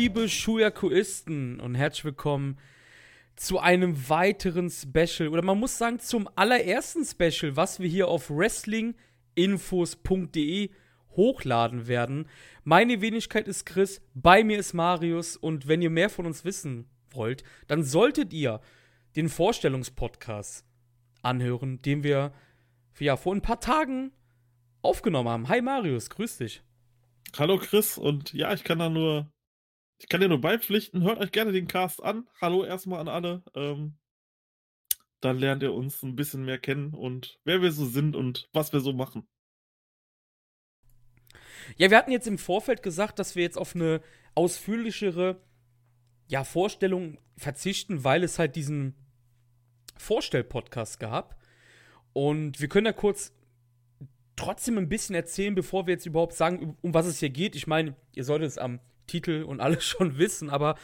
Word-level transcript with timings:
Liebe 0.00 0.28
Schuyakuisten 0.28 1.58
und 1.58 1.74
herzlich 1.74 2.04
willkommen 2.04 2.56
zu 3.34 3.58
einem 3.58 4.08
weiteren 4.08 4.70
Special 4.70 5.30
oder 5.30 5.42
man 5.42 5.58
muss 5.58 5.76
sagen 5.76 5.98
zum 5.98 6.28
allerersten 6.36 7.04
Special, 7.04 7.56
was 7.56 7.80
wir 7.80 7.88
hier 7.88 8.06
auf 8.06 8.30
wrestlinginfos.de 8.30 10.70
hochladen 11.16 11.88
werden. 11.88 12.28
Meine 12.62 13.00
Wenigkeit 13.00 13.48
ist 13.48 13.66
Chris, 13.66 14.00
bei 14.14 14.44
mir 14.44 14.60
ist 14.60 14.72
Marius 14.72 15.36
und 15.36 15.66
wenn 15.66 15.82
ihr 15.82 15.90
mehr 15.90 16.10
von 16.10 16.26
uns 16.26 16.44
wissen 16.44 16.88
wollt, 17.10 17.42
dann 17.66 17.82
solltet 17.82 18.32
ihr 18.32 18.60
den 19.16 19.28
Vorstellungspodcast 19.28 20.64
anhören, 21.22 21.82
den 21.82 22.04
wir 22.04 22.32
ja 23.00 23.16
vor 23.16 23.34
ein 23.34 23.42
paar 23.42 23.58
Tagen 23.58 24.12
aufgenommen 24.80 25.28
haben. 25.28 25.48
Hi 25.48 25.60
Marius, 25.60 26.08
grüß 26.08 26.38
dich. 26.38 26.62
Hallo 27.36 27.58
Chris 27.58 27.98
und 27.98 28.32
ja, 28.32 28.54
ich 28.54 28.62
kann 28.62 28.78
da 28.78 28.88
nur, 28.88 29.28
ich 29.98 30.08
kann 30.08 30.20
dir 30.20 30.28
nur 30.28 30.40
beipflichten. 30.40 31.02
Hört 31.02 31.18
euch 31.18 31.32
gerne 31.32 31.52
den 31.52 31.68
Cast 31.68 32.02
an. 32.02 32.28
Hallo 32.40 32.64
erstmal 32.64 33.00
an 33.00 33.08
alle. 33.08 33.42
Ähm, 33.54 33.98
dann 35.20 35.38
lernt 35.38 35.62
ihr 35.62 35.74
uns 35.74 36.02
ein 36.02 36.14
bisschen 36.14 36.44
mehr 36.44 36.58
kennen 36.58 36.94
und 36.94 37.40
wer 37.44 37.60
wir 37.60 37.72
so 37.72 37.84
sind 37.84 38.14
und 38.14 38.48
was 38.52 38.72
wir 38.72 38.80
so 38.80 38.92
machen. 38.92 39.26
Ja, 41.76 41.90
wir 41.90 41.98
hatten 41.98 42.12
jetzt 42.12 42.28
im 42.28 42.38
Vorfeld 42.38 42.82
gesagt, 42.82 43.18
dass 43.18 43.34
wir 43.34 43.42
jetzt 43.42 43.58
auf 43.58 43.74
eine 43.74 44.00
ausführlichere 44.34 45.42
ja, 46.28 46.44
Vorstellung 46.44 47.18
verzichten, 47.36 48.04
weil 48.04 48.22
es 48.22 48.38
halt 48.38 48.54
diesen 48.54 48.94
Vorstell-Podcast 49.96 51.00
gab. 51.00 51.42
Und 52.12 52.60
wir 52.60 52.68
können 52.68 52.84
da 52.84 52.92
kurz 52.92 53.32
trotzdem 54.36 54.78
ein 54.78 54.88
bisschen 54.88 55.16
erzählen, 55.16 55.54
bevor 55.54 55.86
wir 55.86 55.94
jetzt 55.94 56.06
überhaupt 56.06 56.34
sagen, 56.34 56.76
um 56.80 56.94
was 56.94 57.06
es 57.06 57.18
hier 57.18 57.30
geht. 57.30 57.56
Ich 57.56 57.66
meine, 57.66 57.96
ihr 58.14 58.24
solltet 58.24 58.48
es 58.48 58.58
am 58.58 58.80
Titel 59.08 59.42
und 59.42 59.60
alles 59.60 59.84
schon 59.84 60.18
wissen, 60.18 60.50
aber 60.50 60.76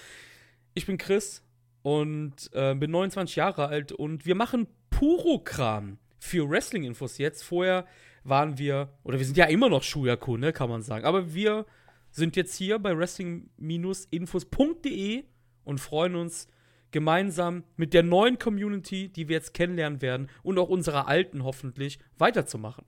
ich 0.74 0.86
bin 0.86 0.98
Chris 0.98 1.44
und 1.82 2.50
äh, 2.52 2.74
bin 2.74 2.90
29 2.90 3.36
Jahre 3.36 3.68
alt 3.68 3.92
und 3.92 4.26
wir 4.26 4.34
machen 4.34 4.66
Puro-Kram 4.90 5.98
für 6.18 6.48
Wrestling-Infos 6.48 7.18
jetzt. 7.18 7.42
Vorher 7.42 7.86
waren 8.24 8.58
wir, 8.58 8.92
oder 9.04 9.18
wir 9.18 9.26
sind 9.26 9.36
ja 9.36 9.44
immer 9.44 9.68
noch 9.68 9.84
Shuyaku, 9.84 10.36
ne, 10.36 10.52
kann 10.52 10.68
man 10.68 10.82
sagen, 10.82 11.04
aber 11.04 11.34
wir 11.34 11.66
sind 12.10 12.34
jetzt 12.36 12.56
hier 12.56 12.78
bei 12.78 12.96
wrestling-infos.de 12.96 15.24
und 15.64 15.80
freuen 15.80 16.14
uns 16.14 16.46
gemeinsam 16.90 17.64
mit 17.76 17.92
der 17.92 18.04
neuen 18.04 18.38
Community, 18.38 19.08
die 19.08 19.28
wir 19.28 19.36
jetzt 19.36 19.52
kennenlernen 19.52 20.00
werden 20.00 20.30
und 20.42 20.58
auch 20.58 20.68
unserer 20.68 21.08
alten 21.08 21.42
hoffentlich 21.42 21.98
weiterzumachen. 22.16 22.84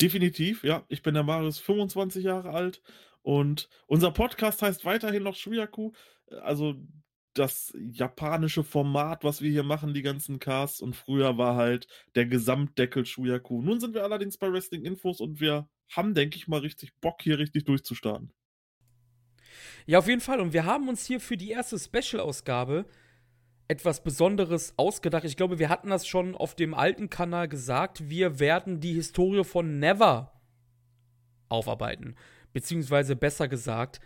Definitiv, 0.00 0.64
ja. 0.64 0.84
Ich 0.88 1.02
bin 1.02 1.12
der 1.14 1.22
Marius, 1.22 1.58
25 1.58 2.24
Jahre 2.24 2.50
alt 2.50 2.82
und 3.22 3.68
unser 3.86 4.10
Podcast 4.10 4.62
heißt 4.62 4.84
weiterhin 4.84 5.22
noch 5.22 5.36
Shuyaku. 5.36 5.92
Also 6.42 6.74
das 7.34 7.72
japanische 7.78 8.62
Format, 8.62 9.24
was 9.24 9.40
wir 9.40 9.50
hier 9.50 9.62
machen, 9.62 9.94
die 9.94 10.02
ganzen 10.02 10.38
Casts. 10.38 10.80
Und 10.80 10.94
früher 10.94 11.38
war 11.38 11.56
halt 11.56 11.86
der 12.14 12.26
Gesamtdeckel 12.26 13.06
Shuyaku. 13.06 13.62
Nun 13.62 13.80
sind 13.80 13.94
wir 13.94 14.04
allerdings 14.04 14.36
bei 14.36 14.52
Wrestling 14.52 14.84
Infos 14.84 15.20
und 15.20 15.40
wir 15.40 15.68
haben, 15.90 16.14
denke 16.14 16.36
ich 16.36 16.48
mal, 16.48 16.60
richtig 16.60 16.92
Bock, 17.00 17.22
hier 17.22 17.38
richtig 17.38 17.64
durchzustarten. 17.64 18.32
Ja, 19.86 19.98
auf 19.98 20.08
jeden 20.08 20.20
Fall. 20.20 20.40
Und 20.40 20.52
wir 20.52 20.64
haben 20.64 20.88
uns 20.88 21.06
hier 21.06 21.20
für 21.20 21.36
die 21.36 21.50
erste 21.50 21.78
Special-Ausgabe 21.78 22.86
etwas 23.68 24.02
Besonderes 24.02 24.74
ausgedacht. 24.76 25.24
Ich 25.24 25.36
glaube, 25.36 25.58
wir 25.58 25.68
hatten 25.68 25.90
das 25.90 26.06
schon 26.06 26.34
auf 26.34 26.54
dem 26.54 26.74
alten 26.74 27.08
Kanal 27.08 27.48
gesagt. 27.48 28.08
Wir 28.10 28.38
werden 28.38 28.80
die 28.80 28.94
Historie 28.94 29.44
von 29.44 29.78
Never 29.78 30.32
aufarbeiten. 31.48 32.16
Beziehungsweise 32.52 33.16
besser 33.16 33.48
gesagt, 33.48 34.00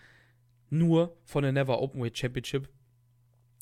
nur 0.71 1.17
von 1.25 1.43
der 1.43 1.53
Never 1.53 1.81
Openweight 1.81 2.19
Championship. 2.19 2.69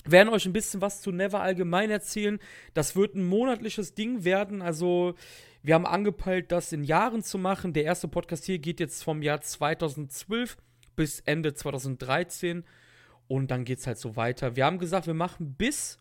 Wir 0.04 0.12
werden 0.12 0.28
euch 0.28 0.44
ein 0.44 0.52
bisschen 0.52 0.80
was 0.80 1.00
zu 1.00 1.12
Never 1.12 1.40
allgemein 1.40 1.90
erzählen. 1.90 2.38
Das 2.74 2.94
wird 2.94 3.14
ein 3.14 3.24
monatliches 3.24 3.94
Ding 3.94 4.24
werden. 4.24 4.60
Also, 4.60 5.14
wir 5.62 5.74
haben 5.74 5.86
angepeilt, 5.86 6.52
das 6.52 6.72
in 6.72 6.84
Jahren 6.84 7.22
zu 7.22 7.38
machen. 7.38 7.72
Der 7.72 7.84
erste 7.84 8.08
Podcast 8.08 8.44
hier 8.44 8.58
geht 8.58 8.80
jetzt 8.80 9.02
vom 9.02 9.22
Jahr 9.22 9.40
2012 9.40 10.58
bis 10.94 11.20
Ende 11.20 11.54
2013. 11.54 12.64
Und 13.28 13.50
dann 13.50 13.64
geht 13.64 13.78
es 13.78 13.86
halt 13.86 13.98
so 13.98 14.16
weiter. 14.16 14.56
Wir 14.56 14.66
haben 14.66 14.78
gesagt, 14.78 15.06
wir 15.06 15.14
machen 15.14 15.54
bis 15.54 15.98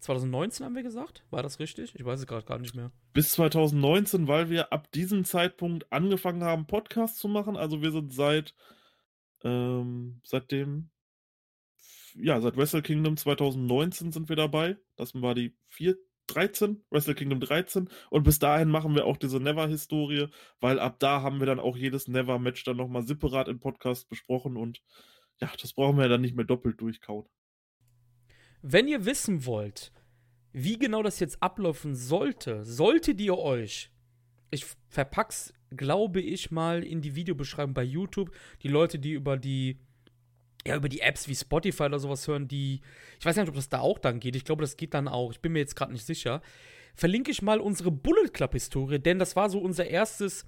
2019 0.00 0.66
haben 0.66 0.74
wir 0.74 0.82
gesagt? 0.82 1.24
War 1.30 1.42
das 1.42 1.58
richtig? 1.58 1.94
Ich 1.94 2.04
weiß 2.04 2.20
es 2.20 2.26
gerade 2.26 2.46
gar 2.46 2.58
nicht 2.58 2.74
mehr. 2.74 2.92
Bis 3.12 3.32
2019, 3.32 4.28
weil 4.28 4.50
wir 4.50 4.72
ab 4.72 4.90
diesem 4.92 5.24
Zeitpunkt 5.24 5.90
angefangen 5.92 6.44
haben, 6.44 6.66
Podcasts 6.66 7.18
zu 7.18 7.28
machen. 7.28 7.56
Also 7.56 7.82
wir 7.82 7.90
sind 7.90 8.12
seit 8.12 8.54
ähm, 9.42 10.20
seitdem, 10.24 10.90
ja, 12.14 12.40
seit 12.40 12.56
Wrestle 12.56 12.82
Kingdom 12.82 13.16
2019 13.16 14.12
sind 14.12 14.28
wir 14.28 14.36
dabei. 14.36 14.76
Das 14.96 15.14
war 15.14 15.34
die 15.34 15.54
4, 15.68 15.96
13, 16.28 16.84
Wrestle 16.90 17.14
Kingdom 17.14 17.40
13. 17.40 17.88
Und 18.10 18.22
bis 18.24 18.38
dahin 18.38 18.68
machen 18.68 18.94
wir 18.94 19.04
auch 19.06 19.16
diese 19.16 19.40
Never-Historie, 19.40 20.28
weil 20.60 20.78
ab 20.78 20.98
da 20.98 21.22
haben 21.22 21.38
wir 21.38 21.46
dann 21.46 21.60
auch 21.60 21.76
jedes 21.76 22.08
Never-Match 22.08 22.64
dann 22.64 22.76
nochmal 22.76 23.06
separat 23.06 23.48
im 23.48 23.60
Podcast 23.60 24.08
besprochen 24.08 24.56
und 24.56 24.82
ja, 25.40 25.50
das 25.60 25.74
brauchen 25.74 25.98
wir 25.98 26.08
dann 26.08 26.22
nicht 26.22 26.34
mehr 26.34 26.46
doppelt 26.46 26.80
durchkauen. 26.80 27.26
Wenn 28.68 28.88
ihr 28.88 29.04
wissen 29.04 29.46
wollt, 29.46 29.92
wie 30.52 30.76
genau 30.76 31.04
das 31.04 31.20
jetzt 31.20 31.40
ablaufen 31.40 31.94
sollte, 31.94 32.64
solltet 32.64 33.20
ihr 33.20 33.38
euch, 33.38 33.92
ich 34.50 34.66
verpack's, 34.88 35.54
glaube 35.70 36.20
ich, 36.20 36.50
mal 36.50 36.82
in 36.82 37.00
die 37.00 37.14
Videobeschreibung 37.14 37.74
bei 37.74 37.84
YouTube, 37.84 38.32
die 38.64 38.68
Leute, 38.68 38.98
die 38.98 39.12
über 39.12 39.36
die 39.36 39.78
ja, 40.66 40.74
über 40.74 40.88
die 40.88 40.98
Apps 40.98 41.28
wie 41.28 41.36
Spotify 41.36 41.84
oder 41.84 42.00
sowas 42.00 42.26
hören, 42.26 42.48
die, 42.48 42.80
ich 43.20 43.24
weiß 43.24 43.36
nicht, 43.36 43.48
ob 43.48 43.54
das 43.54 43.68
da 43.68 43.78
auch 43.78 44.00
dann 44.00 44.18
geht. 44.18 44.34
Ich 44.34 44.44
glaube, 44.44 44.62
das 44.62 44.76
geht 44.76 44.94
dann 44.94 45.06
auch. 45.06 45.30
Ich 45.30 45.40
bin 45.40 45.52
mir 45.52 45.60
jetzt 45.60 45.76
gerade 45.76 45.92
nicht 45.92 46.04
sicher. 46.04 46.42
Verlinke 46.96 47.30
ich 47.30 47.42
mal 47.42 47.60
unsere 47.60 47.92
Bullet 47.92 48.30
Club 48.32 48.52
Historie, 48.54 48.98
denn 48.98 49.20
das 49.20 49.36
war 49.36 49.48
so 49.48 49.60
unser 49.60 49.86
erstes 49.86 50.44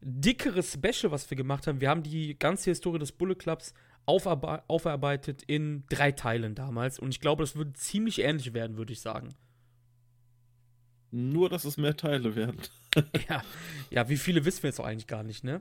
dickeres 0.00 0.72
Special, 0.72 1.12
was 1.12 1.30
wir 1.30 1.36
gemacht 1.36 1.68
haben. 1.68 1.80
Wir 1.80 1.90
haben 1.90 2.02
die 2.02 2.36
ganze 2.36 2.70
Historie 2.70 2.98
des 2.98 3.12
Bullet 3.12 3.36
Clubs 3.36 3.72
aufarbe 4.06 4.62
aufarbeitet 4.68 5.42
in 5.46 5.84
drei 5.88 6.12
Teilen 6.12 6.54
damals. 6.54 6.98
Und 6.98 7.10
ich 7.10 7.20
glaube, 7.20 7.42
das 7.42 7.56
würde 7.56 7.72
ziemlich 7.74 8.20
ähnlich 8.20 8.52
werden, 8.54 8.76
würde 8.76 8.92
ich 8.92 9.00
sagen. 9.00 9.28
Nur, 11.10 11.48
dass 11.48 11.64
es 11.64 11.76
mehr 11.76 11.96
Teile 11.96 12.34
werden. 12.34 12.58
ja. 13.28 13.42
ja, 13.90 14.08
wie 14.08 14.16
viele 14.16 14.44
wissen 14.44 14.62
wir 14.62 14.70
jetzt 14.70 14.80
auch 14.80 14.86
eigentlich 14.86 15.06
gar 15.06 15.22
nicht, 15.22 15.44
ne? 15.44 15.60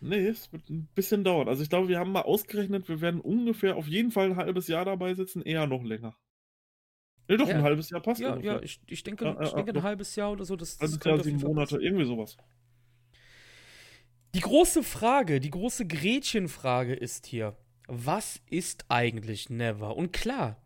Nee, 0.00 0.26
es 0.26 0.52
wird 0.52 0.68
ein 0.68 0.88
bisschen 0.94 1.24
dauern. 1.24 1.48
Also 1.48 1.62
ich 1.62 1.70
glaube, 1.70 1.88
wir 1.88 1.98
haben 1.98 2.12
mal 2.12 2.22
ausgerechnet, 2.22 2.88
wir 2.88 3.00
werden 3.00 3.20
ungefähr 3.20 3.76
auf 3.76 3.88
jeden 3.88 4.10
Fall 4.10 4.30
ein 4.30 4.36
halbes 4.36 4.68
Jahr 4.68 4.84
dabei 4.84 5.14
sitzen, 5.14 5.42
eher 5.42 5.66
noch 5.66 5.82
länger. 5.82 6.16
Nee, 7.28 7.36
doch, 7.36 7.48
ja. 7.48 7.56
ein 7.56 7.62
halbes 7.62 7.90
Jahr 7.90 8.00
passt 8.00 8.20
ja. 8.20 8.36
Ja, 8.36 8.54
ja 8.54 8.62
ich, 8.62 8.80
ich 8.86 9.02
denke, 9.02 9.24
ja, 9.24 9.40
ich 9.40 9.52
denke 9.52 9.72
ein 9.74 9.82
halbes 9.82 10.16
Jahr 10.16 10.32
oder 10.32 10.44
so. 10.44 10.56
Das, 10.56 10.78
das 10.78 10.98
Jahr, 11.04 11.22
sieben 11.22 11.40
Monate, 11.40 11.74
passen. 11.74 11.82
irgendwie 11.82 12.06
sowas. 12.06 12.36
Die 14.34 14.40
große 14.40 14.82
Frage, 14.82 15.40
die 15.40 15.50
große 15.50 15.86
Gretchenfrage 15.86 16.94
ist 16.94 17.26
hier, 17.26 17.56
was 17.88 18.40
ist 18.50 18.84
eigentlich 18.88 19.50
Never? 19.50 19.96
Und 19.96 20.12
klar, 20.12 20.62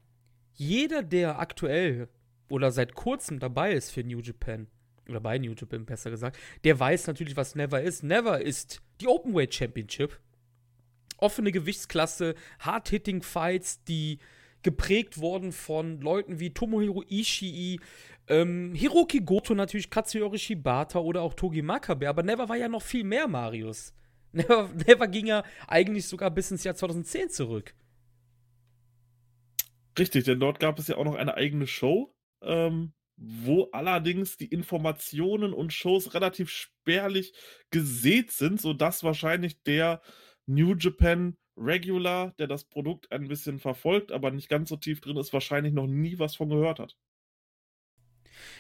jeder, 0.52 1.02
der 1.02 1.38
aktuell 1.38 2.08
oder 2.48 2.70
seit 2.70 2.94
kurzem 2.94 3.38
dabei 3.38 3.72
ist 3.72 3.90
für 3.90 4.04
New 4.04 4.20
Japan, 4.20 4.66
oder 5.08 5.20
bei 5.20 5.38
New 5.38 5.54
Japan 5.54 5.86
besser 5.86 6.10
gesagt, 6.10 6.36
der 6.64 6.78
weiß 6.78 7.06
natürlich, 7.06 7.36
was 7.36 7.54
Never 7.54 7.80
ist. 7.80 8.02
Never 8.02 8.40
ist 8.40 8.82
die 9.00 9.06
Openweight 9.06 9.54
Championship. 9.54 10.20
Offene 11.16 11.52
Gewichtsklasse, 11.52 12.34
Hard-Hitting 12.58 13.22
Fights, 13.22 13.82
die 13.84 14.18
geprägt 14.62 15.18
wurden 15.18 15.52
von 15.52 16.00
Leuten 16.00 16.40
wie 16.40 16.52
Tomohiro 16.52 17.02
Ishii, 17.08 17.80
ähm, 18.28 18.74
Hiroki 18.74 19.20
Goto 19.20 19.54
natürlich, 19.54 19.90
Katsuyori 19.90 20.38
Shibata 20.38 20.98
oder 20.98 21.22
auch 21.22 21.34
Togi 21.34 21.62
Makabe. 21.62 22.08
Aber 22.08 22.22
Never 22.22 22.48
war 22.48 22.56
ja 22.56 22.68
noch 22.68 22.82
viel 22.82 23.04
mehr, 23.04 23.28
Marius. 23.28 23.94
Never, 24.34 24.68
Never 24.86 25.08
ging 25.08 25.26
ja 25.26 25.44
eigentlich 25.66 26.06
sogar 26.06 26.30
bis 26.30 26.50
ins 26.50 26.64
Jahr 26.64 26.74
2010 26.74 27.30
zurück. 27.30 27.74
Richtig, 29.98 30.24
denn 30.24 30.40
dort 30.40 30.58
gab 30.58 30.78
es 30.78 30.88
ja 30.88 30.96
auch 30.96 31.04
noch 31.04 31.16
eine 31.16 31.34
eigene 31.34 31.66
Show, 31.66 32.14
ähm, 32.40 32.94
wo 33.16 33.68
allerdings 33.72 34.38
die 34.38 34.46
Informationen 34.46 35.52
und 35.52 35.72
Shows 35.72 36.14
relativ 36.14 36.48
spärlich 36.48 37.34
gesät 37.70 38.32
sind, 38.32 38.60
sodass 38.60 39.04
wahrscheinlich 39.04 39.62
der 39.62 40.00
New 40.46 40.74
Japan 40.74 41.36
Regular, 41.56 42.32
der 42.38 42.46
das 42.46 42.64
Produkt 42.64 43.12
ein 43.12 43.28
bisschen 43.28 43.58
verfolgt, 43.58 44.12
aber 44.12 44.30
nicht 44.30 44.48
ganz 44.48 44.70
so 44.70 44.76
tief 44.76 45.02
drin 45.02 45.18
ist, 45.18 45.34
wahrscheinlich 45.34 45.74
noch 45.74 45.86
nie 45.86 46.18
was 46.18 46.34
von 46.36 46.48
gehört 46.48 46.78
hat. 46.78 46.96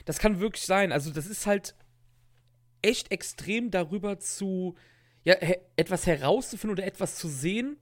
Das 0.04 0.18
kann 0.18 0.40
wirklich 0.40 0.64
sein. 0.64 0.92
Also, 0.92 1.10
das 1.10 1.26
ist 1.26 1.46
halt 1.46 1.74
echt 2.82 3.10
extrem 3.10 3.70
darüber 3.70 4.18
zu 4.18 4.76
ja, 5.24 5.36
etwas 5.76 6.06
herauszufinden 6.06 6.78
oder 6.78 6.86
etwas 6.86 7.16
zu 7.16 7.28
sehen, 7.28 7.76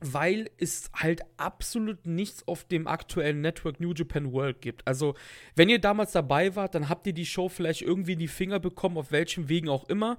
weil 0.00 0.50
es 0.58 0.90
halt 0.94 1.22
absolut 1.36 2.06
nichts 2.06 2.46
auf 2.46 2.64
dem 2.64 2.86
aktuellen 2.86 3.40
Network 3.40 3.80
New 3.80 3.92
Japan 3.92 4.32
World 4.32 4.60
gibt. 4.60 4.86
Also, 4.86 5.14
wenn 5.54 5.68
ihr 5.68 5.80
damals 5.80 6.12
dabei 6.12 6.54
wart, 6.56 6.74
dann 6.74 6.88
habt 6.88 7.06
ihr 7.06 7.14
die 7.14 7.26
Show 7.26 7.48
vielleicht 7.48 7.82
irgendwie 7.82 8.12
in 8.12 8.18
die 8.18 8.28
Finger 8.28 8.60
bekommen, 8.60 8.98
auf 8.98 9.12
welchem 9.12 9.48
Wegen 9.48 9.68
auch 9.68 9.88
immer. 9.88 10.18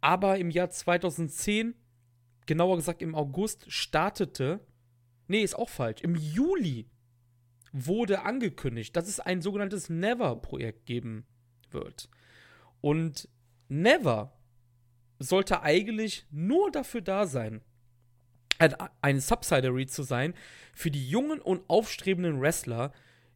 Aber 0.00 0.38
im 0.38 0.50
Jahr 0.50 0.70
2010 0.70 1.74
genauer 2.46 2.76
gesagt 2.76 3.02
im 3.02 3.14
August, 3.14 3.70
startete. 3.70 4.60
Nee, 5.28 5.42
ist 5.42 5.54
auch 5.54 5.68
falsch. 5.68 6.02
Im 6.02 6.16
Juli 6.16 6.88
wurde 7.72 8.22
angekündigt, 8.22 8.96
dass 8.96 9.08
es 9.08 9.20
ein 9.20 9.40
sogenanntes 9.40 9.88
Never-Projekt 9.88 10.86
geben 10.86 11.24
wird. 11.70 12.08
Und 12.80 13.28
Never 13.68 14.32
sollte 15.22 15.62
eigentlich 15.62 16.26
nur 16.30 16.70
dafür 16.70 17.00
da 17.00 17.26
sein, 17.26 17.60
ein, 19.00 19.20
Subsidiary 19.20 19.86
zu 19.86 20.02
sein 20.02 20.34
für 20.72 20.90
die 20.90 21.08
jungen 21.08 21.40
und 21.40 21.62
aufstrebenden 21.68 22.40
Wrestler, 22.40 22.92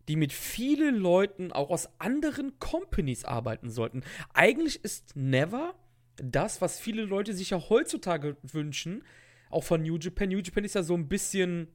die 0.08 0.16
mit 0.16 0.32
vielen 0.32 0.94
Leuten 0.96 1.50
auch 1.50 1.70
aus 1.70 1.88
anderen 1.98 2.58
Companies 2.60 3.24
arbeiten 3.24 3.70
sollten. 3.70 4.04
Eigentlich 4.34 4.84
ist 4.84 5.16
Never 5.16 5.74
das, 6.16 6.60
was 6.60 6.78
viele 6.78 7.02
Leute 7.02 7.34
sich 7.34 7.50
ja 7.50 7.68
heutzutage 7.68 8.36
wünschen, 8.42 9.02
auch 9.50 9.64
von 9.64 9.82
New 9.82 9.96
Japan. 9.96 10.28
New 10.28 10.38
Japan 10.38 10.64
ist 10.64 10.74
ja 10.74 10.82
so 10.82 10.94
ein 10.94 11.08
bisschen, 11.08 11.68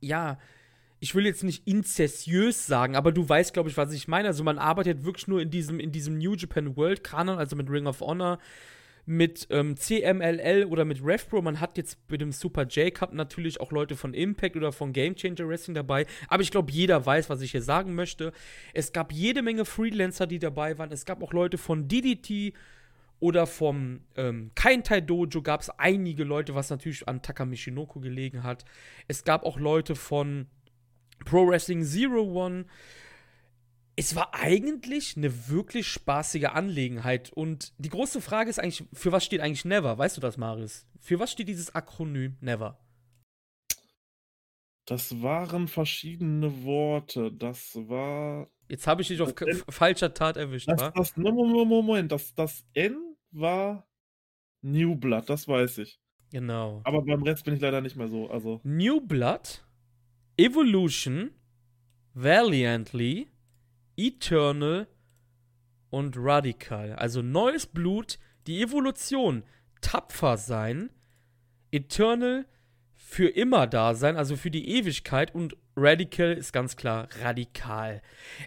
ja, 0.00 0.38
ich 1.00 1.14
will 1.14 1.26
jetzt 1.26 1.44
nicht 1.44 1.66
inzessiös 1.66 2.66
sagen, 2.66 2.96
aber 2.96 3.12
du 3.12 3.28
weißt, 3.28 3.52
glaube 3.52 3.68
ich, 3.68 3.76
was 3.76 3.92
ich 3.92 4.08
meine. 4.08 4.28
Also 4.28 4.44
man 4.44 4.58
arbeitet 4.58 5.04
wirklich 5.04 5.28
nur 5.28 5.42
in 5.42 5.50
diesem, 5.50 5.80
in 5.80 5.92
diesem 5.92 6.16
New 6.18 6.34
Japan 6.34 6.76
World 6.76 7.04
Kanon, 7.04 7.38
also 7.38 7.56
mit 7.56 7.68
Ring 7.68 7.86
of 7.86 8.00
Honor, 8.00 8.38
mit 9.06 9.46
ähm, 9.50 9.76
CMLL 9.76 10.66
oder 10.68 10.84
mit 10.84 11.04
RevPro. 11.04 11.42
Man 11.42 11.60
hat 11.60 11.76
jetzt 11.76 11.98
mit 12.08 12.20
dem 12.20 12.32
Super 12.32 12.64
J 12.64 12.94
Cup 12.94 13.12
natürlich 13.12 13.60
auch 13.60 13.70
Leute 13.72 13.96
von 13.96 14.14
Impact 14.14 14.56
oder 14.56 14.72
von 14.72 14.92
Game 14.92 15.14
Changer 15.14 15.48
Wrestling 15.48 15.74
dabei. 15.74 16.06
Aber 16.28 16.42
ich 16.42 16.50
glaube, 16.50 16.72
jeder 16.72 17.04
weiß, 17.04 17.28
was 17.28 17.40
ich 17.40 17.50
hier 17.50 17.62
sagen 17.62 17.94
möchte. 17.94 18.32
Es 18.72 18.92
gab 18.92 19.12
jede 19.12 19.42
Menge 19.42 19.64
Freelancer, 19.64 20.26
die 20.26 20.38
dabei 20.38 20.78
waren. 20.78 20.92
Es 20.92 21.04
gab 21.04 21.22
auch 21.22 21.32
Leute 21.32 21.58
von 21.58 21.88
DDT 21.88 22.54
oder 23.20 23.46
vom 23.46 24.00
ähm, 24.16 24.50
Kaintai 24.54 25.00
Dojo 25.00 25.40
gab 25.42 25.60
es 25.60 25.70
einige 25.70 26.24
Leute, 26.24 26.54
was 26.54 26.70
natürlich 26.70 27.06
an 27.08 27.22
Takamishinoko 27.22 28.00
gelegen 28.00 28.42
hat. 28.42 28.64
Es 29.08 29.24
gab 29.24 29.44
auch 29.44 29.58
Leute 29.58 29.94
von 29.94 30.46
Pro 31.24 31.46
Wrestling 31.48 31.84
Zero 31.84 32.22
One. 32.22 32.66
Es 33.96 34.16
war 34.16 34.34
eigentlich 34.34 35.16
eine 35.16 35.48
wirklich 35.48 35.86
spaßige 35.86 36.46
Angelegenheit. 36.46 37.32
Und 37.32 37.72
die 37.78 37.90
große 37.90 38.20
Frage 38.20 38.50
ist 38.50 38.58
eigentlich, 38.58 38.84
für 38.92 39.12
was 39.12 39.24
steht 39.24 39.40
eigentlich 39.40 39.64
Never? 39.64 39.96
Weißt 39.96 40.16
du 40.16 40.20
das, 40.20 40.36
Marius? 40.36 40.86
Für 40.98 41.20
was 41.20 41.30
steht 41.30 41.48
dieses 41.48 41.74
Akronym 41.74 42.36
Never? 42.40 42.78
Das 44.86 45.22
waren 45.22 45.68
verschiedene 45.68 46.64
Worte. 46.64 47.32
Das 47.32 47.74
war. 47.88 48.48
Jetzt 48.68 48.86
habe 48.86 49.02
ich 49.02 49.08
dich 49.08 49.20
auf 49.20 49.34
falscher 49.68 50.12
Tat 50.12 50.36
erwischt, 50.36 50.68
das, 50.68 50.92
das, 50.94 51.16
Moment, 51.16 51.68
Moment, 51.68 52.12
das, 52.12 52.34
das 52.34 52.64
N 52.72 52.96
war 53.30 53.86
New 54.62 54.96
Blood, 54.96 55.28
das 55.28 55.46
weiß 55.46 55.78
ich. 55.78 56.00
Genau. 56.30 56.80
Aber 56.84 57.02
beim 57.02 57.22
Rest 57.22 57.44
bin 57.44 57.54
ich 57.54 57.60
leider 57.60 57.80
nicht 57.80 57.96
mehr 57.96 58.08
so. 58.08 58.30
Also. 58.30 58.60
New 58.64 59.00
Blood 59.00 59.62
Evolution, 60.36 61.30
Valiantly, 62.14 63.28
Eternal 63.96 64.88
und 65.90 66.16
Radical. 66.18 66.94
Also 66.94 67.22
neues 67.22 67.66
Blut, 67.66 68.18
die 68.46 68.62
Evolution, 68.62 69.44
tapfer 69.80 70.36
sein, 70.36 70.90
Eternal 71.70 72.46
für 72.94 73.28
immer 73.28 73.66
da 73.66 73.94
sein, 73.94 74.16
also 74.16 74.36
für 74.36 74.50
die 74.50 74.68
Ewigkeit 74.70 75.34
und 75.34 75.56
Radical 75.76 76.32
ist 76.32 76.52
ganz 76.52 76.76
klar 76.76 77.08
radikal. 77.20 78.00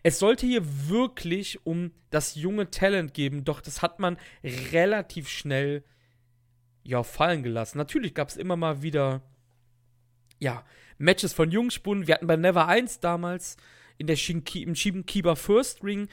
Es 0.03 0.19
sollte 0.19 0.45
hier 0.45 0.61
wirklich 0.89 1.65
um 1.65 1.91
das 2.09 2.35
junge 2.35 2.69
Talent 2.69 3.13
geben, 3.13 3.43
doch 3.43 3.61
das 3.61 3.81
hat 3.81 3.99
man 3.99 4.17
relativ 4.43 5.27
schnell 5.27 5.83
ja 6.83 7.03
fallen 7.03 7.43
gelassen. 7.43 7.77
Natürlich 7.77 8.13
gab 8.13 8.29
es 8.29 8.37
immer 8.37 8.55
mal 8.55 8.81
wieder 8.81 9.21
ja 10.39 10.63
Matches 10.97 11.33
von 11.33 11.51
Jungspunden. 11.51 12.07
Wir 12.07 12.15
hatten 12.15 12.27
bei 12.27 12.37
Never 12.37 12.67
1 12.67 12.99
damals 12.99 13.57
in 13.97 14.07
der 14.07 14.15
Shinki, 14.15 14.63
im 14.63 14.75
Shinkiba 14.75 15.35
First 15.35 15.83
Ring 15.83 16.07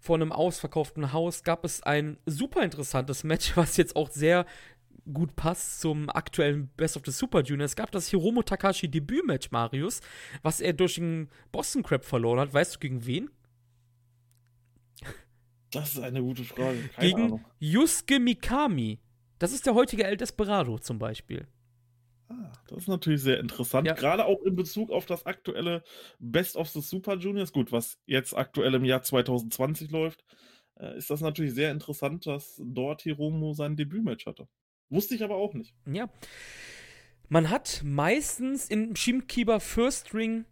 vor 0.00 0.16
einem 0.16 0.32
ausverkauften 0.32 1.12
Haus 1.12 1.42
gab 1.42 1.64
es 1.64 1.82
ein 1.82 2.18
super 2.26 2.62
interessantes 2.62 3.24
Match, 3.24 3.52
was 3.56 3.76
jetzt 3.76 3.96
auch 3.96 4.10
sehr 4.10 4.46
gut 5.12 5.36
passt 5.36 5.80
zum 5.80 6.10
aktuellen 6.10 6.68
Best 6.76 6.96
of 6.96 7.02
the 7.04 7.10
Super 7.10 7.42
Junior. 7.42 7.64
Es 7.64 7.76
gab 7.76 7.90
das 7.90 8.08
Hiromo 8.08 8.42
Takashi 8.42 8.88
Debütmatch, 8.88 9.50
Marius, 9.50 10.00
was 10.42 10.60
er 10.60 10.74
durch 10.74 10.96
den 10.96 11.30
Boston 11.50 11.82
Crab 11.82 12.04
verloren 12.04 12.40
hat. 12.40 12.52
Weißt 12.52 12.76
du 12.76 12.78
gegen 12.78 13.06
wen? 13.06 13.30
Das 15.70 15.94
ist 15.94 16.00
eine 16.00 16.22
gute 16.22 16.44
Frage. 16.44 16.78
Keine 16.94 17.08
gegen 17.08 17.22
Ahnung. 17.24 17.44
Yusuke 17.58 18.20
Mikami. 18.20 19.00
Das 19.38 19.52
ist 19.52 19.66
der 19.66 19.74
heutige 19.74 20.04
El 20.04 20.16
Desperado 20.16 20.78
zum 20.78 20.98
Beispiel. 20.98 21.46
Ah, 22.28 22.52
das 22.68 22.78
ist 22.78 22.88
natürlich 22.88 23.22
sehr 23.22 23.40
interessant. 23.40 23.86
Ja. 23.86 23.94
Gerade 23.94 24.26
auch 24.26 24.42
in 24.42 24.54
Bezug 24.54 24.90
auf 24.90 25.06
das 25.06 25.24
aktuelle 25.24 25.82
Best 26.18 26.56
of 26.56 26.68
the 26.68 26.80
Super 26.80 27.16
Juniors. 27.16 27.52
Gut, 27.52 27.72
was 27.72 27.98
jetzt 28.06 28.36
aktuell 28.36 28.74
im 28.74 28.84
Jahr 28.84 29.02
2020 29.02 29.90
läuft, 29.90 30.24
äh, 30.78 30.96
ist 30.98 31.10
das 31.10 31.20
natürlich 31.20 31.54
sehr 31.54 31.70
interessant, 31.70 32.26
dass 32.26 32.60
dort 32.62 33.02
Hiromo 33.02 33.54
sein 33.54 33.76
Debütmatch 33.76 34.26
hatte. 34.26 34.46
Wusste 34.90 35.14
ich 35.14 35.24
aber 35.24 35.36
auch 35.36 35.54
nicht. 35.54 35.74
Ja. 35.86 36.08
Man 37.28 37.50
hat 37.50 37.82
meistens 37.84 38.68
im 38.68 38.94
Shimkiba 38.94 39.60
First 39.60 40.14
Ring 40.14 40.44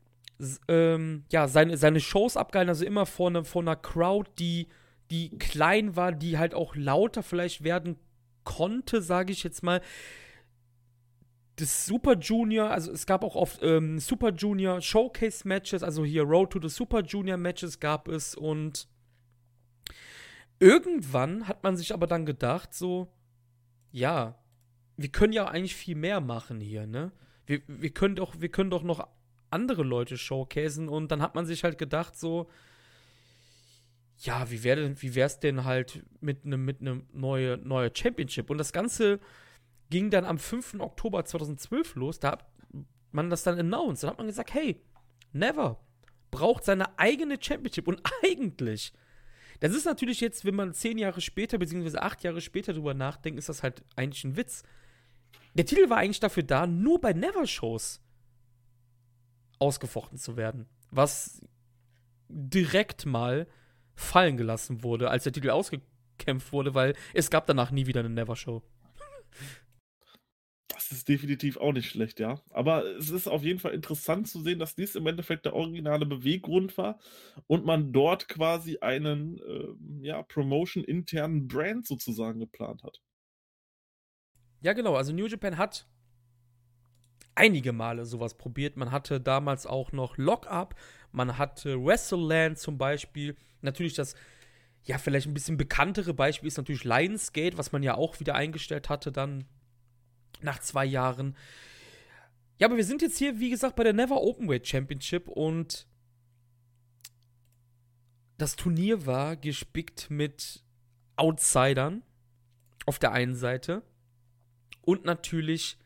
ähm, 0.69 1.25
ja, 1.31 1.49
seine, 1.49 1.77
seine 1.77 2.01
Shows 2.01 2.37
abgehalten, 2.37 2.69
also 2.69 2.85
immer 2.85 3.07
vor, 3.07 3.31
ne, 3.31 3.45
vor 3.45 3.63
einer 3.63 3.77
Crowd, 3.77 4.31
die, 4.39 4.69
die 5.11 5.31
klein 5.39 5.97
war, 5.97 6.13
die 6.13 6.39
halt 6.39 6.55
auch 6.55 6.77
lauter 6.77 7.23
vielleicht 7.23 7.65
werden 7.65 7.97
konnte, 8.45 9.03
sage 9.03 9.33
ich 9.33 9.43
jetzt 9.43 9.63
mal 9.63 9.81
das 11.57 11.87
Super 11.87 12.17
Junior, 12.19 12.71
also 12.71 12.93
es 12.93 13.07
gab 13.07 13.25
auch 13.25 13.35
oft 13.35 13.63
ähm, 13.63 13.99
Super 13.99 14.31
Junior 14.31 14.81
Showcase 14.81 15.49
Matches, 15.49 15.83
also 15.83 16.05
hier 16.05 16.23
Road 16.23 16.51
to 16.51 16.61
the 16.61 16.69
Super 16.69 17.01
Junior 17.01 17.39
Matches 17.39 17.81
gab 17.81 18.09
es 18.09 18.35
und 18.35 18.89
irgendwann 20.59 21.49
hat 21.49 21.63
man 21.63 21.77
sich 21.77 21.95
aber 21.95 22.07
dann 22.07 22.27
gedacht, 22.27 22.75
so, 22.75 23.09
ja, 23.91 24.39
wir 24.99 25.09
können 25.09 25.33
ja 25.33 25.47
eigentlich 25.47 25.75
viel 25.75 25.97
mehr 25.97 26.21
machen 26.21 26.61
hier, 26.61 26.87
ne? 26.87 27.13
Wir, 27.47 27.63
wir, 27.67 27.91
können 27.91 28.17
doch, 28.17 28.41
wir 28.41 28.49
können 28.51 28.71
doch 28.71 28.83
noch 28.83 29.07
andere 29.51 29.83
Leute 29.83 30.19
showcasen 30.19 30.89
und 30.89 31.11
dann 31.11 31.23
hat 31.23 31.35
man 31.35 31.47
sich 31.47 31.65
halt 31.65 31.79
gedacht, 31.79 32.17
so, 32.17 32.51
ja, 34.19 34.51
wie 34.51 34.63
wäre 34.63 35.01
wie 35.01 35.15
wär's 35.15 35.41
denn 35.41 35.65
halt 35.65 36.03
mit 36.21 36.45
einem 36.45 36.65
mit 36.65 36.81
einem 36.81 37.07
neue 37.13 37.59
neue 37.59 37.91
Championship 37.95 38.49
und 38.51 38.59
das 38.59 38.73
ganze 38.73 39.21
ging 39.91 40.11
dann 40.11 40.25
am 40.25 40.39
5. 40.39 40.81
Oktober 40.81 41.25
2012 41.25 41.95
los. 41.95 42.21
Da 42.21 42.33
hat 42.33 42.47
man 43.13 43.31
das 43.31 43.43
dann 43.43 43.59
announced. 43.59 44.05
Da 44.05 44.09
hat 44.09 44.19
man 44.19 44.27
gesagt, 44.27 44.55
hey, 44.55 44.81
Never 45.33 45.79
braucht 46.31 46.65
seine 46.65 46.99
eigene 46.99 47.37
Championship. 47.41 47.89
Und 47.89 48.01
eigentlich, 48.23 48.93
das 49.61 49.75
ist 49.75 49.85
natürlich 49.85 50.21
jetzt, 50.21 50.45
wenn 50.45 50.55
man 50.55 50.73
zehn 50.73 50.99
Jahre 50.99 51.21
später, 51.21 51.59
beziehungsweise 51.59 52.03
acht 52.03 52.23
Jahre 52.25 52.41
später 52.41 52.73
drüber 52.73 52.95
nachdenkt, 52.95 53.39
ist 53.39 53.49
das 53.49 53.63
halt 53.63 53.85
eigentlich 53.97 54.25
ein 54.25 54.37
Witz. 54.37 54.63
Der 55.55 55.65
Titel 55.65 55.89
war 55.89 55.99
eigentlich 55.99 56.21
dafür 56.21 56.43
da, 56.43 56.67
nur 56.67 57.01
bei 57.01 57.13
Never-Shows 57.13 58.03
ausgefochten 59.59 60.19
zu 60.19 60.37
werden. 60.37 60.67
Was 60.91 61.41
direkt 62.29 63.07
mal 63.07 63.47
fallen 63.95 64.37
gelassen 64.37 64.83
wurde, 64.83 65.11
als 65.11 65.25
der 65.25 65.33
Titel 65.33 65.51
ausgekämpft 65.51 66.53
wurde, 66.53 66.75
weil 66.75 66.95
es 67.15 67.31
gab 67.31 67.47
danach 67.47 67.71
nie 67.71 67.87
wieder 67.87 68.01
eine 68.01 68.11
Never-Show. 68.11 68.63
Das 70.77 70.93
ist 70.93 71.09
definitiv 71.09 71.57
auch 71.57 71.73
nicht 71.73 71.89
schlecht, 71.89 72.21
ja. 72.21 72.43
Aber 72.51 72.85
es 72.85 73.09
ist 73.09 73.29
auf 73.29 73.43
jeden 73.43 73.61
Fall 73.61 73.73
interessant 73.73 74.29
zu 74.29 74.43
sehen, 74.43 74.59
dass 74.59 74.75
dies 74.75 74.95
im 74.95 75.07
Endeffekt 75.07 75.47
der 75.47 75.55
originale 75.55 76.05
Beweggrund 76.05 76.77
war 76.77 76.99
und 77.47 77.65
man 77.65 77.95
dort 77.95 78.29
quasi 78.29 78.77
einen 78.83 79.39
äh, 79.39 80.07
ja, 80.07 80.23
Promotion-internen 80.23 81.49
Brand 81.49 81.87
sozusagen 81.87 82.41
geplant 82.41 82.83
hat. 82.83 83.01
Ja, 84.61 84.75
genau. 84.75 84.97
Also 84.97 85.15
New 85.15 85.27
Japan 85.27 85.57
hat 85.57 85.89
einige 87.35 87.73
Male 87.73 88.05
sowas 88.05 88.37
probiert. 88.37 88.77
Man 88.77 88.91
hatte 88.91 89.19
damals 89.19 89.67
auch 89.67 89.93
noch 89.93 90.19
Lockup, 90.19 90.75
man 91.11 91.39
hatte 91.39 91.83
WrestleLand 91.83 92.59
zum 92.59 92.77
Beispiel. 92.77 93.35
Natürlich 93.63 93.95
das, 93.95 94.15
ja, 94.85 94.99
vielleicht 94.99 95.27
ein 95.27 95.35
bisschen 95.35 95.57
bekanntere 95.57 96.13
Beispiel 96.13 96.49
ist 96.49 96.59
natürlich 96.59 96.85
Lionsgate, 96.85 97.57
was 97.57 97.73
man 97.73 97.83
ja 97.83 97.95
auch 97.95 98.21
wieder 98.21 98.35
eingestellt 98.35 98.91
hatte 98.91 99.11
dann 99.11 99.47
nach 100.43 100.61
zwei 100.61 100.85
Jahren. 100.85 101.37
Ja, 102.59 102.67
aber 102.67 102.77
wir 102.77 102.85
sind 102.85 103.03
jetzt 103.03 103.19
hier, 103.19 103.39
wie 103.39 103.51
gesagt, 103.51 103.77
bei 103.77 103.85
der 103.85 103.93
Never 103.93 104.21
Openweight 104.21 104.67
Championship 104.67 105.29
und 105.29 105.87
das 108.39 108.57
Turnier 108.57 109.07
war 109.07 109.37
gespickt 109.37 110.11
mit 110.11 110.63
Outsidern 111.17 112.03
auf 112.87 112.99
der 112.99 113.13
einen 113.13 113.35
Seite 113.35 113.83
und 114.83 115.05
natürlich 115.05 115.79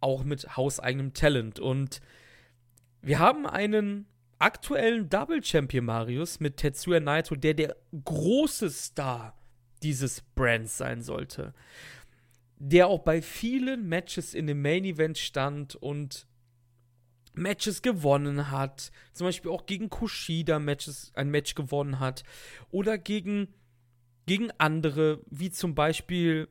auch 0.00 0.24
mit 0.24 0.56
hauseigenem 0.56 1.14
Talent. 1.14 1.60
Und 1.60 2.00
wir 3.00 3.18
haben 3.18 3.46
einen 3.46 4.06
aktuellen 4.38 5.08
Double 5.08 5.42
Champion 5.42 5.84
Marius 5.84 6.40
mit 6.40 6.56
Tetsuya 6.56 7.00
Naito, 7.00 7.36
der 7.36 7.54
der 7.54 7.76
große 8.04 8.70
Star 8.70 9.38
dieses 9.82 10.20
Brands 10.20 10.76
sein 10.76 11.02
sollte 11.02 11.54
der 12.64 12.86
auch 12.86 13.00
bei 13.00 13.20
vielen 13.20 13.88
Matches 13.88 14.34
in 14.34 14.46
dem 14.46 14.62
Main 14.62 14.84
Event 14.84 15.18
stand 15.18 15.74
und 15.74 16.28
Matches 17.34 17.82
gewonnen 17.82 18.52
hat. 18.52 18.92
Zum 19.12 19.26
Beispiel 19.26 19.50
auch 19.50 19.66
gegen 19.66 19.90
Kushida 19.90 20.60
Matches, 20.60 21.10
ein 21.16 21.28
Match 21.28 21.56
gewonnen 21.56 21.98
hat. 21.98 22.22
Oder 22.70 22.98
gegen, 22.98 23.48
gegen 24.26 24.52
andere, 24.58 25.24
wie 25.28 25.50
zum 25.50 25.74
Beispiel 25.74 26.46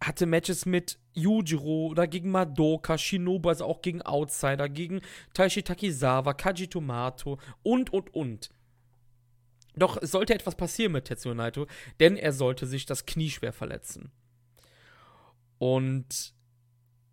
hatte 0.00 0.26
Matches 0.26 0.64
mit 0.64 1.00
Yujiro 1.12 1.88
oder 1.88 2.06
gegen 2.06 2.30
Madoka, 2.30 2.96
Shinobu, 2.96 3.48
also 3.48 3.64
auch 3.64 3.82
gegen 3.82 4.00
Outsider, 4.02 4.68
gegen 4.68 5.00
Taishi 5.34 5.64
Takizawa, 5.64 6.34
Kaji 6.34 6.68
Tomato 6.68 7.40
und, 7.64 7.92
und, 7.92 8.14
und. 8.14 8.50
Doch 9.74 10.00
es 10.00 10.12
sollte 10.12 10.34
etwas 10.34 10.54
passieren 10.54 10.92
mit 10.92 11.06
Tetsuya 11.06 11.34
Naito, 11.34 11.66
denn 11.98 12.16
er 12.16 12.32
sollte 12.32 12.66
sich 12.66 12.86
das 12.86 13.06
Knie 13.06 13.30
schwer 13.30 13.52
verletzen. 13.52 14.12
Und 15.62 16.34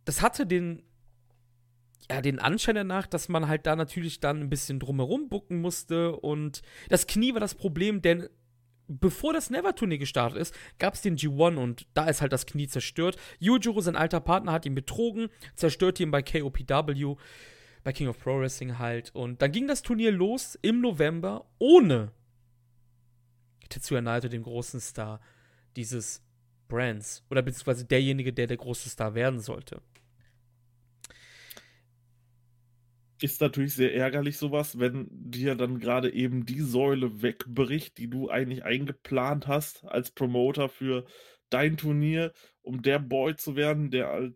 das 0.06 0.24
hatte 0.24 0.48
den, 0.48 0.82
ja, 2.10 2.20
den 2.20 2.40
Anschein 2.40 2.74
danach, 2.74 3.06
dass 3.06 3.30
man 3.30 3.48
halt 3.48 3.68
da 3.68 3.76
natürlich 3.76 4.22
dann 4.22 4.40
ein 4.40 4.50
bisschen 4.50 4.80
drumherum 4.80 5.30
bucken 5.30 5.62
musste. 5.62 6.16
Und 6.16 6.64
das 6.90 7.06
Knie 7.06 7.34
war 7.34 7.42
das 7.42 7.54
Problem, 7.54 8.02
denn 8.02 8.28
bevor 8.88 9.34
das 9.34 9.52
Never-Turnier 9.52 10.00
gestartet 10.00 10.40
ist, 10.40 10.56
gab 10.80 10.96
es 10.96 11.04
den 11.04 11.16
G1 11.16 11.58
und 11.58 11.86
da 11.94 12.06
ist 12.06 12.22
halt 12.22 12.34
das 12.34 12.48
Knie 12.48 12.68
zerstört. 12.68 13.18
Yujiro, 13.38 13.82
sein 13.82 13.96
alter 13.96 14.20
Partner, 14.20 14.52
hat 14.52 14.66
ihn 14.66 14.74
betrogen, 14.74 15.30
zerstörte 15.54 16.02
ihn 16.02 16.10
bei 16.10 16.24
KOPW, 16.24 17.18
bei 17.84 17.94
King 17.94 18.08
of 18.08 18.18
Pro 18.18 18.40
Wrestling 18.40 18.80
halt. 18.80 19.14
Und 19.14 19.44
dann 19.44 19.52
ging 19.52 19.68
das 19.68 19.84
Turnier 19.84 20.12
los 20.12 20.58
im 20.64 20.82
November 20.82 21.46
ohne 21.60 22.14
Tetsuya 23.70 24.02
Naito, 24.02 24.28
den 24.28 24.42
großen 24.42 24.80
Star 24.80 25.22
dieses 25.76 26.24
Brands. 26.70 27.26
Oder 27.30 27.42
beziehungsweise 27.42 27.86
derjenige, 27.86 28.32
der 28.32 28.48
der 28.48 28.58
große 28.58 28.90
Star 28.90 29.14
werden 29.16 29.42
sollte. 29.42 29.82
ist 33.24 33.42
natürlich 33.42 33.74
sehr 33.76 33.94
ärgerlich 33.94 34.38
sowas, 34.38 34.80
wenn 34.80 35.08
dir 35.12 35.56
dann 35.56 35.80
gerade 35.80 36.14
eben 36.14 36.46
die 36.46 36.62
Säule 36.62 37.22
wegbricht, 37.22 37.98
die 37.98 38.10
du 38.10 38.30
eigentlich 38.30 38.64
eingeplant 38.64 39.48
hast 39.48 39.84
als 39.86 40.12
Promoter 40.12 40.70
für 40.70 41.06
dein 41.50 41.78
Turnier, 41.78 42.34
um 42.62 42.82
der 42.82 43.00
Boy 43.00 43.36
zu 43.36 43.56
werden, 43.56 43.92
der 43.92 44.10
als 44.12 44.36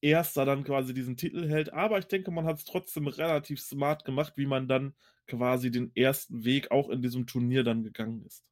erster 0.00 0.44
dann 0.44 0.64
quasi 0.64 0.94
diesen 0.94 1.16
Titel 1.16 1.48
hält. 1.48 1.72
Aber 1.72 1.98
ich 1.98 2.06
denke, 2.06 2.30
man 2.30 2.44
hat 2.46 2.58
es 2.58 2.64
trotzdem 2.64 3.08
relativ 3.08 3.60
smart 3.60 4.04
gemacht, 4.04 4.34
wie 4.36 4.46
man 4.46 4.68
dann 4.68 4.94
quasi 5.26 5.70
den 5.70 5.90
ersten 5.96 6.44
Weg 6.44 6.70
auch 6.70 6.88
in 6.90 7.02
diesem 7.02 7.26
Turnier 7.26 7.64
dann 7.64 7.82
gegangen 7.82 8.24
ist. 8.26 8.44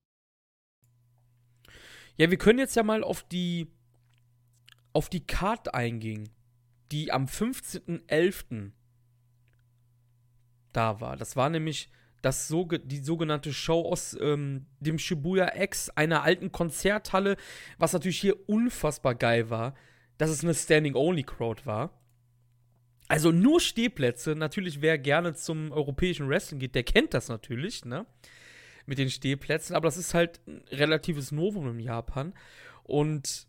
Ja, 2.19 2.31
wir 2.31 2.37
können 2.37 2.59
jetzt 2.59 2.77
ja 2.77 2.83
mal 2.83 3.03
auf 3.03 3.23
die 3.23 3.69
auf 4.93 5.09
die 5.09 5.25
Card 5.25 5.75
eingehen, 5.75 6.29
die 6.91 7.13
am 7.13 7.27
15.11 7.27 8.73
da 10.73 11.01
war. 11.01 11.17
Das 11.17 11.37
war 11.37 11.51
nämlich 11.51 11.89
das 12.21 12.49
so, 12.49 12.65
die 12.65 12.99
sogenannte 12.99 13.53
Show 13.53 13.83
aus 13.83 14.17
ähm, 14.21 14.67
dem 14.81 14.99
Shibuya 14.99 15.55
X, 15.55 15.91
einer 15.91 16.25
alten 16.25 16.51
Konzerthalle, 16.51 17.37
was 17.79 17.93
natürlich 17.93 18.21
hier 18.21 18.49
unfassbar 18.49 19.15
geil 19.15 19.51
war, 19.51 19.75
dass 20.17 20.31
es 20.31 20.43
eine 20.43 20.55
Standing-Only-Crowd 20.55 21.65
war. 21.65 22.03
Also 23.07 23.31
nur 23.31 23.61
Stehplätze. 23.61 24.35
Natürlich, 24.35 24.83
wer 24.83 24.99
gerne 24.99 25.35
zum 25.35 25.71
europäischen 25.71 26.29
Wrestling 26.29 26.59
geht, 26.59 26.75
der 26.75 26.83
kennt 26.83 27.15
das 27.15 27.29
natürlich, 27.29 27.85
ne? 27.85 28.05
Mit 28.89 28.97
den 28.97 29.11
Stehplätzen. 29.11 29.77
Aber 29.77 29.87
das 29.87 29.99
ist 29.99 30.15
halt 30.15 30.41
ein 30.47 30.63
relatives 30.71 31.31
Novum 31.31 31.69
in 31.69 31.79
Japan. 31.79 32.33
Und 32.85 33.47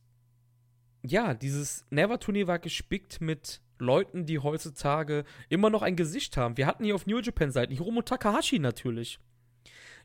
ja, 1.02 1.34
dieses 1.34 1.86
Never-Turnier 1.92 2.48
war 2.48 2.60
gespickt 2.60 3.22
mit 3.22 3.62
Leuten, 3.78 4.26
die 4.26 4.40
heutzutage 4.40 5.24
immer 5.48 5.70
noch 5.70 5.82
ein 5.82 5.96
Gesicht 5.96 6.36
haben. 6.36 6.58
Wir 6.58 6.68
hatten 6.68 6.84
hier 6.84 6.94
auf 6.94 7.06
New 7.06 7.20
Japan 7.20 7.52
Seiten 7.52 7.72
Hiromu 7.72 8.02
Takahashi 8.02 8.60
natürlich. 8.60 9.18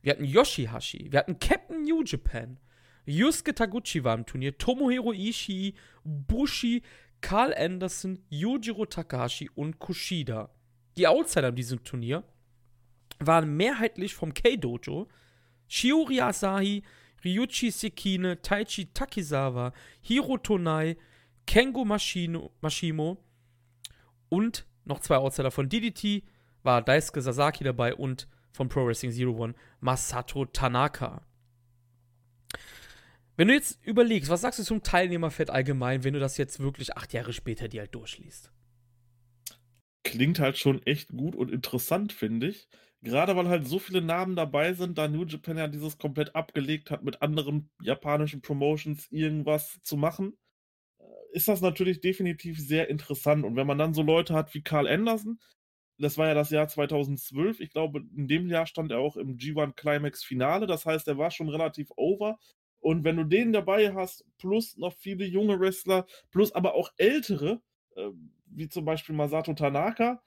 Wir 0.03 0.12
hatten 0.12 0.25
Yoshihashi. 0.25 1.09
Wir 1.11 1.19
hatten 1.19 1.41
Captain 1.41 1.83
New 1.83 2.05
Japan. 2.05 2.61
Yusuke 3.05 3.57
Taguchi 3.57 4.05
war 4.05 4.14
im 4.14 4.26
Turnier. 4.26 4.57
Tomohiro 4.57 5.12
Ishii, 5.12 5.75
Bushi, 6.05 6.83
Carl 7.21 7.53
Anderson, 7.55 8.21
Yujiro 8.29 8.87
Takahashi 8.87 9.50
und 9.57 9.81
Kushida. 9.81 10.50
Die 10.97 11.09
Outsider 11.09 11.49
in 11.49 11.57
diesem 11.57 11.83
Turnier 11.83 12.23
waren 13.19 13.57
mehrheitlich 13.57 14.14
vom 14.14 14.33
K-Dojo. 14.33 15.09
Shiori 15.75 16.21
Asahi, 16.21 16.85
Ryuichi 17.25 17.73
Sekine, 17.73 18.40
Taichi 18.40 18.93
Takizawa, 18.95 19.73
Hiro 20.00 20.38
Tonai, 20.38 20.97
Kengo 21.49 21.85
Mashino, 21.85 22.52
Mashimo, 22.61 23.19
und 24.28 24.66
noch 24.85 25.00
zwei 25.00 25.16
Outsider 25.16 25.50
von 25.50 25.69
DDT 25.69 26.23
war 26.62 26.81
Daisuke 26.81 27.21
Sasaki 27.21 27.64
dabei 27.64 27.93
und 27.93 28.28
von 28.52 28.69
Pro 28.69 28.87
Wrestling 28.87 29.11
Zero 29.11 29.33
One 29.33 29.54
Masato 29.81 30.45
Tanaka. 30.45 31.26
Wenn 33.37 33.49
du 33.49 33.54
jetzt 33.54 33.85
überlegst, 33.85 34.31
was 34.31 34.43
sagst 34.43 34.61
du 34.61 34.62
zum 34.62 34.85
Teilnehmerfett 34.85 35.50
allgemein, 35.50 36.04
wenn 36.04 36.14
du 36.14 36.21
das 36.21 36.37
jetzt 36.37 36.61
wirklich 36.61 36.97
acht 36.97 37.12
Jahre 37.12 37.33
später 37.33 37.66
dir 37.66 37.81
halt 37.81 37.95
durchliest? 37.97 38.52
Klingt 40.04 40.38
halt 40.38 40.57
schon 40.57 40.81
echt 40.87 41.09
gut 41.09 41.35
und 41.35 41.50
interessant, 41.50 42.12
finde 42.12 42.47
ich. 42.47 42.69
Gerade 43.05 43.37
weil 43.37 43.49
halt 43.49 43.69
so 43.69 43.79
viele 43.79 44.03
Namen 44.03 44.35
dabei 44.35 44.73
sind, 44.73 44.99
da 44.99 45.07
New 45.09 45.25
Japan 45.25 45.59
ja 45.59 45.69
dieses 45.69 45.99
komplett 45.99 46.35
abgelegt 46.35 46.91
hat, 46.91 47.05
mit 47.05 47.23
anderen 47.23 47.71
japanischen 47.83 48.43
Promotions 48.43 49.07
irgendwas 49.13 49.79
zu 49.83 49.97
machen 49.97 50.37
ist 51.35 51.49
das 51.49 51.61
natürlich 51.61 52.01
definitiv 52.01 52.61
sehr 52.61 52.89
interessant. 52.89 53.45
Und 53.45 53.57
wenn 53.57 53.67
man 53.67 53.77
dann 53.77 53.93
so 53.93 54.03
Leute 54.03 54.35
hat 54.35 54.55
wie 54.55 54.63
Carl 54.63 54.87
Anderson, 54.87 55.41
das 55.99 56.17
war 56.17 56.29
ja 56.29 56.35
das 56.35 56.51
Jahr 56.51 56.69
2012, 56.69 57.61
ich 57.61 57.71
glaube, 57.71 58.05
in 58.17 58.29
dem 58.29 58.49
Jahr 58.49 58.67
stand 58.67 58.93
er 58.93 59.01
auch 59.01 59.17
im 59.17 59.37
G1 59.37 59.75
Climax 59.75 60.23
Finale, 60.23 60.67
das 60.67 60.87
heißt, 60.87 61.09
er 61.09 61.19
war 61.19 61.31
schon 61.33 61.49
relativ 61.49 61.91
over. 61.97 62.39
Und 62.79 63.03
wenn 63.03 63.17
du 63.17 63.25
den 63.25 63.53
dabei 63.53 63.95
hast, 63.95 64.25
plus 64.39 64.77
noch 64.77 64.95
viele 64.95 65.25
junge 65.25 65.59
Wrestler, 65.59 66.07
plus 66.31 66.53
aber 66.53 66.75
auch 66.75 66.93
ältere, 66.99 67.61
äh, 67.97 68.11
wie 68.47 68.69
zum 68.69 68.85
Beispiel 68.85 69.15
Masato 69.17 69.55
Tanaka, 69.55 70.23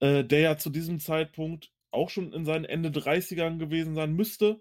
äh, 0.00 0.24
der 0.24 0.40
ja 0.40 0.56
zu 0.56 0.70
diesem 0.70 0.98
Zeitpunkt 0.98 1.70
auch 1.90 2.10
schon 2.10 2.32
in 2.32 2.44
seinen 2.44 2.64
Ende 2.64 2.90
30ern 2.90 3.58
gewesen 3.58 3.94
sein 3.94 4.12
müsste, 4.14 4.60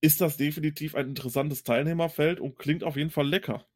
ist 0.00 0.20
das 0.20 0.36
definitiv 0.36 0.94
ein 0.94 1.08
interessantes 1.08 1.64
Teilnehmerfeld 1.64 2.40
und 2.40 2.58
klingt 2.58 2.84
auf 2.84 2.96
jeden 2.96 3.10
Fall 3.10 3.28
lecker. 3.28 3.66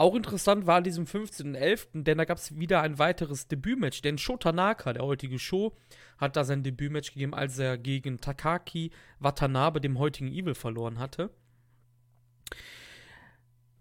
Auch 0.00 0.14
interessant 0.14 0.66
war 0.68 0.76
an 0.76 0.84
diesem 0.84 1.06
15.11., 1.06 2.04
denn 2.04 2.18
da 2.18 2.24
gab 2.24 2.38
es 2.38 2.56
wieder 2.56 2.82
ein 2.82 3.00
weiteres 3.00 3.48
Debütmatch. 3.48 4.00
Denn 4.00 4.16
Sho 4.16 4.36
Tanaka, 4.36 4.92
der 4.92 5.02
heutige 5.02 5.40
Show, 5.40 5.76
hat 6.18 6.36
da 6.36 6.44
sein 6.44 6.62
Debütmatch 6.62 7.12
gegeben, 7.12 7.34
als 7.34 7.58
er 7.58 7.76
gegen 7.76 8.20
Takaki 8.20 8.92
Watanabe, 9.18 9.80
dem 9.80 9.98
heutigen 9.98 10.30
Evil, 10.30 10.54
verloren 10.54 11.00
hatte. 11.00 11.30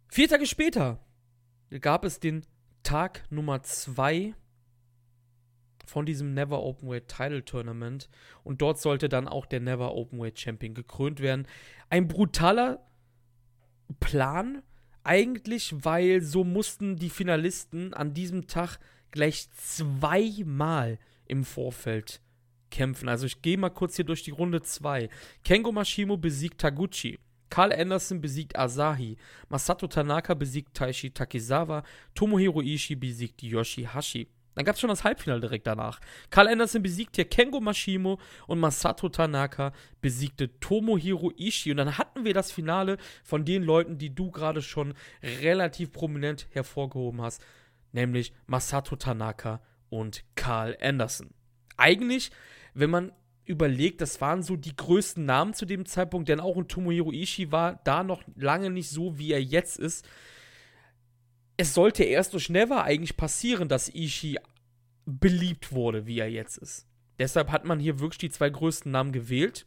Vier 0.10 0.28
Tage 0.28 0.48
später 0.48 1.06
gab 1.82 2.04
es 2.04 2.20
den 2.20 2.44
Tag 2.82 3.26
Nummer 3.30 3.62
2 3.62 4.34
von 5.90 6.06
diesem 6.06 6.34
Never 6.34 6.62
Openweight 6.62 7.08
Title 7.08 7.44
Tournament 7.44 8.10
und 8.44 8.62
dort 8.62 8.80
sollte 8.80 9.10
dann 9.10 9.28
auch 9.28 9.46
der 9.46 9.60
Never 9.60 9.94
Openweight 9.94 10.40
Champion 10.40 10.74
gekrönt 10.74 11.20
werden. 11.20 11.48
Ein 11.90 12.08
brutaler 12.08 12.86
Plan, 14.00 14.64
eigentlich, 15.04 15.74
weil 15.84 16.22
so 16.22 16.44
mussten 16.44 16.98
die 16.98 17.10
Finalisten 17.10 17.94
an 17.94 18.14
diesem 18.14 18.48
Tag 18.48 18.78
gleich 19.12 19.50
zweimal 19.52 21.00
im 21.26 21.46
Vorfeld 21.46 22.22
kämpfen. 22.70 23.08
Also 23.08 23.26
ich 23.26 23.42
gehe 23.42 23.58
mal 23.58 23.70
kurz 23.70 23.96
hier 23.96 24.06
durch 24.06 24.24
die 24.24 24.32
Runde 24.32 24.62
2. 24.62 25.10
Kengo 25.44 25.72
Mashimo 25.72 26.18
besiegt 26.18 26.60
Taguchi. 26.60 27.18
Carl 27.50 27.72
Anderson 27.72 28.20
besiegt 28.20 28.58
Asahi. 28.58 29.18
Masato 29.48 29.88
Tanaka 29.88 30.34
besiegt 30.34 30.74
Taishi 30.74 31.12
Takizawa. 31.12 31.84
Tomohiro 32.14 32.62
Ishii 32.62 32.96
besiegt 32.96 33.42
Yoshihashi. 33.42 34.28
Dann 34.58 34.66
gab 34.66 34.74
es 34.74 34.82
schon 34.82 34.90
das 34.90 35.04
Halbfinale 35.04 35.40
direkt 35.40 35.68
danach. 35.68 36.00
Carl 36.32 36.48
Anderson 36.48 36.82
besiegte 36.82 37.26
Kengo 37.26 37.60
Mashimo 37.60 38.18
und 38.48 38.60
Masato 38.60 39.08
Tanaka 39.08 39.72
besiegte 40.02 40.60
Tomohiro 40.60 41.32
Ishii. 41.38 41.74
Und 41.74 41.78
dann 41.78 42.00
hatten 42.00 42.26
wir 42.26 42.34
das 42.34 42.52
Finale 42.52 42.98
von 43.24 43.46
den 43.46 43.62
Leuten, 43.62 44.00
die 44.00 44.16
du 44.16 44.32
gerade 44.32 44.64
schon 44.64 44.96
relativ 45.44 45.92
prominent 45.92 46.48
hervorgehoben 46.50 47.22
hast, 47.22 47.40
nämlich 47.92 48.34
Masato 48.48 48.96
Tanaka 48.96 49.62
und 49.90 50.24
Carl 50.34 50.76
Anderson. 50.82 51.30
Eigentlich, 51.78 52.32
wenn 52.74 52.90
man 52.90 53.12
überlegt, 53.46 54.02
das 54.02 54.20
waren 54.22 54.42
so 54.42 54.56
die 54.56 54.76
größten 54.76 55.24
Namen 55.24 55.54
zu 55.54 55.68
dem 55.68 55.86
Zeitpunkt, 55.86 56.30
denn 56.30 56.40
auch 56.40 56.58
ein 56.58 56.68
Tomohiro 56.68 57.12
Ishii 57.12 57.52
war 57.52 57.80
da 57.84 58.04
noch 58.04 58.24
lange 58.36 58.72
nicht 58.72 58.90
so, 58.90 59.20
wie 59.20 59.34
er 59.34 59.44
jetzt 59.44 59.78
ist 59.78 60.04
es 61.58 61.74
sollte 61.74 62.04
erst 62.04 62.34
durch 62.34 62.50
Never 62.50 62.84
eigentlich 62.84 63.18
passieren, 63.18 63.68
dass 63.68 63.94
Ishii 63.94 64.38
beliebt 65.06 65.72
wurde, 65.72 66.06
wie 66.06 66.20
er 66.20 66.30
jetzt 66.30 66.58
ist. 66.58 66.88
Deshalb 67.20 67.50
hat 67.50 67.66
man 67.66 67.80
hier 67.80 68.00
wirklich 68.00 68.20
die 68.20 68.30
zwei 68.30 68.50
größten 68.50 68.92
Namen 68.92 69.12
gewählt 69.12 69.66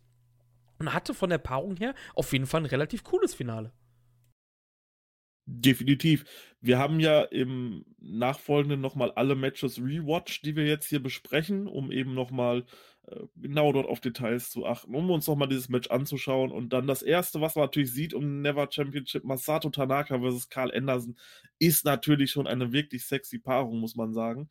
und 0.79 0.95
hatte 0.95 1.15
von 1.15 1.31
der 1.31 1.39
Paarung 1.39 1.77
her 1.77 1.95
auf 2.15 2.33
jeden 2.33 2.47
Fall 2.47 2.63
ein 2.63 2.67
relativ 2.67 3.03
cooles 3.03 3.35
Finale. 3.35 3.73
Definitiv. 5.47 6.25
Wir 6.61 6.79
haben 6.79 7.01
ja 7.01 7.23
im 7.23 7.85
Nachfolgenden 7.99 8.81
nochmal 8.81 9.11
alle 9.11 9.35
Matches 9.35 9.79
rewatcht, 9.79 10.45
die 10.45 10.55
wir 10.55 10.65
jetzt 10.65 10.87
hier 10.87 11.03
besprechen, 11.03 11.67
um 11.67 11.91
eben 11.91 12.15
nochmal 12.15 12.65
genau 13.37 13.73
dort 13.73 13.89
auf 13.89 14.01
Details 14.01 14.51
zu 14.51 14.67
achten, 14.67 14.95
um 14.95 15.11
uns 15.11 15.27
nochmal 15.27 15.49
dieses 15.49 15.69
Match 15.69 15.91
anzuschauen. 15.91 16.51
Und 16.51 16.73
dann 16.73 16.87
das 16.87 17.03
erste, 17.03 17.41
was 17.41 17.57
man 17.57 17.65
natürlich 17.65 17.93
sieht 17.93 18.15
um 18.15 18.43
Never 18.43 18.69
Championship, 18.71 19.25
Masato 19.25 19.71
Tanaka 19.71 20.21
versus 20.21 20.49
Carl 20.49 20.73
Anderson, 20.75 21.17
ist 21.59 21.85
natürlich 21.85 22.31
schon 22.31 22.47
eine 22.47 22.73
wirklich 22.73 23.07
sexy 23.07 23.39
Paarung, 23.39 23.81
muss 23.81 23.97
man 23.97 24.13
sagen 24.13 24.49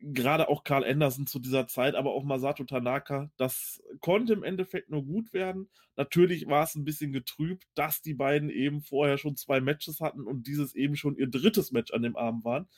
gerade 0.00 0.48
auch 0.48 0.64
Carl 0.64 0.84
Anderson 0.84 1.26
zu 1.26 1.38
dieser 1.38 1.66
Zeit, 1.66 1.94
aber 1.94 2.12
auch 2.12 2.24
Masato 2.24 2.64
Tanaka, 2.64 3.30
das 3.36 3.82
konnte 4.00 4.32
im 4.32 4.44
Endeffekt 4.44 4.90
nur 4.90 5.04
gut 5.04 5.32
werden. 5.32 5.68
Natürlich 5.96 6.46
war 6.46 6.62
es 6.62 6.74
ein 6.74 6.84
bisschen 6.84 7.12
getrübt, 7.12 7.64
dass 7.74 8.00
die 8.02 8.14
beiden 8.14 8.50
eben 8.50 8.80
vorher 8.80 9.18
schon 9.18 9.36
zwei 9.36 9.60
Matches 9.60 10.00
hatten 10.00 10.22
und 10.26 10.46
dieses 10.46 10.74
eben 10.74 10.96
schon 10.96 11.16
ihr 11.16 11.28
drittes 11.28 11.72
Match 11.72 11.92
an 11.92 12.02
dem 12.02 12.16
Abend 12.16 12.44
waren. 12.44 12.68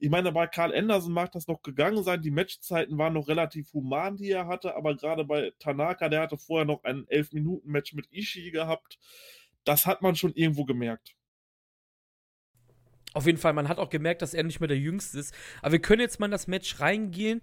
Ich 0.00 0.10
meine, 0.10 0.30
bei 0.30 0.46
Carl 0.46 0.74
Anderson 0.74 1.12
mag 1.12 1.32
das 1.32 1.48
noch 1.48 1.62
gegangen 1.62 2.04
sein. 2.04 2.22
Die 2.22 2.30
Matchzeiten 2.30 2.98
waren 2.98 3.14
noch 3.14 3.26
relativ 3.26 3.72
human, 3.72 4.16
die 4.16 4.30
er 4.30 4.46
hatte, 4.46 4.76
aber 4.76 4.96
gerade 4.96 5.24
bei 5.24 5.52
Tanaka, 5.58 6.08
der 6.08 6.20
hatte 6.20 6.38
vorher 6.38 6.64
noch 6.64 6.84
ein 6.84 7.04
11-Minuten-Match 7.06 7.94
mit 7.94 8.06
Ishii 8.12 8.52
gehabt. 8.52 8.98
Das 9.64 9.86
hat 9.86 10.00
man 10.00 10.14
schon 10.14 10.32
irgendwo 10.34 10.64
gemerkt. 10.64 11.16
Auf 13.14 13.26
jeden 13.26 13.38
Fall, 13.38 13.54
man 13.54 13.68
hat 13.68 13.78
auch 13.78 13.90
gemerkt, 13.90 14.22
dass 14.22 14.34
er 14.34 14.44
nicht 14.44 14.60
mehr 14.60 14.68
der 14.68 14.78
Jüngste 14.78 15.18
ist. 15.18 15.34
Aber 15.62 15.72
wir 15.72 15.80
können 15.80 16.02
jetzt 16.02 16.20
mal 16.20 16.26
in 16.26 16.32
das 16.32 16.46
Match 16.46 16.78
reingehen. 16.78 17.40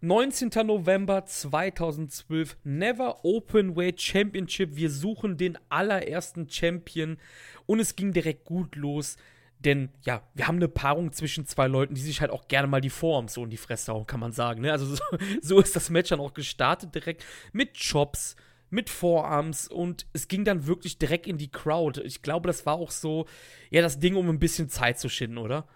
19. 0.00 0.50
November 0.64 1.24
2012, 1.24 2.58
Never 2.62 3.24
Open 3.24 3.74
Weight 3.74 4.00
Championship. 4.00 4.76
Wir 4.76 4.90
suchen 4.90 5.36
den 5.36 5.58
allerersten 5.68 6.48
Champion 6.48 7.18
und 7.66 7.80
es 7.80 7.96
ging 7.96 8.12
direkt 8.12 8.44
gut 8.44 8.76
los. 8.76 9.16
Denn 9.60 9.90
ja, 10.02 10.22
wir 10.34 10.46
haben 10.46 10.56
eine 10.56 10.68
Paarung 10.68 11.12
zwischen 11.12 11.46
zwei 11.46 11.66
Leuten, 11.66 11.94
die 11.94 12.00
sich 12.00 12.20
halt 12.20 12.30
auch 12.30 12.48
gerne 12.48 12.68
mal 12.68 12.80
die 12.80 12.90
Forms 12.90 13.34
so 13.34 13.44
in 13.44 13.50
die 13.50 13.56
Fresse 13.56 13.92
hauen, 13.92 14.06
kann 14.06 14.20
man 14.20 14.32
sagen. 14.32 14.62
Ne? 14.62 14.72
Also 14.72 14.86
so, 14.86 15.02
so 15.42 15.60
ist 15.60 15.74
das 15.74 15.90
Match 15.90 16.10
dann 16.10 16.20
auch 16.20 16.34
gestartet 16.34 16.94
direkt 16.94 17.24
mit 17.52 17.74
Chops, 17.74 18.36
mit 18.70 18.90
Vorarms 18.90 19.66
und 19.66 20.06
es 20.12 20.28
ging 20.28 20.44
dann 20.44 20.66
wirklich 20.66 20.98
direkt 20.98 21.26
in 21.26 21.38
die 21.38 21.50
Crowd. 21.50 22.00
Ich 22.02 22.22
glaube, 22.22 22.46
das 22.46 22.66
war 22.66 22.74
auch 22.74 22.90
so, 22.90 23.26
ja, 23.70 23.82
das 23.82 23.98
Ding, 23.98 24.14
um 24.14 24.28
ein 24.28 24.38
bisschen 24.38 24.68
Zeit 24.68 24.98
zu 24.98 25.08
schinden, 25.08 25.38
oder? 25.38 25.66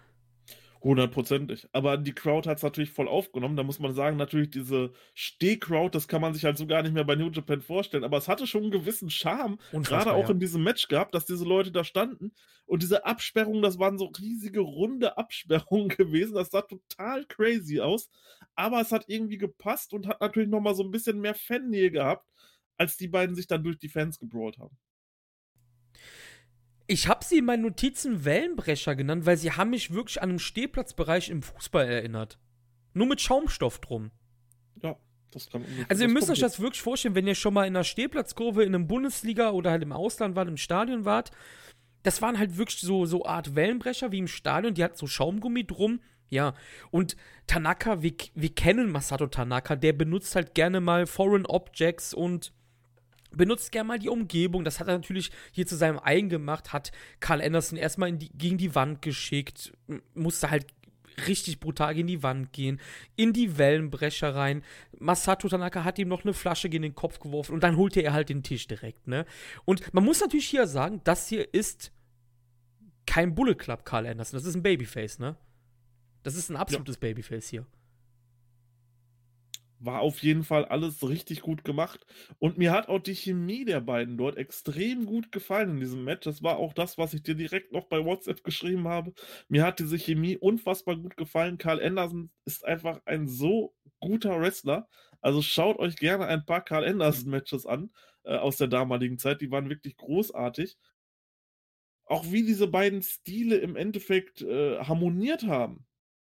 Hundertprozentig. 0.83 1.69
Aber 1.73 1.97
die 1.97 2.13
Crowd 2.13 2.49
hat 2.49 2.57
es 2.57 2.65
natürlich 2.65 2.91
voll 2.91 3.07
aufgenommen. 3.07 3.57
Da 3.57 3.63
muss 3.63 3.79
man 3.79 3.95
sagen, 3.95 4.17
natürlich 4.17 4.51
diese 4.51 4.93
Steh-Crowd, 5.15 5.95
das 5.97 6.09
kann 6.09 6.21
man 6.21 6.35
sich 6.35 6.45
halt 6.45 6.59
so 6.59 6.67
gar 6.67 6.83
nicht 6.83 6.93
mehr 6.93 7.05
bei 7.05 7.15
New 7.15 7.31
Japan 7.31 7.61
vorstellen. 7.61 8.03
Aber 8.03 8.17
es 8.17 8.27
hatte 8.27 8.49
schon 8.49 8.63
einen 8.63 8.73
gewissen 8.73 9.09
Charme, 9.09 9.59
gerade 9.71 10.13
auch 10.13 10.25
ja. 10.25 10.31
in 10.31 10.41
diesem 10.41 10.65
Match 10.65 10.89
gehabt, 10.89 11.15
dass 11.15 11.25
diese 11.25 11.45
Leute 11.45 11.71
da 11.71 11.85
standen. 11.85 12.33
Und 12.67 12.83
diese 12.83 13.05
Absperrungen, 13.05 13.63
das 13.63 13.79
waren 13.79 13.97
so 13.97 14.07
riesige, 14.07 14.61
runde 14.61 15.17
Absperrungen 15.17 15.89
gewesen. 15.97 16.35
Das 16.35 16.51
sah 16.51 16.63
total 16.63 17.27
crazy 17.27 17.81
aus. 17.81 18.11
Aber 18.57 18.81
es 18.81 18.91
hat 18.91 19.05
irgendwie 19.07 19.39
gepasst 19.39 19.93
und 19.93 20.09
hat 20.09 20.21
natürlich 20.21 20.51
nochmal 20.51 20.75
so 20.75 20.83
ein 20.83 20.91
bisschen 20.91 21.21
mehr 21.21 21.35
Fannähe 21.35 21.93
gehabt 21.93 22.27
als 22.77 22.97
die 22.97 23.09
beiden 23.09 23.37
sich 23.37 23.47
dann 23.47 23.63
durch 23.63 23.79
die 23.79 23.89
Fans 23.89 24.19
gebrawlt 24.19 24.59
haben. 24.59 24.77
Ich 26.87 27.09
habe 27.09 27.25
sie 27.25 27.39
in 27.39 27.45
meinen 27.45 27.63
Notizen 27.63 28.25
Wellenbrecher 28.25 28.95
genannt, 28.97 29.27
weil 29.27 29.37
sie 29.37 29.53
haben 29.53 29.71
mich 29.71 29.93
wirklich 29.93 30.21
an 30.23 30.31
einen 30.31 30.39
Stehplatzbereich 30.39 31.31
im 31.31 31.43
Fußball 31.43 31.87
erinnert. 31.87 32.39
Nur 32.95 33.07
mit 33.07 33.21
Schaumstoff 33.21 33.81
drum. 33.81 34.11
Ja, 34.83 34.97
das 35.31 35.49
kann. 35.49 35.65
Also 35.89 36.03
ihr 36.03 36.09
müsst 36.09 36.31
euch 36.31 36.41
das 36.41 36.61
wirklich 36.61 36.83
vorstellen, 36.83 37.15
wenn 37.15 37.27
ihr 37.27 37.35
schon 37.35 37.55
mal 37.55 37.67
in 37.67 37.77
einer 37.77 37.85
Stehplatzkurve 37.85 38.65
in 38.65 38.75
einem 38.75 38.87
Bundesliga 38.87 39.51
oder 39.51 39.71
halt 39.71 39.83
im 39.83 39.93
Ausland 39.93 40.37
wart, 40.37 40.49
im 40.49 40.57
Stadion 40.57 41.05
wart. 41.05 41.31
Das 42.03 42.21
waren 42.21 42.39
halt 42.39 42.57
wirklich 42.57 42.81
so, 42.81 43.07
so 43.07 43.25
Art 43.25 43.55
Wellenbrecher 43.55 44.11
wie 44.11 44.19
im 44.19 44.27
Stadion, 44.27 44.75
die 44.75 44.83
hat 44.83 44.99
so 44.99 45.07
Schaumgummi 45.07 45.65
drum. 45.65 46.01
Ja, 46.31 46.55
und 46.91 47.17
Tanaka, 47.47 48.03
wir, 48.03 48.15
wir 48.35 48.55
kennen 48.55 48.91
Masato 48.91 49.27
Tanaka, 49.27 49.77
der 49.77 49.93
benutzt 49.93 50.35
halt 50.35 50.55
gerne 50.55 50.81
mal 50.81 51.07
Foreign 51.07 51.45
Objects 51.45 52.15
und 52.15 52.53
benutzt 53.37 53.73
gerne 53.73 53.89
mal 53.89 53.99
die 53.99 54.09
Umgebung. 54.09 54.65
Das 54.65 54.81
hat 54.81 54.89
er 54.89 54.95
natürlich 54.95 55.31
hier 55.53 55.67
zu 55.67 55.77
seinem 55.77 55.99
eigen 55.99 56.29
gemacht, 56.29 56.73
hat 56.73 56.93
Carl 57.21 57.43
Anderson 57.43 57.79
erstmal 57.79 58.13
die, 58.13 58.31
gegen 58.31 58.59
die 58.59 58.75
Wand 58.75 59.03
geschickt, 59.03 59.73
musste 60.15 60.51
halt 60.51 60.67
richtig 61.27 61.61
brutal 61.61 61.95
gegen 61.95 62.09
die 62.09 62.23
Wand 62.23 62.53
gehen, 62.53 62.81
in 63.17 63.33
die 63.33 63.59
Wellenbrecher 63.59 64.35
rein. 64.35 64.63
Masato 64.99 65.49
Tanaka 65.49 65.85
hat 65.85 65.99
ihm 65.99 66.09
noch 66.09 66.25
eine 66.25 66.33
Flasche 66.33 66.69
gegen 66.69 66.83
den 66.83 66.95
Kopf 66.95 67.19
geworfen 67.19 67.53
und 67.53 67.63
dann 67.63 67.77
holte 67.77 68.01
er 68.01 68.13
halt 68.13 68.29
den 68.29 68.43
Tisch 68.43 68.67
direkt, 68.67 69.07
ne? 69.09 69.27
Und 69.65 69.93
man 69.93 70.05
muss 70.05 70.21
natürlich 70.21 70.49
hier 70.49 70.67
sagen, 70.67 71.01
das 71.05 71.29
hier 71.29 71.53
ist 71.53 71.93
kein 73.07 73.35
Bullet 73.35 73.57
Club 73.57 73.85
Carl 73.85 74.07
Anderson, 74.07 74.39
das 74.39 74.47
ist 74.47 74.55
ein 74.55 74.63
Babyface, 74.63 75.19
ne? 75.19 75.37
Das 76.23 76.35
ist 76.35 76.51
ein 76.51 76.57
absolutes 76.57 76.97
ja. 76.97 77.01
Babyface 77.01 77.49
hier 77.49 77.67
war 79.85 80.01
auf 80.01 80.23
jeden 80.23 80.45
Fall 80.45 80.65
alles 80.65 81.07
richtig 81.09 81.41
gut 81.43 81.65
gemacht. 81.65 82.07
Und 82.39 82.59
mir 82.59 82.73
hat 82.73 82.89
auch 82.89 83.01
die 83.01 83.15
Chemie 83.15 83.65
der 83.65 83.81
beiden 83.81 84.17
dort 84.17 84.37
extrem 84.37 85.07
gut 85.07 85.33
gefallen 85.33 85.71
in 85.71 85.81
diesem 85.81 86.05
Match. 86.05 86.25
Das 86.25 86.43
war 86.43 86.57
auch 86.59 86.73
das, 86.73 86.99
was 86.99 87.15
ich 87.15 87.23
dir 87.23 87.35
direkt 87.35 87.73
noch 87.73 87.87
bei 87.87 88.05
WhatsApp 88.05 88.45
geschrieben 88.45 88.89
habe. 88.89 89.13
Mir 89.49 89.65
hat 89.65 89.79
diese 89.79 89.99
Chemie 89.99 90.37
unfassbar 90.37 90.97
gut 90.97 91.17
gefallen. 91.17 91.59
Karl 91.59 91.83
Anderson 91.83 92.31
ist 92.45 92.65
einfach 92.65 93.01
ein 93.05 93.29
so 93.29 93.75
guter 94.01 94.41
Wrestler. 94.41 94.89
Also 95.21 95.43
schaut 95.43 95.79
euch 95.79 95.97
gerne 95.97 96.27
ein 96.27 96.45
paar 96.45 96.65
Karl 96.65 96.85
Anderson-Matches 96.85 97.67
an 97.67 97.91
äh, 98.25 98.37
aus 98.37 98.57
der 98.57 98.69
damaligen 98.69 99.19
Zeit. 99.19 99.41
Die 99.41 99.51
waren 99.51 99.69
wirklich 99.69 99.97
großartig. 99.97 100.77
Auch 102.05 102.31
wie 102.31 102.45
diese 102.45 102.67
beiden 102.67 103.03
Stile 103.03 103.57
im 103.57 103.77
Endeffekt 103.77 104.43
äh, 104.43 104.79
harmoniert 104.81 105.45
haben. 105.45 105.87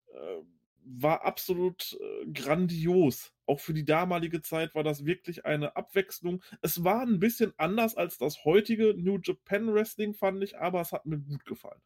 Äh, 0.07 0.41
war 0.89 1.25
absolut 1.25 1.97
äh, 1.99 2.31
grandios. 2.31 3.33
Auch 3.45 3.59
für 3.59 3.73
die 3.73 3.85
damalige 3.85 4.41
Zeit 4.41 4.75
war 4.75 4.83
das 4.83 5.05
wirklich 5.05 5.45
eine 5.45 5.75
Abwechslung. 5.75 6.43
Es 6.61 6.83
war 6.83 7.01
ein 7.01 7.19
bisschen 7.19 7.53
anders 7.57 7.95
als 7.95 8.17
das 8.17 8.45
heutige 8.45 8.93
New 8.97 9.19
Japan 9.21 9.73
Wrestling, 9.73 10.13
fand 10.13 10.43
ich, 10.43 10.57
aber 10.57 10.81
es 10.81 10.91
hat 10.91 11.05
mir 11.05 11.19
gut 11.19 11.45
gefallen. 11.45 11.81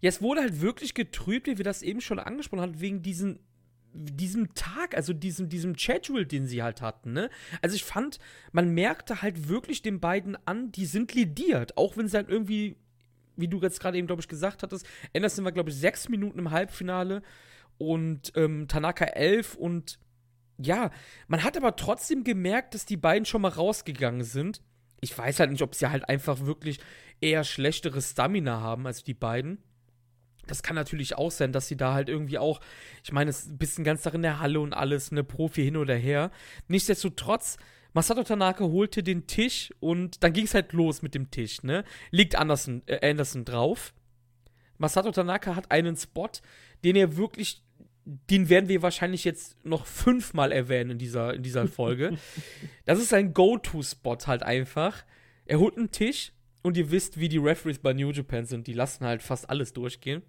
Ja, 0.00 0.08
es 0.08 0.20
wurde 0.20 0.40
halt 0.40 0.60
wirklich 0.60 0.94
getrübt, 0.94 1.46
wie 1.46 1.58
wir 1.58 1.64
das 1.64 1.82
eben 1.82 2.00
schon 2.00 2.18
angesprochen 2.18 2.62
haben, 2.62 2.80
wegen 2.80 3.02
diesen, 3.02 3.38
diesem 3.92 4.54
Tag, 4.54 4.96
also 4.96 5.12
diesem, 5.12 5.48
diesem 5.48 5.76
Schedule, 5.76 6.26
den 6.26 6.46
sie 6.46 6.62
halt 6.62 6.80
hatten, 6.82 7.12
ne? 7.12 7.30
Also 7.62 7.76
ich 7.76 7.84
fand, 7.84 8.18
man 8.52 8.70
merkte 8.74 9.22
halt 9.22 9.48
wirklich 9.48 9.82
den 9.82 10.00
beiden 10.00 10.36
an, 10.46 10.72
die 10.72 10.86
sind 10.86 11.14
lidiert, 11.14 11.76
auch 11.76 11.96
wenn 11.96 12.08
sie 12.08 12.16
halt 12.16 12.28
irgendwie 12.28 12.76
wie 13.36 13.48
du 13.48 13.60
jetzt 13.60 13.80
gerade 13.80 13.98
eben, 13.98 14.06
glaube 14.06 14.22
ich, 14.22 14.28
gesagt 14.28 14.62
hattest, 14.62 14.86
Anderson 15.14 15.44
war, 15.44 15.52
glaube 15.52 15.70
ich, 15.70 15.76
sechs 15.76 16.08
Minuten 16.08 16.38
im 16.38 16.50
Halbfinale 16.50 17.22
und 17.78 18.32
ähm, 18.36 18.68
Tanaka 18.68 19.04
elf 19.04 19.54
und 19.54 19.98
ja, 20.58 20.90
man 21.26 21.42
hat 21.42 21.56
aber 21.56 21.76
trotzdem 21.76 22.22
gemerkt, 22.22 22.74
dass 22.74 22.84
die 22.84 22.98
beiden 22.98 23.24
schon 23.24 23.42
mal 23.42 23.48
rausgegangen 23.48 24.24
sind. 24.24 24.60
Ich 25.00 25.16
weiß 25.16 25.40
halt 25.40 25.50
nicht, 25.50 25.62
ob 25.62 25.74
sie 25.74 25.90
halt 25.90 26.08
einfach 26.08 26.44
wirklich 26.44 26.78
eher 27.20 27.44
schlechtere 27.44 28.02
Stamina 28.02 28.60
haben 28.60 28.86
als 28.86 29.02
die 29.02 29.14
beiden. 29.14 29.62
Das 30.46 30.62
kann 30.62 30.76
natürlich 30.76 31.16
auch 31.16 31.30
sein, 31.30 31.52
dass 31.52 31.68
sie 31.68 31.76
da 31.76 31.94
halt 31.94 32.08
irgendwie 32.08 32.38
auch, 32.38 32.60
ich 33.04 33.12
meine, 33.12 33.30
es 33.30 33.40
ist 33.40 33.50
ein 33.52 33.58
bisschen 33.58 33.84
ganz 33.84 34.02
Tag 34.02 34.14
in 34.14 34.22
der 34.22 34.40
Halle 34.40 34.60
und 34.60 34.74
alles, 34.74 35.12
eine 35.12 35.24
Profi 35.24 35.62
hin 35.62 35.76
oder 35.76 35.94
her. 35.94 36.30
Nichtsdestotrotz 36.68 37.56
Masato 37.92 38.22
Tanaka 38.22 38.64
holte 38.64 39.02
den 39.02 39.26
Tisch 39.26 39.72
und 39.80 40.22
dann 40.22 40.32
ging 40.32 40.44
es 40.44 40.54
halt 40.54 40.72
los 40.72 41.02
mit 41.02 41.14
dem 41.14 41.30
Tisch, 41.30 41.62
ne? 41.62 41.84
Liegt 42.10 42.36
Anderson, 42.36 42.82
äh, 42.86 43.10
Anderson 43.10 43.44
drauf. 43.44 43.92
Masato 44.78 45.10
Tanaka 45.10 45.56
hat 45.56 45.70
einen 45.70 45.96
Spot, 45.96 46.30
den 46.84 46.96
er 46.96 47.16
wirklich, 47.16 47.62
den 48.04 48.48
werden 48.48 48.68
wir 48.68 48.82
wahrscheinlich 48.82 49.24
jetzt 49.24 49.62
noch 49.64 49.86
fünfmal 49.86 50.52
erwähnen 50.52 50.92
in 50.92 50.98
dieser, 50.98 51.34
in 51.34 51.42
dieser 51.42 51.66
Folge. 51.68 52.16
das 52.84 52.98
ist 52.98 53.12
ein 53.12 53.34
Go-To-Spot 53.34 54.18
halt 54.26 54.42
einfach. 54.42 55.04
Er 55.44 55.58
holt 55.58 55.76
einen 55.76 55.90
Tisch 55.90 56.32
und 56.62 56.76
ihr 56.76 56.90
wisst, 56.90 57.18
wie 57.18 57.28
die 57.28 57.38
Referees 57.38 57.78
bei 57.78 57.92
New 57.92 58.10
Japan 58.10 58.46
sind. 58.46 58.66
Die 58.66 58.72
lassen 58.72 59.04
halt 59.04 59.22
fast 59.22 59.50
alles 59.50 59.72
durchgehen. 59.72 60.22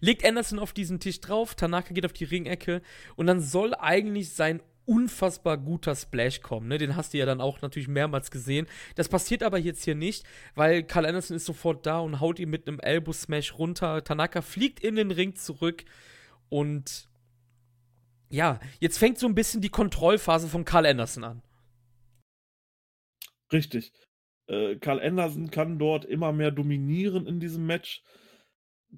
Legt 0.00 0.24
Anderson 0.24 0.58
auf 0.58 0.72
diesen 0.72 1.00
Tisch 1.00 1.20
drauf, 1.20 1.54
Tanaka 1.54 1.92
geht 1.92 2.06
auf 2.06 2.12
die 2.12 2.24
Ringecke 2.24 2.80
und 3.16 3.26
dann 3.26 3.40
soll 3.40 3.74
eigentlich 3.74 4.30
sein 4.30 4.62
unfassbar 4.88 5.58
guter 5.58 5.94
Splash 5.94 6.40
kommen. 6.40 6.68
Ne? 6.68 6.78
Den 6.78 6.96
hast 6.96 7.12
du 7.12 7.18
ja 7.18 7.26
dann 7.26 7.42
auch 7.42 7.60
natürlich 7.60 7.88
mehrmals 7.88 8.30
gesehen. 8.30 8.66
Das 8.94 9.08
passiert 9.08 9.42
aber 9.42 9.58
jetzt 9.58 9.84
hier 9.84 9.94
nicht, 9.94 10.24
weil 10.54 10.82
Carl 10.82 11.04
Anderson 11.04 11.36
ist 11.36 11.44
sofort 11.44 11.84
da 11.84 12.00
und 12.00 12.20
haut 12.20 12.38
ihn 12.38 12.48
mit 12.48 12.66
einem 12.66 12.80
Elbow 12.80 13.12
Smash 13.12 13.58
runter. 13.58 14.02
Tanaka 14.02 14.40
fliegt 14.40 14.80
in 14.80 14.96
den 14.96 15.10
Ring 15.10 15.34
zurück 15.34 15.84
und 16.48 17.08
ja, 18.30 18.60
jetzt 18.80 18.98
fängt 18.98 19.18
so 19.18 19.26
ein 19.26 19.34
bisschen 19.34 19.60
die 19.60 19.68
Kontrollphase 19.68 20.48
von 20.48 20.64
Carl 20.64 20.86
Anderson 20.86 21.24
an. 21.24 21.42
Richtig. 23.52 23.92
Äh, 24.46 24.76
Carl 24.76 25.00
Anderson 25.00 25.50
kann 25.50 25.78
dort 25.78 26.06
immer 26.06 26.32
mehr 26.32 26.50
dominieren 26.50 27.26
in 27.26 27.40
diesem 27.40 27.66
Match. 27.66 28.02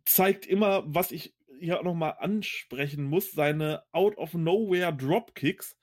Zeigt 0.05 0.47
immer, 0.47 0.85
was 0.87 1.11
ich 1.11 1.35
hier 1.59 1.81
auch 1.81 1.85
nochmal 1.85 2.15
ansprechen 2.19 3.05
muss, 3.05 3.33
seine 3.33 3.83
Out 3.93 4.17
of 4.19 4.35
Nowhere 4.35 4.95
Dropkicks 4.97 5.77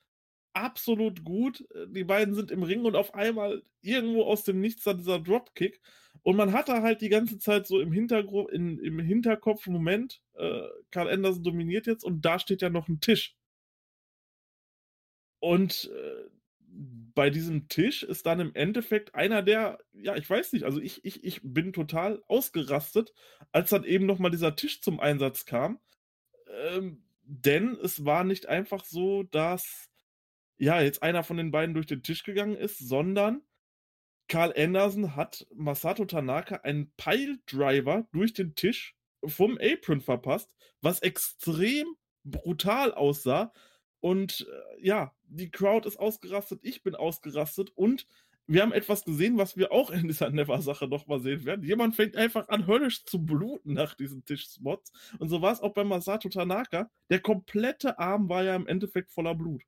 absolut 0.58 1.24
gut. 1.24 1.64
Äh, 1.74 1.86
die 1.88 2.04
beiden 2.04 2.34
sind 2.34 2.50
im 2.50 2.62
Ring 2.62 2.84
und 2.84 2.96
auf 2.96 3.14
einmal 3.14 3.62
irgendwo 3.80 4.24
aus 4.24 4.44
dem 4.44 4.60
Nichts 4.60 4.84
da 4.84 4.94
dieser 4.94 5.20
Dropkick. 5.20 5.80
Und 6.22 6.36
man 6.36 6.52
hatte 6.52 6.82
halt 6.82 7.00
die 7.00 7.08
ganze 7.08 7.38
Zeit 7.38 7.66
so 7.66 7.80
im, 7.80 7.92
Hintergrund, 7.92 8.50
in, 8.50 8.78
im 8.78 8.98
Hinterkopf, 8.98 9.66
Moment, 9.66 10.20
äh, 10.34 10.62
Carl 10.90 11.08
Anderson 11.08 11.44
dominiert 11.44 11.86
jetzt 11.86 12.04
und 12.04 12.24
da 12.24 12.38
steht 12.38 12.62
ja 12.62 12.70
noch 12.70 12.88
ein 12.88 13.00
Tisch. 13.00 13.36
Und 15.40 15.90
äh, 15.94 16.28
bei 17.14 17.30
diesem 17.30 17.68
Tisch 17.68 18.02
ist 18.02 18.26
dann 18.26 18.40
im 18.40 18.54
Endeffekt 18.54 19.14
einer 19.14 19.42
der, 19.42 19.78
ja, 19.92 20.16
ich 20.16 20.28
weiß 20.28 20.52
nicht, 20.52 20.64
also 20.64 20.80
ich, 20.80 21.04
ich, 21.04 21.24
ich 21.24 21.40
bin 21.42 21.72
total 21.72 22.22
ausgerastet, 22.28 23.12
als 23.52 23.70
dann 23.70 23.84
eben 23.84 24.06
nochmal 24.06 24.30
dieser 24.30 24.56
Tisch 24.56 24.80
zum 24.82 25.00
Einsatz 25.00 25.44
kam. 25.44 25.80
Ähm, 26.48 27.02
denn 27.22 27.76
es 27.82 28.04
war 28.04 28.24
nicht 28.24 28.46
einfach 28.46 28.84
so, 28.84 29.22
dass 29.24 29.87
ja 30.58 30.80
jetzt 30.80 31.02
einer 31.02 31.22
von 31.22 31.36
den 31.36 31.50
beiden 31.50 31.74
durch 31.74 31.86
den 31.86 32.02
Tisch 32.02 32.24
gegangen 32.24 32.56
ist, 32.56 32.78
sondern 32.78 33.42
Karl 34.28 34.52
Anderson 34.56 35.16
hat 35.16 35.46
Masato 35.54 36.04
Tanaka 36.04 36.56
einen 36.56 36.92
Piledriver 36.96 38.06
durch 38.12 38.34
den 38.34 38.54
Tisch 38.54 38.94
vom 39.24 39.58
Apron 39.60 40.00
verpasst, 40.00 40.50
was 40.82 41.00
extrem 41.00 41.86
brutal 42.24 42.92
aussah. 42.92 43.52
Und 44.00 44.46
äh, 44.48 44.86
ja, 44.86 45.14
die 45.24 45.50
Crowd 45.50 45.88
ist 45.88 45.98
ausgerastet, 45.98 46.60
ich 46.62 46.82
bin 46.82 46.94
ausgerastet 46.94 47.70
und 47.74 48.06
wir 48.46 48.62
haben 48.62 48.72
etwas 48.72 49.04
gesehen, 49.04 49.36
was 49.36 49.58
wir 49.58 49.72
auch 49.72 49.90
in 49.90 50.08
dieser 50.08 50.30
Never-Sache 50.30 50.88
nochmal 50.88 51.20
sehen 51.20 51.44
werden. 51.44 51.64
Jemand 51.64 51.96
fängt 51.96 52.16
einfach 52.16 52.48
an, 52.48 52.66
höllisch 52.66 53.04
zu 53.04 53.24
bluten 53.24 53.74
nach 53.74 53.94
diesen 53.94 54.24
Tischspots. 54.24 54.90
Und 55.18 55.28
so 55.28 55.42
war 55.42 55.52
es 55.52 55.60
auch 55.60 55.74
bei 55.74 55.84
Masato 55.84 56.30
Tanaka. 56.30 56.90
Der 57.10 57.20
komplette 57.20 57.98
Arm 57.98 58.30
war 58.30 58.44
ja 58.44 58.56
im 58.56 58.66
Endeffekt 58.66 59.10
voller 59.10 59.34
Blut. 59.34 59.62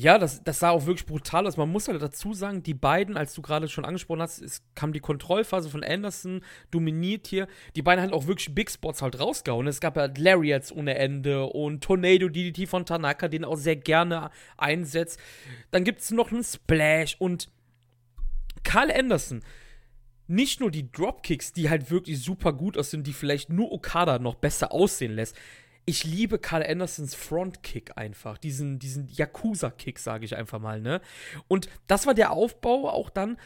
Ja, 0.00 0.16
das, 0.16 0.44
das 0.44 0.60
sah 0.60 0.70
auch 0.70 0.86
wirklich 0.86 1.06
brutal 1.06 1.44
aus. 1.44 1.56
Man 1.56 1.72
muss 1.72 1.88
halt 1.88 2.00
dazu 2.00 2.32
sagen, 2.32 2.62
die 2.62 2.72
beiden, 2.72 3.16
als 3.16 3.34
du 3.34 3.42
gerade 3.42 3.66
schon 3.66 3.84
angesprochen 3.84 4.22
hast, 4.22 4.40
es 4.40 4.62
kam 4.76 4.92
die 4.92 5.00
Kontrollphase 5.00 5.70
von 5.70 5.82
Anderson, 5.82 6.44
dominiert 6.70 7.26
hier. 7.26 7.48
Die 7.74 7.82
beiden 7.82 8.04
haben 8.04 8.12
auch 8.12 8.28
wirklich 8.28 8.54
Big 8.54 8.70
Spots 8.70 9.02
halt 9.02 9.18
rausgehauen. 9.18 9.66
Es 9.66 9.80
gab 9.80 9.96
ja 9.96 10.08
Lariats 10.16 10.70
ohne 10.70 10.94
Ende 10.94 11.46
und 11.46 11.82
Tornado 11.82 12.28
DDT 12.28 12.68
von 12.68 12.86
Tanaka, 12.86 13.26
den 13.26 13.44
auch 13.44 13.56
sehr 13.56 13.74
gerne 13.74 14.30
einsetzt. 14.56 15.18
Dann 15.72 15.82
gibt 15.82 15.98
es 15.98 16.12
noch 16.12 16.30
einen 16.30 16.44
Splash 16.44 17.16
und 17.18 17.48
Carl 18.62 18.92
Anderson. 18.92 19.42
Nicht 20.28 20.60
nur 20.60 20.70
die 20.70 20.92
Dropkicks, 20.92 21.54
die 21.54 21.70
halt 21.70 21.90
wirklich 21.90 22.22
super 22.22 22.52
gut 22.52 22.78
aussehen, 22.78 23.02
die 23.02 23.12
vielleicht 23.12 23.50
nur 23.50 23.72
Okada 23.72 24.20
noch 24.20 24.36
besser 24.36 24.70
aussehen 24.70 25.16
lässt 25.16 25.34
ich 25.88 26.04
liebe 26.04 26.38
Carl 26.38 26.62
Andersons 26.62 27.14
Frontkick 27.14 27.96
einfach. 27.96 28.36
Diesen, 28.36 28.78
diesen 28.78 29.08
Yakuza-Kick, 29.08 29.98
sage 29.98 30.26
ich 30.26 30.36
einfach 30.36 30.58
mal, 30.58 30.82
ne? 30.82 31.00
Und 31.48 31.70
das 31.86 32.06
war 32.06 32.12
der 32.12 32.30
Aufbau 32.30 32.90
auch 32.90 33.08
dann 33.08 33.38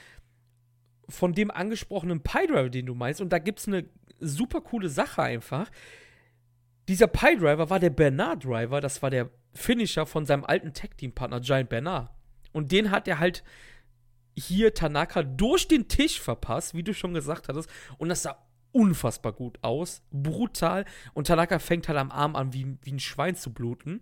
von 1.09 1.35
dem 1.35 1.53
angesprochenen 1.53 2.21
Pie-Driver, 2.21 2.69
den 2.69 2.87
du 2.87 2.95
meinst. 2.95 3.21
Und 3.21 3.29
da 3.29 3.39
gibt 3.39 3.61
es 3.61 3.69
eine 3.69 3.85
super 4.19 4.61
coole 4.61 4.89
Sache 4.89 5.23
einfach. 5.23 5.71
Dieser 6.89 7.07
Pie-Driver 7.07 7.71
war 7.71 7.79
der 7.79 7.91
Bernard-Driver, 7.91 8.81
das 8.81 9.03
war 9.03 9.11
der 9.11 9.31
Finisher 9.55 10.05
von 10.05 10.27
seinem 10.27 10.45
alten 10.45 10.73
Tag-Team-Partner 10.73 11.41
Giant 11.41 11.69
Bernard. 11.69 12.11
Und 12.51 12.73
den 12.73 12.91
hat 12.91 13.07
er 13.07 13.21
halt 13.21 13.45
hier 14.37 14.75
Tanaka 14.75 15.23
durch 15.23 15.69
den 15.69 15.87
Tisch 15.87 16.21
verpasst, 16.21 16.75
wie 16.75 16.83
du 16.83 16.93
schon 16.93 17.15
gesagt 17.15 17.49
hattest. 17.49 17.71
Und 17.99 18.09
das 18.09 18.25
sah 18.25 18.37
unfassbar 18.73 19.33
gut 19.33 19.59
aus. 19.63 20.03
Brutal. 20.11 20.85
Und 21.15 21.27
Tanaka 21.27 21.59
fängt 21.59 21.89
halt 21.89 21.99
am 21.99 22.11
Arm 22.11 22.37
an, 22.37 22.53
wie, 22.53 22.77
wie 22.83 22.93
ein 22.93 23.01
Schwein 23.01 23.37
zu 23.37 23.53
bluten. 23.53 24.01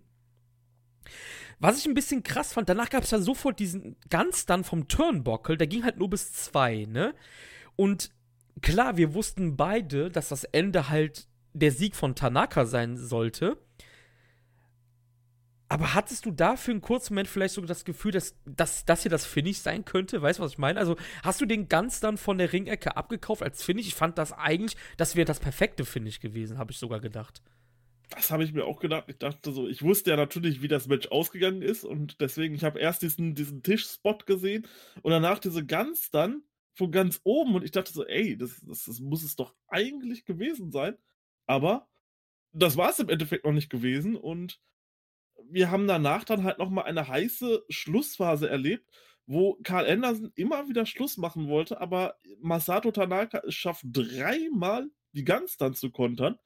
Was 1.59 1.79
ich 1.79 1.87
ein 1.87 1.95
bisschen 1.95 2.23
krass 2.23 2.53
fand, 2.53 2.69
danach 2.69 2.89
gab 2.89 3.05
es 3.05 3.11
ja 3.11 3.19
sofort 3.19 3.61
diesen 3.61 3.97
ganz 4.09 4.47
dann 4.47 4.65
vom 4.65 4.89
Turnbuckle, 4.89 5.59
der 5.59 5.67
ging 5.67 5.85
halt 5.85 5.99
nur 5.99 6.09
bis 6.09 6.33
zwei, 6.33 6.87
ne? 6.87 7.15
Und 7.77 8.11
klar, 8.63 8.97
wir 8.97 9.15
wussten 9.15 9.57
beide, 9.57 10.11
dass 10.11 10.29
das 10.31 10.45
Ende 10.45 10.89
halt 10.89 11.29
der 11.53 11.73
Sieg 11.73 11.97
von 11.97 12.15
Tanaka 12.15 12.65
sein 12.65 12.97
sollte. 12.97 13.59
Aber 15.71 15.95
hattest 15.95 16.27
du 16.27 16.33
da 16.33 16.57
für 16.57 16.73
einen 16.73 16.81
kurzen 16.81 17.15
Moment 17.15 17.29
vielleicht 17.29 17.55
sogar 17.55 17.69
das 17.69 17.85
Gefühl, 17.85 18.11
dass, 18.11 18.35
dass 18.45 18.85
das 18.85 19.03
hier 19.03 19.11
das 19.11 19.25
Finish 19.25 19.59
sein 19.59 19.85
könnte? 19.85 20.21
Weißt 20.21 20.41
du, 20.41 20.43
was 20.43 20.53
ich 20.53 20.59
meine? 20.59 20.81
Also, 20.81 20.97
hast 21.23 21.41
du 21.41 21.47
den 21.47 21.69
ganz 21.69 22.01
dann 22.01 22.19
von 22.19 22.39
der 22.39 22.53
Ringecke 22.53 22.97
abgekauft 22.97 23.41
als 23.41 23.63
Finish? 23.63 23.87
Ich 23.87 23.95
fand 23.95 24.19
das 24.19 24.33
eigentlich, 24.33 24.77
das 24.97 25.15
wäre 25.15 25.27
das 25.27 25.39
perfekte 25.39 25.85
Finish 25.85 26.19
gewesen, 26.19 26.59
habe 26.59 26.73
ich 26.73 26.79
sogar 26.79 26.99
gedacht. 26.99 27.41
Das 28.09 28.33
habe 28.33 28.43
ich 28.43 28.53
mir 28.53 28.65
auch 28.65 28.81
gedacht. 28.81 29.05
Ich 29.07 29.19
dachte 29.19 29.53
so, 29.53 29.69
ich 29.69 29.81
wusste 29.83 30.11
ja 30.11 30.17
natürlich, 30.17 30.61
wie 30.61 30.67
das 30.67 30.89
Match 30.89 31.07
ausgegangen 31.07 31.63
ist 31.63 31.85
und 31.85 32.21
deswegen, 32.21 32.57
ich 32.57 32.65
habe 32.65 32.81
erst 32.81 33.03
diesen, 33.03 33.37
diesen 33.37 33.63
Tischspot 33.63 34.27
gesehen 34.27 34.67
und 35.03 35.13
danach 35.13 35.39
diese 35.39 35.65
Gans 35.65 36.11
dann 36.11 36.43
von 36.73 36.91
ganz 36.91 37.21
oben 37.23 37.55
und 37.55 37.63
ich 37.63 37.71
dachte 37.71 37.93
so, 37.93 38.05
ey, 38.05 38.37
das, 38.37 38.61
das, 38.67 38.87
das 38.87 38.99
muss 38.99 39.23
es 39.23 39.37
doch 39.37 39.55
eigentlich 39.69 40.25
gewesen 40.25 40.73
sein. 40.73 40.97
Aber 41.47 41.87
das 42.51 42.77
war 42.77 42.91
es 42.91 42.99
im 42.99 43.09
Endeffekt 43.09 43.45
noch 43.45 43.53
nicht 43.53 43.71
gewesen 43.71 44.17
und 44.17 44.61
wir 45.53 45.71
haben 45.71 45.87
danach 45.87 46.25
dann 46.25 46.45
halt 46.45 46.59
nochmal 46.59 46.85
eine 46.85 47.09
heiße 47.09 47.65
Schlussphase 47.69 48.49
erlebt, 48.49 48.89
wo 49.27 49.59
Karl 49.63 49.89
Anderson 49.89 50.33
immer 50.35 50.69
wieder 50.69 50.87
Schluss 50.87 51.17
machen 51.17 51.49
wollte, 51.49 51.81
aber 51.81 52.17
Masato 52.41 52.91
Tanaka 52.91 53.43
schafft 53.49 53.85
dreimal 53.87 54.89
die 55.13 55.25
Gans 55.25 55.57
dann 55.57 55.75
zu 55.75 55.91
kontern. 55.91 56.39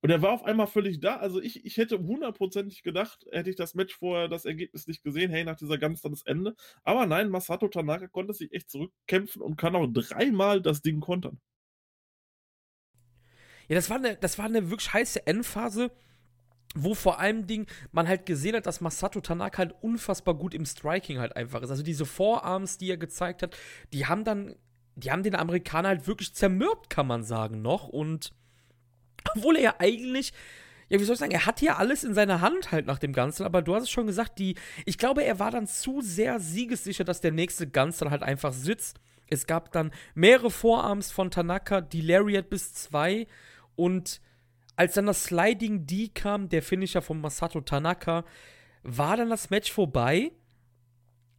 Und 0.00 0.10
er 0.10 0.20
war 0.20 0.32
auf 0.32 0.44
einmal 0.44 0.66
völlig 0.66 1.00
da. 1.00 1.16
Also 1.16 1.40
ich, 1.40 1.64
ich 1.64 1.78
hätte 1.78 1.98
hundertprozentig 1.98 2.82
gedacht, 2.82 3.24
hätte 3.32 3.48
ich 3.48 3.56
das 3.56 3.74
Match 3.74 3.94
vorher, 3.94 4.28
das 4.28 4.44
Ergebnis 4.44 4.86
nicht 4.86 5.02
gesehen, 5.02 5.30
hey, 5.30 5.44
nach 5.44 5.56
dieser 5.56 5.78
Gans 5.78 6.02
dann 6.02 6.12
das 6.12 6.26
Ende. 6.26 6.54
Aber 6.82 7.06
nein, 7.06 7.30
Masato 7.30 7.68
Tanaka 7.68 8.08
konnte 8.08 8.34
sich 8.34 8.52
echt 8.52 8.68
zurückkämpfen 8.70 9.40
und 9.40 9.56
kann 9.56 9.74
auch 9.74 9.86
dreimal 9.86 10.60
das 10.60 10.82
Ding 10.82 11.00
kontern. 11.00 11.40
Ja, 13.68 13.76
das 13.76 13.88
war 13.88 13.96
eine, 13.96 14.16
das 14.16 14.38
war 14.38 14.44
eine 14.44 14.68
wirklich 14.68 14.92
heiße 14.92 15.26
Endphase 15.26 15.90
wo 16.74 16.94
vor 16.94 17.20
allem 17.20 17.46
Ding 17.46 17.66
man 17.92 18.08
halt 18.08 18.26
gesehen 18.26 18.56
hat, 18.56 18.66
dass 18.66 18.80
Masato 18.80 19.20
Tanaka 19.20 19.58
halt 19.58 19.74
unfassbar 19.80 20.34
gut 20.34 20.54
im 20.54 20.66
Striking 20.66 21.18
halt 21.18 21.36
einfach 21.36 21.62
ist. 21.62 21.70
Also 21.70 21.82
diese 21.82 22.04
Vorarms, 22.04 22.78
die 22.78 22.90
er 22.90 22.96
gezeigt 22.96 23.42
hat, 23.42 23.56
die 23.92 24.06
haben 24.06 24.24
dann, 24.24 24.54
die 24.96 25.10
haben 25.10 25.22
den 25.22 25.36
Amerikaner 25.36 25.88
halt 25.88 26.06
wirklich 26.06 26.34
zermürbt, 26.34 26.90
kann 26.90 27.06
man 27.06 27.22
sagen, 27.22 27.62
noch. 27.62 27.88
Und 27.88 28.32
obwohl 29.34 29.56
er 29.56 29.62
ja 29.62 29.74
eigentlich, 29.78 30.32
ja, 30.88 31.00
wie 31.00 31.04
soll 31.04 31.14
ich 31.14 31.20
sagen, 31.20 31.32
er 31.32 31.46
hat 31.46 31.62
ja 31.62 31.76
alles 31.76 32.04
in 32.04 32.14
seiner 32.14 32.40
Hand 32.40 32.72
halt 32.72 32.86
nach 32.86 32.98
dem 32.98 33.12
Ganzen, 33.12 33.44
aber 33.44 33.62
du 33.62 33.74
hast 33.74 33.84
es 33.84 33.90
schon 33.90 34.06
gesagt, 34.06 34.38
die, 34.38 34.56
ich 34.84 34.98
glaube, 34.98 35.24
er 35.24 35.38
war 35.38 35.50
dann 35.50 35.66
zu 35.66 36.00
sehr 36.00 36.40
siegessicher, 36.40 37.04
dass 37.04 37.20
der 37.20 37.32
nächste 37.32 37.68
Ganz 37.68 37.98
dann 37.98 38.10
halt 38.10 38.22
einfach 38.22 38.52
sitzt. 38.52 38.98
Es 39.28 39.46
gab 39.46 39.72
dann 39.72 39.90
mehrere 40.14 40.50
Vorarms 40.50 41.10
von 41.10 41.30
Tanaka, 41.30 41.80
die 41.80 42.02
Lariat 42.02 42.50
bis 42.50 42.74
zwei 42.74 43.26
und 43.74 44.20
als 44.76 44.94
dann 44.94 45.06
das 45.06 45.24
Sliding 45.24 45.86
D 45.86 46.08
kam, 46.08 46.48
der 46.48 46.62
Finisher 46.62 47.02
von 47.02 47.20
Masato 47.20 47.60
Tanaka, 47.60 48.24
war 48.82 49.16
dann 49.16 49.30
das 49.30 49.50
Match 49.50 49.72
vorbei. 49.72 50.32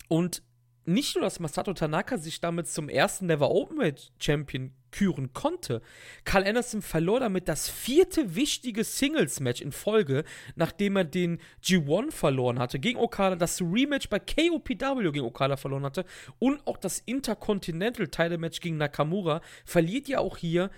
Und 0.07 0.43
nicht 0.85 1.15
nur, 1.15 1.23
dass 1.23 1.39
Masato 1.39 1.73
Tanaka 1.73 2.17
sich 2.17 2.39
damit 2.41 2.67
zum 2.67 2.89
ersten 2.89 3.25
Never 3.25 3.49
Openweight 3.49 4.11
Champion 4.19 4.71
küren 4.91 5.33
konnte. 5.33 5.81
Carl 6.23 6.45
Anderson 6.45 6.81
verlor 6.81 7.19
damit 7.19 7.47
das 7.47 7.67
vierte 7.69 8.35
wichtige 8.35 8.83
Singles-Match 8.83 9.61
in 9.61 9.71
Folge, 9.71 10.23
nachdem 10.55 10.95
er 10.95 11.03
den 11.03 11.39
G1 11.63 12.11
verloren 12.11 12.59
hatte 12.59 12.79
gegen 12.79 12.99
Okada, 12.99 13.35
das 13.35 13.61
Rematch 13.61 14.09
bei 14.09 14.19
KOPW 14.19 15.11
gegen 15.11 15.25
Okada 15.25 15.57
verloren 15.57 15.83
hatte 15.83 16.05
und 16.39 16.65
auch 16.65 16.77
das 16.77 16.99
Intercontinental 16.99 18.07
Title 18.07 18.37
Match 18.37 18.61
gegen 18.61 18.77
Nakamura. 18.77 19.41
Verliert 19.65 20.07
ja 20.07 20.19
auch 20.19 20.37
hier 20.37 20.69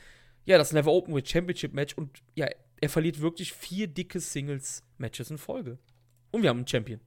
ja, 0.47 0.57
das 0.57 0.71
Never 0.71 0.91
Open 0.91 1.13
with 1.13 1.29
Championship 1.29 1.73
Match 1.73 1.93
und 1.95 2.23
ja, 2.36 2.47
er 2.79 2.89
verliert 2.89 3.19
wirklich 3.19 3.51
vier 3.51 3.88
dicke 3.88 4.19
Singles-Matches 4.19 5.29
in 5.29 5.38
Folge. 5.38 5.77
Und 6.31 6.41
wir 6.41 6.49
haben 6.49 6.60
einen 6.60 6.67
Champion. 6.67 7.01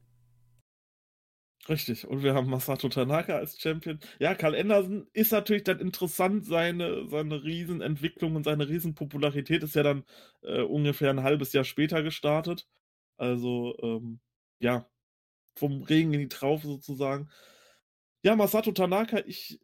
Richtig, 1.68 2.06
und 2.06 2.22
wir 2.22 2.34
haben 2.34 2.50
Masato 2.50 2.88
Tanaka 2.88 3.36
als 3.36 3.58
Champion. 3.58 3.98
Ja, 4.18 4.34
Karl 4.34 4.54
Anderson 4.54 5.06
ist 5.12 5.32
natürlich 5.32 5.64
dann 5.64 5.78
interessant, 5.78 6.44
seine, 6.44 7.08
seine 7.08 7.42
Riesenentwicklung 7.42 8.36
und 8.36 8.44
seine 8.44 8.68
Riesenpopularität 8.68 9.62
ist 9.62 9.74
ja 9.74 9.84
dann 9.84 10.04
äh, 10.42 10.62
ungefähr 10.62 11.10
ein 11.10 11.22
halbes 11.22 11.52
Jahr 11.52 11.64
später 11.64 12.02
gestartet. 12.02 12.66
Also, 13.16 13.76
ähm, 13.82 14.20
ja, 14.58 14.86
vom 15.54 15.82
Regen 15.82 16.12
in 16.12 16.20
die 16.20 16.28
Traufe 16.28 16.66
sozusagen. 16.66 17.30
Ja, 18.22 18.36
Masato 18.36 18.72
Tanaka, 18.72 19.22
ich 19.26 19.60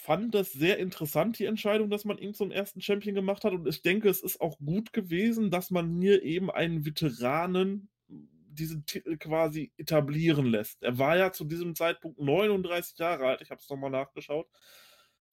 fand 0.00 0.34
das 0.34 0.52
sehr 0.52 0.78
interessant, 0.78 1.38
die 1.38 1.44
Entscheidung, 1.44 1.90
dass 1.90 2.04
man 2.04 2.18
ihn 2.18 2.34
zum 2.34 2.50
ersten 2.50 2.80
Champion 2.80 3.14
gemacht 3.14 3.44
hat. 3.44 3.52
Und 3.52 3.68
ich 3.68 3.82
denke, 3.82 4.08
es 4.08 4.22
ist 4.22 4.40
auch 4.40 4.58
gut 4.58 4.92
gewesen, 4.92 5.50
dass 5.50 5.70
man 5.70 6.00
hier 6.00 6.22
eben 6.22 6.50
einen 6.50 6.84
Veteranen 6.84 7.88
diesen 8.08 8.84
Titel 8.84 9.16
quasi 9.16 9.72
etablieren 9.76 10.46
lässt. 10.46 10.82
Er 10.82 10.98
war 10.98 11.16
ja 11.16 11.32
zu 11.32 11.44
diesem 11.44 11.74
Zeitpunkt 11.74 12.18
39 12.18 12.98
Jahre 12.98 13.26
alt. 13.26 13.42
Ich 13.42 13.50
habe 13.50 13.60
es 13.60 13.68
nochmal 13.68 13.90
nachgeschaut. 13.90 14.48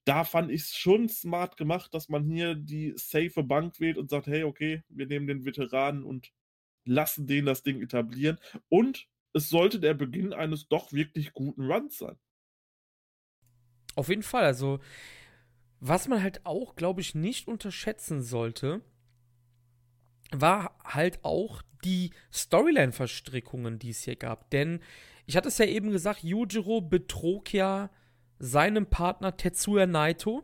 Da 0.06 0.24
fand 0.24 0.52
ich 0.52 0.62
es 0.62 0.76
schon 0.76 1.10
smart 1.10 1.58
gemacht, 1.58 1.94
dass 1.94 2.08
man 2.08 2.24
hier 2.24 2.56
die 2.56 2.94
safe 2.96 3.44
Bank 3.44 3.80
wählt 3.80 3.98
und 3.98 4.10
sagt, 4.10 4.28
hey, 4.28 4.44
okay, 4.44 4.84
wir 4.88 5.08
nehmen 5.08 5.28
den 5.28 5.46
Veteranen 5.46 6.04
und 6.04 6.32
lassen 6.86 7.28
den 7.28 7.46
das 7.46 7.64
Ding 7.64 7.82
etablieren. 7.82 8.40
Und 8.70 9.08
es 9.34 9.50
sollte 9.50 9.80
der 9.80 9.94
Beginn 9.94 10.34
eines 10.34 10.68
doch 10.68 10.94
wirklich 10.94 11.34
guten 11.34 11.70
Runs 11.70 11.98
sein. 11.98 12.18
Auf 13.98 14.10
jeden 14.10 14.24
Fall. 14.24 14.44
Also, 14.44 14.80
was 15.80 16.08
man 16.08 16.22
halt 16.22 16.46
auch, 16.46 16.76
glaube 16.76 17.02
ich, 17.02 17.16
nicht 17.16 17.48
unterschätzen 17.48 18.22
sollte, 18.22 18.82
war 20.32 20.78
halt 20.84 21.26
auch 21.26 21.64
die 21.84 22.12
Storyline-Verstrickungen, 22.32 23.80
die 23.80 23.90
es 23.90 24.04
hier 24.04 24.16
gab. 24.16 24.52
Denn 24.52 24.82
ich 25.26 25.36
hatte 25.36 25.48
es 25.48 25.58
ja 25.58 25.66
eben 25.66 25.90
gesagt, 25.92 26.24
Yujiro 26.24 26.80
betrog 26.80 27.52
ja 27.54 27.90
seinem 28.38 28.86
Partner 28.86 29.36
Tetsuya 29.36 29.88
Naito. 29.88 30.44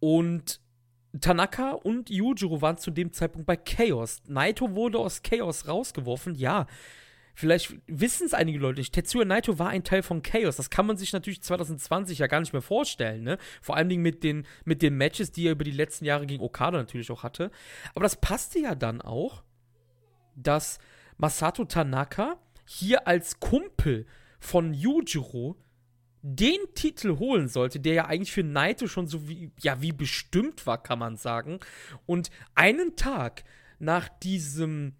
Und 0.00 0.60
Tanaka 1.20 1.70
und 1.70 2.10
Yujiro 2.10 2.60
waren 2.62 2.78
zu 2.78 2.90
dem 2.90 3.12
Zeitpunkt 3.12 3.46
bei 3.46 3.56
Chaos. 3.56 4.22
Naito 4.26 4.74
wurde 4.74 4.98
aus 4.98 5.22
Chaos 5.22 5.68
rausgeworfen, 5.68 6.34
ja. 6.34 6.66
Vielleicht 7.34 7.74
wissen 7.86 8.26
es 8.26 8.34
einige 8.34 8.58
Leute 8.58 8.80
nicht. 8.80 8.92
Tetsuya 8.92 9.24
Naito 9.24 9.58
war 9.58 9.70
ein 9.70 9.84
Teil 9.84 10.02
von 10.02 10.22
Chaos. 10.22 10.56
Das 10.56 10.70
kann 10.70 10.86
man 10.86 10.96
sich 10.96 11.12
natürlich 11.12 11.42
2020 11.42 12.18
ja 12.18 12.26
gar 12.26 12.40
nicht 12.40 12.52
mehr 12.52 12.62
vorstellen, 12.62 13.22
ne? 13.22 13.38
Vor 13.60 13.76
allen 13.76 13.88
Dingen 13.88 14.02
mit 14.02 14.22
den, 14.22 14.46
mit 14.64 14.82
den 14.82 14.96
Matches, 14.96 15.32
die 15.32 15.46
er 15.46 15.52
über 15.52 15.64
die 15.64 15.70
letzten 15.70 16.04
Jahre 16.04 16.26
gegen 16.26 16.42
Okada 16.42 16.78
natürlich 16.78 17.10
auch 17.10 17.22
hatte. 17.22 17.50
Aber 17.94 18.02
das 18.02 18.16
passte 18.16 18.58
ja 18.58 18.74
dann 18.74 19.00
auch, 19.00 19.42
dass 20.36 20.78
Masato 21.16 21.64
Tanaka 21.64 22.36
hier 22.66 23.06
als 23.06 23.40
Kumpel 23.40 24.06
von 24.38 24.74
Yujiro 24.74 25.56
den 26.22 26.58
Titel 26.74 27.18
holen 27.18 27.48
sollte, 27.48 27.80
der 27.80 27.94
ja 27.94 28.06
eigentlich 28.06 28.32
für 28.32 28.44
Naito 28.44 28.86
schon 28.86 29.08
so 29.08 29.28
wie, 29.28 29.50
ja, 29.60 29.82
wie 29.82 29.92
bestimmt 29.92 30.66
war, 30.66 30.82
kann 30.82 30.98
man 30.98 31.16
sagen. 31.16 31.58
Und 32.06 32.30
einen 32.54 32.94
Tag 32.94 33.44
nach 33.78 34.08
diesem 34.08 34.94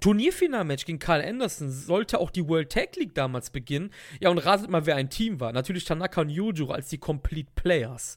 Turnierfinalmatch 0.00 0.84
gegen 0.84 0.98
Carl 0.98 1.22
Anderson 1.22 1.70
sollte 1.70 2.18
auch 2.18 2.30
die 2.30 2.48
World 2.48 2.70
Tag 2.70 2.96
League 2.96 3.14
damals 3.14 3.50
beginnen. 3.50 3.90
Ja, 4.20 4.30
und 4.30 4.38
ratet 4.38 4.70
mal, 4.70 4.86
wer 4.86 4.96
ein 4.96 5.10
Team 5.10 5.40
war. 5.40 5.52
Natürlich 5.52 5.84
Tanaka 5.84 6.20
und 6.20 6.30
Yujiro 6.30 6.72
als 6.72 6.88
die 6.88 6.98
Complete 6.98 7.50
Players. 7.54 8.16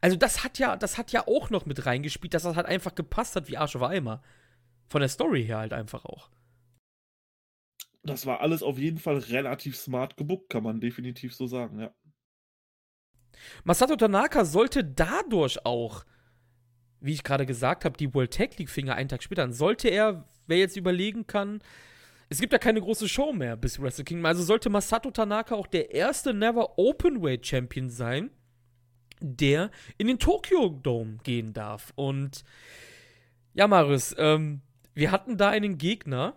Also 0.00 0.16
das 0.16 0.44
hat 0.44 0.58
ja, 0.58 0.76
das 0.76 0.98
hat 0.98 1.12
ja 1.12 1.26
auch 1.26 1.50
noch 1.50 1.66
mit 1.66 1.86
reingespielt, 1.86 2.34
dass 2.34 2.44
das 2.44 2.56
halt 2.56 2.66
einfach 2.66 2.94
gepasst 2.94 3.36
hat 3.36 3.48
wie 3.48 3.56
Arsch 3.56 3.76
auf 3.76 3.82
Eimer. 3.82 4.22
Von 4.88 5.00
der 5.00 5.08
Story 5.08 5.44
her 5.44 5.58
halt 5.58 5.72
einfach 5.72 6.04
auch. 6.04 6.30
Das 8.02 8.24
war 8.26 8.40
alles 8.40 8.62
auf 8.62 8.78
jeden 8.78 8.98
Fall 8.98 9.18
relativ 9.18 9.76
smart 9.76 10.16
gebuckt, 10.16 10.48
kann 10.48 10.62
man 10.62 10.80
definitiv 10.80 11.34
so 11.34 11.46
sagen, 11.46 11.80
ja. 11.80 11.94
Masato 13.64 13.96
Tanaka 13.96 14.44
sollte 14.44 14.84
dadurch 14.84 15.64
auch, 15.64 16.04
wie 17.00 17.12
ich 17.12 17.24
gerade 17.24 17.46
gesagt 17.46 17.84
habe, 17.84 17.96
die 17.96 18.12
World 18.14 18.34
Tag 18.34 18.58
League 18.58 18.70
Finger 18.70 18.94
einen 18.94 19.08
Tag 19.08 19.22
später, 19.22 19.50
sollte 19.52 19.88
er, 19.88 20.28
wer 20.50 20.58
jetzt 20.58 20.76
überlegen 20.76 21.26
kann, 21.26 21.62
es 22.28 22.40
gibt 22.40 22.52
ja 22.52 22.58
keine 22.58 22.80
große 22.80 23.08
Show 23.08 23.32
mehr 23.32 23.56
bis 23.56 23.80
Wrestle 23.80 24.04
Kingdom, 24.04 24.26
also 24.26 24.42
sollte 24.42 24.70
Masato 24.70 25.10
Tanaka 25.10 25.54
auch 25.54 25.66
der 25.66 25.92
erste 25.92 26.32
Never 26.32 26.78
Openweight 26.78 27.44
Champion 27.46 27.90
sein, 27.90 28.30
der 29.20 29.70
in 29.98 30.06
den 30.06 30.18
Tokyo 30.18 30.68
Dome 30.68 31.18
gehen 31.24 31.52
darf. 31.52 31.92
Und 31.96 32.44
ja, 33.54 33.66
Marius, 33.66 34.14
ähm, 34.16 34.60
wir 34.94 35.10
hatten 35.10 35.36
da 35.36 35.50
einen 35.50 35.76
Gegner, 35.76 36.36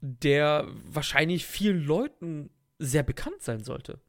der 0.00 0.66
wahrscheinlich 0.84 1.46
vielen 1.46 1.84
Leuten 1.84 2.50
sehr 2.78 3.02
bekannt 3.02 3.40
sein 3.42 3.64
sollte. 3.64 4.00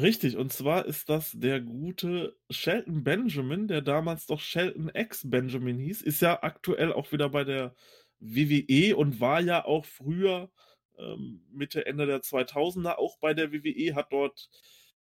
Richtig, 0.00 0.36
und 0.36 0.52
zwar 0.52 0.84
ist 0.84 1.08
das 1.08 1.30
der 1.32 1.60
gute 1.60 2.36
Shelton 2.50 3.02
Benjamin, 3.04 3.66
der 3.68 3.80
damals 3.82 4.26
doch 4.26 4.40
Shelton 4.40 4.90
X 4.92 5.22
Benjamin 5.30 5.78
hieß, 5.78 6.02
ist 6.02 6.20
ja 6.20 6.42
aktuell 6.42 6.92
auch 6.92 7.12
wieder 7.12 7.30
bei 7.30 7.44
der 7.44 7.74
WWE 8.18 8.94
und 8.96 9.20
war 9.20 9.40
ja 9.40 9.64
auch 9.64 9.86
früher 9.86 10.50
ähm, 10.98 11.44
Mitte, 11.50 11.86
Ende 11.86 12.06
der 12.06 12.22
2000er 12.22 12.98
auch 12.98 13.18
bei 13.20 13.32
der 13.32 13.52
WWE, 13.52 13.94
hat 13.94 14.12
dort 14.12 14.50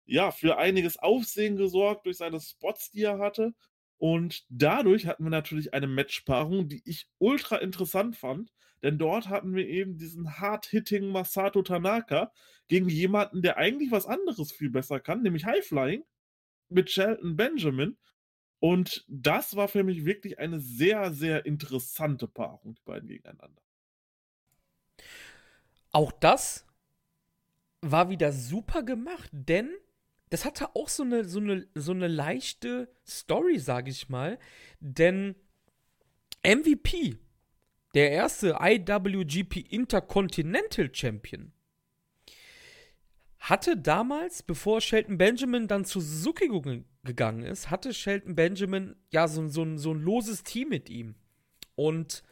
ja 0.07 0.31
für 0.33 0.59
einiges 0.59 0.99
Aufsehen 0.99 1.57
gesorgt 1.57 2.05
durch 2.07 2.19
seine 2.19 2.41
Spots, 2.41 2.91
die 2.91 3.03
er 3.05 3.19
hatte. 3.19 3.55
Und 3.97 4.45
dadurch 4.51 5.07
hatten 5.07 5.25
wir 5.25 5.31
natürlich 5.31 5.73
eine 5.73 5.87
Matchpaarung, 5.87 6.69
die 6.69 6.83
ich 6.85 7.09
ultra 7.19 7.57
interessant 7.57 8.17
fand, 8.17 8.51
denn 8.85 8.99
dort 8.99 9.31
hatten 9.31 9.55
wir 9.55 9.67
eben 9.67 9.97
diesen 9.97 10.39
hard-hitting 10.39 11.09
Masato 11.09 11.63
Tanaka 11.63 12.31
gegen 12.69 12.91
jemanden, 12.91 13.41
der 13.41 13.57
eigentlich 13.57 13.91
was 13.91 14.05
anderes 14.05 14.53
viel 14.53 14.69
besser 14.69 15.01
kann, 15.01 15.23
nämlich 15.23 15.47
High-Flying 15.47 16.05
mit 16.69 16.91
Shelton 16.91 17.35
Benjamin. 17.35 17.97
Und 18.61 19.07
das 19.09 19.57
war 19.57 19.69
für 19.69 19.85
mich 19.85 20.05
wirklich 20.05 20.39
eine 20.39 20.61
sehr, 20.61 21.15
sehr 21.15 21.47
interessante 21.47 22.29
Paarung, 22.29 22.75
die 22.75 22.83
beiden 22.85 23.09
gegeneinander. 23.09 23.63
Auch 25.91 26.13
das 26.13 26.67
war 27.81 28.11
wieder 28.11 28.33
super 28.33 28.83
gemacht, 28.83 29.31
denn 29.33 29.75
das 30.29 30.45
hatte 30.45 30.75
auch 30.77 30.91
so 30.91 31.05
eine, 31.05 31.25
so 31.25 31.41
eine, 31.41 31.67
so 31.75 31.93
eine 31.93 32.09
leichte 32.09 32.95
Story, 33.07 33.59
sage 33.59 33.91
ich 33.91 34.11
mal. 34.11 34.39
Denn 34.81 35.37
MVP, 36.45 37.17
der 37.95 38.11
erste 38.11 38.59
IWGP 38.61 39.57
Intercontinental 39.71 40.91
Champion, 40.93 41.53
hatte 43.39 43.77
damals, 43.77 44.43
bevor 44.43 44.81
Shelton 44.81 45.19
Benjamin 45.19 45.69
dann 45.69 45.85
zu 45.85 46.01
Suzuki 46.01 46.49
gegangen 47.05 47.43
ist, 47.43 47.71
hatte 47.71 47.93
Shelton 47.93 48.35
Benjamin 48.35 48.97
ja 49.11 49.29
so, 49.29 49.49
so, 49.49 49.77
so 49.77 49.93
ein 49.93 50.01
loses 50.01 50.45
Team 50.45 50.71
mit 50.71 50.89
ihm. 50.89 51.15
Und 51.75 52.23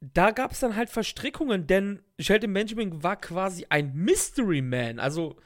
da 0.00 0.30
gab 0.30 0.52
es 0.52 0.60
dann 0.60 0.76
halt 0.76 0.90
Verstrickungen, 0.90 1.66
denn 1.66 2.02
Shelton 2.18 2.52
Benjamin 2.52 3.02
war 3.02 3.16
quasi 3.16 3.66
ein 3.70 3.94
Mystery 3.94 4.60
Man. 4.60 4.98
Also 4.98 5.36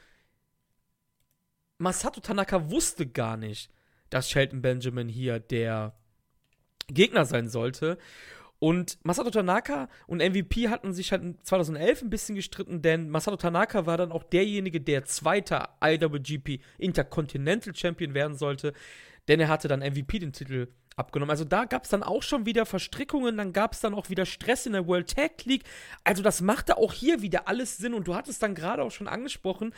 Masato 1.77 2.19
Tanaka 2.19 2.69
wusste 2.69 3.07
gar 3.07 3.37
nicht, 3.37 3.71
dass 4.09 4.29
Shelton 4.29 4.61
Benjamin 4.61 5.07
hier 5.07 5.39
der 5.39 5.95
Gegner 6.87 7.25
sein 7.25 7.47
sollte. 7.47 7.97
Und 8.59 8.97
Masato 9.03 9.29
Tanaka 9.29 9.87
und 10.07 10.17
MVP 10.17 10.69
hatten 10.69 10.93
sich 10.93 11.11
halt 11.11 11.45
2011 11.45 12.01
ein 12.01 12.09
bisschen 12.09 12.35
gestritten, 12.35 12.81
denn 12.81 13.09
Masato 13.09 13.37
Tanaka 13.37 13.85
war 13.85 13.97
dann 13.97 14.11
auch 14.11 14.23
derjenige, 14.23 14.81
der 14.81 15.05
zweiter 15.05 15.77
IWGP 15.83 16.59
Intercontinental 16.79 17.75
Champion 17.75 18.15
werden 18.15 18.35
sollte, 18.35 18.73
denn 19.27 19.39
er 19.39 19.47
hatte 19.47 19.67
dann 19.67 19.81
MVP 19.81 20.19
den 20.19 20.33
Titel 20.33 20.69
abgenommen. 20.95 21.29
Also 21.29 21.45
da 21.45 21.65
gab 21.65 21.83
es 21.83 21.89
dann 21.89 22.01
auch 22.01 22.23
schon 22.23 22.45
wieder 22.45 22.65
Verstrickungen, 22.65 23.37
dann 23.37 23.53
gab 23.53 23.73
es 23.73 23.81
dann 23.81 23.93
auch 23.93 24.09
wieder 24.09 24.25
Stress 24.25 24.65
in 24.65 24.73
der 24.73 24.87
World 24.87 25.15
Tag 25.15 25.45
League. 25.45 25.63
Also 26.03 26.23
das 26.23 26.41
machte 26.41 26.77
auch 26.77 26.93
hier 26.93 27.21
wieder 27.21 27.47
alles 27.47 27.77
Sinn 27.77 27.93
und 27.93 28.07
du 28.07 28.15
hattest 28.15 28.41
dann 28.41 28.55
gerade 28.55 28.81
auch 28.81 28.91
schon 28.91 29.07
angesprochen, 29.07 29.73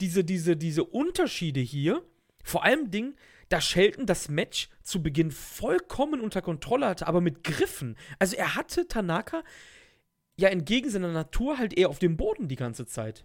diese, 0.00 0.24
diese, 0.24 0.56
diese 0.56 0.84
Unterschiede 0.84 1.60
hier. 1.60 2.02
Vor 2.42 2.64
allem 2.64 2.90
Ding, 2.90 3.14
da 3.52 3.60
Shelton 3.60 4.06
das 4.06 4.28
Match 4.28 4.68
zu 4.82 5.02
Beginn 5.02 5.30
vollkommen 5.30 6.20
unter 6.20 6.40
Kontrolle 6.40 6.86
hatte, 6.86 7.06
aber 7.06 7.20
mit 7.20 7.44
Griffen. 7.44 7.96
Also 8.18 8.36
er 8.36 8.54
hatte 8.54 8.88
Tanaka 8.88 9.44
ja 10.36 10.48
entgegen 10.48 10.88
seiner 10.88 11.12
Natur 11.12 11.58
halt 11.58 11.76
eher 11.76 11.90
auf 11.90 11.98
dem 11.98 12.16
Boden 12.16 12.48
die 12.48 12.56
ganze 12.56 12.86
Zeit. 12.86 13.24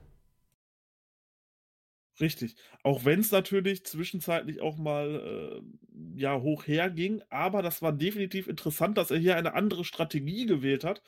Richtig. 2.20 2.56
Auch 2.84 3.06
wenn 3.06 3.20
es 3.20 3.32
natürlich 3.32 3.86
zwischenzeitlich 3.86 4.60
auch 4.60 4.78
mal 4.78 5.62
äh, 5.64 6.20
ja 6.20 6.42
hoch 6.42 6.66
herging, 6.68 7.22
aber 7.30 7.62
das 7.62 7.82
war 7.82 7.94
definitiv 7.94 8.48
interessant, 8.48 8.98
dass 8.98 9.12
er 9.12 9.20
hier 9.20 9.38
eine 9.38 9.54
andere 9.54 9.86
Strategie 9.86 10.46
gewählt 10.46 10.84
hat, 10.84 11.04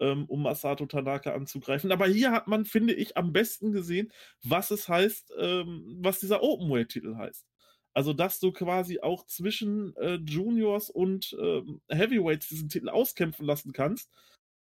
ähm, 0.00 0.24
um 0.24 0.42
Masato 0.42 0.86
Tanaka 0.86 1.34
anzugreifen. 1.34 1.92
Aber 1.92 2.06
hier 2.06 2.32
hat 2.32 2.48
man, 2.48 2.64
finde 2.64 2.94
ich, 2.94 3.16
am 3.16 3.32
besten 3.32 3.72
gesehen, 3.72 4.10
was 4.42 4.70
es 4.70 4.88
heißt, 4.88 5.32
ähm, 5.38 5.98
was 6.00 6.18
dieser 6.20 6.42
Openweight-Titel 6.42 7.16
heißt. 7.16 7.46
Also, 7.94 8.12
dass 8.12 8.40
du 8.40 8.52
quasi 8.52 9.00
auch 9.00 9.24
zwischen 9.26 9.96
äh, 9.96 10.16
Juniors 10.16 10.90
und 10.90 11.36
ähm, 11.40 11.80
Heavyweights 11.88 12.48
diesen 12.48 12.68
Titel 12.68 12.88
auskämpfen 12.88 13.46
lassen 13.46 13.72
kannst 13.72 14.10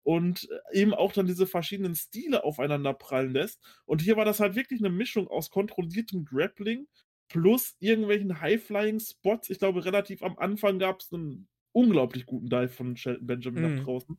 und 0.04 0.50
äh, 0.74 0.82
eben 0.82 0.94
auch 0.94 1.14
dann 1.14 1.28
diese 1.28 1.48
verschiedenen 1.48 1.96
Stile 1.96 2.44
aufeinander 2.44 2.94
prallen 2.94 3.32
lässt. 3.32 3.62
Und 3.86 4.02
hier 4.02 4.18
war 4.18 4.26
das 4.26 4.40
halt 4.40 4.56
wirklich 4.56 4.82
eine 4.82 4.90
Mischung 4.90 5.28
aus 5.28 5.50
kontrolliertem 5.50 6.26
Grappling 6.26 6.88
plus 7.30 7.76
irgendwelchen 7.80 8.42
High-Flying-Spots. 8.42 9.50
Ich 9.50 9.60
glaube, 9.60 9.86
relativ 9.86 10.22
am 10.24 10.38
Anfang 10.38 10.80
gab 10.80 11.00
es 11.00 11.14
einen 11.14 11.48
unglaublich 11.72 12.26
guten 12.26 12.50
Dive 12.50 12.68
von 12.70 12.98
Shelton 12.98 13.28
Benjamin 13.28 13.64
mhm. 13.64 13.76
nach 13.78 13.84
draußen 13.86 14.18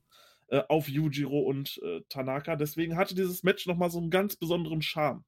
äh, 0.48 0.62
auf 0.68 0.88
Yujiro 0.88 1.40
und 1.40 1.78
äh, 1.82 2.00
Tanaka. 2.08 2.56
Deswegen 2.56 2.96
hatte 2.96 3.14
dieses 3.14 3.42
Match 3.42 3.66
nochmal 3.66 3.90
so 3.90 3.98
einen 3.98 4.10
ganz 4.10 4.36
besonderen 4.36 4.80
Charme. 4.80 5.24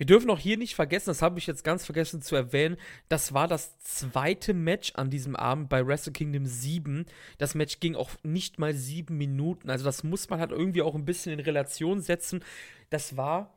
Wir 0.00 0.06
dürfen 0.06 0.30
auch 0.30 0.38
hier 0.38 0.56
nicht 0.56 0.74
vergessen, 0.74 1.10
das 1.10 1.20
habe 1.20 1.38
ich 1.38 1.46
jetzt 1.46 1.62
ganz 1.62 1.84
vergessen 1.84 2.22
zu 2.22 2.34
erwähnen, 2.34 2.78
das 3.10 3.34
war 3.34 3.46
das 3.46 3.78
zweite 3.80 4.54
Match 4.54 4.94
an 4.94 5.10
diesem 5.10 5.36
Abend 5.36 5.68
bei 5.68 5.86
Wrestle 5.86 6.14
Kingdom 6.14 6.46
7. 6.46 7.04
Das 7.36 7.54
Match 7.54 7.80
ging 7.80 7.96
auch 7.96 8.08
nicht 8.22 8.58
mal 8.58 8.72
sieben 8.72 9.18
Minuten. 9.18 9.68
Also 9.68 9.84
das 9.84 10.02
muss 10.02 10.30
man 10.30 10.40
halt 10.40 10.52
irgendwie 10.52 10.80
auch 10.80 10.94
ein 10.94 11.04
bisschen 11.04 11.34
in 11.34 11.40
Relation 11.40 12.00
setzen. 12.00 12.42
Das 12.88 13.18
war 13.18 13.52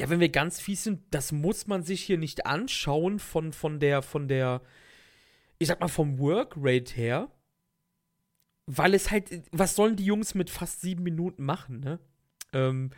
ja, 0.00 0.10
wenn 0.10 0.18
wir 0.18 0.30
ganz 0.30 0.60
fies 0.60 0.82
sind, 0.82 1.02
das 1.12 1.30
muss 1.30 1.68
man 1.68 1.84
sich 1.84 2.02
hier 2.02 2.18
nicht 2.18 2.44
anschauen 2.44 3.20
von, 3.20 3.52
von 3.52 3.78
der, 3.78 4.02
von 4.02 4.26
der, 4.26 4.62
ich 5.60 5.68
sag 5.68 5.78
mal, 5.78 5.86
vom 5.86 6.18
Workrate 6.18 6.92
her. 6.92 7.30
Weil 8.66 8.94
es 8.94 9.12
halt, 9.12 9.30
was 9.52 9.76
sollen 9.76 9.94
die 9.94 10.06
Jungs 10.06 10.34
mit 10.34 10.50
fast 10.50 10.80
sieben 10.80 11.04
Minuten 11.04 11.44
machen, 11.44 11.78
ne? 11.78 12.00
Ähm, 12.52 12.90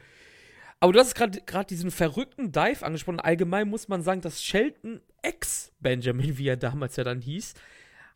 Aber 0.80 0.92
du 0.92 0.98
hast 0.98 1.14
gerade 1.14 1.66
diesen 1.68 1.90
verrückten 1.90 2.52
Dive 2.52 2.84
angesprochen. 2.84 3.20
Allgemein 3.20 3.68
muss 3.68 3.88
man 3.88 4.02
sagen, 4.02 4.20
dass 4.20 4.42
Shelton 4.42 5.00
ex-Benjamin, 5.22 6.38
wie 6.38 6.48
er 6.48 6.56
damals 6.56 6.96
ja 6.96 7.04
dann 7.04 7.20
hieß, 7.20 7.54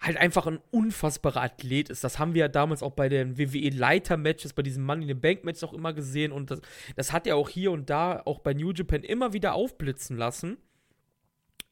halt 0.00 0.16
einfach 0.16 0.46
ein 0.46 0.60
unfassbarer 0.70 1.42
Athlet 1.42 1.90
ist. 1.90 2.04
Das 2.04 2.18
haben 2.18 2.34
wir 2.34 2.40
ja 2.40 2.48
damals 2.48 2.82
auch 2.82 2.92
bei 2.92 3.08
den 3.08 3.38
WWE-Leiter-Matches, 3.38 4.54
bei 4.54 4.62
diesen 4.62 4.84
Money 4.84 5.02
in 5.02 5.08
the 5.08 5.14
Bank-Matches 5.14 5.64
auch 5.64 5.72
immer 5.72 5.92
gesehen. 5.92 6.32
Und 6.32 6.50
das, 6.50 6.60
das 6.96 7.12
hat 7.12 7.26
er 7.26 7.36
auch 7.36 7.48
hier 7.48 7.70
und 7.72 7.90
da, 7.90 8.22
auch 8.24 8.40
bei 8.40 8.54
New 8.54 8.72
Japan, 8.72 9.02
immer 9.02 9.32
wieder 9.32 9.54
aufblitzen 9.54 10.16
lassen. 10.16 10.58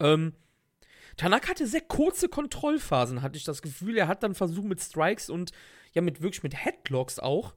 Ähm, 0.01 0.35
Tanaka 1.16 1.48
hatte 1.48 1.66
sehr 1.66 1.81
kurze 1.81 2.29
Kontrollphasen, 2.29 3.22
hatte 3.22 3.38
ich 3.38 3.44
das 3.44 3.62
Gefühl. 3.62 3.96
Er 3.96 4.09
hat 4.09 4.22
dann 4.22 4.35
versucht 4.35 4.66
mit 4.66 4.81
Strikes 4.81 5.31
und 5.31 5.53
ja, 5.92 6.03
mit 6.03 6.22
wirklich 6.22 6.42
mit 6.42 6.55
Headlocks 6.64 7.18
auch 7.18 7.55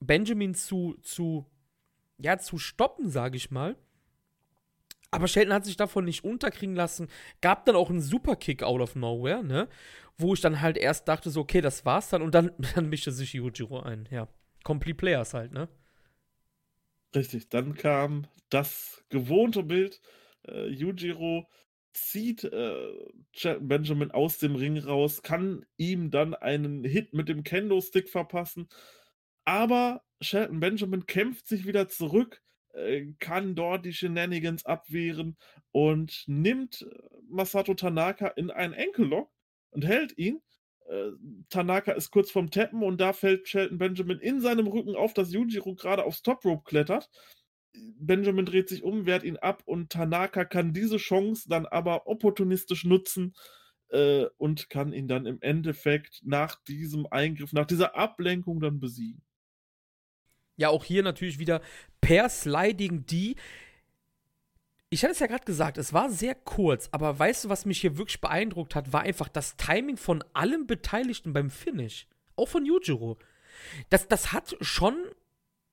Benjamin 0.00 0.54
zu, 0.54 0.96
zu, 1.02 1.46
ja, 2.22 2.38
zu 2.38 2.58
stoppen, 2.58 3.10
sage 3.10 3.36
ich 3.36 3.50
mal. 3.50 3.76
Aber 5.10 5.28
Shelton 5.28 5.52
hat 5.52 5.66
sich 5.66 5.76
davon 5.76 6.06
nicht 6.06 6.24
unterkriegen 6.24 6.74
lassen. 6.74 7.08
Gab 7.42 7.66
dann 7.66 7.76
auch 7.76 7.90
einen 7.90 8.00
Superkick 8.00 8.62
out 8.62 8.80
of 8.80 8.96
nowhere, 8.96 9.44
ne? 9.44 9.68
Wo 10.16 10.32
ich 10.32 10.40
dann 10.40 10.60
halt 10.62 10.78
erst 10.78 11.06
dachte, 11.06 11.30
so, 11.30 11.40
okay, 11.42 11.60
das 11.60 11.84
war's 11.84 12.08
dann. 12.08 12.22
Und 12.22 12.34
dann, 12.34 12.52
dann 12.74 12.88
mischte 12.88 13.12
sich 13.12 13.34
Yujiro 13.34 13.80
ein, 13.80 14.08
ja. 14.10 14.28
Complete 14.64 14.96
Players 14.96 15.34
halt, 15.34 15.52
ne? 15.52 15.68
Richtig, 17.14 17.50
dann 17.50 17.74
kam 17.74 18.26
das 18.48 19.04
gewohnte 19.10 19.62
Bild. 19.62 20.00
Äh, 20.48 20.68
Yujiro 20.68 21.46
zieht 21.92 22.44
äh, 22.44 22.92
Benjamin 23.60 24.12
aus 24.12 24.38
dem 24.38 24.54
Ring 24.54 24.78
raus, 24.78 25.22
kann 25.22 25.66
ihm 25.76 26.10
dann 26.10 26.34
einen 26.34 26.84
Hit 26.84 27.12
mit 27.12 27.28
dem 27.28 27.42
Kendo-Stick 27.42 28.08
verpassen. 28.08 28.68
Aber 29.44 30.02
Shelton 30.20 30.60
Benjamin 30.60 31.06
kämpft 31.06 31.46
sich 31.46 31.66
wieder 31.66 31.88
zurück, 31.88 32.42
äh, 32.74 33.06
kann 33.18 33.54
dort 33.54 33.84
die 33.84 33.92
Shenanigans 33.92 34.64
abwehren 34.64 35.36
und 35.72 36.24
nimmt 36.26 36.82
äh, 36.82 37.08
Masato 37.28 37.74
Tanaka 37.74 38.28
in 38.28 38.50
einen 38.50 38.74
Enkellock 38.74 39.30
und 39.70 39.84
hält 39.84 40.16
ihn. 40.16 40.40
Äh, 40.88 41.10
Tanaka 41.48 41.92
ist 41.92 42.10
kurz 42.10 42.30
vorm 42.30 42.50
Tappen 42.50 42.82
und 42.82 43.00
da 43.00 43.12
fällt 43.12 43.48
Shelton 43.48 43.78
Benjamin 43.78 44.18
in 44.18 44.40
seinem 44.40 44.66
Rücken 44.66 44.94
auf, 44.94 45.14
dass 45.14 45.32
Yujiro 45.32 45.74
gerade 45.74 46.04
aufs 46.04 46.22
Top 46.22 46.44
Rope 46.44 46.64
klettert. 46.64 47.10
Benjamin 47.74 48.44
dreht 48.44 48.68
sich 48.68 48.82
um, 48.82 49.06
wehrt 49.06 49.24
ihn 49.24 49.38
ab 49.38 49.62
und 49.64 49.90
Tanaka 49.90 50.44
kann 50.44 50.74
diese 50.74 50.98
Chance 50.98 51.48
dann 51.48 51.66
aber 51.66 52.06
opportunistisch 52.06 52.84
nutzen 52.84 53.34
äh, 53.88 54.26
und 54.36 54.68
kann 54.68 54.92
ihn 54.92 55.08
dann 55.08 55.26
im 55.26 55.40
Endeffekt 55.40 56.20
nach 56.24 56.56
diesem 56.64 57.06
Eingriff, 57.10 57.52
nach 57.52 57.66
dieser 57.66 57.96
Ablenkung 57.96 58.60
dann 58.60 58.78
besiegen. 58.78 59.22
Ja, 60.62 60.68
auch 60.68 60.84
hier 60.84 61.02
natürlich 61.02 61.40
wieder 61.40 61.60
per 62.00 62.28
Sliding 62.28 63.04
D. 63.04 63.34
Ich 64.90 65.02
hatte 65.02 65.10
es 65.10 65.18
ja 65.18 65.26
gerade 65.26 65.44
gesagt, 65.44 65.76
es 65.76 65.92
war 65.92 66.08
sehr 66.08 66.36
kurz, 66.36 66.88
aber 66.92 67.18
weißt 67.18 67.44
du, 67.44 67.48
was 67.48 67.66
mich 67.66 67.80
hier 67.80 67.98
wirklich 67.98 68.20
beeindruckt 68.20 68.76
hat, 68.76 68.92
war 68.92 69.00
einfach 69.00 69.26
das 69.26 69.56
Timing 69.56 69.96
von 69.96 70.22
allen 70.34 70.68
Beteiligten 70.68 71.32
beim 71.32 71.50
Finish. 71.50 72.06
Auch 72.36 72.46
von 72.46 72.64
Yujiro. 72.64 73.18
Das, 73.90 74.06
das 74.06 74.32
hat 74.32 74.56
schon, 74.60 74.94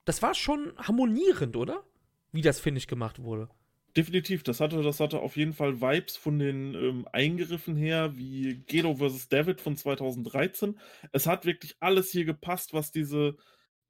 das 0.06 0.24
war 0.24 0.34
schon 0.34 0.74
harmonierend, 0.78 1.56
oder? 1.56 1.84
Wie 2.32 2.42
das 2.42 2.60
Finish 2.60 2.88
gemacht 2.88 3.22
wurde. 3.22 3.48
Definitiv, 3.96 4.42
das 4.42 4.60
hatte, 4.60 4.82
das 4.82 5.00
hatte 5.00 5.20
auf 5.20 5.38
jeden 5.38 5.54
Fall 5.54 5.82
Vibes 5.82 6.18
von 6.18 6.40
den 6.40 6.74
ähm, 6.74 7.08
Eingriffen 7.12 7.76
her, 7.76 8.18
wie 8.18 8.56
Gedo 8.66 8.96
vs. 8.96 9.30
David 9.30 9.62
von 9.62 9.78
2013. 9.78 10.80
Es 11.12 11.28
hat 11.28 11.46
wirklich 11.46 11.76
alles 11.80 12.10
hier 12.10 12.26
gepasst, 12.26 12.74
was 12.74 12.92
diese, 12.92 13.38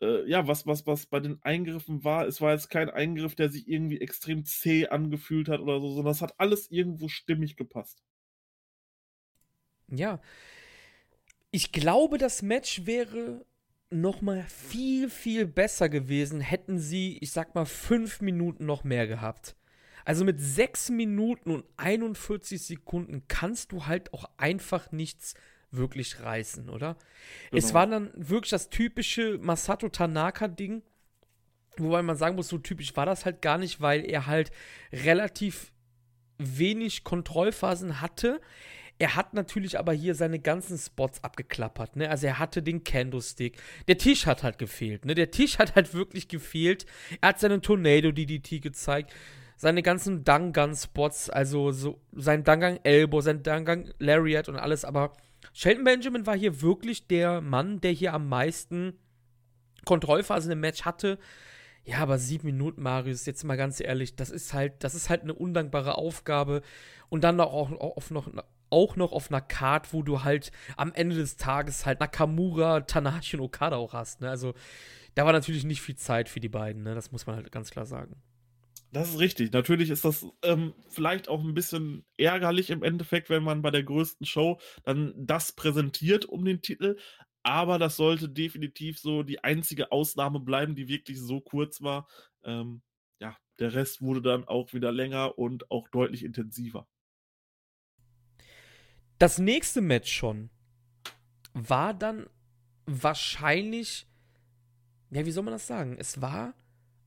äh, 0.02 0.28
ja, 0.30 0.48
was, 0.48 0.66
was, 0.66 0.86
was 0.88 1.06
bei 1.06 1.20
den 1.20 1.42
Eingriffen 1.44 2.04
war. 2.04 2.28
Es 2.28 2.42
war 2.42 2.54
jetzt 2.54 2.70
kein 2.70 2.90
Eingriff, 2.90 3.36
der 3.36 3.50
sich 3.50 3.68
irgendwie 3.68 4.02
extrem 4.02 4.46
zäh 4.46 4.88
angefühlt 4.88 5.50
hat 5.50 5.60
oder 5.60 5.80
so, 5.80 5.94
sondern 5.94 6.12
es 6.12 6.22
hat 6.22 6.40
alles 6.40 6.70
irgendwo 6.72 7.08
stimmig 7.08 7.56
gepasst. 7.56 8.04
Ja. 9.88 10.22
Ich 11.52 11.72
glaube, 11.72 12.18
das 12.18 12.42
Match 12.42 12.86
wäre 12.86 13.46
noch 13.90 14.22
mal 14.22 14.44
viel, 14.44 15.10
viel 15.10 15.48
besser 15.48 15.90
gewesen, 15.90 16.42
hätten 16.42 16.78
sie, 16.78 17.18
ich 17.22 17.32
sag 17.32 17.56
mal, 17.56 17.66
fünf 17.66 18.22
Minuten 18.22 18.66
noch 18.66 18.84
mehr 18.84 19.08
gehabt. 19.08 19.56
Also 20.06 20.26
mit 20.26 20.40
sechs 20.40 20.90
Minuten 20.90 21.52
und 21.52 21.66
41 21.78 22.62
Sekunden 22.62 23.28
kannst 23.28 23.72
du 23.72 23.86
halt 23.88 24.14
auch 24.14 24.30
einfach 24.38 24.92
nichts 24.92 25.34
wirklich 25.72 26.22
reißen, 26.22 26.70
oder? 26.70 26.98
Genau. 27.52 27.58
Es 27.58 27.74
war 27.74 27.88
dann 27.88 28.12
wirklich 28.16 28.52
das 28.52 28.70
typische 28.70 29.38
Masato 29.40 29.90
Tanaka-Ding. 29.90 30.82
Wobei 31.78 32.02
man 32.02 32.18
sagen 32.18 32.36
muss, 32.36 32.50
so 32.50 32.58
typisch 32.58 32.96
war 32.96 33.06
das 33.06 33.26
halt 33.26 33.42
gar 33.42 33.58
nicht, 33.58 33.80
weil 33.80 34.06
er 34.06 34.26
halt 34.26 34.52
relativ 34.92 35.72
wenig 36.38 37.04
Kontrollphasen 37.04 38.02
hatte. 38.02 38.42
Er 38.98 39.16
hat 39.16 39.34
natürlich 39.34 39.80
aber 39.80 39.94
hier 39.94 40.14
seine 40.14 40.40
ganzen 40.40 40.78
Spots 40.78 41.24
abgeklappert, 41.24 41.96
ne? 41.96 42.10
Also 42.10 42.28
er 42.28 42.38
hatte 42.38 42.62
den 42.62 42.84
Candlestick. 42.84 43.58
Der 43.88 43.98
Tisch 43.98 44.26
hat 44.26 44.44
halt 44.44 44.58
gefehlt, 44.58 45.06
ne? 45.06 45.16
Der 45.16 45.32
Tisch 45.32 45.58
hat 45.58 45.76
halt 45.76 45.94
wirklich 45.94 46.28
gefehlt. 46.28 46.86
Er 47.22 47.30
hat 47.30 47.40
seinen 47.40 47.62
Tornado 47.62 48.12
DDT 48.12 48.62
gezeigt. 48.62 49.14
Seine 49.56 49.84
ganzen 49.84 50.26
Dangan-Spots, 50.26 51.30
also 51.30 51.72
so 51.72 52.02
sein 52.14 52.44
Dangang 52.44 52.80
Elbow, 52.84 53.22
sein 53.22 53.44
Dangang 53.44 53.90
Lariat 54.00 54.50
und 54.50 54.58
alles, 54.58 54.84
aber 54.84 55.14
Shelton 55.54 55.84
Benjamin 55.84 56.26
war 56.26 56.38
hier 56.38 56.62
wirklich 56.62 57.08
der 57.08 57.42
Mann, 57.42 57.82
der 57.82 57.92
hier 57.92 58.14
am 58.14 58.28
meisten 58.28 58.94
Kontrollphasen 59.86 60.52
im 60.52 60.60
Match 60.60 60.84
hatte. 60.84 61.18
Ja, 61.84 62.00
aber 62.00 62.20
sieben 62.20 62.48
Minuten, 62.48 62.84
Marius, 62.84 63.26
jetzt 63.26 63.44
mal 63.44 63.58
ganz 63.58 63.80
ehrlich, 63.80 64.16
das 64.16 64.30
ist 64.30 64.54
halt, 64.54 64.84
das 64.84 64.96
ist 64.96 65.10
halt 65.10 65.24
eine 65.24 65.34
undankbare 65.34 65.98
Aufgabe. 65.98 66.62
Und 67.10 67.24
dann 67.24 67.40
auch, 67.40 67.72
auch, 67.72 68.10
noch, 68.12 68.30
auch 68.70 68.96
noch 68.96 69.12
auf 69.12 69.32
einer 69.32 69.42
Card, 69.42 69.94
wo 69.94 70.04
du 70.04 70.24
halt 70.24 70.52
am 70.78 70.94
Ende 70.94 71.16
des 71.16 71.38
Tages 71.38 71.86
halt 71.86 72.00
Nakamura, 72.00 72.82
Tanahashi 72.82 73.38
und 73.38 73.44
Okada 73.44 73.78
auch 73.78 73.94
hast. 73.94 74.22
Ne? 74.22 74.30
Also 74.30 74.54
da 75.16 75.26
war 75.26 75.34
natürlich 75.34 75.64
nicht 75.64 75.82
viel 75.82 75.96
Zeit 75.96 76.30
für 76.30 76.40
die 76.40 76.50
beiden, 76.50 76.84
ne? 76.84 76.94
das 76.94 77.12
muss 77.12 77.26
man 77.26 77.36
halt 77.36 77.52
ganz 77.52 77.72
klar 77.72 77.86
sagen. 77.86 78.16
Das 78.92 79.10
ist 79.10 79.20
richtig. 79.20 79.52
Natürlich 79.52 79.92
ist 79.92 80.04
das 80.04 80.26
ähm, 80.42 80.74
vielleicht 80.90 81.28
auch 81.28 81.44
ein 81.44 81.54
bisschen 81.54 82.06
ärgerlich 82.18 82.72
im 82.72 82.84
Endeffekt, 82.84 83.30
wenn 83.30 83.44
man 83.44 83.62
bei 83.62 83.70
der 83.70 83.84
größten 83.84 84.26
Show 84.26 84.60
dann 84.84 85.14
das 85.16 85.52
präsentiert 85.52 86.26
um 86.26 86.44
den 86.44 86.62
Titel. 86.62 86.98
Aber 87.44 87.78
das 87.78 87.98
sollte 87.98 88.30
definitiv 88.30 89.00
so 89.00 89.24
die 89.24 89.44
einzige 89.44 89.92
Ausnahme 89.92 90.40
bleiben, 90.40 90.76
die 90.76 90.88
wirklich 90.88 91.20
so 91.20 91.40
kurz 91.40 91.82
war. 91.82 92.08
Ähm, 92.44 92.82
ja, 93.22 93.38
der 93.60 93.74
Rest 93.74 94.02
wurde 94.02 94.22
dann 94.22 94.48
auch 94.48 94.74
wieder 94.74 94.92
länger 94.92 95.38
und 95.38 95.70
auch 95.70 95.88
deutlich 95.90 96.24
intensiver. 96.26 96.88
Das 99.20 99.38
nächste 99.38 99.82
Match 99.82 100.12
schon 100.12 100.50
war 101.54 101.94
dann 101.94 102.28
wahrscheinlich, 102.86 104.08
ja, 105.12 105.26
wie 105.26 105.32
soll 105.32 105.44
man 105.44 105.54
das 105.54 105.68
sagen? 105.68 105.98
Es 106.00 106.22
war 106.22 106.54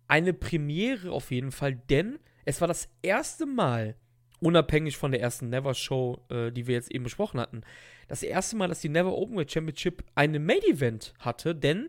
eine 0.09 0.33
Premiere 0.33 1.11
auf 1.11 1.31
jeden 1.31 1.53
Fall, 1.53 1.75
denn 1.75 2.19
es 2.45 2.61
war 2.61 2.69
das 2.69 2.89
erste 3.03 3.47
Mal, 3.47 3.97
unabhängig 4.41 4.97
von 4.97 5.13
der 5.13 5.21
ersten 5.21 5.49
Never 5.49 5.75
Show, 5.75 6.25
äh, 6.29 6.51
die 6.51 6.67
wir 6.67 6.75
jetzt 6.75 6.91
eben 6.91 7.05
besprochen 7.05 7.41
hatten, 7.41 7.63
das 8.09 8.23
erste 8.23 8.57
Mal, 8.57 8.69
dass 8.69 8.81
die 8.81 8.89
Never 8.89 9.17
Openweight 9.17 9.53
Championship 9.53 10.05
einen 10.15 10.45
Main 10.45 10.63
Event 10.63 11.15
hatte, 11.19 11.55
denn 11.55 11.89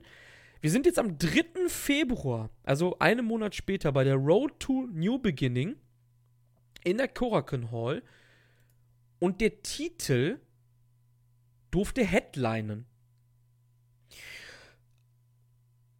wir 0.61 0.69
sind 0.69 0.85
jetzt 0.85 0.99
am 0.99 1.17
3. 1.17 1.67
Februar, 1.67 2.49
also 2.63 2.97
einen 2.99 3.25
Monat 3.25 3.55
später, 3.55 3.91
bei 3.91 4.05
der 4.05 4.15
Road 4.15 4.59
to 4.59 4.87
New 4.93 5.19
Beginning 5.19 5.75
in 6.85 6.97
der 6.97 7.09
Korakuen 7.09 7.71
Hall 7.71 8.01
und 9.19 9.41
der 9.41 9.61
Titel 9.61 10.39
durfte 11.71 12.05
headlinen. 12.05 12.85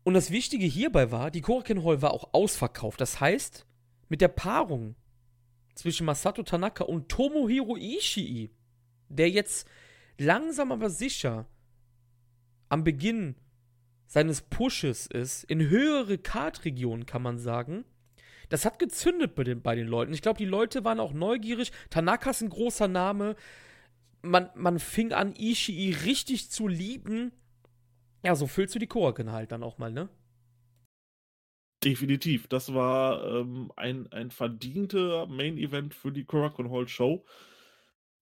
Und 0.03 0.13
das 0.15 0.31
Wichtige 0.31 0.65
hierbei 0.65 1.11
war, 1.11 1.31
die 1.31 1.41
Korakuen 1.41 1.83
Hall 1.83 2.01
war 2.01 2.11
auch 2.11 2.33
ausverkauft. 2.33 2.99
Das 2.99 3.19
heißt, 3.19 3.65
mit 4.09 4.21
der 4.21 4.27
Paarung 4.27 4.95
zwischen 5.75 6.05
Masato 6.05 6.43
Tanaka 6.43 6.83
und 6.83 7.09
Tomohiro 7.09 7.77
Ishii, 7.77 8.51
der 9.09 9.29
jetzt 9.29 9.67
langsam 10.17 10.71
aber 10.71 10.89
sicher 10.89 11.47
am 12.69 12.83
Beginn 12.83 13.35
seines 14.07 14.41
Pushes 14.41 15.07
ist, 15.07 15.43
in 15.45 15.69
höhere 15.69 16.17
Kartregionen 16.17 17.05
kann 17.05 17.21
man 17.21 17.39
sagen, 17.39 17.85
das 18.49 18.65
hat 18.65 18.77
gezündet 18.77 19.33
bei 19.35 19.43
den, 19.43 19.61
bei 19.61 19.75
den 19.75 19.87
Leuten. 19.87 20.13
Ich 20.13 20.21
glaube, 20.21 20.37
die 20.37 20.45
Leute 20.45 20.83
waren 20.83 20.99
auch 20.99 21.13
neugierig. 21.13 21.71
Tanaka 21.89 22.29
ist 22.29 22.41
ein 22.41 22.49
großer 22.49 22.87
Name. 22.87 23.35
Man, 24.21 24.49
man 24.53 24.77
fing 24.79 25.11
an, 25.11 25.33
Ishii 25.35 25.91
richtig 26.05 26.51
zu 26.51 26.67
lieben. 26.67 27.31
Ja, 28.23 28.35
so 28.35 28.47
füllst 28.47 28.73
du 28.73 28.79
die 28.79 28.87
Koraken 28.87 29.31
halt 29.31 29.51
dann 29.51 29.63
auch 29.63 29.77
mal, 29.77 29.91
ne? 29.91 30.09
Definitiv. 31.83 32.47
Das 32.47 32.73
war 32.73 33.25
ähm, 33.25 33.71
ein, 33.75 34.09
ein 34.13 34.31
verdienter 34.31 35.27
Main-Event 35.27 35.93
für 35.93 36.11
die 36.13 36.23
Korakuen 36.23 36.71
Hall 36.71 36.87
Show. 36.87 37.25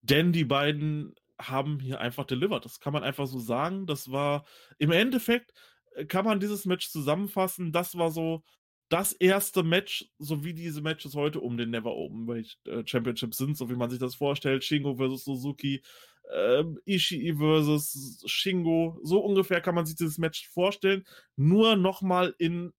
Denn 0.02 0.32
die 0.32 0.44
beiden 0.44 1.14
haben 1.40 1.78
hier 1.78 2.00
einfach 2.00 2.24
delivered. 2.24 2.64
Das 2.64 2.80
kann 2.80 2.92
man 2.92 3.04
einfach 3.04 3.26
so 3.26 3.38
sagen. 3.38 3.86
Das 3.86 4.10
war 4.10 4.44
im 4.78 4.90
Endeffekt, 4.90 5.52
äh, 5.94 6.04
kann 6.04 6.24
man 6.24 6.40
dieses 6.40 6.64
Match 6.66 6.90
zusammenfassen. 6.90 7.70
Das 7.70 7.96
war 7.96 8.10
so 8.10 8.42
das 8.88 9.12
erste 9.12 9.62
Match, 9.62 10.10
so 10.18 10.44
wie 10.44 10.54
diese 10.54 10.82
Matches 10.82 11.14
heute 11.14 11.40
um 11.40 11.56
den 11.56 11.70
Never 11.70 11.94
Open 11.94 12.28
äh, 12.66 12.82
Championship 12.84 13.34
sind, 13.34 13.56
so 13.56 13.70
wie 13.70 13.76
man 13.76 13.90
sich 13.90 14.00
das 14.00 14.16
vorstellt, 14.16 14.64
Shingo 14.64 14.96
versus 14.96 15.24
Suzuki, 15.24 15.82
ähm, 16.34 16.78
Ishii 16.84 17.34
versus 17.36 18.22
Shingo, 18.26 18.98
so 19.02 19.20
ungefähr 19.20 19.60
kann 19.60 19.74
man 19.74 19.86
sich 19.86 19.96
dieses 19.96 20.18
Match 20.18 20.48
vorstellen, 20.48 21.04
nur 21.36 21.76
nochmal 21.76 22.34
in 22.38 22.72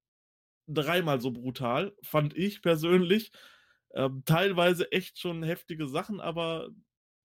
dreimal 0.68 1.22
so 1.22 1.32
brutal, 1.32 1.94
fand 2.04 2.36
ich 2.38 2.62
persönlich. 2.62 3.32
Ähm, 3.94 4.24
teilweise 4.26 4.92
echt 4.92 5.20
schon 5.20 5.44
heftige 5.44 5.88
Sachen, 5.88 6.20
aber 6.20 6.70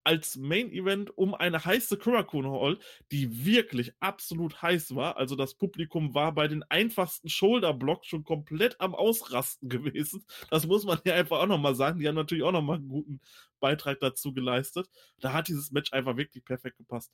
als 0.03 0.37
Main 0.37 0.71
Event 0.71 1.17
um 1.17 1.33
eine 1.35 1.63
heiße 1.63 1.97
Kurakun 1.97 2.49
Hall, 2.49 2.79
die 3.11 3.45
wirklich 3.45 3.93
absolut 3.99 4.61
heiß 4.61 4.95
war. 4.95 5.17
Also 5.17 5.35
das 5.35 5.55
Publikum 5.55 6.13
war 6.13 6.33
bei 6.33 6.47
den 6.47 6.63
einfachsten 6.63 7.29
Shoulder 7.29 7.73
Blocks 7.73 8.07
schon 8.07 8.23
komplett 8.23 8.79
am 8.79 8.95
Ausrasten 8.95 9.69
gewesen. 9.69 10.25
Das 10.49 10.65
muss 10.67 10.85
man 10.85 10.99
ja 11.05 11.15
einfach 11.15 11.39
auch 11.39 11.47
nochmal 11.47 11.75
sagen. 11.75 11.99
Die 11.99 12.07
haben 12.07 12.15
natürlich 12.15 12.43
auch 12.43 12.51
nochmal 12.51 12.77
einen 12.77 12.89
guten 12.89 13.21
Beitrag 13.59 13.99
dazu 13.99 14.33
geleistet. 14.33 14.89
Da 15.19 15.33
hat 15.33 15.47
dieses 15.47 15.71
Match 15.71 15.93
einfach 15.93 16.17
wirklich 16.17 16.43
perfekt 16.43 16.77
gepasst. 16.77 17.11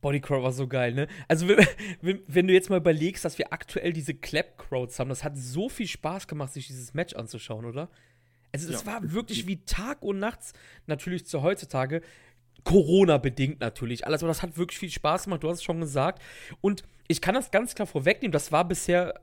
Bodycrawl 0.00 0.42
war 0.42 0.52
so 0.52 0.68
geil, 0.68 0.92
ne? 0.92 1.08
Also, 1.26 1.48
wenn, 2.00 2.22
wenn, 2.26 2.46
du 2.46 2.54
jetzt 2.54 2.70
mal 2.70 2.76
überlegst, 2.78 3.24
dass 3.24 3.38
wir 3.38 3.52
aktuell 3.52 3.92
diese 3.92 4.14
Clap-Crowds 4.14 4.98
haben, 4.98 5.08
das 5.08 5.24
hat 5.24 5.36
so 5.36 5.68
viel 5.68 5.88
Spaß 5.88 6.28
gemacht, 6.28 6.52
sich 6.52 6.66
dieses 6.66 6.94
Match 6.94 7.14
anzuschauen, 7.14 7.64
oder? 7.64 7.90
Also, 8.62 8.72
das 8.72 8.84
ja. 8.84 8.92
war 8.92 9.12
wirklich 9.12 9.46
wie 9.46 9.64
Tag 9.64 10.02
und 10.02 10.18
Nachts, 10.18 10.52
natürlich 10.86 11.26
zu 11.26 11.42
heutzutage. 11.42 12.02
Corona-bedingt 12.64 13.60
natürlich 13.60 14.06
alles, 14.06 14.22
aber 14.22 14.28
das 14.28 14.42
hat 14.42 14.56
wirklich 14.56 14.78
viel 14.78 14.90
Spaß 14.90 15.24
gemacht, 15.24 15.42
du 15.42 15.48
hast 15.48 15.58
es 15.58 15.64
schon 15.64 15.80
gesagt. 15.80 16.20
Und 16.60 16.82
ich 17.06 17.20
kann 17.20 17.34
das 17.34 17.50
ganz 17.50 17.74
klar 17.74 17.86
vorwegnehmen, 17.86 18.32
das 18.32 18.50
war 18.50 18.66
bisher 18.66 19.20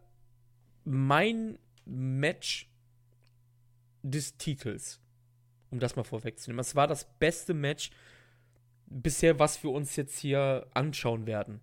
mein 0.85 1.59
Match 1.85 2.69
des 4.01 4.37
Titels. 4.37 4.99
Um 5.69 5.79
das 5.79 5.95
mal 5.95 6.03
vorwegzunehmen. 6.03 6.59
Es 6.59 6.75
war 6.75 6.87
das 6.87 7.07
beste 7.17 7.53
Match 7.53 7.89
bisher, 8.85 9.39
was 9.39 9.63
wir 9.63 9.71
uns 9.71 9.95
jetzt 9.95 10.19
hier 10.19 10.67
anschauen 10.73 11.25
werden. 11.25 11.61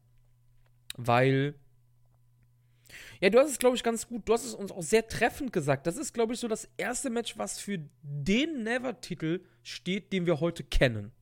Weil 0.96 1.54
ja, 3.20 3.30
du 3.30 3.38
hast 3.38 3.50
es, 3.50 3.58
glaube 3.58 3.76
ich, 3.76 3.82
ganz 3.82 4.08
gut. 4.08 4.28
Du 4.28 4.32
hast 4.32 4.44
es 4.44 4.54
uns 4.54 4.72
auch 4.72 4.82
sehr 4.82 5.06
treffend 5.06 5.52
gesagt. 5.52 5.86
Das 5.86 5.96
ist, 5.96 6.14
glaube 6.14 6.32
ich, 6.32 6.40
so 6.40 6.48
das 6.48 6.68
erste 6.76 7.10
Match, 7.10 7.36
was 7.36 7.58
für 7.58 7.78
den 8.02 8.62
Never-Titel 8.62 9.40
steht, 9.62 10.12
den 10.12 10.26
wir 10.26 10.40
heute 10.40 10.64
kennen. 10.64 11.12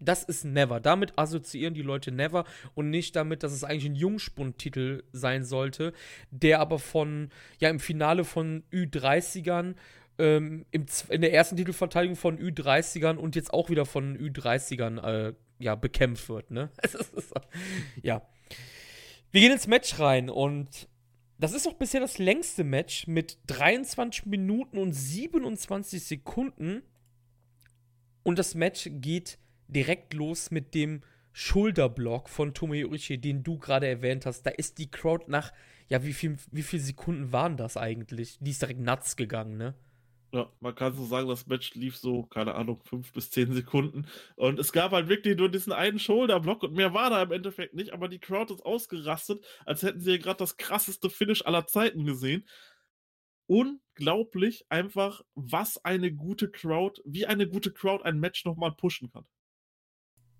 Das 0.00 0.24
ist 0.24 0.44
Never. 0.44 0.80
Damit 0.80 1.18
assoziieren 1.18 1.74
die 1.74 1.82
Leute 1.82 2.12
Never 2.12 2.44
und 2.74 2.90
nicht 2.90 3.16
damit, 3.16 3.42
dass 3.42 3.52
es 3.52 3.64
eigentlich 3.64 3.86
ein 3.86 3.94
Jungspund-Titel 3.94 5.04
sein 5.12 5.44
sollte, 5.44 5.92
der 6.30 6.60
aber 6.60 6.78
von, 6.78 7.30
ja, 7.58 7.70
im 7.70 7.80
Finale 7.80 8.24
von 8.24 8.64
Ü30ern, 8.72 9.74
ähm, 10.18 10.66
im, 10.70 10.86
in 11.08 11.20
der 11.20 11.32
ersten 11.32 11.56
Titelverteidigung 11.56 12.16
von 12.16 12.38
Ü30ern 12.38 13.16
und 13.16 13.36
jetzt 13.36 13.52
auch 13.54 13.70
wieder 13.70 13.86
von 13.86 14.18
Ü30ern, 14.18 15.02
äh, 15.02 15.34
ja, 15.58 15.74
bekämpft 15.74 16.28
wird, 16.28 16.50
ne? 16.50 16.70
ja. 18.02 18.22
Wir 19.32 19.40
gehen 19.40 19.52
ins 19.52 19.66
Match 19.66 19.98
rein 19.98 20.30
und 20.30 20.88
das 21.38 21.52
ist 21.52 21.68
auch 21.68 21.74
bisher 21.74 22.00
das 22.00 22.18
längste 22.18 22.64
Match 22.64 23.06
mit 23.06 23.38
23 23.48 24.26
Minuten 24.26 24.78
und 24.78 24.92
27 24.92 26.02
Sekunden. 26.02 26.82
Und 28.22 28.38
das 28.38 28.54
Match 28.54 28.88
geht 28.90 29.38
direkt 29.68 30.14
los 30.14 30.50
mit 30.50 30.74
dem 30.74 31.02
Schulterblock 31.32 32.30
von 32.30 32.54
Ishii, 32.54 33.18
den 33.18 33.42
du 33.42 33.58
gerade 33.58 33.86
erwähnt 33.86 34.24
hast. 34.24 34.44
Da 34.44 34.50
ist 34.50 34.78
die 34.78 34.90
Crowd 34.90 35.26
nach, 35.28 35.52
ja, 35.88 36.02
wie 36.02 36.14
viel, 36.14 36.38
wie 36.50 36.62
viele 36.62 36.82
Sekunden 36.82 37.30
waren 37.32 37.58
das 37.58 37.76
eigentlich? 37.76 38.38
Die 38.40 38.52
ist 38.52 38.62
direkt 38.62 38.80
nuts 38.80 39.16
gegangen, 39.16 39.58
ne? 39.58 39.74
Ja, 40.36 40.52
man 40.60 40.74
kann 40.74 40.92
so 40.92 41.06
sagen, 41.06 41.28
das 41.28 41.46
Match 41.46 41.72
lief 41.76 41.96
so, 41.96 42.24
keine 42.24 42.56
Ahnung, 42.56 42.82
fünf 42.84 43.10
bis 43.10 43.30
zehn 43.30 43.54
Sekunden. 43.54 44.06
Und 44.34 44.58
es 44.58 44.70
gab 44.70 44.92
halt 44.92 45.08
wirklich 45.08 45.38
nur 45.38 45.48
diesen 45.48 45.72
einen 45.72 45.98
Shoulderblock 45.98 46.62
und 46.62 46.74
mehr 46.74 46.92
war 46.92 47.08
da 47.08 47.22
im 47.22 47.32
Endeffekt 47.32 47.72
nicht, 47.72 47.94
aber 47.94 48.08
die 48.08 48.18
Crowd 48.18 48.52
ist 48.52 48.60
ausgerastet, 48.60 49.42
als 49.64 49.82
hätten 49.82 50.00
sie 50.00 50.10
ja 50.10 50.16
gerade 50.18 50.36
das 50.36 50.58
krasseste 50.58 51.08
Finish 51.08 51.46
aller 51.46 51.66
Zeiten 51.66 52.04
gesehen. 52.04 52.46
Unglaublich 53.46 54.66
einfach, 54.68 55.22
was 55.34 55.82
eine 55.86 56.12
gute 56.12 56.50
Crowd, 56.50 57.00
wie 57.06 57.24
eine 57.24 57.48
gute 57.48 57.72
Crowd 57.72 58.04
ein 58.04 58.20
Match 58.20 58.44
nochmal 58.44 58.72
pushen 58.72 59.10
kann. 59.10 59.24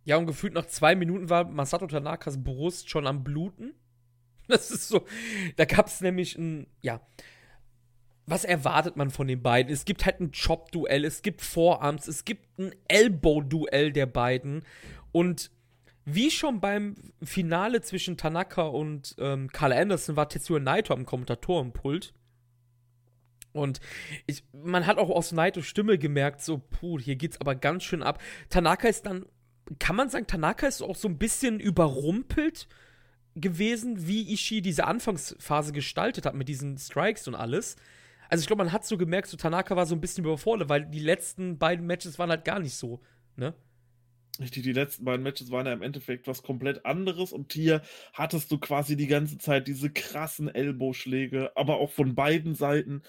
Ja, 0.04 0.18
und 0.18 0.26
gefühlt 0.26 0.52
nach 0.52 0.66
zwei 0.66 0.94
Minuten 0.94 1.30
war 1.30 1.48
Masato 1.48 1.86
Tanakas 1.86 2.44
Brust 2.44 2.90
schon 2.90 3.06
am 3.06 3.24
Bluten. 3.24 3.74
Das 4.48 4.70
ist 4.70 4.86
so. 4.86 5.04
Da 5.56 5.64
gab 5.64 5.88
es 5.88 6.00
nämlich 6.00 6.38
ein, 6.38 6.68
ja, 6.80 7.00
was 8.26 8.44
erwartet 8.44 8.96
man 8.96 9.10
von 9.10 9.28
den 9.28 9.42
beiden? 9.42 9.72
Es 9.72 9.84
gibt 9.84 10.04
halt 10.04 10.20
ein 10.20 10.32
Chop-Duell, 10.32 11.04
es 11.04 11.22
gibt 11.22 11.42
Vorarms, 11.42 12.08
es 12.08 12.24
gibt 12.24 12.58
ein 12.58 12.74
Elbow-Duell 12.88 13.92
der 13.92 14.06
beiden. 14.06 14.64
Und 15.12 15.50
wie 16.04 16.30
schon 16.30 16.60
beim 16.60 16.96
Finale 17.22 17.80
zwischen 17.82 18.16
Tanaka 18.16 18.62
und 18.62 19.14
ähm, 19.18 19.48
Carl 19.52 19.72
Anderson 19.72 20.16
war 20.16 20.28
Tetsuya 20.28 20.60
Naito 20.60 20.92
am 20.92 21.06
Kommentatorenpult. 21.06 22.14
Und 23.52 23.80
ich, 24.26 24.44
man 24.52 24.86
hat 24.86 24.98
auch 24.98 25.08
aus 25.08 25.32
Naitos 25.32 25.66
Stimme 25.66 25.96
gemerkt, 25.98 26.42
so, 26.42 26.58
puh, 26.58 27.00
hier 27.00 27.16
geht's 27.16 27.40
aber 27.40 27.54
ganz 27.54 27.84
schön 27.84 28.02
ab. 28.02 28.20
Tanaka 28.50 28.88
ist 28.88 29.06
dann, 29.06 29.24
kann 29.78 29.96
man 29.96 30.10
sagen, 30.10 30.26
Tanaka 30.26 30.66
ist 30.66 30.82
auch 30.82 30.96
so 30.96 31.08
ein 31.08 31.18
bisschen 31.18 31.58
überrumpelt 31.58 32.68
gewesen, 33.34 34.06
wie 34.06 34.32
Ishii 34.32 34.62
diese 34.62 34.86
Anfangsphase 34.86 35.72
gestaltet 35.72 36.26
hat 36.26 36.34
mit 36.34 36.48
diesen 36.48 36.76
Strikes 36.76 37.26
und 37.28 37.34
alles. 37.34 37.76
Also 38.28 38.42
ich 38.42 38.46
glaube, 38.46 38.64
man 38.64 38.72
hat 38.72 38.84
so 38.84 38.96
gemerkt, 38.98 39.28
so 39.28 39.36
Tanaka 39.36 39.76
war 39.76 39.86
so 39.86 39.94
ein 39.94 40.00
bisschen 40.00 40.24
überfordert, 40.24 40.68
weil 40.68 40.86
die 40.86 41.00
letzten 41.00 41.58
beiden 41.58 41.86
Matches 41.86 42.18
waren 42.18 42.30
halt 42.30 42.44
gar 42.44 42.58
nicht 42.60 42.74
so, 42.74 43.00
ne? 43.36 43.54
Richtig, 44.38 44.64
die 44.64 44.72
letzten 44.72 45.04
beiden 45.04 45.22
Matches 45.22 45.50
waren 45.50 45.66
ja 45.66 45.72
im 45.72 45.82
Endeffekt 45.82 46.26
was 46.26 46.42
komplett 46.42 46.84
anderes 46.84 47.32
und 47.32 47.52
hier 47.54 47.80
hattest 48.12 48.52
du 48.52 48.58
quasi 48.58 48.94
die 48.96 49.06
ganze 49.06 49.38
Zeit 49.38 49.66
diese 49.66 49.90
krassen 49.90 50.54
Ellboschläge, 50.54 51.56
aber 51.56 51.78
auch 51.78 51.90
von 51.90 52.14
beiden 52.14 52.54
Seiten. 52.54 53.02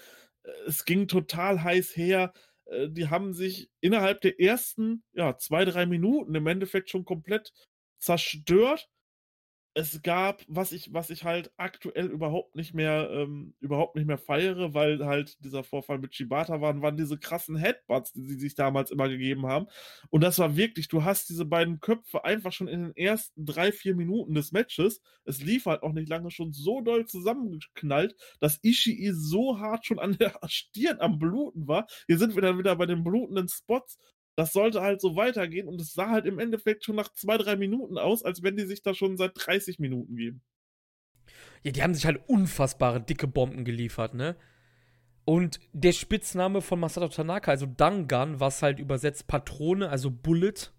Äh, 0.44 0.50
es 0.66 0.84
ging 0.86 1.06
total 1.06 1.62
heiß 1.62 1.96
her. 1.96 2.32
Äh, 2.66 2.88
die 2.88 3.10
haben 3.10 3.34
sich 3.34 3.70
innerhalb 3.80 4.22
der 4.22 4.40
ersten, 4.40 5.02
ja, 5.12 5.36
zwei, 5.36 5.66
drei 5.66 5.84
Minuten 5.84 6.34
im 6.34 6.46
Endeffekt 6.46 6.88
schon 6.88 7.04
komplett 7.04 7.52
zerstört 7.98 8.88
es 9.78 10.02
gab, 10.02 10.42
was 10.48 10.72
ich, 10.72 10.92
was 10.92 11.08
ich 11.08 11.22
halt 11.22 11.52
aktuell 11.56 12.06
überhaupt 12.06 12.56
nicht 12.56 12.74
mehr, 12.74 13.10
ähm, 13.12 13.54
überhaupt 13.60 13.94
nicht 13.94 14.06
mehr 14.08 14.18
feiere, 14.18 14.74
weil 14.74 15.06
halt 15.06 15.36
dieser 15.44 15.62
Vorfall 15.62 16.00
mit 16.00 16.16
Shibata 16.16 16.60
waren, 16.60 16.82
waren 16.82 16.96
diese 16.96 17.16
krassen 17.16 17.54
Headbutts, 17.54 18.12
die 18.12 18.22
sie 18.22 18.34
sich 18.40 18.56
damals 18.56 18.90
immer 18.90 19.08
gegeben 19.08 19.46
haben. 19.46 19.66
Und 20.10 20.22
das 20.22 20.40
war 20.40 20.56
wirklich, 20.56 20.88
du 20.88 21.04
hast 21.04 21.28
diese 21.28 21.44
beiden 21.44 21.78
Köpfe 21.78 22.24
einfach 22.24 22.50
schon 22.52 22.66
in 22.66 22.82
den 22.86 22.96
ersten 22.96 23.46
drei, 23.46 23.70
vier 23.70 23.94
Minuten 23.94 24.34
des 24.34 24.50
Matches, 24.50 25.00
es 25.24 25.40
lief 25.42 25.66
halt 25.66 25.84
auch 25.84 25.92
nicht 25.92 26.08
lange 26.08 26.32
schon 26.32 26.52
so 26.52 26.80
doll 26.80 27.06
zusammengeknallt, 27.06 28.16
dass 28.40 28.58
Ishii 28.64 29.12
so 29.12 29.60
hart 29.60 29.86
schon 29.86 30.00
an 30.00 30.18
der 30.18 30.40
Stirn 30.48 30.98
am 30.98 31.20
Bluten 31.20 31.68
war. 31.68 31.86
Hier 32.08 32.18
sind 32.18 32.34
wir 32.34 32.42
dann 32.42 32.58
wieder 32.58 32.74
bei 32.74 32.86
den 32.86 33.04
blutenden 33.04 33.46
Spots 33.46 33.96
das 34.38 34.52
sollte 34.52 34.82
halt 34.82 35.00
so 35.00 35.16
weitergehen 35.16 35.66
und 35.66 35.80
es 35.80 35.94
sah 35.94 36.10
halt 36.10 36.24
im 36.24 36.38
Endeffekt 36.38 36.84
schon 36.84 36.94
nach 36.94 37.12
zwei, 37.12 37.38
drei 37.38 37.56
Minuten 37.56 37.98
aus, 37.98 38.24
als 38.24 38.40
wenn 38.44 38.56
die 38.56 38.66
sich 38.66 38.82
da 38.82 38.94
schon 38.94 39.16
seit 39.16 39.32
30 39.34 39.80
Minuten 39.80 40.14
geben. 40.14 40.42
Ja, 41.64 41.72
die 41.72 41.82
haben 41.82 41.92
sich 41.92 42.06
halt 42.06 42.20
unfassbare 42.28 43.00
dicke 43.00 43.26
Bomben 43.26 43.64
geliefert, 43.64 44.14
ne? 44.14 44.36
Und 45.24 45.58
der 45.72 45.90
Spitzname 45.90 46.60
von 46.60 46.78
Masato 46.78 47.08
Tanaka, 47.08 47.50
also 47.50 47.66
Dangan, 47.66 48.38
was 48.38 48.62
halt 48.62 48.78
übersetzt 48.78 49.26
Patrone, 49.26 49.88
also 49.88 50.08
Bullet, 50.08 50.72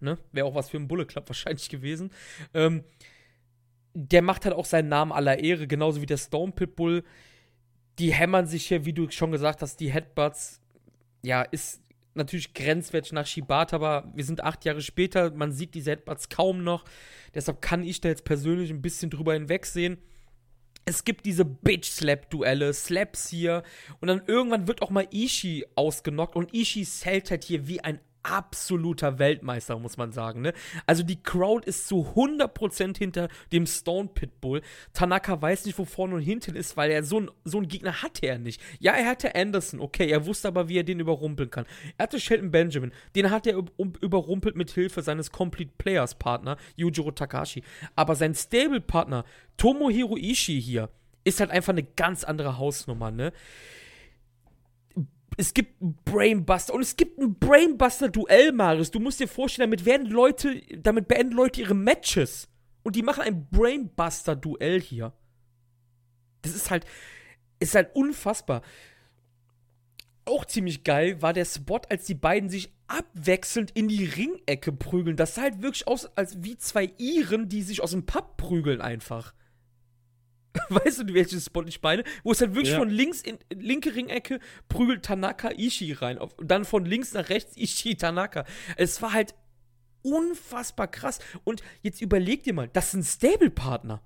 ne? 0.00 0.16
Wäre 0.32 0.46
auch 0.46 0.54
was 0.54 0.70
für 0.70 0.78
einen 0.78 0.88
Bullet 0.88 1.04
Club 1.04 1.24
wahrscheinlich 1.28 1.68
gewesen. 1.68 2.12
Ähm, 2.54 2.82
der 3.92 4.22
macht 4.22 4.46
halt 4.46 4.54
auch 4.54 4.64
seinen 4.64 4.88
Namen 4.88 5.12
aller 5.12 5.38
Ehre, 5.38 5.66
genauso 5.66 6.00
wie 6.00 6.06
der 6.06 6.16
Stone 6.16 6.52
Pitbull. 6.52 7.04
Die 7.98 8.14
hämmern 8.14 8.46
sich 8.46 8.68
hier, 8.68 8.86
wie 8.86 8.94
du 8.94 9.10
schon 9.10 9.32
gesagt 9.32 9.60
hast, 9.60 9.80
die 9.80 9.92
Headbutts. 9.92 10.62
Ja, 11.22 11.42
ist 11.42 11.81
natürlich 12.14 12.54
grenzwertig 12.54 13.12
nach 13.12 13.26
Shibata, 13.26 13.76
aber 13.76 14.10
wir 14.14 14.24
sind 14.24 14.42
acht 14.42 14.64
Jahre 14.64 14.82
später, 14.82 15.30
man 15.32 15.52
sieht 15.52 15.74
die 15.74 15.82
Headbutts 15.82 16.28
kaum 16.28 16.64
noch. 16.64 16.84
Deshalb 17.34 17.62
kann 17.62 17.82
ich 17.82 18.00
da 18.00 18.08
jetzt 18.08 18.24
persönlich 18.24 18.70
ein 18.70 18.82
bisschen 18.82 19.10
drüber 19.10 19.34
hinwegsehen. 19.34 19.98
Es 20.84 21.04
gibt 21.04 21.26
diese 21.26 21.44
Bitch-Slap-Duelle, 21.44 22.72
Slaps 22.72 23.28
hier. 23.28 23.62
Und 24.00 24.08
dann 24.08 24.22
irgendwann 24.26 24.66
wird 24.66 24.82
auch 24.82 24.90
mal 24.90 25.06
Ishii 25.12 25.64
ausgenockt. 25.76 26.34
Und 26.34 26.52
Ishii 26.52 26.84
zählt 26.84 27.30
halt 27.30 27.44
hier 27.44 27.68
wie 27.68 27.80
ein 27.80 28.00
absoluter 28.22 29.18
Weltmeister, 29.18 29.78
muss 29.78 29.96
man 29.96 30.12
sagen. 30.12 30.42
Ne? 30.42 30.52
Also 30.86 31.02
die 31.02 31.22
Crowd 31.22 31.66
ist 31.66 31.88
zu 31.88 32.12
100% 32.14 32.98
hinter 32.98 33.28
dem 33.52 33.66
Stone 33.66 34.10
Pitbull. 34.14 34.62
Tanaka 34.92 35.40
weiß 35.40 35.64
nicht, 35.66 35.78
wo 35.78 35.84
vorne 35.84 36.14
und 36.16 36.22
hinten 36.22 36.54
ist, 36.54 36.76
weil 36.76 36.90
er 36.90 37.02
so, 37.02 37.20
ein, 37.20 37.30
so 37.44 37.58
einen 37.58 37.68
Gegner 37.68 38.02
hatte 38.02 38.26
er 38.26 38.38
nicht. 38.38 38.60
Ja, 38.78 38.92
er 38.92 39.08
hatte 39.08 39.34
Anderson, 39.34 39.80
okay, 39.80 40.08
er 40.08 40.26
wusste 40.26 40.48
aber, 40.48 40.68
wie 40.68 40.78
er 40.78 40.84
den 40.84 41.00
überrumpeln 41.00 41.50
kann. 41.50 41.66
Er 41.98 42.04
hatte 42.04 42.20
Shelton 42.20 42.50
Benjamin, 42.50 42.92
den 43.14 43.30
hat 43.30 43.46
er 43.46 43.62
überrumpelt 44.00 44.56
mit 44.56 44.70
Hilfe 44.70 45.02
seines 45.02 45.30
Complete 45.30 45.72
Players 45.78 46.14
Partner, 46.14 46.56
Yujiro 46.76 47.10
Takashi. 47.10 47.62
Aber 47.96 48.14
sein 48.14 48.34
Stable-Partner, 48.34 49.24
Tomohiro 49.56 50.16
Ishii 50.16 50.60
hier, 50.60 50.88
ist 51.24 51.40
halt 51.40 51.50
einfach 51.50 51.72
eine 51.72 51.84
ganz 51.84 52.24
andere 52.24 52.58
Hausnummer, 52.58 53.10
ne? 53.10 53.32
Es 55.36 55.54
gibt 55.54 55.80
einen 55.80 55.96
Brainbuster 56.04 56.74
und 56.74 56.82
es 56.82 56.96
gibt 56.96 57.18
ein 57.18 57.38
Brainbuster-Duell, 57.38 58.52
Marius. 58.52 58.90
Du 58.90 59.00
musst 59.00 59.20
dir 59.20 59.28
vorstellen, 59.28 59.70
damit 59.70 59.84
werden 59.84 60.06
Leute, 60.06 60.60
damit 60.78 61.08
beenden 61.08 61.34
Leute 61.34 61.60
ihre 61.60 61.74
Matches. 61.74 62.48
Und 62.82 62.96
die 62.96 63.02
machen 63.02 63.22
ein 63.22 63.48
Brainbuster-Duell 63.50 64.80
hier. 64.80 65.12
Das 66.42 66.54
ist 66.54 66.70
halt, 66.70 66.84
ist 67.60 67.74
halt 67.74 67.94
unfassbar. 67.94 68.62
Auch 70.24 70.44
ziemlich 70.44 70.84
geil 70.84 71.20
war 71.22 71.32
der 71.32 71.44
Spot, 71.44 71.80
als 71.88 72.04
die 72.04 72.14
beiden 72.14 72.48
sich 72.48 72.72
abwechselnd 72.86 73.70
in 73.72 73.88
die 73.88 74.04
Ringecke 74.04 74.72
prügeln. 74.72 75.16
Das 75.16 75.34
sah 75.34 75.42
halt 75.42 75.62
wirklich 75.62 75.88
aus, 75.88 76.06
als 76.16 76.42
wie 76.42 76.56
zwei 76.58 76.92
Iren, 76.98 77.48
die 77.48 77.62
sich 77.62 77.82
aus 77.82 77.92
dem 77.92 78.06
Pub 78.06 78.36
prügeln 78.36 78.80
einfach. 78.80 79.34
Weißt 80.68 81.00
du, 81.00 81.14
welchen 81.14 81.40
Spot 81.40 81.64
ich 81.64 81.80
meine? 81.82 82.04
Wo 82.22 82.32
es 82.32 82.40
halt 82.40 82.54
wirklich 82.54 82.72
ja. 82.72 82.78
von 82.78 82.90
links 82.90 83.22
in 83.22 83.38
linke 83.52 83.94
Ringecke 83.94 84.38
prügelt 84.68 85.04
Tanaka 85.04 85.50
Ishii 85.50 85.92
rein. 85.92 86.18
und 86.18 86.32
dann 86.42 86.64
von 86.64 86.84
links 86.84 87.14
nach 87.14 87.28
rechts 87.28 87.56
Ishii 87.56 87.96
Tanaka. 87.96 88.44
Es 88.76 89.00
war 89.00 89.12
halt 89.12 89.34
unfassbar 90.02 90.88
krass. 90.88 91.20
Und 91.44 91.62
jetzt 91.80 92.00
überleg 92.00 92.42
dir 92.42 92.54
mal, 92.54 92.68
das 92.68 92.90
sind 92.90 93.04
Stable-Partner. 93.04 94.02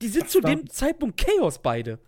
Die 0.00 0.08
sind 0.08 0.24
das 0.24 0.32
zu 0.32 0.40
dem 0.40 0.70
Zeitpunkt 0.70 1.20
Chaos 1.20 1.60
beide. 1.60 1.98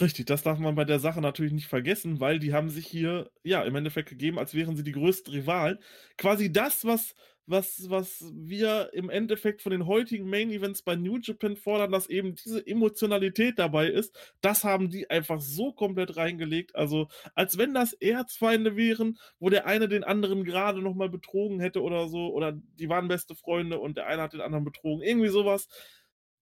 Richtig, 0.00 0.26
das 0.26 0.42
darf 0.42 0.58
man 0.58 0.74
bei 0.74 0.84
der 0.84 0.98
Sache 0.98 1.22
natürlich 1.22 1.52
nicht 1.52 1.68
vergessen, 1.68 2.20
weil 2.20 2.38
die 2.38 2.52
haben 2.52 2.68
sich 2.68 2.86
hier, 2.86 3.30
ja, 3.44 3.62
im 3.62 3.76
Endeffekt 3.76 4.10
gegeben, 4.10 4.38
als 4.38 4.52
wären 4.54 4.76
sie 4.76 4.82
die 4.82 4.92
größten 4.92 5.32
Rivalen. 5.32 5.78
Quasi 6.18 6.52
das, 6.52 6.84
was, 6.84 7.14
was, 7.46 7.88
was 7.88 8.22
wir 8.34 8.90
im 8.92 9.08
Endeffekt 9.08 9.62
von 9.62 9.72
den 9.72 9.86
heutigen 9.86 10.28
Main 10.28 10.50
Events 10.50 10.82
bei 10.82 10.96
New 10.96 11.16
Japan 11.22 11.56
fordern, 11.56 11.92
dass 11.92 12.08
eben 12.10 12.34
diese 12.34 12.66
Emotionalität 12.66 13.58
dabei 13.58 13.88
ist, 13.88 14.14
das 14.42 14.64
haben 14.64 14.90
die 14.90 15.08
einfach 15.08 15.40
so 15.40 15.72
komplett 15.72 16.18
reingelegt. 16.18 16.74
Also, 16.76 17.08
als 17.34 17.56
wenn 17.56 17.72
das 17.72 17.94
Erzfeinde 17.94 18.76
wären, 18.76 19.16
wo 19.38 19.48
der 19.48 19.66
eine 19.66 19.88
den 19.88 20.04
anderen 20.04 20.44
gerade 20.44 20.82
nochmal 20.82 21.08
betrogen 21.08 21.58
hätte 21.58 21.80
oder 21.82 22.08
so, 22.08 22.34
oder 22.34 22.52
die 22.52 22.90
waren 22.90 23.08
beste 23.08 23.34
Freunde 23.34 23.78
und 23.78 23.96
der 23.96 24.08
eine 24.08 24.20
hat 24.20 24.34
den 24.34 24.42
anderen 24.42 24.64
betrogen. 24.64 25.02
Irgendwie 25.02 25.28
sowas 25.28 25.68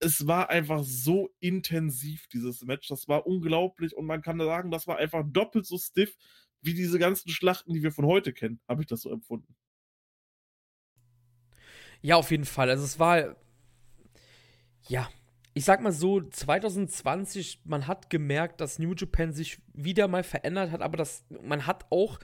es 0.05 0.27
war 0.27 0.51
einfach 0.51 0.83
so 0.85 1.31
intensiv, 1.41 2.27
dieses 2.29 2.63
Match. 2.63 2.89
Das 2.89 3.09
war 3.09 3.27
unglaublich 3.27 3.97
und 3.97 4.07
man 4.07 4.23
kann 4.23 4.39
sagen, 4.39 4.71
das 4.71 4.87
war 4.87 4.99
einfach 4.99 5.25
doppelt 5.27 5.67
so 5.67 5.79
stiff 5.79 6.17
wie 6.61 6.75
diese 6.75 6.99
ganzen 6.99 7.31
Schlachten, 7.31 7.73
die 7.73 7.83
wir 7.83 7.93
von 7.93 8.07
heute 8.07 8.33
kennen. 8.33 8.61
Habe 8.69 8.83
ich 8.83 8.87
das 8.87 9.03
so 9.03 9.11
empfunden. 9.11 9.55
Ja, 12.01 12.17
auf 12.17 12.31
jeden 12.31 12.45
Fall. 12.45 12.69
Also 12.69 12.85
es 12.85 12.99
war, 12.99 13.37
ja, 14.89 15.09
ich 15.55 15.65
sag 15.65 15.81
mal 15.81 15.93
so, 15.93 16.21
2020, 16.21 17.63
man 17.65 17.87
hat 17.87 18.11
gemerkt, 18.11 18.61
dass 18.61 18.79
New 18.79 18.95
Japan 18.95 19.33
sich 19.33 19.63
wieder 19.73 20.09
mal 20.09 20.23
verändert 20.23 20.71
hat, 20.71 20.83
aber 20.83 20.97
das, 20.97 21.25
man 21.43 21.67
hat 21.67 21.87
auch 21.91 22.19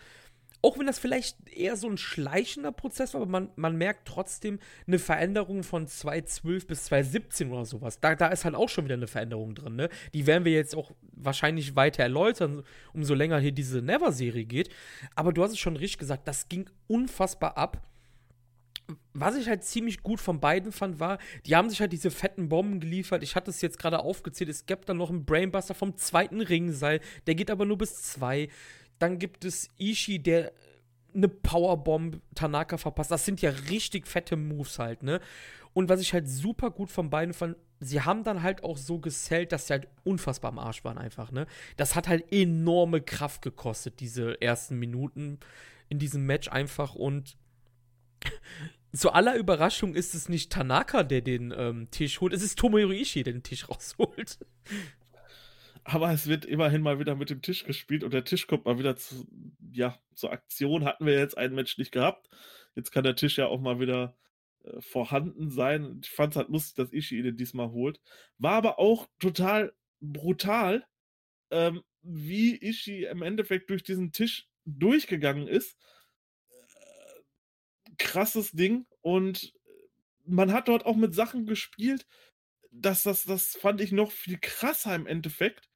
auch 0.62 0.78
wenn 0.78 0.86
das 0.86 0.98
vielleicht 0.98 1.36
eher 1.48 1.76
so 1.76 1.88
ein 1.88 1.96
schleichender 1.96 2.72
Prozess 2.72 3.14
war, 3.14 3.22
aber 3.22 3.30
man, 3.30 3.50
man 3.56 3.76
merkt 3.76 4.06
trotzdem 4.06 4.58
eine 4.86 4.98
Veränderung 4.98 5.62
von 5.62 5.86
2012 5.86 6.66
bis 6.66 6.84
2017 6.84 7.50
oder 7.50 7.64
sowas. 7.64 8.00
Da, 8.00 8.14
da 8.14 8.28
ist 8.28 8.44
halt 8.44 8.54
auch 8.54 8.68
schon 8.68 8.84
wieder 8.84 8.94
eine 8.94 9.06
Veränderung 9.06 9.54
drin, 9.54 9.76
ne? 9.76 9.88
Die 10.12 10.26
werden 10.26 10.44
wir 10.44 10.52
jetzt 10.52 10.76
auch 10.76 10.92
wahrscheinlich 11.12 11.76
weiter 11.76 12.02
erläutern, 12.02 12.62
umso 12.92 13.14
länger 13.14 13.38
hier 13.38 13.52
diese 13.52 13.80
Never-Serie 13.80 14.44
geht. 14.44 14.68
Aber 15.14 15.32
du 15.32 15.42
hast 15.42 15.52
es 15.52 15.58
schon 15.58 15.76
richtig 15.76 15.98
gesagt, 15.98 16.28
das 16.28 16.48
ging 16.48 16.68
unfassbar 16.86 17.56
ab. 17.56 17.86
Was 19.12 19.36
ich 19.36 19.48
halt 19.48 19.64
ziemlich 19.64 20.02
gut 20.02 20.20
von 20.20 20.40
beiden 20.40 20.72
fand, 20.72 20.98
war, 21.00 21.18
die 21.46 21.54
haben 21.54 21.70
sich 21.70 21.80
halt 21.80 21.92
diese 21.92 22.10
fetten 22.10 22.48
Bomben 22.48 22.80
geliefert. 22.80 23.22
Ich 23.22 23.36
hatte 23.36 23.50
es 23.50 23.60
jetzt 23.60 23.78
gerade 23.78 24.00
aufgezählt. 24.00 24.50
Es 24.50 24.66
gibt 24.66 24.88
dann 24.88 24.96
noch 24.96 25.10
einen 25.10 25.24
Brainbuster 25.24 25.74
vom 25.74 25.96
zweiten 25.96 26.40
Ringseil. 26.40 27.00
Der 27.26 27.34
geht 27.34 27.50
aber 27.50 27.66
nur 27.66 27.78
bis 27.78 28.02
zwei. 28.02 28.48
Dann 29.00 29.18
gibt 29.18 29.44
es 29.44 29.68
Ishii, 29.78 30.20
der 30.20 30.52
eine 31.12 31.28
Powerbomb 31.28 32.20
Tanaka 32.34 32.78
verpasst. 32.78 33.10
Das 33.10 33.24
sind 33.24 33.42
ja 33.42 33.50
richtig 33.68 34.06
fette 34.06 34.36
Moves 34.36 34.78
halt, 34.78 35.02
ne? 35.02 35.20
Und 35.72 35.88
was 35.88 36.00
ich 36.00 36.12
halt 36.12 36.28
super 36.28 36.70
gut 36.70 36.90
von 36.90 37.10
beiden 37.10 37.34
fand, 37.34 37.56
sie 37.80 38.02
haben 38.02 38.24
dann 38.24 38.42
halt 38.42 38.62
auch 38.62 38.76
so 38.76 38.98
gesellt, 38.98 39.52
dass 39.52 39.66
sie 39.66 39.72
halt 39.72 39.88
unfassbar 40.04 40.50
am 40.50 40.58
Arsch 40.58 40.84
waren 40.84 40.98
einfach, 40.98 41.32
ne? 41.32 41.46
Das 41.76 41.96
hat 41.96 42.08
halt 42.08 42.32
enorme 42.32 43.00
Kraft 43.00 43.42
gekostet, 43.42 44.00
diese 44.00 44.40
ersten 44.40 44.78
Minuten 44.78 45.38
in 45.88 45.98
diesem 45.98 46.26
Match 46.26 46.48
einfach 46.48 46.94
und 46.94 47.36
zu 48.92 49.12
aller 49.12 49.36
Überraschung 49.36 49.94
ist 49.94 50.14
es 50.14 50.28
nicht 50.28 50.52
Tanaka, 50.52 51.02
der 51.02 51.20
den 51.20 51.54
ähm, 51.56 51.90
Tisch 51.90 52.20
holt, 52.20 52.32
es 52.32 52.42
ist 52.42 52.58
Tomohiro 52.58 52.92
Ishii, 52.92 53.22
der 53.22 53.32
den 53.32 53.42
Tisch 53.42 53.68
rausholt. 53.68 54.38
Aber 55.84 56.12
es 56.12 56.26
wird 56.26 56.44
immerhin 56.44 56.82
mal 56.82 56.98
wieder 56.98 57.14
mit 57.14 57.30
dem 57.30 57.42
Tisch 57.42 57.64
gespielt 57.64 58.04
und 58.04 58.12
der 58.12 58.24
Tisch 58.24 58.46
kommt 58.46 58.64
mal 58.64 58.78
wieder 58.78 58.96
zu, 58.96 59.26
ja, 59.72 59.98
zur 60.14 60.32
Aktion. 60.32 60.84
Hatten 60.84 61.06
wir 61.06 61.18
jetzt 61.18 61.38
einen 61.38 61.54
Match 61.54 61.78
nicht 61.78 61.92
gehabt. 61.92 62.28
Jetzt 62.74 62.90
kann 62.90 63.04
der 63.04 63.16
Tisch 63.16 63.38
ja 63.38 63.46
auch 63.46 63.60
mal 63.60 63.80
wieder 63.80 64.16
äh, 64.64 64.80
vorhanden 64.80 65.50
sein. 65.50 66.00
Ich 66.02 66.10
fand 66.10 66.32
es 66.32 66.36
halt 66.36 66.48
lustig, 66.48 66.74
dass 66.76 66.92
Ishii 66.92 67.22
den 67.22 67.36
diesmal 67.36 67.70
holt. 67.70 68.00
War 68.38 68.52
aber 68.52 68.78
auch 68.78 69.08
total 69.18 69.72
brutal, 70.00 70.86
ähm, 71.50 71.82
wie 72.02 72.56
Ishii 72.56 73.04
im 73.04 73.22
Endeffekt 73.22 73.70
durch 73.70 73.82
diesen 73.82 74.12
Tisch 74.12 74.48
durchgegangen 74.64 75.48
ist. 75.48 75.78
Äh, 76.50 77.20
krasses 77.98 78.52
Ding 78.52 78.86
und 79.00 79.54
man 80.24 80.52
hat 80.52 80.68
dort 80.68 80.86
auch 80.86 80.96
mit 80.96 81.14
Sachen 81.14 81.46
gespielt, 81.46 82.06
dass 82.70 83.02
das, 83.02 83.24
das 83.24 83.56
fand 83.56 83.80
ich 83.80 83.92
noch 83.92 84.12
viel 84.12 84.38
krasser 84.38 84.94
im 84.94 85.06
Endeffekt 85.06 85.69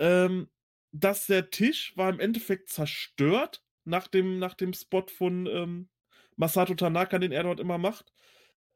ähm, 0.00 0.48
dass 0.90 1.26
der 1.26 1.50
Tisch 1.50 1.96
war 1.96 2.10
im 2.10 2.18
Endeffekt 2.18 2.68
zerstört 2.70 3.62
nach 3.84 4.08
dem, 4.08 4.40
nach 4.40 4.54
dem 4.54 4.72
Spot 4.72 5.06
von 5.06 5.46
ähm, 5.46 5.88
Masato 6.36 6.74
Tanaka, 6.74 7.18
den 7.18 7.32
er 7.32 7.44
dort 7.44 7.60
immer 7.60 7.78
macht, 7.78 8.12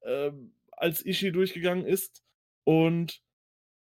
ähm, 0.03 0.55
als 0.71 1.05
Ishii 1.05 1.33
durchgegangen 1.33 1.85
ist. 1.85 2.23
Und 2.63 3.23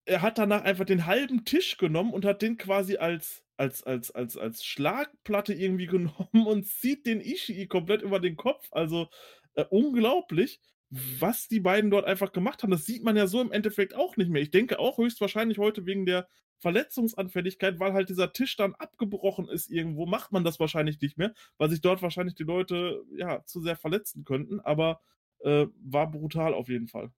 er 0.04 0.22
hat 0.22 0.38
danach 0.38 0.64
einfach 0.64 0.84
den 0.84 1.06
halben 1.06 1.44
Tisch 1.44 1.78
genommen 1.78 2.12
und 2.12 2.24
hat 2.24 2.42
den 2.42 2.58
quasi 2.58 2.96
als, 2.96 3.44
als, 3.56 3.84
als, 3.84 4.10
als, 4.10 4.36
als 4.36 4.64
Schlagplatte 4.64 5.54
irgendwie 5.54 5.86
genommen 5.86 6.46
und 6.46 6.66
zieht 6.66 7.06
den 7.06 7.20
Ishii 7.20 7.68
komplett 7.68 8.02
über 8.02 8.20
den 8.20 8.36
Kopf. 8.36 8.68
Also 8.72 9.08
äh, 9.54 9.64
unglaublich 9.70 10.60
was 10.90 11.46
die 11.46 11.60
beiden 11.60 11.90
dort 11.90 12.04
einfach 12.04 12.32
gemacht 12.32 12.62
haben. 12.62 12.72
Das 12.72 12.84
sieht 12.84 13.04
man 13.04 13.16
ja 13.16 13.28
so 13.28 13.40
im 13.40 13.52
Endeffekt 13.52 13.94
auch 13.94 14.16
nicht 14.16 14.28
mehr. 14.28 14.42
Ich 14.42 14.50
denke 14.50 14.80
auch 14.80 14.98
höchstwahrscheinlich 14.98 15.58
heute 15.58 15.86
wegen 15.86 16.04
der 16.04 16.28
Verletzungsanfälligkeit, 16.60 17.80
weil 17.80 17.92
halt 17.92 18.08
dieser 18.08 18.32
Tisch 18.32 18.56
dann 18.56 18.74
abgebrochen 18.74 19.48
ist 19.48 19.70
irgendwo, 19.70 20.06
macht 20.06 20.32
man 20.32 20.44
das 20.44 20.60
wahrscheinlich 20.60 21.00
nicht 21.00 21.18
mehr, 21.18 21.34
weil 21.58 21.70
sich 21.70 21.80
dort 21.80 22.02
wahrscheinlich 22.02 22.34
die 22.34 22.44
Leute 22.44 23.02
ja 23.16 23.44
zu 23.44 23.60
sehr 23.60 23.76
verletzen 23.76 24.24
könnten. 24.24 24.60
Aber 24.60 25.00
äh, 25.40 25.66
war 25.82 26.10
brutal 26.10 26.54
auf 26.54 26.68
jeden 26.68 26.88
Fall. 26.88 27.10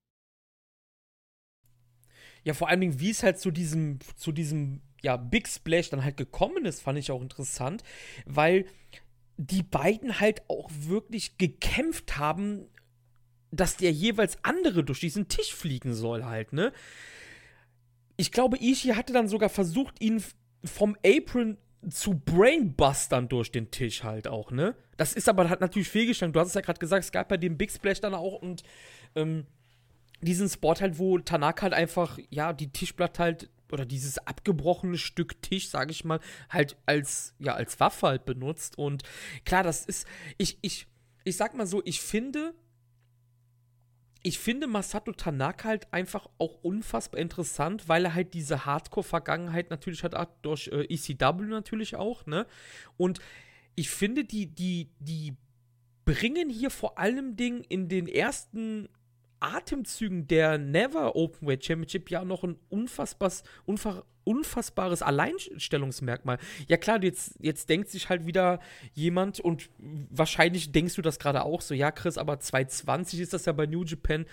Ja, 2.45 2.55
vor 2.55 2.69
allen 2.69 2.81
Dingen, 2.81 3.01
wie 3.01 3.11
es 3.11 3.23
halt 3.23 3.39
zu 3.39 3.51
diesem, 3.51 3.99
zu 4.17 4.33
diesem 4.33 4.83
ja, 5.03 5.17
Big 5.17 5.49
Splash 5.49 5.91
dann 5.91 6.05
halt 6.05 6.17
gekommen 6.17 6.65
ist, 6.65 6.81
fand 6.81 6.99
ich 6.99 7.11
auch 7.11 7.23
interessant, 7.23 7.83
weil 8.27 8.67
die 9.37 9.63
beiden 9.63 10.21
halt 10.21 10.49
auch 10.49 10.71
wirklich 10.73 11.39
gekämpft 11.39 12.19
haben 12.19 12.69
dass 13.53 13.77
der 13.77 13.93
jeweils 13.93 14.39
andere 14.43 14.83
durch 14.83 15.01
diesen 15.01 15.29
Tisch 15.29 15.55
fliegen 15.55 15.95
soll 15.95 16.25
halt, 16.25 16.53
ne? 16.53 16.73
Ich 18.17 18.33
glaube, 18.33 18.59
Ishii 18.59 18.95
hatte 18.95 19.13
dann 19.13 19.29
sogar 19.29 19.49
versucht, 19.49 20.01
ihn 20.01 20.23
vom 20.65 20.97
Apron 21.05 21.57
zu 21.91 22.15
Brainbustern 22.15 23.29
durch 23.29 23.51
den 23.51 23.71
Tisch 23.71 24.05
halt 24.05 24.29
auch, 24.29 24.51
ne? 24.51 24.77
Das 24.97 25.15
ist 25.15 25.29
aber 25.29 25.49
hat 25.49 25.61
natürlich 25.61 25.89
fehlgeschlagen. 25.89 26.33
Du 26.33 26.39
hast 26.39 26.49
es 26.49 26.55
ja 26.55 26.61
gerade 26.61 26.79
gesagt, 26.79 27.05
es 27.05 27.13
gab 27.13 27.29
bei 27.29 27.37
dem 27.37 27.57
Big 27.57 27.73
Splash 27.73 28.01
dann 28.01 28.15
auch 28.15 28.41
und 28.41 28.63
ähm, 29.17 29.47
diesen 30.21 30.49
Spot 30.49 30.75
halt, 30.75 30.99
wo 30.99 31.19
Tanaka 31.19 31.63
halt 31.63 31.75
einfach, 31.75 32.19
ja, 32.31 32.53
die 32.53 32.71
Tischblatt 32.71 33.19
halt 33.19 33.51
oder 33.73 33.87
dieses 33.87 34.19
abgebrochene 34.19 34.99
Stück 34.99 35.41
Tisch, 35.43 35.69
sage 35.69 35.91
ich 35.91 36.05
mal, 36.05 36.21
halt 36.51 36.77
als, 36.87 37.35
ja, 37.39 37.55
als 37.55 37.81
Waffe 37.81 38.07
halt 38.07 38.25
benutzt. 38.25 38.79
Und 38.79 39.03
klar, 39.45 39.63
das 39.63 39.87
ist, 39.87 40.07
ich, 40.39 40.59
ich, 40.61 40.87
ich 41.25 41.37
sag 41.37 41.55
mal 41.55 41.67
so, 41.67 41.83
ich 41.85 42.01
finde, 42.01 42.55
ich 44.23 44.39
finde 44.39 44.67
Masato 44.67 45.13
Tanaka 45.13 45.69
halt 45.69 45.93
einfach 45.93 46.29
auch 46.39 46.63
unfassbar 46.63 47.21
interessant, 47.21 47.89
weil 47.89 48.05
er 48.05 48.15
halt 48.15 48.35
diese 48.35 48.65
Hardcore-Vergangenheit 48.65 49.71
natürlich 49.71 50.05
hat, 50.05 50.15
durch 50.43 50.69
äh, 50.69 50.85
ECW 50.85 51.45
natürlich 51.47 51.97
auch, 51.97 52.25
ne? 52.27 52.47
Und 52.97 53.21
ich 53.75 53.91
finde, 53.91 54.25
die, 54.25 54.47
die, 54.47 54.91
die 55.01 55.35
bringen 56.05 56.51
hier 56.51 56.71
vor 56.71 56.99
allem 56.99 57.37
Ding 57.37 57.63
in 57.69 57.89
den 57.89 58.07
ersten 58.07 58.89
Atemzügen 59.43 60.27
der 60.27 60.59
Never 60.59 61.17
Openweight 61.17 61.65
Championship 61.65 62.11
ja 62.11 62.25
noch 62.25 62.45
ein 62.45 62.57
unfassbares, 62.69 63.43
unfass, 63.65 64.03
unfassbares 64.25 65.03
Alleinstellungsmerkmal. 65.03 66.39
Ja 66.69 66.77
klar, 66.77 67.03
jetzt, 67.03 67.35
jetzt 67.41 67.69
denkt 67.69 67.89
sich 67.89 68.09
halt 68.09 68.27
wieder 68.27 68.61
jemand 68.95 69.41
und 69.41 69.69
wahrscheinlich 70.11 70.73
denkst 70.73 70.95
du 70.95 71.03
das 71.03 71.19
gerade 71.19 71.45
auch 71.45 71.61
so, 71.61 71.75
ja 71.75 71.91
Chris, 71.91 72.19
aber 72.19 72.39
220 72.39 73.21
ist 73.21 73.33
das 73.33 73.47
ja 73.47 73.53
bei 73.53 73.67
New 73.67 73.85
Japan. 73.85 74.27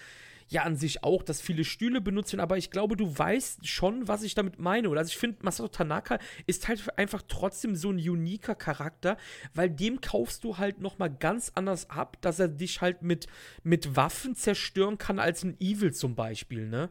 Ja 0.49 0.63
an 0.63 0.75
sich 0.75 1.03
auch, 1.03 1.23
dass 1.23 1.41
viele 1.41 1.63
Stühle 1.63 2.01
benutzt 2.01 2.33
werden, 2.33 2.41
aber 2.41 2.57
ich 2.57 2.71
glaube, 2.71 2.97
du 2.97 3.17
weißt 3.17 3.67
schon, 3.67 4.07
was 4.07 4.23
ich 4.23 4.35
damit 4.35 4.59
meine. 4.59 4.89
Oder 4.89 4.99
also 5.01 5.09
ich 5.09 5.17
finde, 5.17 5.37
Masato 5.43 5.69
Tanaka 5.69 6.19
ist 6.47 6.67
halt 6.67 6.97
einfach 6.97 7.21
trotzdem 7.27 7.75
so 7.75 7.89
ein 7.89 7.97
uniker 7.97 8.55
Charakter, 8.55 9.17
weil 9.53 9.69
dem 9.69 10.01
kaufst 10.01 10.43
du 10.43 10.57
halt 10.57 10.79
nochmal 10.81 11.09
ganz 11.13 11.51
anders 11.55 11.89
ab, 11.89 12.17
dass 12.21 12.39
er 12.39 12.47
dich 12.47 12.81
halt 12.81 13.01
mit, 13.01 13.27
mit 13.63 13.95
Waffen 13.95 14.35
zerstören 14.35 14.97
kann 14.97 15.19
als 15.19 15.43
ein 15.43 15.59
Evil 15.59 15.93
zum 15.93 16.15
Beispiel, 16.15 16.67
ne? 16.67 16.89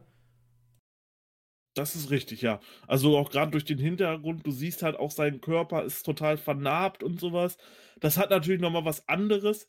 Das 1.78 1.94
ist 1.94 2.10
richtig, 2.10 2.42
ja. 2.42 2.58
Also 2.88 3.16
auch 3.16 3.30
gerade 3.30 3.52
durch 3.52 3.64
den 3.64 3.78
Hintergrund, 3.78 4.44
du 4.44 4.50
siehst 4.50 4.82
halt 4.82 4.96
auch, 4.96 5.12
sein 5.12 5.40
Körper 5.40 5.84
ist 5.84 6.02
total 6.02 6.36
vernarbt 6.36 7.04
und 7.04 7.20
sowas. 7.20 7.56
Das 8.00 8.16
hat 8.16 8.30
natürlich 8.30 8.60
nochmal 8.60 8.84
was 8.84 9.08
anderes, 9.08 9.68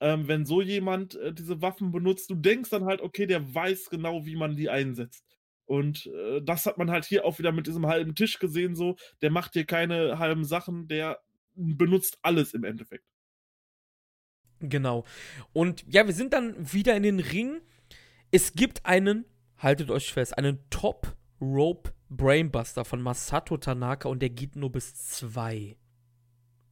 ähm, 0.00 0.28
wenn 0.28 0.44
so 0.46 0.60
jemand 0.60 1.14
äh, 1.16 1.32
diese 1.32 1.62
Waffen 1.62 1.92
benutzt. 1.92 2.30
Du 2.30 2.34
denkst 2.34 2.70
dann 2.70 2.84
halt, 2.84 3.00
okay, 3.00 3.26
der 3.26 3.54
weiß 3.54 3.90
genau, 3.90 4.26
wie 4.26 4.36
man 4.36 4.56
die 4.56 4.68
einsetzt. 4.68 5.24
Und 5.66 6.06
äh, 6.06 6.42
das 6.42 6.66
hat 6.66 6.78
man 6.78 6.90
halt 6.90 7.04
hier 7.04 7.24
auch 7.24 7.38
wieder 7.38 7.52
mit 7.52 7.66
diesem 7.66 7.86
halben 7.86 8.14
Tisch 8.14 8.38
gesehen, 8.38 8.74
so. 8.74 8.96
Der 9.22 9.30
macht 9.30 9.54
hier 9.54 9.64
keine 9.64 10.18
halben 10.18 10.44
Sachen, 10.44 10.88
der 10.88 11.20
benutzt 11.54 12.18
alles 12.22 12.54
im 12.54 12.64
Endeffekt. 12.64 13.04
Genau. 14.60 15.04
Und 15.52 15.84
ja, 15.88 16.06
wir 16.06 16.14
sind 16.14 16.32
dann 16.32 16.72
wieder 16.72 16.96
in 16.96 17.02
den 17.02 17.20
Ring. 17.20 17.60
Es 18.30 18.54
gibt 18.54 18.84
einen, 18.84 19.24
haltet 19.58 19.90
euch 19.90 20.12
fest, 20.12 20.36
einen 20.36 20.58
Top 20.70 21.16
Rope 21.40 21.92
Brainbuster 22.08 22.84
von 22.84 23.02
Masato 23.02 23.56
Tanaka 23.56 24.08
und 24.08 24.20
der 24.20 24.30
geht 24.30 24.56
nur 24.56 24.70
bis 24.70 24.94
zwei. 24.94 25.76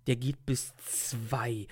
Der 0.07 0.17
geht 0.17 0.45
bis 0.47 0.75
zwei. 0.77 1.67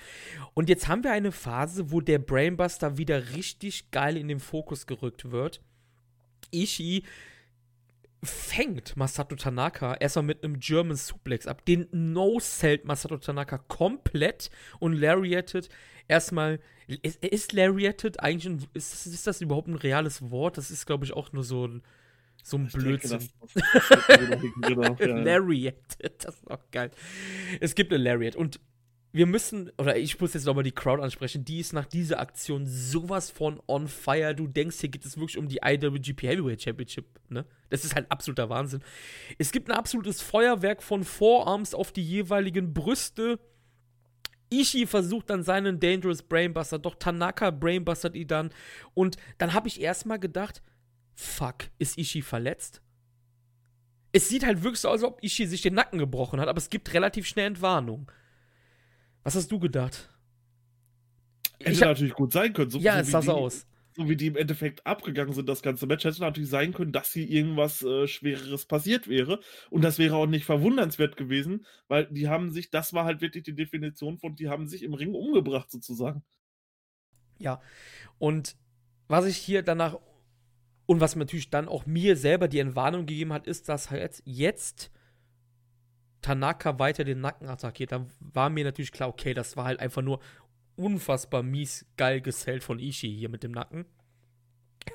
Und 0.54 0.68
jetzt 0.68 0.88
haben 0.88 1.02
wir 1.02 1.12
eine 1.12 1.32
Phase, 1.32 1.90
wo 1.90 2.00
der 2.00 2.18
Brainbuster 2.18 2.96
wieder 2.96 3.30
richtig 3.34 3.90
geil 3.90 4.16
in 4.16 4.28
den 4.28 4.40
Fokus 4.40 4.86
gerückt 4.86 5.30
wird. 5.30 5.60
Ishii 6.52 7.04
fängt 8.22 8.96
Masato 8.96 9.34
Tanaka 9.34 9.94
erstmal 9.94 10.24
mit 10.24 10.44
einem 10.44 10.60
German 10.60 10.96
Suplex 10.96 11.46
ab. 11.46 11.64
Den 11.64 11.88
No-Selt 11.90 12.84
Masato 12.84 13.16
Tanaka 13.16 13.58
komplett 13.58 14.50
und 14.78 14.92
lariated 14.92 15.68
erstmal. 16.06 16.60
Ist, 16.86 17.24
ist 17.24 17.52
lariated 17.52 18.20
eigentlich 18.20 18.46
ein, 18.46 18.66
ist, 18.74 19.06
ist 19.06 19.26
das 19.26 19.40
überhaupt 19.40 19.68
ein 19.68 19.76
reales 19.76 20.30
Wort? 20.30 20.58
Das 20.58 20.70
ist, 20.70 20.86
glaube 20.86 21.04
ich, 21.04 21.12
auch 21.12 21.32
nur 21.32 21.44
so 21.44 21.66
ein 21.66 21.82
so 22.42 22.56
ein 22.58 22.66
ich 22.66 22.72
Blödsinn. 22.72 23.28
Lariat. 25.24 25.74
Das 26.18 26.34
ist 26.36 26.50
auch 26.50 26.70
geil. 26.70 26.90
Es 27.60 27.74
gibt 27.74 27.92
eine 27.92 28.02
Lariat 28.02 28.36
und 28.36 28.60
wir 29.12 29.26
müssen, 29.26 29.72
oder 29.76 29.96
ich 29.96 30.20
muss 30.20 30.34
jetzt 30.34 30.46
nochmal 30.46 30.62
die 30.62 30.70
Crowd 30.70 31.02
ansprechen, 31.02 31.44
die 31.44 31.58
ist 31.58 31.72
nach 31.72 31.86
dieser 31.86 32.20
Aktion 32.20 32.66
sowas 32.66 33.30
von 33.30 33.60
on 33.66 33.88
fire. 33.88 34.34
Du 34.34 34.46
denkst, 34.46 34.78
hier 34.80 34.88
geht 34.88 35.04
es 35.04 35.16
wirklich 35.16 35.38
um 35.38 35.48
die 35.48 35.60
IWGP 35.64 36.22
Heavyweight 36.22 36.62
Championship, 36.62 37.06
ne? 37.28 37.44
Das 37.70 37.84
ist 37.84 37.94
halt 37.94 38.10
absoluter 38.10 38.48
Wahnsinn. 38.48 38.82
Es 39.38 39.50
gibt 39.50 39.68
ein 39.68 39.76
absolutes 39.76 40.22
Feuerwerk 40.22 40.82
von 40.82 41.02
Forearms 41.02 41.74
auf 41.74 41.92
die 41.92 42.04
jeweiligen 42.04 42.72
Brüste. 42.72 43.40
Ishii 44.52 44.86
versucht 44.86 45.30
dann 45.30 45.42
seinen 45.42 45.80
Dangerous 45.80 46.22
Brainbuster, 46.22 46.78
doch 46.78 46.96
Tanaka 46.96 47.50
brainbustert 47.50 48.14
ihn 48.14 48.26
dann. 48.26 48.50
Und 48.94 49.16
dann 49.38 49.54
habe 49.54 49.68
ich 49.68 49.80
erstmal 49.80 50.18
gedacht, 50.18 50.62
fuck, 51.20 51.70
ist 51.78 51.98
Ishii 51.98 52.22
verletzt? 52.22 52.82
Es 54.12 54.28
sieht 54.28 54.44
halt 54.44 54.62
wirklich 54.62 54.80
so 54.80 54.88
aus, 54.88 55.02
als 55.02 55.04
ob 55.04 55.22
Ishii 55.22 55.46
sich 55.46 55.62
den 55.62 55.74
Nacken 55.74 55.98
gebrochen 55.98 56.40
hat, 56.40 56.48
aber 56.48 56.58
es 56.58 56.70
gibt 56.70 56.92
relativ 56.94 57.26
schnell 57.26 57.46
Entwarnung. 57.46 58.10
Was 59.22 59.36
hast 59.36 59.52
du 59.52 59.58
gedacht? 59.60 60.08
Hätte 61.62 61.80
hab, 61.80 61.88
natürlich 61.88 62.14
gut 62.14 62.32
sein 62.32 62.52
können. 62.52 62.70
So, 62.70 62.78
ja, 62.78 62.94
so 62.94 63.00
es 63.00 63.10
sah 63.10 63.22
so 63.22 63.32
aus. 63.32 63.66
So 63.92 64.08
wie 64.08 64.16
die 64.16 64.28
im 64.28 64.36
Endeffekt 64.36 64.86
abgegangen 64.86 65.34
sind, 65.34 65.48
das 65.48 65.62
ganze 65.62 65.86
Match, 65.86 66.04
hätte 66.04 66.20
natürlich 66.20 66.48
sein 66.48 66.72
können, 66.72 66.92
dass 66.92 67.12
hier 67.12 67.28
irgendwas 67.28 67.82
äh, 67.82 68.06
Schwereres 68.06 68.64
passiert 68.64 69.08
wäre. 69.08 69.40
Und 69.68 69.82
das 69.82 69.98
wäre 69.98 70.16
auch 70.16 70.26
nicht 70.26 70.46
verwundernswert 70.46 71.16
gewesen, 71.16 71.66
weil 71.86 72.06
die 72.06 72.28
haben 72.28 72.50
sich, 72.50 72.70
das 72.70 72.94
war 72.94 73.04
halt 73.04 73.20
wirklich 73.20 73.44
die 73.44 73.54
Definition 73.54 74.18
von, 74.18 74.36
die 74.36 74.48
haben 74.48 74.66
sich 74.66 74.82
im 74.82 74.94
Ring 74.94 75.14
umgebracht, 75.14 75.70
sozusagen. 75.70 76.24
Ja, 77.38 77.60
und 78.18 78.56
was 79.08 79.26
ich 79.26 79.36
hier 79.36 79.62
danach 79.62 79.98
und 80.90 81.00
was 81.00 81.14
natürlich 81.14 81.50
dann 81.50 81.68
auch 81.68 81.86
mir 81.86 82.16
selber 82.16 82.48
die 82.48 82.58
Entwarnung 82.58 83.06
gegeben 83.06 83.32
hat, 83.32 83.46
ist, 83.46 83.68
dass 83.68 83.92
halt 83.92 84.22
jetzt 84.24 84.90
Tanaka 86.20 86.80
weiter 86.80 87.04
den 87.04 87.20
Nacken 87.20 87.46
attackiert. 87.46 87.92
Dann 87.92 88.12
war 88.18 88.50
mir 88.50 88.64
natürlich 88.64 88.90
klar, 88.90 89.08
okay, 89.08 89.32
das 89.32 89.56
war 89.56 89.66
halt 89.66 89.78
einfach 89.78 90.02
nur 90.02 90.18
unfassbar 90.74 91.44
mies 91.44 91.86
geil 91.96 92.20
gesellt 92.20 92.64
von 92.64 92.80
Ishii 92.80 93.16
hier 93.16 93.28
mit 93.28 93.44
dem 93.44 93.52
Nacken. 93.52 93.84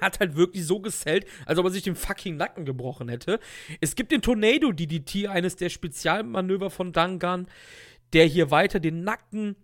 Er 0.01 0.07
hat 0.07 0.19
halt 0.19 0.35
wirklich 0.35 0.65
so 0.65 0.81
gesellt, 0.81 1.27
als 1.45 1.59
ob 1.59 1.65
er 1.65 1.71
sich 1.71 1.83
den 1.83 1.95
fucking 1.95 2.35
Nacken 2.35 2.65
gebrochen 2.65 3.07
hätte. 3.07 3.39
Es 3.79 3.95
gibt 3.95 4.11
den 4.11 4.21
Tornado 4.21 4.73
DDT, 4.73 5.27
eines 5.27 5.55
der 5.55 5.69
Spezialmanöver 5.69 6.71
von 6.71 6.91
Dangan, 6.91 7.47
der 8.11 8.25
hier 8.25 8.51
weiter 8.51 8.81
den 8.81 9.05
Nacken 9.05 9.55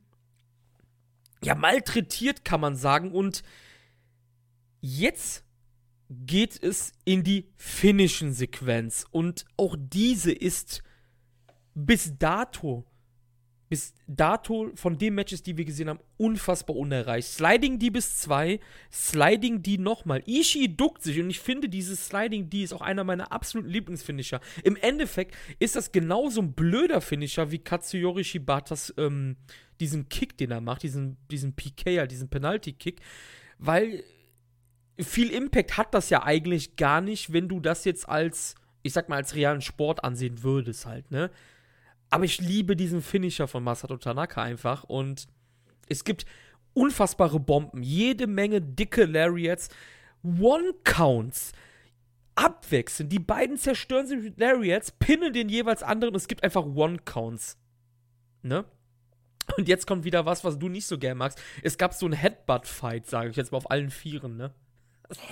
ja 1.44 1.56
malträtiert, 1.56 2.46
kann 2.46 2.62
man 2.62 2.78
sagen. 2.78 3.12
Und 3.12 3.44
jetzt 4.80 5.44
geht 6.12 6.62
es 6.62 6.92
in 7.06 7.24
die 7.24 7.48
finnischen 7.56 8.34
Sequenz. 8.34 9.06
Und 9.12 9.46
auch 9.58 9.78
diese 9.80 10.32
ist 10.32 10.84
bis 11.74 12.18
dato, 12.18 12.86
bis 13.70 13.94
dato 14.08 14.72
von 14.76 14.98
den 14.98 15.16
Matches, 15.16 15.42
die 15.42 15.56
wir 15.56 15.64
gesehen 15.64 15.88
haben, 15.88 16.02
unfassbar 16.18 16.76
unerreicht. 16.76 17.30
Sliding 17.30 17.80
D 17.80 17.90
bis 17.90 18.18
2, 18.18 18.60
Sliding 18.92 19.64
D 19.64 19.78
nochmal. 19.78 20.22
Ishii 20.26 20.76
duckt 20.76 21.02
sich 21.02 21.18
und 21.22 21.30
ich 21.30 21.40
finde, 21.40 21.70
dieses 21.70 22.08
Sliding 22.08 22.50
D 22.50 22.64
ist 22.64 22.74
auch 22.74 22.82
einer 22.82 23.06
meiner 23.06 23.32
absoluten 23.32 23.70
Lieblingsfinisher. 23.70 24.42
Im 24.66 24.76
Endeffekt 24.76 25.36
ist 25.60 25.78
das 25.78 25.94
genauso 25.94 26.42
ein 26.42 26.52
blöder 26.52 27.00
Finisher 27.00 27.52
wie 27.52 27.60
Katsuyori 27.60 28.26
Shibatas, 28.26 28.94
ähm, 28.98 29.38
diesen 29.80 30.10
Kick, 30.10 30.38
den 30.38 30.52
er 30.52 30.62
macht, 30.62 30.84
diesen, 30.84 31.16
diesen 31.32 31.56
PK, 31.56 32.06
diesen 32.06 32.30
Penalty-Kick, 32.30 33.00
weil 33.58 34.04
viel 35.04 35.32
Impact 35.32 35.78
hat 35.78 35.94
das 35.94 36.10
ja 36.10 36.24
eigentlich 36.24 36.76
gar 36.76 37.02
nicht, 37.02 37.34
wenn 37.34 37.48
du 37.48 37.60
das 37.60 37.86
jetzt 37.86 38.08
als, 38.08 38.56
ich 38.84 38.94
sag 38.94 39.10
mal, 39.10 39.18
als 39.18 39.36
realen 39.36 39.62
Sport 39.62 40.04
ansehen 40.04 40.44
würdest 40.44 40.86
halt, 40.86 41.12
ne? 41.12 41.30
Aber 42.10 42.26
ich 42.26 42.42
liebe 42.42 42.76
diesen 42.76 43.02
Finisher 43.02 43.48
von 43.48 43.64
Masato 43.64 43.96
Tanaka 43.96 44.44
einfach 44.44 44.84
und 44.84 45.28
es 45.88 46.04
gibt 46.04 46.26
unfassbare 46.74 47.40
Bomben, 47.40 47.84
jede 47.84 48.28
Menge 48.28 48.62
dicke 48.62 49.06
Lariats, 49.06 49.70
One-Counts, 50.24 51.54
abwechselnd. 52.36 53.12
Die 53.12 53.20
beiden 53.20 53.58
zerstören 53.58 54.08
sich 54.08 54.22
mit 54.22 54.40
Lariats, 54.40 54.92
pinnen 54.92 55.34
den 55.34 55.50
jeweils 55.50 55.84
anderen 55.84 56.16
es 56.16 56.28
gibt 56.28 56.44
einfach 56.44 56.66
One-Counts. 56.66 57.58
Ne? 58.44 58.66
Und 59.58 59.68
jetzt 59.68 59.88
kommt 59.88 60.04
wieder 60.04 60.26
was, 60.26 60.44
was 60.44 60.60
du 60.60 60.70
nicht 60.70 60.86
so 60.86 60.98
gern 60.98 61.18
magst. 61.18 61.42
Es 61.64 61.78
gab 61.78 61.94
so 61.94 62.06
einen 62.06 62.14
Headbutt-Fight, 62.14 63.08
sage 63.08 63.30
ich 63.30 63.36
jetzt 63.36 63.52
mal 63.52 63.58
auf 63.58 63.72
allen 63.72 63.90
Vieren, 63.90 64.38
ne? 64.38 64.54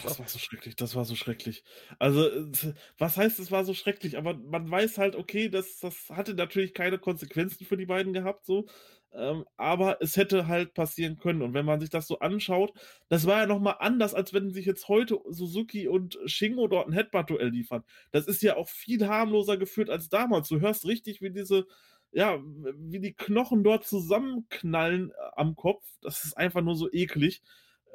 Das 0.04 0.20
war 0.20 0.28
so 0.28 0.40
schrecklich, 0.40 0.76
das 0.76 0.96
war 0.96 1.06
so 1.06 1.16
schrecklich. 1.16 1.64
Also, 2.00 2.28
äh, 2.28 2.74
was 2.98 3.16
heißt, 3.18 3.40
es 3.40 3.52
war 3.52 3.64
so 3.64 3.74
schrecklich? 3.74 4.18
Aber 4.18 4.34
man 4.34 4.70
weiß 4.70 4.98
halt, 4.98 5.16
okay, 5.16 5.48
das, 5.50 5.80
das 5.80 6.10
hatte 6.10 6.34
natürlich 6.34 6.74
keine 6.74 7.00
Konsequenzen 7.00 7.66
für 7.66 7.78
die 7.78 7.86
beiden 7.86 8.12
gehabt, 8.12 8.46
so. 8.46 8.68
Ähm, 9.14 9.46
aber 9.58 9.98
es 10.02 10.18
hätte 10.18 10.48
halt 10.48 10.74
passieren 10.74 11.18
können. 11.18 11.42
Und 11.42 11.54
wenn 11.54 11.66
man 11.66 11.80
sich 11.80 11.90
das 11.90 12.08
so 12.08 12.20
anschaut, 12.20 12.74
das 13.08 13.26
war 13.26 13.40
ja 13.40 13.46
nochmal 13.48 13.78
anders, 13.80 14.14
als 14.14 14.34
wenn 14.34 14.52
sich 14.52 14.66
jetzt 14.66 14.88
heute 14.90 15.20
Suzuki 15.30 15.88
und 15.88 16.20
Shingo 16.26 16.68
dort 16.68 16.88
ein 16.88 16.94
Headbutt-Duell 16.94 17.50
liefern. 17.50 17.84
Das 18.12 18.28
ist 18.28 18.42
ja 18.44 18.58
auch 18.58 18.68
viel 18.68 19.08
harmloser 19.08 19.58
geführt 19.58 19.90
als 19.90 20.10
damals. 20.10 20.50
Du 20.50 20.60
hörst 20.60 20.86
richtig, 20.86 21.22
wie 21.22 21.32
diese, 21.32 21.66
ja, 22.12 22.40
wie 22.44 23.00
die 23.00 23.14
Knochen 23.14 23.64
dort 23.64 23.86
zusammenknallen 23.86 25.12
äh, 25.12 25.14
am 25.38 25.56
Kopf. 25.56 25.84
Das 26.02 26.26
ist 26.26 26.38
einfach 26.38 26.62
nur 26.62 26.76
so 26.76 26.92
eklig. 26.92 27.42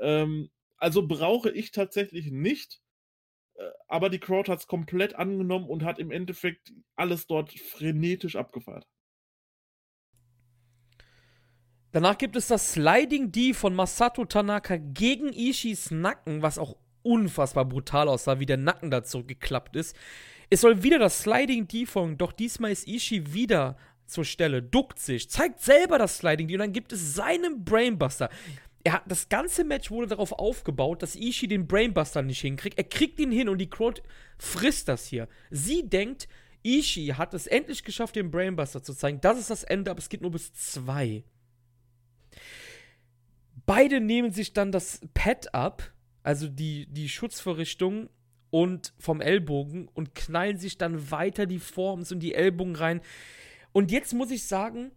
Ähm, 0.01 0.51
also 0.77 1.07
brauche 1.07 1.51
ich 1.51 1.70
tatsächlich 1.70 2.31
nicht. 2.31 2.81
Äh, 3.55 3.64
aber 3.89 4.11
die 4.11 4.18
Crowd 4.18 4.51
hat 4.51 4.61
es 4.61 4.66
komplett 4.66 5.14
angenommen 5.14 5.68
und 5.68 5.85
hat 5.85 5.99
im 5.99 6.11
Endeffekt 6.11 6.72
alles 6.97 7.27
dort 7.27 7.53
frenetisch 7.53 8.37
abgefeiert. 8.37 8.87
Danach 11.93 12.18
gibt 12.18 12.35
es 12.35 12.49
das 12.49 12.72
Sliding 12.72 13.31
D 13.31 13.55
von 13.55 13.72
Masato 13.72 14.25
Tanaka 14.25 14.79
gegen 14.79 15.33
Ishis 15.33 15.93
Nacken, 15.93 16.43
was 16.43 16.59
auch 16.59 16.77
unfassbar 17.03 17.64
brutal 17.64 18.09
aussah, 18.09 18.41
wie 18.41 18.47
der 18.47 18.57
Nacken 18.57 18.91
da 18.91 19.05
zurückgeklappt 19.05 19.77
ist. 19.77 19.95
Es 20.51 20.62
soll 20.62 20.83
wieder 20.83 20.99
das 20.99 21.20
Sliding 21.20 21.68
D 21.68 21.87
folgen, 21.87 22.18
doch 22.18 22.33
diesmal 22.33 22.72
ist 22.72 22.89
Ishii 22.89 23.33
wieder 23.33 23.77
zur 24.07 24.25
Stelle, 24.25 24.61
duckt 24.61 24.99
sich, 24.99 25.31
zeigt 25.31 25.61
selber 25.61 25.99
das 25.99 26.18
Sliding 26.18 26.49
D 26.49 26.55
und 26.55 26.61
dann 26.61 26.72
gibt 26.72 26.93
es 26.93 27.14
seinen 27.14 27.64
Brainbuster 27.64 28.29
er 28.85 28.93
hat 28.93 29.05
das 29.07 29.30
ganze 29.30 29.64
Match 29.64 29.91
wurde 29.91 30.09
darauf 30.09 30.32
aufgebaut, 30.32 31.03
dass 31.03 31.16
Ishii 31.16 31.49
den 31.49 31.66
Brainbuster 31.66 32.20
nicht 32.22 32.43
hinkriegt. 32.43 32.76
Er 32.76 32.85
kriegt 32.85 33.18
ihn 33.18 33.32
hin 33.32 33.49
und 33.49 33.59
die 33.59 33.70
Crowd 33.70 34.03
frisst 34.39 34.89
das 34.89 35.07
hier. 35.07 35.26
Sie 35.51 35.89
denkt, 35.89 36.28
Ishii 36.62 37.09
hat 37.09 37.32
es 37.32 37.47
endlich 37.47 37.82
geschafft, 37.82 38.14
den 38.16 38.30
Brainbuster 38.30 38.82
zu 38.82 38.93
zeigen. 38.93 39.22
Das 39.22 39.39
ist 39.39 39.49
das 39.49 39.64
Ende, 39.64 39.91
aber 39.91 39.99
es 39.99 40.11
geht 40.11 40.20
nur 40.20 40.30
bis 40.30 40.53
zwei. 40.53 41.24
Beide 43.64 44.01
nehmen 44.01 44.32
sich 44.32 44.53
dann 44.53 44.70
das 44.70 45.01
Pad 45.14 45.55
ab. 45.55 45.91
also 46.22 46.49
die, 46.49 46.87
die 46.87 47.09
Schutzverrichtung 47.09 48.11
und 48.51 48.93
vom 48.99 49.22
Ellbogen 49.22 49.89
und 49.89 50.14
knallen 50.14 50.59
sich 50.59 50.76
dann 50.76 51.11
weiter 51.11 51.47
die 51.47 51.59
Forms 51.59 52.12
und 52.12 52.20
die 52.20 52.35
Ellbogen 52.35 52.76
rein. 52.76 53.01
Und 53.72 53.91
jetzt 53.91 54.12
muss 54.12 54.30
ich 54.30 54.47
sagen, 54.47 54.93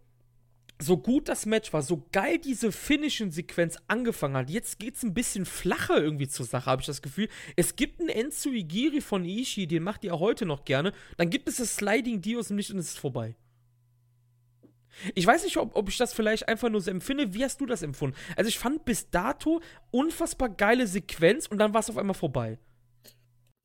so 0.80 0.96
gut 0.96 1.28
das 1.28 1.46
Match 1.46 1.72
war, 1.72 1.82
so 1.82 2.06
geil 2.12 2.38
diese 2.38 2.70
Finishing-Sequenz 2.70 3.78
angefangen 3.88 4.36
hat, 4.36 4.50
jetzt 4.50 4.78
geht 4.78 4.96
es 4.96 5.02
ein 5.02 5.14
bisschen 5.14 5.44
flacher 5.44 6.00
irgendwie 6.00 6.28
zur 6.28 6.46
Sache, 6.46 6.70
habe 6.70 6.82
ich 6.82 6.86
das 6.86 7.02
Gefühl. 7.02 7.28
Es 7.56 7.76
gibt 7.76 8.00
einen 8.00 8.08
Enzo 8.08 8.50
Igiri 8.50 9.00
von 9.00 9.24
Ishii, 9.24 9.66
den 9.66 9.82
macht 9.82 10.04
ihr 10.04 10.18
heute 10.18 10.46
noch 10.46 10.64
gerne. 10.64 10.92
Dann 11.16 11.30
gibt 11.30 11.48
es 11.48 11.56
das 11.56 11.76
Sliding 11.76 12.20
Dio 12.20 12.38
aus 12.38 12.48
dem 12.48 12.56
Licht 12.56 12.70
und 12.70 12.78
es 12.78 12.90
ist 12.90 12.98
vorbei. 12.98 13.34
Ich 15.14 15.26
weiß 15.26 15.44
nicht, 15.44 15.56
ob, 15.56 15.76
ob 15.76 15.88
ich 15.88 15.96
das 15.96 16.12
vielleicht 16.12 16.48
einfach 16.48 16.68
nur 16.68 16.80
so 16.80 16.90
empfinde. 16.90 17.34
Wie 17.34 17.44
hast 17.44 17.60
du 17.60 17.66
das 17.66 17.82
empfunden? 17.82 18.16
Also, 18.36 18.48
ich 18.48 18.58
fand 18.58 18.84
bis 18.84 19.10
dato 19.10 19.60
unfassbar 19.90 20.48
geile 20.48 20.86
Sequenz 20.86 21.46
und 21.46 21.58
dann 21.58 21.72
war 21.72 21.80
es 21.80 21.90
auf 21.90 21.98
einmal 21.98 22.14
vorbei. 22.14 22.58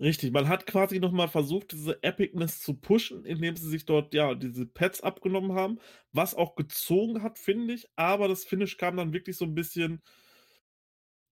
Richtig, 0.04 0.32
man 0.34 0.50
hat 0.50 0.68
quasi 0.68 1.00
nochmal 1.00 1.30
versucht, 1.30 1.72
diese 1.72 2.04
Epicness 2.04 2.60
zu 2.62 2.76
pushen, 2.76 3.26
indem 3.26 3.56
sie 3.56 3.70
sich 3.70 3.86
dort, 3.86 4.14
ja, 4.14 4.36
diese 4.36 4.66
Pads 4.68 5.02
abgenommen 5.02 5.54
haben, 5.54 5.80
was 6.12 6.36
auch 6.36 6.56
gezogen 6.56 7.24
hat, 7.24 7.40
finde 7.40 7.74
ich, 7.74 7.88
aber 7.96 8.28
das 8.28 8.44
Finish 8.46 8.78
kam 8.78 8.98
dann 8.98 9.14
wirklich 9.14 9.38
so 9.38 9.46
ein 9.46 9.56
bisschen 9.56 10.02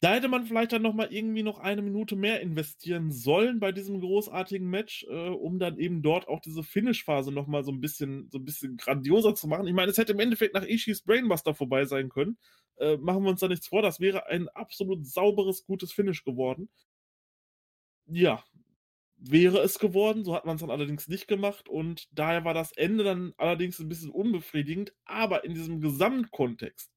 da 0.04 0.16
hätte 0.16 0.28
man 0.30 0.46
vielleicht 0.48 0.72
dann 0.74 0.82
nochmal 0.82 1.14
irgendwie 1.14 1.44
noch 1.44 1.60
eine 1.60 1.84
Minute 1.84 2.16
mehr 2.16 2.42
investieren 2.42 3.12
sollen 3.12 3.60
bei 3.60 3.72
diesem 3.72 4.00
großartigen 4.00 4.68
Match, 4.68 5.06
äh, 5.08 5.30
um 5.30 5.60
dann 5.60 5.78
eben 5.78 6.02
dort 6.02 6.28
auch 6.28 6.40
diese 6.42 6.64
Finish-Phase 6.64 7.32
nochmal 7.32 7.64
so 7.64 7.72
ein 7.72 7.82
bisschen 7.82 8.28
so 8.32 8.40
ein 8.40 8.46
bisschen 8.46 8.78
grandioser 8.78 9.36
zu 9.36 9.48
machen. 9.48 9.68
Ich 9.68 9.74
meine, 9.76 9.92
es 9.92 10.00
hätte 10.00 10.14
im 10.14 10.20
Endeffekt 10.20 10.56
nach 10.56 10.66
Ishis 10.66 11.04
Brainbuster 11.04 11.54
vorbei 11.54 11.86
sein 11.86 12.10
können. 12.10 12.38
Äh, 12.78 12.98
machen 12.98 13.24
wir 13.24 13.30
uns 13.30 13.42
da 13.42 13.48
nichts 13.48 13.68
vor, 13.68 13.84
das 13.84 14.00
wäre 14.00 14.26
ein 14.28 14.50
absolut 14.50 15.06
sauberes, 15.06 15.66
gutes 15.66 15.92
Finish 15.94 16.24
geworden. 16.24 16.68
Ja, 18.08 18.44
wäre 19.22 19.60
es 19.60 19.78
geworden, 19.78 20.26
so 20.26 20.36
hat 20.36 20.46
man 20.46 20.56
es 20.56 20.62
dann 20.62 20.72
allerdings 20.72 21.08
nicht 21.08 21.28
gemacht 21.28 21.70
und 21.70 22.08
daher 22.12 22.44
war 22.44 22.54
das 22.54 22.72
Ende 22.72 23.04
dann 23.04 23.34
allerdings 23.38 23.80
ein 23.80 23.88
bisschen 23.88 24.10
unbefriedigend, 24.10 24.94
aber 25.06 25.44
in 25.44 25.54
diesem 25.54 25.80
Gesamtkontext 25.80 26.92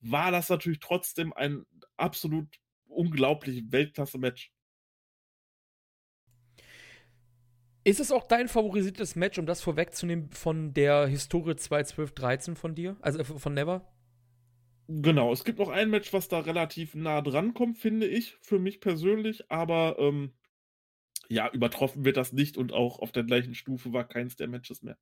war 0.00 0.32
das 0.32 0.48
natürlich 0.48 0.80
trotzdem 0.80 1.32
ein 1.32 1.64
absolut 1.96 2.48
unglaublich 2.86 3.62
Weltklasse-Match. 3.70 4.50
Ist 7.84 8.00
es 8.00 8.12
auch 8.12 8.26
dein 8.26 8.48
favorisiertes 8.48 9.16
Match, 9.16 9.38
um 9.38 9.46
das 9.46 9.62
vorwegzunehmen, 9.62 10.30
von 10.30 10.74
der 10.74 11.06
Historie 11.06 11.52
2.12.13 11.52 12.56
von 12.56 12.74
dir? 12.74 12.96
Also 13.00 13.20
äh, 13.20 13.24
von 13.24 13.54
Never? 13.54 13.90
Genau, 14.88 15.32
es 15.32 15.44
gibt 15.44 15.60
noch 15.60 15.68
ein 15.68 15.88
Match, 15.88 16.12
was 16.12 16.28
da 16.28 16.40
relativ 16.40 16.94
nah 16.96 17.22
dran 17.22 17.54
kommt, 17.54 17.78
finde 17.78 18.08
ich, 18.08 18.36
für 18.42 18.58
mich 18.58 18.80
persönlich, 18.80 19.50
aber 19.50 19.96
ähm, 20.00 20.34
ja, 21.30 21.48
übertroffen 21.52 22.04
wird 22.04 22.16
das 22.16 22.32
nicht 22.32 22.56
und 22.56 22.72
auch 22.72 22.98
auf 22.98 23.12
der 23.12 23.22
gleichen 23.22 23.54
Stufe 23.54 23.92
war 23.92 24.06
keins 24.06 24.36
der 24.36 24.48
Matches 24.48 24.82
mehr. 24.82 24.98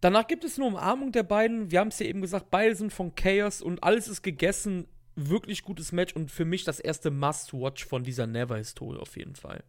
Danach 0.00 0.26
gibt 0.26 0.42
es 0.42 0.58
eine 0.58 0.66
Umarmung 0.66 1.12
der 1.12 1.22
beiden. 1.22 1.70
Wir 1.70 1.80
haben 1.80 1.88
es 1.88 1.98
ja 1.98 2.06
eben 2.06 2.22
gesagt, 2.22 2.50
beide 2.50 2.74
sind 2.74 2.92
von 2.92 3.14
Chaos 3.14 3.62
und 3.62 3.84
alles 3.84 4.08
ist 4.08 4.22
gegessen. 4.22 4.88
Wirklich 5.14 5.62
gutes 5.62 5.92
Match 5.92 6.14
und 6.14 6.30
für 6.30 6.46
mich 6.46 6.64
das 6.64 6.80
erste 6.80 7.10
Must-Watch 7.10 7.84
von 7.84 8.02
dieser 8.02 8.26
Never-Historie 8.26 8.98
auf 8.98 9.16
jeden 9.16 9.36
Fall. 9.36 9.62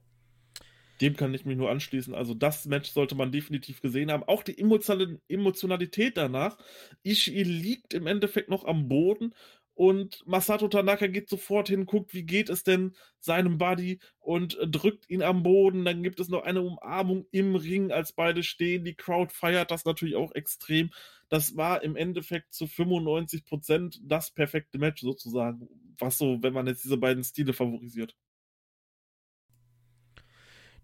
Dem 1.01 1.17
kann 1.17 1.33
ich 1.33 1.43
mich 1.43 1.57
nur 1.57 1.69
anschließen. 1.69 2.15
Also 2.15 2.33
das 2.33 2.65
Match 2.65 2.89
sollte 2.91 3.13
man 3.13 3.33
definitiv 3.33 3.81
gesehen 3.81 4.09
haben. 4.09 4.23
Auch 4.23 4.41
die 4.41 4.57
Emotionalität 4.57 6.15
danach. 6.15 6.57
Ishii 7.03 7.43
liegt 7.43 7.93
im 7.93 8.07
Endeffekt 8.07 8.49
noch 8.49 8.63
am 8.63 8.87
Boden 8.87 9.33
und 9.75 10.21
Masato 10.27 10.67
Tanaka 10.67 11.07
geht 11.07 11.29
sofort 11.29 11.67
hin, 11.67 11.85
guckt, 11.85 12.13
wie 12.13 12.23
geht 12.23 12.49
es 12.49 12.63
denn 12.63 12.95
seinem 13.19 13.57
Buddy 13.57 13.99
und 14.19 14.57
drückt 14.65 15.09
ihn 15.09 15.23
am 15.23 15.41
Boden. 15.41 15.83
Dann 15.83 16.03
gibt 16.03 16.19
es 16.19 16.29
noch 16.29 16.43
eine 16.43 16.61
Umarmung 16.61 17.25
im 17.31 17.55
Ring, 17.55 17.91
als 17.91 18.13
beide 18.13 18.43
stehen. 18.43 18.85
Die 18.85 18.95
Crowd 18.95 19.33
feiert 19.33 19.71
das 19.71 19.85
natürlich 19.85 20.15
auch 20.15 20.33
extrem. 20.35 20.91
Das 21.29 21.57
war 21.57 21.81
im 21.83 21.95
Endeffekt 21.95 22.53
zu 22.53 22.67
95 22.67 23.45
Prozent 23.45 23.99
das 24.03 24.31
perfekte 24.31 24.77
Match 24.77 25.01
sozusagen. 25.01 25.67
Was 25.97 26.19
so, 26.19 26.43
wenn 26.43 26.53
man 26.53 26.67
jetzt 26.67 26.83
diese 26.83 26.97
beiden 26.97 27.23
Stile 27.23 27.53
favorisiert. 27.53 28.15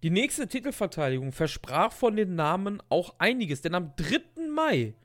Die 0.01 0.09
nächste 0.09 0.47
Titelverteidigung 0.47 1.33
versprach 1.33 1.91
von 1.91 2.15
den 2.15 2.35
Namen 2.35 2.81
auch 2.89 3.15
einiges, 3.19 3.61
denn 3.61 3.75
am 3.75 3.93
3. 3.97 4.47
Mai 4.49 4.95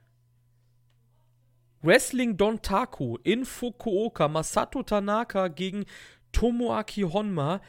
Wrestling 1.85 2.39
Don 2.39 2.63
Taku 2.63 3.19
in 3.25 3.45
Fukuoka, 3.45 4.27
Masato 4.27 4.83
Tanaka 4.83 5.49
gegen 5.49 5.85
Tomoaki 6.33 7.03
Honma. 7.03 7.61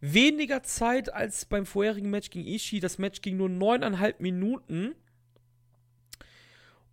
Weniger 0.00 0.62
Zeit 0.62 1.12
als 1.12 1.44
beim 1.44 1.66
vorherigen 1.66 2.08
Match 2.08 2.30
gegen 2.30 2.46
Ishii. 2.46 2.80
Das 2.80 2.96
Match 2.96 3.20
ging 3.20 3.36
nur 3.36 3.50
neuneinhalb 3.50 4.20
Minuten. 4.20 4.94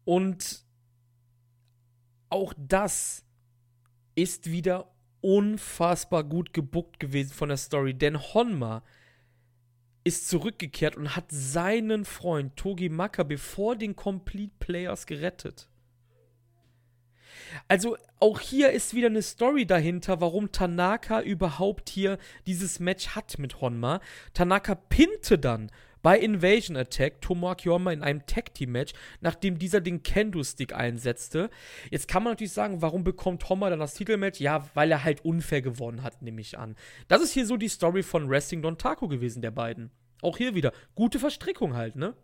Und 0.04 0.66
auch 2.30 2.54
das 2.58 3.24
ist 4.16 4.52
wieder 4.52 4.92
unfassbar 5.22 6.26
gut 6.26 6.52
gebuckt 6.52 7.00
gewesen 7.00 7.34
von 7.34 7.48
der 7.48 7.58
Story. 7.58 7.94
Denn 7.94 8.20
Honma 8.20 8.84
ist 10.04 10.28
zurückgekehrt 10.28 10.98
und 10.98 11.16
hat 11.16 11.26
seinen 11.30 12.04
Freund 12.04 12.58
Togi 12.58 12.90
Makabe 12.90 13.38
vor 13.38 13.78
den 13.78 13.96
Complete 13.96 14.54
Players 14.60 15.06
gerettet. 15.06 15.70
Also 17.68 17.98
auch 18.20 18.40
hier 18.40 18.72
ist 18.72 18.94
wieder 18.94 19.08
eine 19.08 19.22
Story 19.22 19.66
dahinter, 19.66 20.22
warum 20.22 20.52
Tanaka 20.52 21.22
überhaupt 21.22 21.90
hier 21.90 22.18
dieses 22.48 22.80
Match 22.80 23.10
hat 23.10 23.40
mit 23.40 23.62
Honma. 23.62 24.00
Tanaka 24.34 24.76
pinte 24.76 25.38
dann 25.38 25.72
bei 26.06 26.20
Invasion 26.20 26.78
Attack 26.78 27.20
Tomoaki 27.22 27.68
Honma 27.68 27.92
in 27.92 28.04
einem 28.04 28.28
Tag 28.28 28.54
Team 28.54 28.74
Match, 28.74 28.94
nachdem 29.22 29.58
dieser 29.58 29.82
den 29.82 30.04
Kendo 30.04 30.44
Stick 30.44 30.72
einsetzte. 30.72 31.50
Jetzt 31.90 32.08
kann 32.08 32.22
man 32.22 32.34
natürlich 32.34 32.54
sagen, 32.54 32.84
warum 32.84 33.04
bekommt 33.04 33.50
Honma 33.50 33.72
dann 33.72 33.80
das 33.80 33.96
Titelmatch? 33.96 34.40
Ja, 34.40 34.70
weil 34.76 34.92
er 34.92 35.04
halt 35.04 35.26
unfair 35.26 35.64
gewonnen 35.64 36.04
hat, 36.04 36.22
nehme 36.22 36.42
ich 36.42 36.60
an. 36.60 36.76
Das 37.08 37.24
ist 37.24 37.34
hier 37.34 37.48
so 37.48 37.58
die 37.58 37.70
Story 37.70 38.04
von 38.04 38.30
Wrestling 38.30 38.62
Don 38.62 38.78
Taco 38.78 39.08
gewesen, 39.08 39.42
der 39.42 39.50
beiden. 39.50 39.90
Auch 40.22 40.38
hier 40.38 40.54
wieder. 40.54 40.74
Gute 40.94 41.18
Verstrickung 41.18 41.74
halt, 41.76 41.96
ne? 41.96 42.16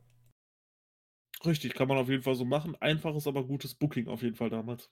Richtig, 1.44 1.74
kann 1.74 1.88
man 1.88 1.98
auf 1.98 2.08
jeden 2.08 2.22
Fall 2.22 2.36
so 2.36 2.46
machen. 2.46 2.76
Einfaches, 2.80 3.26
aber 3.26 3.44
gutes 3.44 3.74
Booking 3.74 4.08
auf 4.08 4.22
jeden 4.22 4.36
Fall 4.36 4.52
damals. 4.52 4.92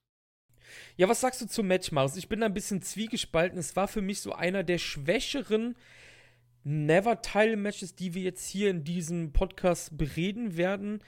Ja, 0.97 1.09
was 1.09 1.21
sagst 1.21 1.41
du 1.41 1.47
zum 1.47 1.67
Match, 1.67 1.91
Maus? 1.91 2.15
Ich 2.15 2.29
bin 2.29 2.39
da 2.39 2.47
ein 2.47 2.53
bisschen 2.53 2.81
zwiegespalten. 2.81 3.57
Es 3.57 3.75
war 3.75 3.87
für 3.87 4.01
mich 4.01 4.21
so 4.21 4.33
einer 4.33 4.63
der 4.63 4.77
schwächeren 4.77 5.75
Never-Title-Matches, 6.63 7.95
die 7.95 8.13
wir 8.13 8.21
jetzt 8.21 8.47
hier 8.47 8.69
in 8.69 8.83
diesem 8.83 9.31
Podcast 9.31 9.97
bereden 9.97 10.57
werden. 10.57 11.01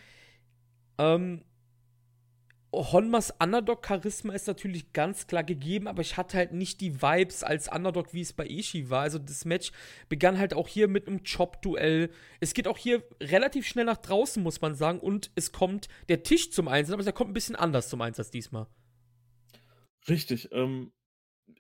Ähm, 0.98 1.44
Honmas 2.74 3.34
Underdog-Charisma 3.38 4.34
ist 4.34 4.48
natürlich 4.48 4.94
ganz 4.94 5.28
klar 5.28 5.44
gegeben, 5.44 5.90
aber 5.90 6.02
ich 6.02 6.16
hatte 6.16 6.38
halt 6.38 6.54
nicht 6.54 6.80
die 6.80 7.02
Vibes 7.02 7.44
als 7.44 7.68
Underdog, 7.70 8.14
wie 8.14 8.22
es 8.22 8.32
bei 8.32 8.48
Ishii 8.48 8.90
war. 8.90 9.02
Also 9.02 9.20
das 9.20 9.44
Match 9.44 9.74
begann 10.08 10.38
halt 10.38 10.54
auch 10.54 10.70
hier 10.70 10.88
mit 10.88 11.08
einem 11.08 11.24
Chop-Duell. 11.24 12.10
Es 12.40 12.54
geht 12.54 12.70
auch 12.70 12.78
hier 12.78 13.04
relativ 13.20 13.68
schnell 13.68 13.86
nach 13.86 13.98
draußen, 13.98 14.42
muss 14.42 14.62
man 14.62 14.76
sagen. 14.76 15.00
Und 15.00 15.32
es 15.36 15.52
kommt 15.52 15.90
der 16.08 16.24
Tisch 16.24 16.52
zum 16.52 16.70
Einsatz, 16.70 16.94
aber 16.94 17.04
der 17.04 17.14
kommt 17.14 17.32
ein 17.32 17.34
bisschen 17.34 17.58
anders 17.58 17.90
zum 17.90 18.02
Einsatz 18.02 18.32
diesmal. 18.32 18.68
Richtig. 20.10 20.50
Ähm, 20.52 20.92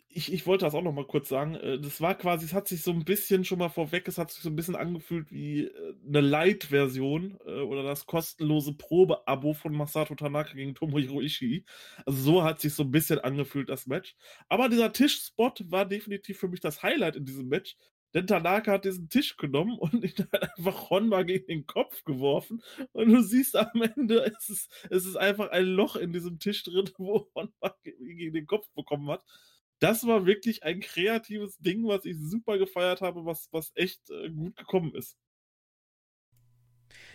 ich, 0.09 0.33
ich 0.33 0.47
wollte 0.47 0.65
das 0.65 0.75
auch 0.75 0.81
noch 0.83 0.93
mal 0.93 1.07
kurz 1.07 1.29
sagen. 1.29 1.55
Äh, 1.55 1.79
das 1.79 2.01
war 2.01 2.15
quasi, 2.17 2.45
es 2.45 2.53
hat 2.53 2.67
sich 2.67 2.83
so 2.83 2.91
ein 2.91 3.05
bisschen 3.05 3.45
schon 3.45 3.59
mal 3.59 3.69
vorweg, 3.69 4.07
es 4.07 4.17
hat 4.17 4.31
sich 4.31 4.43
so 4.43 4.49
ein 4.49 4.55
bisschen 4.55 4.75
angefühlt 4.75 5.31
wie 5.31 5.65
äh, 5.65 5.95
eine 6.07 6.21
Light-Version 6.21 7.39
äh, 7.45 7.61
oder 7.61 7.83
das 7.83 8.05
kostenlose 8.05 8.73
Probe-Abo 8.75 9.53
von 9.53 9.73
Masato 9.73 10.15
Tanaka 10.15 10.53
gegen 10.53 10.75
Tomohiro 10.75 11.21
Ishii. 11.21 11.65
Also 12.05 12.21
so 12.23 12.43
hat 12.43 12.61
sich 12.61 12.73
so 12.73 12.83
ein 12.83 12.91
bisschen 12.91 13.19
angefühlt, 13.19 13.69
das 13.69 13.87
Match. 13.87 14.15
Aber 14.49 14.69
dieser 14.69 14.93
Tischspot 14.93 15.63
war 15.71 15.85
definitiv 15.87 16.39
für 16.39 16.47
mich 16.49 16.61
das 16.61 16.83
Highlight 16.83 17.15
in 17.17 17.25
diesem 17.25 17.47
Match, 17.49 17.75
denn 18.13 18.27
Tanaka 18.27 18.73
hat 18.73 18.85
diesen 18.85 19.09
Tisch 19.09 19.37
genommen 19.37 19.77
und 19.77 20.03
ihn 20.03 20.13
hat 20.33 20.57
einfach 20.57 20.89
Honma 20.89 21.23
gegen 21.23 21.47
den 21.47 21.65
Kopf 21.65 22.03
geworfen. 22.03 22.61
Und 22.91 23.09
du 23.09 23.21
siehst 23.21 23.55
am 23.55 23.81
Ende, 23.81 24.25
es 24.25 24.49
ist, 24.49 24.87
es 24.89 25.05
ist 25.05 25.15
einfach 25.15 25.49
ein 25.49 25.65
Loch 25.65 25.95
in 25.95 26.11
diesem 26.13 26.39
Tisch 26.39 26.63
drin, 26.63 26.89
wo 26.97 27.29
Honma 27.35 27.75
gegen 27.83 28.33
den 28.33 28.47
Kopf 28.47 28.69
bekommen 28.75 29.09
hat. 29.09 29.23
Das 29.79 30.05
war 30.05 30.25
wirklich 30.25 30.63
ein 30.63 30.79
kreatives 30.79 31.57
Ding, 31.57 31.87
was 31.87 32.05
ich 32.05 32.15
super 32.19 32.57
gefeiert 32.57 33.01
habe, 33.01 33.25
was, 33.25 33.49
was 33.51 33.71
echt 33.75 34.09
äh, 34.11 34.29
gut 34.29 34.55
gekommen 34.55 34.93
ist. 34.93 35.17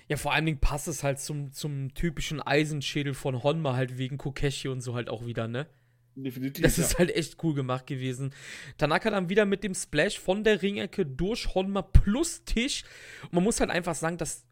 Ja, 0.08 0.16
vor 0.16 0.32
allen 0.32 0.46
Dingen 0.46 0.60
passt 0.60 0.88
es 0.88 1.02
halt 1.02 1.18
zum, 1.20 1.52
zum 1.52 1.94
typischen 1.94 2.40
Eisenschädel 2.40 3.14
von 3.14 3.42
Honma 3.42 3.74
halt 3.74 3.98
wegen 3.98 4.18
Kokeshi 4.18 4.68
und 4.68 4.80
so 4.80 4.94
halt 4.94 5.08
auch 5.08 5.26
wieder, 5.26 5.48
ne? 5.48 5.68
Definitiv. 6.16 6.62
Das 6.62 6.78
ist 6.78 6.98
halt 6.98 7.14
echt 7.14 7.36
cool 7.44 7.54
gemacht 7.54 7.86
gewesen. 7.86 8.32
Tanaka 8.78 9.10
dann 9.10 9.28
wieder 9.28 9.44
mit 9.44 9.62
dem 9.62 9.74
Splash 9.74 10.18
von 10.18 10.44
der 10.44 10.62
Ringecke 10.62 11.04
durch 11.04 11.54
Honma 11.54 11.82
plus 11.82 12.42
Tisch. 12.44 12.84
Und 13.24 13.34
man 13.34 13.44
muss 13.44 13.60
halt 13.60 13.70
einfach 13.70 13.94
sagen, 13.94 14.16
dass 14.16 14.44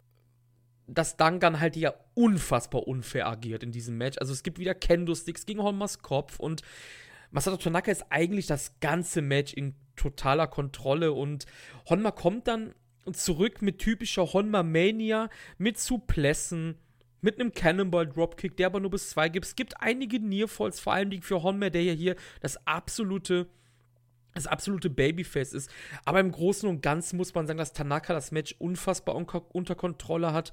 dass 0.87 1.17
Dangan 1.17 1.61
halt 1.61 1.77
ja 1.77 1.95
unfassbar 2.12 2.87
unfair 2.87 3.27
agiert 3.27 3.62
in 3.62 3.73
diesem 3.73 3.97
Match. 3.97 4.19
Also 4.19 4.35
es 4.35 4.43
gibt 4.43 4.59
wieder 4.59 4.75
Kendo-Sticks 4.75 5.47
gegen 5.47 5.62
Honmas 5.62 6.01
Kopf 6.01 6.39
und 6.39 6.61
Masato 7.31 7.57
Tanaka 7.57 7.91
ist 7.91 8.05
eigentlich 8.11 8.47
das 8.47 8.79
ganze 8.81 9.23
Match 9.23 9.55
in 9.55 9.75
totaler 9.97 10.47
Kontrolle 10.47 11.12
und 11.12 11.47
Honma 11.89 12.11
kommt 12.11 12.49
dann 12.49 12.75
zurück 13.12 13.62
mit 13.62 13.79
typischer 13.79 14.33
Honma-Mania, 14.33 15.31
mit 15.59 15.79
Suplessen, 15.79 16.77
mit 17.25 17.41
einem 17.41 17.53
Cannonball 17.53 18.07
Dropkick, 18.07 18.57
der 18.57 18.66
aber 18.66 18.81
nur 18.81 18.91
bis 18.91 19.11
zwei 19.11 19.29
gibt. 19.29 19.47
Es 19.47 19.57
gibt 19.57 19.81
einige 19.81 20.20
Nearfalls, 20.20 20.79
vor 20.79 20.93
allem 20.93 21.22
für 21.22 21.43
Honma, 21.43 21.70
der 21.70 21.83
ja 21.83 21.93
hier 21.93 22.16
das 22.41 22.64
absolute 22.66 23.49
das 24.35 24.49
absolute 24.49 24.91
Babyface 24.91 25.53
ist. 25.53 25.70
Aber 26.05 26.18
im 26.18 26.33
Großen 26.33 26.68
und 26.68 26.83
Ganzen 26.83 27.16
muss 27.16 27.35
man 27.35 27.47
sagen, 27.47 27.59
dass 27.59 27.72
Tanaka 27.72 28.12
das 28.12 28.33
Match 28.33 28.57
unfassbar 28.59 29.14
unter 29.14 29.75
Kontrolle 29.77 30.33
hat. 30.33 30.53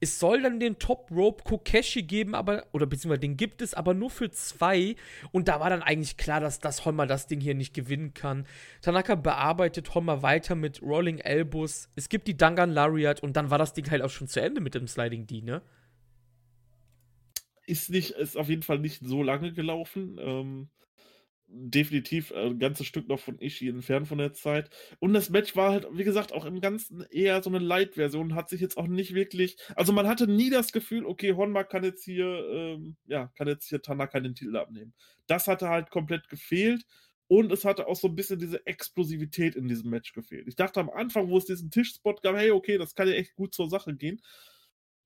Es 0.00 0.18
soll 0.18 0.42
dann 0.42 0.58
den 0.58 0.80
Top 0.80 1.08
Rope 1.12 1.44
Kokeshi 1.44 2.02
geben, 2.02 2.34
aber, 2.34 2.66
oder 2.72 2.86
beziehungsweise 2.86 3.20
den 3.20 3.36
gibt 3.36 3.62
es, 3.62 3.74
aber 3.74 3.94
nur 3.94 4.10
für 4.10 4.32
zwei. 4.32 4.96
Und 5.30 5.46
da 5.46 5.60
war 5.60 5.70
dann 5.70 5.82
eigentlich 5.82 6.16
klar, 6.16 6.40
dass 6.40 6.58
das 6.58 6.84
Honma 6.84 7.06
das 7.06 7.28
Ding 7.28 7.40
hier 7.40 7.54
nicht 7.54 7.74
gewinnen 7.74 8.12
kann. 8.12 8.44
Tanaka 8.80 9.14
bearbeitet 9.14 9.94
Honma 9.94 10.22
weiter 10.22 10.56
mit 10.56 10.82
Rolling 10.82 11.18
Elbows. 11.18 11.88
Es 11.94 12.08
gibt 12.08 12.26
die 12.26 12.36
Dangan 12.36 12.70
Lariat 12.70 13.22
und 13.22 13.36
dann 13.36 13.50
war 13.50 13.58
das 13.58 13.72
Ding 13.72 13.88
halt 13.88 14.02
auch 14.02 14.10
schon 14.10 14.26
zu 14.26 14.42
Ende 14.42 14.60
mit 14.60 14.74
dem 14.74 14.88
Sliding 14.88 15.28
D, 15.28 15.42
ne? 15.42 15.62
Ist 17.72 17.88
nicht, 17.88 18.10
ist 18.10 18.36
auf 18.36 18.50
jeden 18.50 18.62
Fall 18.62 18.80
nicht 18.80 19.00
so 19.02 19.22
lange 19.22 19.50
gelaufen. 19.54 20.18
Ähm, 20.20 20.68
definitiv 21.46 22.30
ein 22.32 22.58
ganzes 22.58 22.86
Stück 22.86 23.08
noch 23.08 23.18
von 23.18 23.38
Ishii 23.40 23.70
entfernt 23.70 24.08
von 24.08 24.18
der 24.18 24.34
Zeit. 24.34 24.68
Und 25.00 25.14
das 25.14 25.30
Match 25.30 25.56
war 25.56 25.72
halt, 25.72 25.86
wie 25.90 26.04
gesagt, 26.04 26.34
auch 26.34 26.44
im 26.44 26.60
Ganzen 26.60 27.00
eher 27.10 27.42
so 27.42 27.48
eine 27.48 27.60
Light-Version, 27.60 28.34
hat 28.34 28.50
sich 28.50 28.60
jetzt 28.60 28.76
auch 28.76 28.88
nicht 28.88 29.14
wirklich, 29.14 29.56
also 29.74 29.94
man 29.94 30.06
hatte 30.06 30.26
nie 30.26 30.50
das 30.50 30.72
Gefühl, 30.72 31.06
okay, 31.06 31.32
Honma 31.32 31.64
kann 31.64 31.82
jetzt 31.82 32.04
hier, 32.04 32.26
ähm, 32.26 32.96
ja, 33.06 33.32
kann 33.36 33.48
jetzt 33.48 33.68
hier 33.70 33.80
Tanaka 33.80 34.20
den 34.20 34.34
Titel 34.34 34.56
abnehmen. 34.58 34.92
Das 35.26 35.48
hatte 35.48 35.70
halt 35.70 35.90
komplett 35.90 36.28
gefehlt. 36.28 36.84
Und 37.28 37.50
es 37.52 37.64
hatte 37.64 37.86
auch 37.86 37.96
so 37.96 38.08
ein 38.08 38.14
bisschen 38.16 38.38
diese 38.38 38.66
Explosivität 38.66 39.56
in 39.56 39.66
diesem 39.66 39.88
Match 39.88 40.12
gefehlt. 40.12 40.46
Ich 40.48 40.56
dachte 40.56 40.80
am 40.80 40.90
Anfang, 40.90 41.30
wo 41.30 41.38
es 41.38 41.46
diesen 41.46 41.70
Tischspot 41.70 42.20
gab, 42.20 42.36
hey, 42.36 42.50
okay, 42.50 42.76
das 42.76 42.94
kann 42.94 43.08
ja 43.08 43.14
echt 43.14 43.34
gut 43.34 43.54
zur 43.54 43.70
Sache 43.70 43.94
gehen. 43.94 44.20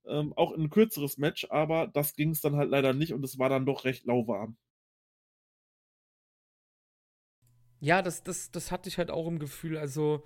Ähm, 0.09 0.32
auch 0.36 0.52
in 0.52 0.62
ein 0.62 0.70
kürzeres 0.70 1.18
Match, 1.18 1.46
aber 1.50 1.88
das 1.88 2.14
ging 2.14 2.30
es 2.30 2.40
dann 2.40 2.57
halt 2.57 2.70
leider 2.70 2.92
nicht 2.92 3.12
und 3.12 3.24
es 3.24 3.38
war 3.38 3.48
dann 3.48 3.66
doch 3.66 3.84
recht 3.84 4.04
lauwarm. 4.07 4.57
Ja, 7.80 8.02
das, 8.02 8.22
das, 8.22 8.50
das 8.50 8.70
hatte 8.70 8.88
ich 8.88 8.98
halt 8.98 9.11
auch 9.11 9.26
im 9.26 9.38
Gefühl. 9.38 9.76
Also, 9.76 10.24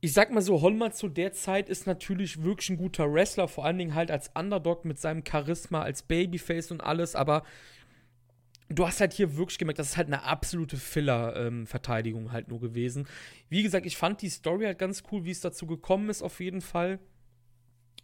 ich 0.00 0.12
sag 0.12 0.30
mal 0.30 0.42
so, 0.42 0.60
Holmer 0.60 0.92
zu 0.92 1.08
der 1.08 1.32
Zeit 1.32 1.68
ist 1.68 1.86
natürlich 1.86 2.42
wirklich 2.42 2.70
ein 2.70 2.76
guter 2.76 3.12
Wrestler, 3.12 3.48
vor 3.48 3.64
allen 3.64 3.78
Dingen 3.78 3.94
halt 3.94 4.10
als 4.10 4.30
Underdog 4.34 4.84
mit 4.84 4.98
seinem 4.98 5.24
Charisma, 5.26 5.82
als 5.82 6.02
Babyface 6.02 6.70
und 6.70 6.80
alles, 6.82 7.16
aber 7.16 7.42
du 8.68 8.86
hast 8.86 9.00
halt 9.00 9.12
hier 9.12 9.36
wirklich 9.36 9.58
gemerkt, 9.58 9.78
das 9.78 9.90
ist 9.90 9.96
halt 9.96 10.08
eine 10.08 10.24
absolute 10.24 10.76
Filler-Verteidigung 10.76 12.24
ähm, 12.24 12.32
halt 12.32 12.48
nur 12.48 12.60
gewesen. 12.60 13.06
Wie 13.48 13.62
gesagt, 13.62 13.86
ich 13.86 13.96
fand 13.96 14.22
die 14.22 14.28
Story 14.28 14.64
halt 14.66 14.78
ganz 14.78 15.02
cool, 15.10 15.24
wie 15.24 15.30
es 15.30 15.40
dazu 15.40 15.66
gekommen 15.66 16.10
ist, 16.10 16.22
auf 16.22 16.40
jeden 16.40 16.60
Fall. 16.60 16.98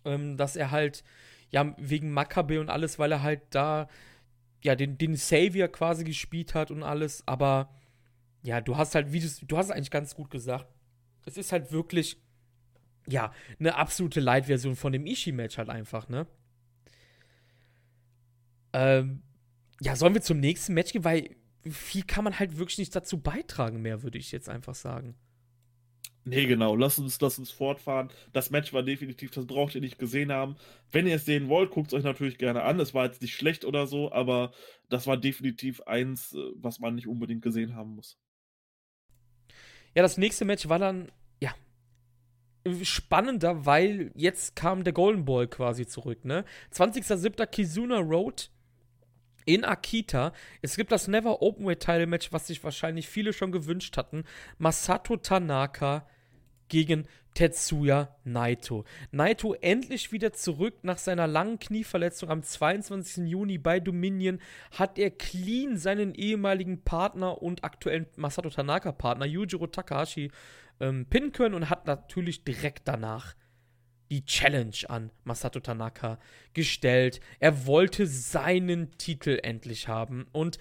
Ähm, 0.05 0.36
dass 0.36 0.57
er 0.57 0.70
halt, 0.70 1.05
ja, 1.50 1.74
wegen 1.78 2.12
Makabe 2.12 2.61
und 2.61 2.70
alles, 2.70 2.98
weil 2.98 3.12
er 3.12 3.22
halt 3.22 3.42
da, 3.50 3.88
ja, 4.62 4.74
den, 4.74 4.98
den 4.98 5.16
Savior 5.16 5.68
quasi 5.68 6.05
gespielt 6.05 6.55
hat 6.55 6.70
und 6.70 6.82
alles, 6.82 7.22
aber 7.26 7.70
ja, 8.42 8.61
du 8.61 8.76
hast 8.76 8.94
halt, 8.94 9.12
wie 9.12 9.20
du, 9.20 9.28
du 9.46 9.57
hast 9.57 9.70
eigentlich 9.70 9.90
ganz 9.90 10.14
gut 10.14 10.30
gesagt. 10.30 10.66
Es 11.24 11.36
ist 11.36 11.53
halt 11.53 11.70
wirklich, 11.70 12.20
ja, 13.07 13.32
eine 13.59 13.76
absolute 13.76 14.20
Light-Version 14.20 14.76
von 14.76 14.92
dem 14.92 15.07
Ishii-Match 15.07 15.59
halt 15.59 15.68
einfach, 15.68 16.09
ne? 16.09 16.26
Ähm, 18.72 19.22
ja, 19.80 19.96
sollen 19.96 20.14
wir 20.14 20.22
zum 20.22 20.40
nächsten 20.40 20.74
Match 20.74 20.92
gehen? 20.92 21.05
Weil 21.05 21.36
viel 21.70 22.05
kann 22.05 22.24
man 22.24 22.38
halt 22.38 22.59
wirklich 22.59 22.78
nicht 22.78 22.94
dazu 22.94 23.18
beitragen 23.18 23.82
mehr, 23.82 24.03
würde 24.03 24.18
ich 24.18 24.32
jetzt 24.32 24.48
einfach 24.48 24.74
sagen. 24.74 25.14
Nee, 26.24 26.46
genau. 26.46 26.76
Lass 26.76 26.98
uns, 26.98 27.20
lass 27.20 27.38
uns 27.38 27.50
fortfahren. 27.50 28.10
Das 28.32 28.50
Match 28.50 28.72
war 28.72 28.82
definitiv, 28.82 29.32
das 29.32 29.46
braucht 29.46 29.74
ihr 29.74 29.80
nicht 29.80 29.98
gesehen 29.98 30.30
haben. 30.30 30.56
Wenn 30.92 31.06
ihr 31.06 31.16
es 31.16 31.24
sehen 31.24 31.48
wollt, 31.48 31.70
guckt 31.70 31.88
es 31.88 31.94
euch 31.94 32.04
natürlich 32.04 32.38
gerne 32.38 32.62
an. 32.62 32.78
Es 32.78 32.94
war 32.94 33.06
jetzt 33.06 33.22
nicht 33.22 33.34
schlecht 33.34 33.64
oder 33.64 33.86
so, 33.86 34.12
aber 34.12 34.52
das 34.88 35.06
war 35.06 35.16
definitiv 35.16 35.80
eins, 35.82 36.32
äh, 36.34 36.38
was 36.54 36.78
man 36.78 36.94
nicht 36.94 37.08
unbedingt 37.08 37.42
gesehen 37.42 37.74
haben 37.74 37.96
muss. 37.96 38.18
Ja, 39.94 40.02
das 40.02 40.16
nächste 40.16 40.44
Match 40.44 40.68
war 40.68 40.78
dann, 40.78 41.10
ja, 41.40 41.54
spannender, 42.82 43.66
weil 43.66 44.12
jetzt 44.14 44.54
kam 44.54 44.84
der 44.84 44.92
Golden 44.92 45.24
Ball 45.24 45.48
quasi 45.48 45.86
zurück, 45.86 46.24
ne? 46.24 46.44
20.07. 46.72 47.46
Kizuna 47.46 47.98
Road 47.98 48.51
in 49.45 49.64
Akita. 49.64 50.32
Es 50.61 50.76
gibt 50.76 50.93
das 50.93 51.09
Never 51.09 51.43
Openweight 51.43 51.80
Title 51.80 52.07
Match, 52.07 52.32
was 52.32 52.47
sich 52.47 52.62
wahrscheinlich 52.64 53.09
viele 53.09 53.32
schon 53.32 53.53
gewünscht 53.53 53.97
hatten. 53.97 54.24
Masato 54.59 55.16
Tanaka 55.16 56.07
gegen 56.68 57.07
Tetsuya 57.34 58.14
Naito. 58.24 58.84
Naito 59.11 59.55
endlich 59.55 60.12
wieder 60.12 60.32
zurück 60.32 60.74
nach 60.82 60.99
seiner 60.99 61.26
langen 61.26 61.59
Knieverletzung 61.59 62.28
am 62.28 62.43
22. 62.43 63.26
Juni 63.26 63.59
bei 63.59 63.80
Dominion 63.80 64.38
hat 64.72 64.99
er 64.99 65.11
clean 65.11 65.78
seinen 65.78 66.14
ehemaligen 66.14 66.82
Partner 66.82 67.40
und 67.40 67.64
aktuellen 67.64 68.07
Masato 68.16 68.51
Tanaka 68.51 68.93
Partner 68.93 69.26
Yujiro 69.26 69.66
Takahashi 69.66 70.30
ähm, 70.80 71.07
pinnen 71.07 71.32
können 71.32 71.55
und 71.55 71.70
hat 71.70 71.86
natürlich 71.86 72.45
direkt 72.45 72.86
danach 72.88 73.34
die 74.12 74.26
Challenge 74.26 74.76
an 74.88 75.10
Masato 75.24 75.58
Tanaka 75.58 76.18
gestellt. 76.52 77.20
Er 77.40 77.66
wollte 77.66 78.06
seinen 78.06 78.96
Titel 78.98 79.40
endlich 79.42 79.88
haben 79.88 80.26
und 80.32 80.58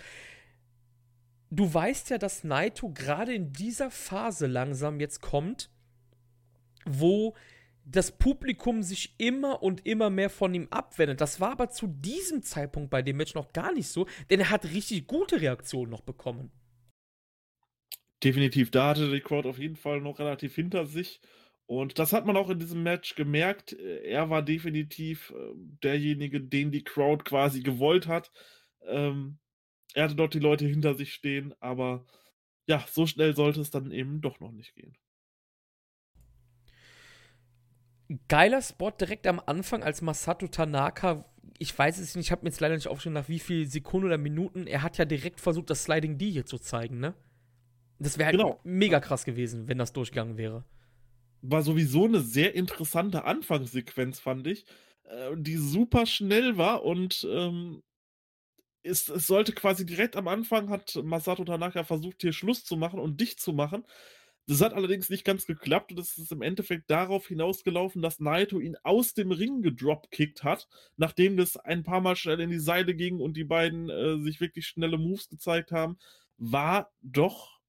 du 1.50 1.72
weißt 1.72 2.12
ja, 2.12 2.18
dass 2.18 2.46
Naito 2.46 2.94
gerade 2.94 3.34
in 3.34 3.52
dieser 3.52 3.92
Phase 3.92 4.48
langsam 4.48 5.02
jetzt 5.02 5.20
kommt, 5.20 5.70
wo 6.86 7.36
das 7.84 8.18
Publikum 8.18 8.84
sich 8.84 9.16
immer 9.18 9.62
und 9.62 9.86
immer 9.86 10.10
mehr 10.10 10.30
von 10.30 10.54
ihm 10.54 10.68
abwendet. 10.70 11.20
Das 11.20 11.42
war 11.42 11.52
aber 11.52 11.70
zu 11.70 11.88
diesem 11.88 12.44
Zeitpunkt 12.44 12.90
bei 12.90 13.02
dem 13.02 13.18
Match 13.18 13.36
noch 13.36 13.52
gar 13.52 13.74
nicht 13.74 13.90
so, 13.90 14.08
denn 14.30 14.40
er 14.40 14.50
hat 14.50 14.64
richtig 14.64 15.08
gute 15.08 15.42
Reaktionen 15.42 15.92
noch 15.92 16.02
bekommen. 16.02 16.52
Definitiv, 18.24 18.72
da 18.72 18.90
hatte 18.90 19.12
die 19.12 19.20
Crowd 19.20 19.50
auf 19.50 19.60
jeden 19.60 19.76
Fall 19.76 20.00
noch 20.00 20.20
relativ 20.20 20.56
hinter 20.56 20.86
sich. 20.86 21.20
Und 21.72 22.00
das 22.00 22.12
hat 22.12 22.26
man 22.26 22.36
auch 22.36 22.50
in 22.50 22.60
diesem 22.60 22.84
Match 22.84 23.16
gemerkt. 23.16 23.72
Er 23.72 24.30
war 24.30 24.42
definitiv 24.42 25.34
äh, 25.34 25.54
derjenige, 25.82 26.42
den 26.42 26.70
die 26.70 26.84
Crowd 26.84 27.24
quasi 27.24 27.62
gewollt 27.62 28.08
hat. 28.08 28.30
Ähm, 28.86 29.38
er 29.94 30.04
hatte 30.04 30.16
dort 30.16 30.34
die 30.34 30.40
Leute 30.40 30.66
hinter 30.66 30.96
sich 30.96 31.14
stehen, 31.14 31.54
aber 31.62 32.06
ja, 32.68 32.84
so 32.92 33.08
schnell 33.08 33.38
sollte 33.38 33.62
es 33.62 33.72
dann 33.72 33.90
eben 33.94 34.20
doch 34.20 34.42
noch 34.42 34.52
nicht 34.52 34.76
gehen. 34.76 34.98
Geiler 38.28 38.62
Spot 38.62 38.92
direkt 38.92 39.26
am 39.26 39.40
Anfang, 39.40 39.82
als 39.82 40.02
Masato 40.02 40.50
Tanaka, 40.50 41.24
ich 41.58 41.80
weiß 41.80 42.00
es 42.00 42.18
nicht, 42.18 42.26
ich 42.26 42.32
habe 42.34 42.44
mir 42.44 42.50
jetzt 42.50 42.60
leider 42.60 42.76
nicht 42.76 42.90
aufgeschrieben, 42.90 43.14
nach 43.14 43.30
wie 43.30 43.40
viel 43.40 43.66
Sekunden 43.66 44.08
oder 44.08 44.18
Minuten, 44.18 44.68
er 44.68 44.82
hat 44.82 44.98
ja 44.98 45.06
direkt 45.06 45.40
versucht, 45.40 45.70
das 45.70 45.86
Sliding 45.86 46.18
D 46.18 46.32
hier 46.32 46.46
zu 46.46 46.60
zeigen, 46.60 47.00
ne? 47.00 47.14
Das 47.98 48.18
wäre 48.18 48.26
halt 48.26 48.36
genau. 48.36 48.60
mega 48.66 49.00
krass 49.00 49.24
gewesen, 49.24 49.70
wenn 49.70 49.78
das 49.78 49.94
durchgegangen 49.94 50.36
wäre. 50.36 50.66
War 51.42 51.64
sowieso 51.64 52.06
eine 52.06 52.22
sehr 52.22 52.54
interessante 52.56 53.26
Anfangssequenz, 53.26 54.20
fand 54.20 54.48
ich, 54.48 54.66
äh, 55.06 55.36
die 55.38 55.58
super 55.58 56.06
schnell 56.06 56.58
war 56.58 56.84
und 56.84 57.28
ähm, 57.30 57.82
es, 58.84 59.10
es 59.10 59.28
sollte 59.28 59.54
quasi 59.54 59.86
direkt 59.86 60.16
am 60.16 60.28
Anfang 60.28 60.70
hat 60.70 60.96
Masato 61.04 61.44
Tanaka 61.46 61.84
versucht, 61.84 62.22
hier 62.22 62.34
Schluss 62.34 62.64
zu 62.66 62.78
machen 62.78 63.00
und 63.00 63.20
dicht 63.22 63.40
zu 63.40 63.54
machen. 63.54 63.86
Das 64.48 64.62
hat 64.62 64.74
allerdings 64.74 65.10
nicht 65.10 65.24
ganz 65.24 65.46
geklappt 65.46 65.92
und 65.92 66.00
es 66.00 66.18
ist 66.18 66.32
im 66.32 66.42
Endeffekt 66.42 66.90
darauf 66.90 67.28
hinausgelaufen, 67.28 68.02
dass 68.02 68.20
Naito 68.20 68.60
ihn 68.60 68.76
aus 68.84 69.14
dem 69.14 69.32
Ring 69.32 69.62
gedropkickt 69.62 70.44
hat, 70.44 70.68
nachdem 70.98 71.38
das 71.38 71.58
ein 71.58 71.84
paar 71.84 72.02
Mal 72.02 72.16
schnell 72.16 72.40
in 72.40 72.50
die 72.50 72.60
Seite 72.60 72.96
ging 72.96 73.20
und 73.20 73.38
die 73.38 73.44
beiden 73.44 73.90
äh, 73.90 74.18
sich 74.24 74.42
wirklich 74.42 74.68
schnelle 74.68 74.98
Moves 74.98 75.30
gezeigt 75.30 75.72
haben, 75.72 75.98
war 76.38 76.92
doch 77.02 77.61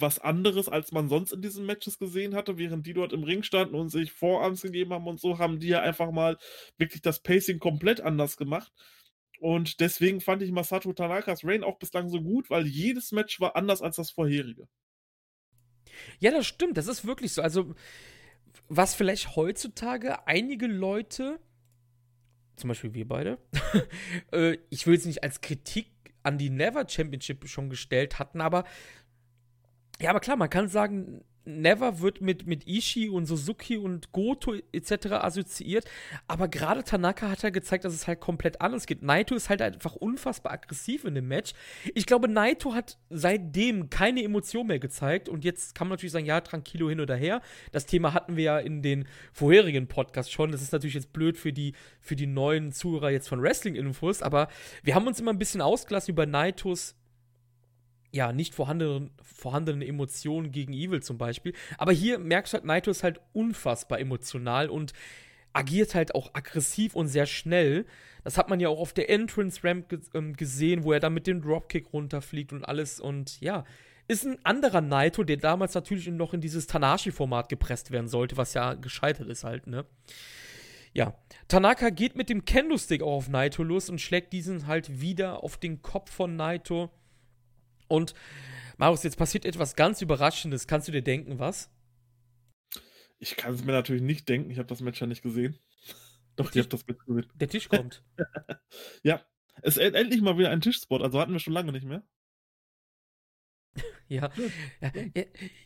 was 0.00 0.18
anderes, 0.18 0.68
als 0.68 0.92
man 0.92 1.08
sonst 1.08 1.32
in 1.32 1.42
diesen 1.42 1.66
Matches 1.66 1.98
gesehen 1.98 2.34
hatte, 2.34 2.58
während 2.58 2.86
die 2.86 2.94
dort 2.94 3.12
im 3.12 3.24
Ring 3.24 3.42
standen 3.42 3.74
und 3.74 3.88
sich 3.90 4.12
Vorarms 4.12 4.62
gegeben 4.62 4.92
haben 4.92 5.06
und 5.06 5.20
so, 5.20 5.38
haben 5.38 5.58
die 5.58 5.68
ja 5.68 5.80
einfach 5.80 6.10
mal 6.10 6.38
wirklich 6.78 7.02
das 7.02 7.20
Pacing 7.20 7.58
komplett 7.58 8.00
anders 8.00 8.36
gemacht. 8.36 8.72
Und 9.40 9.80
deswegen 9.80 10.20
fand 10.20 10.42
ich 10.42 10.52
Masato 10.52 10.92
Tanakas 10.92 11.44
Reign 11.44 11.64
auch 11.64 11.78
bislang 11.78 12.08
so 12.08 12.20
gut, 12.20 12.50
weil 12.50 12.66
jedes 12.66 13.10
Match 13.12 13.40
war 13.40 13.56
anders 13.56 13.80
als 13.80 13.96
das 13.96 14.10
vorherige. 14.10 14.68
Ja, 16.18 16.30
das 16.30 16.46
stimmt, 16.46 16.76
das 16.76 16.86
ist 16.86 17.06
wirklich 17.06 17.32
so. 17.32 17.42
Also, 17.42 17.74
was 18.68 18.94
vielleicht 18.94 19.36
heutzutage 19.36 20.26
einige 20.26 20.66
Leute, 20.66 21.40
zum 22.56 22.68
Beispiel 22.68 22.92
wir 22.92 23.08
beide, 23.08 23.38
äh, 24.32 24.58
ich 24.68 24.86
will 24.86 24.96
es 24.96 25.06
nicht 25.06 25.22
als 25.22 25.40
Kritik 25.40 25.90
an 26.22 26.38
die 26.38 26.50
Never 26.50 26.86
Championship 26.88 27.48
schon 27.48 27.70
gestellt 27.70 28.18
hatten, 28.18 28.40
aber 28.40 28.64
ja, 30.00 30.10
aber 30.10 30.20
klar, 30.20 30.36
man 30.36 30.50
kann 30.50 30.68
sagen, 30.68 31.22
Never 31.44 32.00
wird 32.00 32.20
mit, 32.20 32.46
mit 32.46 32.66
Ishii 32.66 33.08
und 33.08 33.24
Suzuki 33.24 33.78
und 33.78 34.12
Goto 34.12 34.54
etc. 34.72 35.06
assoziiert. 35.12 35.84
Aber 36.26 36.48
gerade 36.48 36.84
Tanaka 36.84 37.30
hat 37.30 37.42
ja 37.42 37.50
gezeigt, 37.50 37.84
dass 37.84 37.94
es 37.94 38.06
halt 38.06 38.20
komplett 38.20 38.60
anders 38.60 38.86
geht. 38.86 39.02
Naito 39.02 39.34
ist 39.34 39.48
halt 39.48 39.62
einfach 39.62 39.96
unfassbar 39.96 40.52
aggressiv 40.52 41.04
in 41.04 41.14
dem 41.14 41.28
Match. 41.28 41.52
Ich 41.94 42.04
glaube, 42.04 42.28
Naito 42.28 42.74
hat 42.74 42.98
seitdem 43.08 43.88
keine 43.88 44.22
Emotion 44.22 44.66
mehr 44.66 44.78
gezeigt. 44.78 45.28
Und 45.28 45.44
jetzt 45.44 45.74
kann 45.74 45.88
man 45.88 45.96
natürlich 45.96 46.12
sagen, 46.12 46.26
ja, 46.26 46.40
tranquilo 46.42 46.90
hin 46.90 47.00
oder 47.00 47.16
her. 47.16 47.40
Das 47.72 47.86
Thema 47.86 48.12
hatten 48.12 48.36
wir 48.36 48.44
ja 48.44 48.58
in 48.58 48.82
den 48.82 49.06
vorherigen 49.32 49.88
Podcasts 49.88 50.30
schon. 50.30 50.52
Das 50.52 50.60
ist 50.60 50.72
natürlich 50.72 50.94
jetzt 50.94 51.12
blöd 51.12 51.38
für 51.38 51.54
die, 51.54 51.74
für 52.00 52.16
die 52.16 52.26
neuen 52.26 52.72
Zuhörer 52.72 53.10
jetzt 53.10 53.28
von 53.28 53.42
Wrestling-Infos. 53.42 54.20
Aber 54.20 54.48
wir 54.82 54.94
haben 54.94 55.06
uns 55.06 55.20
immer 55.20 55.32
ein 55.32 55.38
bisschen 55.38 55.62
ausgelassen 55.62 56.12
über 56.12 56.26
Naitos 56.26 56.96
ja, 58.12 58.32
nicht 58.32 58.54
vorhandenen, 58.54 59.10
vorhandenen 59.22 59.82
Emotionen 59.82 60.50
gegen 60.50 60.72
Evil 60.72 61.02
zum 61.02 61.18
Beispiel. 61.18 61.54
Aber 61.78 61.92
hier 61.92 62.18
merkst 62.18 62.52
du 62.52 62.56
halt, 62.58 62.64
Naito 62.64 62.90
ist 62.90 63.02
halt 63.02 63.20
unfassbar 63.32 64.00
emotional 64.00 64.68
und 64.68 64.92
agiert 65.52 65.94
halt 65.94 66.14
auch 66.14 66.34
aggressiv 66.34 66.94
und 66.94 67.08
sehr 67.08 67.26
schnell. 67.26 67.86
Das 68.24 68.36
hat 68.36 68.48
man 68.48 68.60
ja 68.60 68.68
auch 68.68 68.80
auf 68.80 68.92
der 68.92 69.10
Entrance 69.10 69.60
Ramp 69.64 69.86
ähm, 70.14 70.36
gesehen, 70.36 70.84
wo 70.84 70.92
er 70.92 71.00
dann 71.00 71.14
mit 71.14 71.26
dem 71.26 71.40
Dropkick 71.40 71.92
runterfliegt 71.92 72.52
und 72.52 72.64
alles. 72.64 73.00
Und 73.00 73.40
ja, 73.40 73.64
ist 74.08 74.26
ein 74.26 74.44
anderer 74.44 74.80
Naito, 74.80 75.24
der 75.24 75.36
damals 75.36 75.74
natürlich 75.74 76.08
noch 76.08 76.34
in 76.34 76.40
dieses 76.40 76.66
Tanashi-Format 76.66 77.48
gepresst 77.48 77.90
werden 77.90 78.08
sollte, 78.08 78.36
was 78.36 78.54
ja 78.54 78.74
gescheitert 78.74 79.28
ist 79.28 79.44
halt, 79.44 79.66
ne? 79.66 79.86
Ja, 80.92 81.14
Tanaka 81.46 81.90
geht 81.90 82.16
mit 82.16 82.28
dem 82.28 82.44
Kendo-Stick 82.44 83.02
auch 83.02 83.12
auf 83.12 83.28
Naito 83.28 83.62
los 83.62 83.88
und 83.88 84.00
schlägt 84.00 84.32
diesen 84.32 84.66
halt 84.66 85.00
wieder 85.00 85.44
auf 85.44 85.56
den 85.56 85.82
Kopf 85.82 86.10
von 86.10 86.34
Naito. 86.34 86.90
Und 87.90 88.14
Marius, 88.78 89.02
jetzt 89.02 89.18
passiert 89.18 89.44
etwas 89.44 89.74
ganz 89.74 90.00
Überraschendes. 90.00 90.66
Kannst 90.66 90.88
du 90.88 90.92
dir 90.92 91.02
denken, 91.02 91.38
was? 91.38 91.70
Ich 93.18 93.36
kann 93.36 93.52
es 93.52 93.64
mir 93.64 93.72
natürlich 93.72 94.02
nicht 94.02 94.28
denken. 94.28 94.50
Ich 94.50 94.58
habe 94.58 94.68
das 94.68 94.80
Match 94.80 95.00
ja 95.00 95.06
nicht 95.06 95.22
gesehen. 95.22 95.58
Doch, 96.36 96.50
ich 96.54 96.58
habe 96.58 96.68
das 96.68 96.86
Match 96.86 97.04
gesehen. 97.04 97.26
Der 97.34 97.48
Tisch 97.48 97.68
kommt. 97.68 98.02
ja, 99.02 99.22
es 99.62 99.76
ist 99.76 99.94
endlich 99.94 100.22
mal 100.22 100.38
wieder 100.38 100.50
ein 100.50 100.60
Tischspot. 100.60 101.02
Also 101.02 101.20
hatten 101.20 101.32
wir 101.32 101.40
schon 101.40 101.52
lange 101.52 101.72
nicht 101.72 101.84
mehr. 101.84 102.02
Ja, 104.08 104.28
ja. 104.80 104.90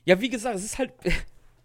ja, 0.04 0.20
wie 0.20 0.28
gesagt, 0.28 0.56
es 0.56 0.64
ist 0.66 0.78
halt. 0.78 0.92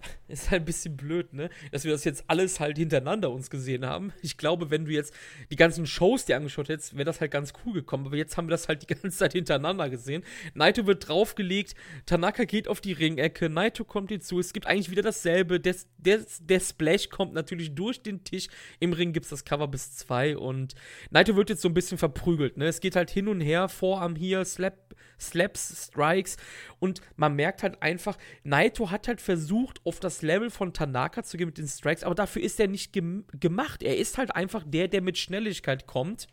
ist 0.27 0.51
halt 0.51 0.63
ein 0.63 0.65
bisschen 0.65 0.95
blöd, 0.97 1.33
ne? 1.33 1.49
Dass 1.71 1.83
wir 1.83 1.91
das 1.91 2.03
jetzt 2.03 2.23
alles 2.27 2.59
halt 2.59 2.77
hintereinander 2.77 3.31
uns 3.31 3.49
gesehen 3.49 3.85
haben. 3.85 4.13
Ich 4.21 4.37
glaube, 4.37 4.69
wenn 4.69 4.85
du 4.85 4.91
jetzt 4.91 5.13
die 5.51 5.55
ganzen 5.55 5.85
Shows 5.85 6.25
dir 6.25 6.35
angeschaut 6.35 6.69
hättest, 6.69 6.95
wäre 6.95 7.05
das 7.05 7.21
halt 7.21 7.31
ganz 7.31 7.53
cool 7.65 7.73
gekommen. 7.73 8.05
Aber 8.05 8.15
jetzt 8.15 8.37
haben 8.37 8.47
wir 8.47 8.51
das 8.51 8.67
halt 8.67 8.81
die 8.81 8.87
ganze 8.93 9.17
Zeit 9.17 9.33
hintereinander 9.33 9.89
gesehen. 9.89 10.23
Naito 10.53 10.85
wird 10.85 11.07
draufgelegt, 11.07 11.75
Tanaka 12.05 12.43
geht 12.45 12.67
auf 12.67 12.81
die 12.81 12.93
Ringecke, 12.93 13.49
Naito 13.49 13.83
kommt 13.83 14.09
hinzu. 14.09 14.39
Es 14.39 14.53
gibt 14.53 14.67
eigentlich 14.67 14.91
wieder 14.91 15.01
dasselbe. 15.01 15.59
Der, 15.59 15.75
der, 15.97 16.19
der 16.41 16.59
Splash 16.59 17.09
kommt 17.09 17.33
natürlich 17.33 17.75
durch 17.75 18.01
den 18.01 18.23
Tisch. 18.23 18.47
Im 18.79 18.93
Ring 18.93 19.13
gibt 19.13 19.25
es 19.25 19.29
das 19.29 19.45
Cover 19.45 19.67
bis 19.67 19.95
zwei 19.95 20.37
und 20.37 20.75
Naito 21.09 21.35
wird 21.35 21.49
jetzt 21.49 21.61
so 21.61 21.69
ein 21.69 21.73
bisschen 21.73 21.97
verprügelt, 21.97 22.57
ne? 22.57 22.67
Es 22.67 22.79
geht 22.79 22.95
halt 22.95 23.09
hin 23.09 23.27
und 23.27 23.41
her, 23.41 23.69
Vorarm 23.69 24.15
hier, 24.15 24.45
Slap, 24.45 24.95
Slaps, 25.19 25.87
Strikes 25.87 26.37
und 26.79 27.01
man 27.15 27.35
merkt 27.35 27.63
halt 27.63 27.81
einfach, 27.81 28.17
Naito 28.43 28.91
hat 28.91 29.07
halt 29.07 29.21
versucht, 29.21 29.79
auf 29.89 29.99
das 29.99 30.21
Level 30.21 30.51
von 30.51 30.71
Tanaka 30.71 31.23
zu 31.23 31.35
gehen 31.35 31.47
mit 31.47 31.57
den 31.57 31.67
Strikes, 31.67 32.03
aber 32.03 32.13
dafür 32.13 32.43
ist 32.43 32.59
er 32.59 32.67
nicht 32.67 32.93
gem 32.93 33.25
gemacht. 33.39 33.81
Er 33.81 33.97
ist 33.97 34.19
halt 34.19 34.35
einfach 34.35 34.63
der, 34.63 34.87
der 34.87 35.01
mit 35.01 35.17
Schnelligkeit 35.17 35.87
kommt. 35.87 36.27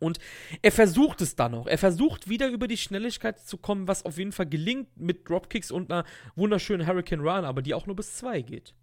Und 0.00 0.18
er 0.62 0.72
versucht 0.72 1.20
es 1.20 1.36
dann 1.36 1.52
noch. 1.52 1.68
Er 1.68 1.78
versucht 1.78 2.28
wieder 2.28 2.48
über 2.48 2.66
die 2.66 2.76
Schnelligkeit 2.76 3.38
zu 3.38 3.56
kommen, 3.56 3.86
was 3.86 4.04
auf 4.04 4.18
jeden 4.18 4.32
Fall 4.32 4.46
gelingt 4.46 4.88
mit 4.96 5.28
Dropkicks 5.28 5.70
und 5.70 5.92
einer 5.92 6.04
wunderschönen 6.34 6.88
Hurricane 6.88 7.20
Run, 7.20 7.44
aber 7.44 7.62
die 7.62 7.72
auch 7.72 7.86
nur 7.86 7.94
bis 7.94 8.16
zwei 8.16 8.42
geht. 8.42 8.74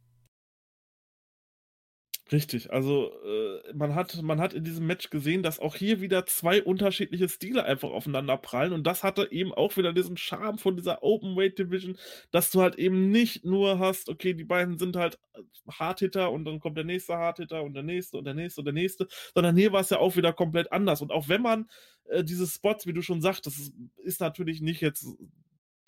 Richtig, 2.34 2.74
also 2.74 3.12
äh, 3.24 3.74
man, 3.76 3.94
hat, 3.94 4.20
man 4.24 4.42
hat 4.42 4.56
in 4.56 4.64
diesem 4.64 4.88
Match 4.88 5.12
gesehen, 5.12 5.44
dass 5.44 5.60
auch 5.60 5.76
hier 5.76 6.02
wieder 6.02 6.26
zwei 6.26 6.64
unterschiedliche 6.64 7.30
Stile 7.30 7.64
einfach 7.64 7.92
aufeinander 7.92 8.38
prallen 8.38 8.74
und 8.74 8.88
das 8.88 9.04
hatte 9.04 9.32
eben 9.32 9.54
auch 9.54 9.78
wieder 9.78 9.94
diesen 9.94 10.18
Charme 10.18 10.58
von 10.58 10.76
dieser 10.76 11.04
Open 11.04 11.36
Weight 11.36 11.60
Division, 11.60 11.96
dass 12.32 12.50
du 12.50 12.62
halt 12.64 12.76
eben 12.78 13.12
nicht 13.12 13.46
nur 13.46 13.78
hast, 13.78 14.10
okay, 14.10 14.34
die 14.34 14.46
beiden 14.46 14.80
sind 14.80 14.96
halt 14.96 15.20
äh, 15.36 15.42
Hardhitter 15.72 16.32
und 16.32 16.46
dann 16.46 16.60
kommt 16.60 16.76
der 16.78 16.86
nächste 16.86 17.16
Hardhitter 17.18 17.62
und 17.62 17.76
der 17.76 17.84
nächste 17.84 18.18
und 18.18 18.26
der 18.26 18.34
nächste 18.34 18.62
und 18.62 18.66
der 18.66 18.74
nächste, 18.74 19.08
sondern 19.36 19.56
hier 19.56 19.72
war 19.72 19.82
es 19.82 19.92
ja 19.92 20.00
auch 20.00 20.16
wieder 20.16 20.34
komplett 20.34 20.72
anders 20.72 21.04
und 21.04 21.12
auch 21.12 21.30
wenn 21.30 21.44
man 21.44 21.70
äh, 22.10 22.24
diese 22.24 22.48
Spots, 22.48 22.88
wie 22.88 22.94
du 22.94 23.04
schon 23.04 23.22
sagtest, 23.22 23.60
ist, 23.60 23.74
ist 23.98 24.22
natürlich 24.22 24.60
nicht 24.60 24.82
jetzt 24.82 25.06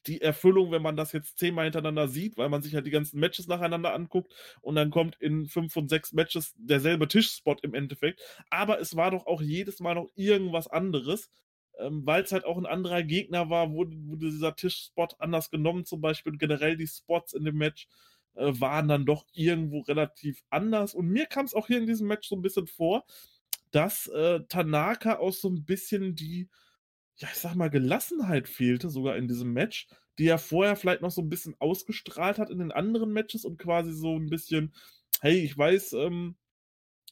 die 0.08 0.22
Erfüllung, 0.22 0.72
wenn 0.72 0.82
man 0.82 0.96
das 0.96 1.12
jetzt 1.12 1.38
zehnmal 1.38 1.66
hintereinander 1.66 2.08
sieht, 2.08 2.38
weil 2.38 2.50
man 2.50 2.62
sich 2.62 2.76
halt 2.76 2.86
die 2.86 2.92
ganzen 2.92 3.20
Matches 3.20 3.48
nacheinander 3.48 3.94
anguckt 3.94 4.34
und 4.62 4.76
dann 4.76 4.92
kommt 4.92 5.16
in 5.20 5.48
fünf 5.48 5.74
von 5.74 5.88
sechs 5.88 6.14
Matches 6.14 6.54
derselbe 6.58 7.08
Tischspot 7.08 7.64
im 7.64 7.74
Endeffekt. 7.74 8.22
Aber 8.50 8.80
es 8.80 8.96
war 8.96 9.12
doch 9.12 9.26
auch 9.26 9.42
jedes 9.42 9.80
Mal 9.80 9.96
noch 9.96 10.10
irgendwas 10.16 10.68
anderes, 10.68 11.30
ähm, 11.80 12.06
weil 12.06 12.24
es 12.24 12.32
halt 12.32 12.46
auch 12.46 12.58
ein 12.58 12.66
anderer 12.66 13.04
Gegner 13.04 13.50
war, 13.50 13.72
wurde, 13.72 13.96
wurde 14.08 14.30
dieser 14.30 14.56
Tischspot 14.56 15.16
anders 15.20 15.50
genommen 15.50 15.86
zum 15.86 16.02
Beispiel. 16.02 16.34
Und 16.34 16.40
generell 16.40 16.78
die 16.78 16.88
Spots 16.88 17.34
in 17.34 17.46
dem 17.46 17.58
Match 17.58 17.88
äh, 18.36 18.52
waren 18.60 18.88
dann 18.88 19.06
doch 19.06 19.26
irgendwo 19.34 19.82
relativ 19.82 20.44
anders. 20.50 20.94
Und 20.94 21.08
mir 21.08 21.26
kam 21.26 21.46
es 21.46 21.54
auch 21.54 21.68
hier 21.68 21.78
in 21.78 21.88
diesem 21.88 22.08
Match 22.08 22.28
so 22.28 22.36
ein 22.36 22.42
bisschen 22.42 22.68
vor, 22.68 23.06
dass 23.72 24.08
äh, 24.08 24.42
Tanaka 24.48 25.18
auch 25.20 25.34
so 25.34 25.50
ein 25.50 25.66
bisschen 25.66 26.16
die 26.16 26.50
ja, 27.18 27.30
ich 27.32 27.38
sag 27.38 27.56
mal, 27.56 27.70
Gelassenheit 27.70 28.48
fehlte 28.48 28.90
sogar 28.90 29.16
in 29.18 29.28
diesem 29.28 29.54
Match, 29.54 29.88
die 30.18 30.28
er 30.28 30.38
vorher 30.38 30.76
vielleicht 30.76 31.02
noch 31.02 31.12
so 31.12 31.22
ein 31.22 31.30
bisschen 31.30 31.56
ausgestrahlt 31.60 32.40
hat 32.40 32.50
in 32.50 32.60
den 32.60 32.72
anderen 32.72 33.12
Matches 33.12 33.46
und 33.46 33.58
quasi 33.58 33.94
so 33.94 34.18
ein 34.18 34.30
bisschen, 34.30 34.74
hey, 35.22 35.40
ich 35.40 35.58
weiß, 35.58 35.94
ähm, 35.94 36.36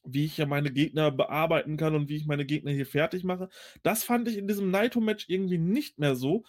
wie 0.06 0.26
ich 0.26 0.38
ja 0.38 0.46
meine 0.46 0.72
Gegner 0.72 1.12
bearbeiten 1.12 1.78
kann 1.78 1.96
und 1.96 2.10
wie 2.10 2.18
ich 2.18 2.26
meine 2.26 2.46
Gegner 2.46 2.72
hier 2.72 2.86
fertig 2.86 3.24
mache. 3.24 3.50
Das 3.84 4.04
fand 4.04 4.28
ich 4.28 4.38
in 4.38 4.48
diesem 4.48 4.70
Naito-Match 4.72 5.26
irgendwie 5.30 5.58
nicht 5.58 6.00
mehr 6.00 6.16
so. 6.16 6.44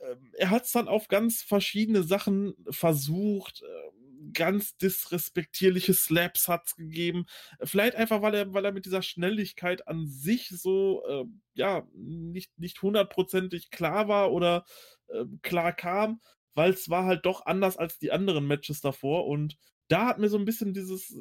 Ähm, 0.00 0.30
er 0.34 0.50
hat 0.50 0.64
es 0.64 0.72
dann 0.72 0.88
auf 0.88 1.08
ganz 1.08 1.42
verschiedene 1.42 2.04
Sachen 2.04 2.54
versucht. 2.70 3.62
Ähm, 3.62 4.03
ganz 4.32 4.76
disrespektierliche 4.76 5.94
Slaps 5.94 6.48
hat 6.48 6.66
es 6.66 6.76
gegeben. 6.76 7.26
Vielleicht 7.62 7.96
einfach, 7.96 8.22
weil 8.22 8.34
er, 8.34 8.54
weil 8.54 8.64
er 8.64 8.72
mit 8.72 8.86
dieser 8.86 9.02
Schnelligkeit 9.02 9.86
an 9.88 10.06
sich 10.06 10.48
so, 10.48 11.02
äh, 11.06 11.24
ja, 11.54 11.86
nicht, 11.94 12.58
nicht 12.58 12.80
hundertprozentig 12.82 13.70
klar 13.70 14.08
war 14.08 14.32
oder 14.32 14.64
äh, 15.08 15.24
klar 15.42 15.72
kam, 15.72 16.20
weil 16.54 16.70
es 16.72 16.88
war 16.88 17.04
halt 17.04 17.26
doch 17.26 17.46
anders 17.46 17.76
als 17.76 17.98
die 17.98 18.12
anderen 18.12 18.46
Matches 18.46 18.80
davor 18.80 19.26
und 19.26 19.56
da 19.88 20.06
hat 20.06 20.18
mir 20.18 20.28
so 20.28 20.38
ein 20.38 20.46
bisschen 20.46 20.72
dieses, 20.72 21.14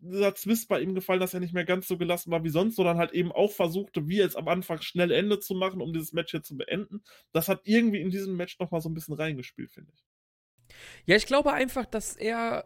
dieser 0.00 0.34
Zwist 0.34 0.68
bei 0.68 0.80
ihm 0.80 0.94
gefallen, 0.94 1.20
dass 1.20 1.34
er 1.34 1.40
nicht 1.40 1.52
mehr 1.52 1.64
ganz 1.64 1.86
so 1.86 1.98
gelassen 1.98 2.30
war 2.30 2.44
wie 2.44 2.48
sonst, 2.48 2.76
sondern 2.76 2.98
halt 2.98 3.12
eben 3.12 3.32
auch 3.32 3.52
versuchte, 3.52 4.08
wie 4.08 4.16
jetzt 4.16 4.36
am 4.36 4.48
Anfang 4.48 4.80
schnell 4.80 5.10
Ende 5.10 5.40
zu 5.40 5.54
machen, 5.54 5.80
um 5.80 5.92
dieses 5.92 6.12
Match 6.12 6.30
hier 6.30 6.42
zu 6.42 6.56
beenden. 6.56 7.02
Das 7.32 7.48
hat 7.48 7.60
irgendwie 7.64 8.00
in 8.00 8.10
diesem 8.10 8.36
Match 8.36 8.58
nochmal 8.58 8.80
so 8.80 8.88
ein 8.88 8.94
bisschen 8.94 9.14
reingespielt, 9.14 9.70
finde 9.70 9.92
ich. 9.94 10.04
Ja, 11.06 11.16
ich 11.16 11.26
glaube 11.26 11.52
einfach, 11.52 11.86
dass 11.86 12.16
er 12.16 12.64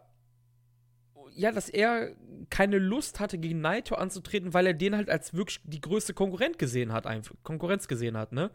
ja, 1.34 1.52
dass 1.52 1.68
er 1.68 2.14
keine 2.50 2.78
Lust 2.78 3.20
hatte, 3.20 3.38
gegen 3.38 3.60
Naito 3.60 3.94
anzutreten, 3.96 4.54
weil 4.54 4.66
er 4.66 4.74
den 4.74 4.96
halt 4.96 5.10
als 5.10 5.34
wirklich 5.34 5.60
die 5.64 5.80
größte 5.80 6.14
Konkurrent 6.14 6.58
gesehen 6.58 6.92
hat, 6.92 7.06
Konkurrenz 7.42 7.88
gesehen 7.88 8.16
hat, 8.16 8.32
ne? 8.32 8.50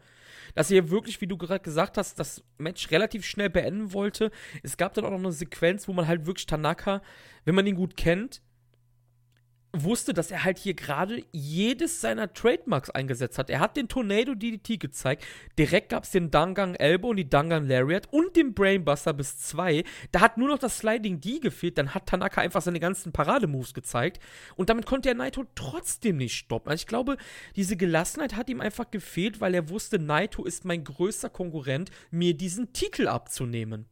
Dass 0.54 0.70
er 0.70 0.90
wirklich, 0.90 1.20
wie 1.20 1.26
du 1.26 1.36
gerade 1.36 1.60
gesagt 1.60 1.96
hast, 1.98 2.18
das 2.18 2.42
Match 2.58 2.90
relativ 2.90 3.24
schnell 3.24 3.50
beenden 3.50 3.92
wollte. 3.92 4.30
Es 4.62 4.76
gab 4.76 4.94
dann 4.94 5.04
auch 5.04 5.10
noch 5.10 5.18
eine 5.18 5.32
Sequenz, 5.32 5.86
wo 5.88 5.92
man 5.92 6.06
halt 6.06 6.26
wirklich 6.26 6.46
Tanaka, 6.46 7.02
wenn 7.44 7.54
man 7.54 7.66
ihn 7.66 7.76
gut 7.76 7.96
kennt, 7.96 8.42
wusste, 9.72 10.12
dass 10.14 10.30
er 10.30 10.44
halt 10.44 10.58
hier 10.58 10.74
gerade 10.74 11.22
jedes 11.32 12.00
seiner 12.00 12.32
Trademarks 12.32 12.90
eingesetzt 12.90 13.38
hat. 13.38 13.50
Er 13.50 13.60
hat 13.60 13.76
den 13.76 13.88
Tornado 13.88 14.34
DDT 14.34 14.80
gezeigt. 14.80 15.24
Direkt 15.58 15.90
gab 15.90 16.04
es 16.04 16.10
den 16.10 16.30
Dangang 16.30 16.74
Elbow 16.74 17.10
und 17.10 17.16
die 17.16 17.28
Dangang 17.28 17.66
Lariat 17.66 18.08
und 18.12 18.36
den 18.36 18.54
Brainbuster 18.54 19.12
bis 19.12 19.38
zwei. 19.38 19.84
Da 20.12 20.20
hat 20.20 20.38
nur 20.38 20.48
noch 20.48 20.58
das 20.58 20.78
Sliding 20.78 21.20
D 21.20 21.38
gefehlt. 21.38 21.78
Dann 21.78 21.94
hat 21.94 22.06
Tanaka 22.06 22.40
einfach 22.40 22.62
seine 22.62 22.80
ganzen 22.80 23.12
Parademoves 23.12 23.74
gezeigt. 23.74 24.20
Und 24.56 24.70
damit 24.70 24.86
konnte 24.86 25.08
er 25.08 25.14
Naito 25.14 25.44
trotzdem 25.54 26.16
nicht 26.16 26.36
stoppen. 26.36 26.70
Also 26.70 26.82
ich 26.82 26.86
glaube, 26.86 27.16
diese 27.54 27.76
Gelassenheit 27.76 28.34
hat 28.34 28.48
ihm 28.48 28.60
einfach 28.60 28.90
gefehlt, 28.90 29.40
weil 29.40 29.54
er 29.54 29.68
wusste, 29.68 29.98
Naito 29.98 30.44
ist 30.44 30.64
mein 30.64 30.82
größter 30.84 31.30
Konkurrent, 31.30 31.90
mir 32.10 32.36
diesen 32.36 32.72
Titel 32.72 33.06
abzunehmen. 33.06 33.86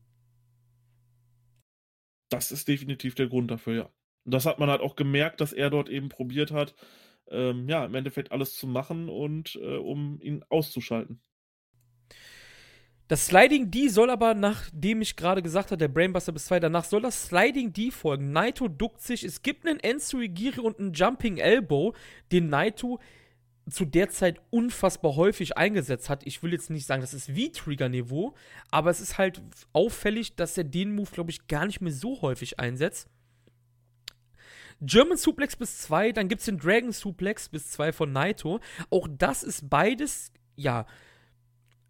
Das 2.31 2.51
ist 2.53 2.69
definitiv 2.69 3.15
der 3.15 3.29
Grund 3.29 3.51
dafür, 3.51 3.75
ja. 3.75 3.91
Und 4.29 4.35
das 4.35 4.45
hat 4.45 4.59
man 4.59 4.69
halt 4.69 4.83
auch 4.83 4.95
gemerkt, 4.95 5.41
dass 5.41 5.55
er 5.55 5.71
dort 5.71 5.89
eben 5.89 6.11
probiert 6.11 6.51
hat, 6.51 6.75
ähm, 7.31 7.67
ja, 7.67 7.87
im 7.87 7.95
Endeffekt 7.95 8.31
alles 8.31 8.57
zu 8.57 8.67
machen 8.67 9.09
und 9.09 9.59
äh, 9.63 9.77
um 9.79 10.21
ihn 10.21 10.45
auszuschalten. 10.51 11.23
Das 13.09 13.25
Sliding 13.25 13.71
D 13.71 13.89
soll 13.89 14.11
aber, 14.11 14.35
nachdem 14.35 15.01
ich 15.01 15.17
gerade 15.17 15.41
gesagt 15.43 15.71
habe, 15.71 15.79
der 15.79 15.89
Brainbuster 15.89 16.33
bis 16.33 16.45
2, 16.45 16.61
danach 16.61 16.85
soll 16.85 17.01
das 17.01 17.25
Sliding 17.25 17.73
D 17.73 17.91
folgen. 17.91 18.31
Naito 18.33 18.69
duckt 18.69 19.01
sich, 19.01 19.25
es 19.25 19.41
gibt 19.41 19.67
einen 19.67 19.81
Ensuigiri 19.81 20.61
und 20.61 20.79
einen 20.79 20.93
Jumping 20.93 21.39
Elbow, 21.39 21.95
den 22.31 22.51
Naito 22.51 23.01
zu 23.71 23.87
der 23.87 24.11
Zeit 24.11 24.43
unfassbar 24.51 25.17
häufig 25.17 25.57
eingesetzt 25.57 26.11
hat. 26.11 26.27
Ich 26.27 26.43
will 26.43 26.53
jetzt 26.53 26.69
nicht 26.69 26.85
sagen, 26.85 27.01
das 27.01 27.15
ist 27.15 27.35
wie 27.35 27.51
Trigger-Niveau, 27.51 28.35
aber 28.71 28.91
es 28.91 29.01
ist 29.01 29.17
halt 29.17 29.41
auffällig, 29.73 30.37
dass 30.37 30.59
er 30.59 30.65
den 30.65 30.95
Move, 30.95 31.13
glaube 31.13 31.31
ich, 31.31 31.47
gar 31.47 31.65
nicht 31.65 31.81
mehr 31.81 31.93
so 31.95 32.21
häufig 32.21 32.61
einsetzt. 32.61 33.09
German 34.81 35.17
Suplex 35.17 35.57
bis 35.57 35.79
2, 35.83 36.13
dann 36.13 36.29
gibt 36.29 36.41
es 36.41 36.47
den 36.47 36.59
Dragon 36.59 36.93
Suplex 36.93 37.49
bis 37.49 37.71
2 37.73 37.93
von 37.93 38.13
Naito. 38.13 38.61
Auch 38.91 39.09
das 39.11 39.43
ist 39.43 39.69
beides, 39.69 40.33
ja, 40.57 40.87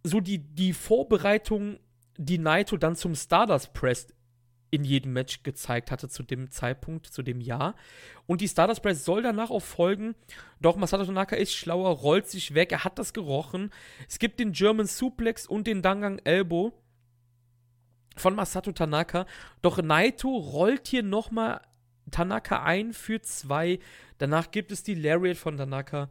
so 0.03 0.21
die, 0.21 0.39
die 0.39 0.73
Vorbereitung, 0.73 1.79
die 2.17 2.39
Naito 2.39 2.77
dann 2.77 2.97
zum 2.97 3.15
Stardust 3.15 3.75
Press 3.75 4.09
in 4.71 4.85
jedem 4.85 5.13
Match 5.13 5.43
gezeigt 5.43 5.91
hatte 5.91 6.09
zu 6.09 6.23
dem 6.23 6.51
Zeitpunkt, 6.51 7.07
zu 7.07 7.23
dem 7.23 7.41
Jahr. 7.41 7.75
Und 8.27 8.41
die 8.41 8.49
Stardust 8.49 8.83
Press 8.83 9.05
soll 9.05 9.23
danach 9.23 9.51
auch 9.51 9.63
folgen. 9.63 10.15
Doch 10.61 10.77
Masato 10.77 11.05
Tanaka 11.05 11.37
ist 11.37 11.55
schlauer, 11.55 11.91
rollt 11.91 12.29
sich 12.29 12.55
weg, 12.55 12.73
er 12.73 12.85
hat 12.85 12.99
das 12.99 13.13
gerochen. 13.13 13.71
Es 14.09 14.19
gibt 14.19 14.41
den 14.41 14.53
German 14.53 14.87
Suplex 14.87 15.47
und 15.47 15.67
den 15.67 15.83
Dangang 15.83 16.21
Elbow 16.25 16.73
von 18.17 18.35
Masato 18.35 18.73
Tanaka. 18.73 19.27
Doch 19.63 19.81
Naito 19.81 20.37
rollt 20.37 20.89
hier 20.89 21.03
nochmal 21.03 21.61
Tanaka 22.11 22.63
ein 22.63 22.93
für 22.93 23.21
zwei. 23.23 23.79
Danach 24.19 24.51
gibt 24.51 24.73
es 24.73 24.83
die 24.83 24.95
Lariat 24.95 25.37
von 25.37 25.57
Tanaka 25.57 26.11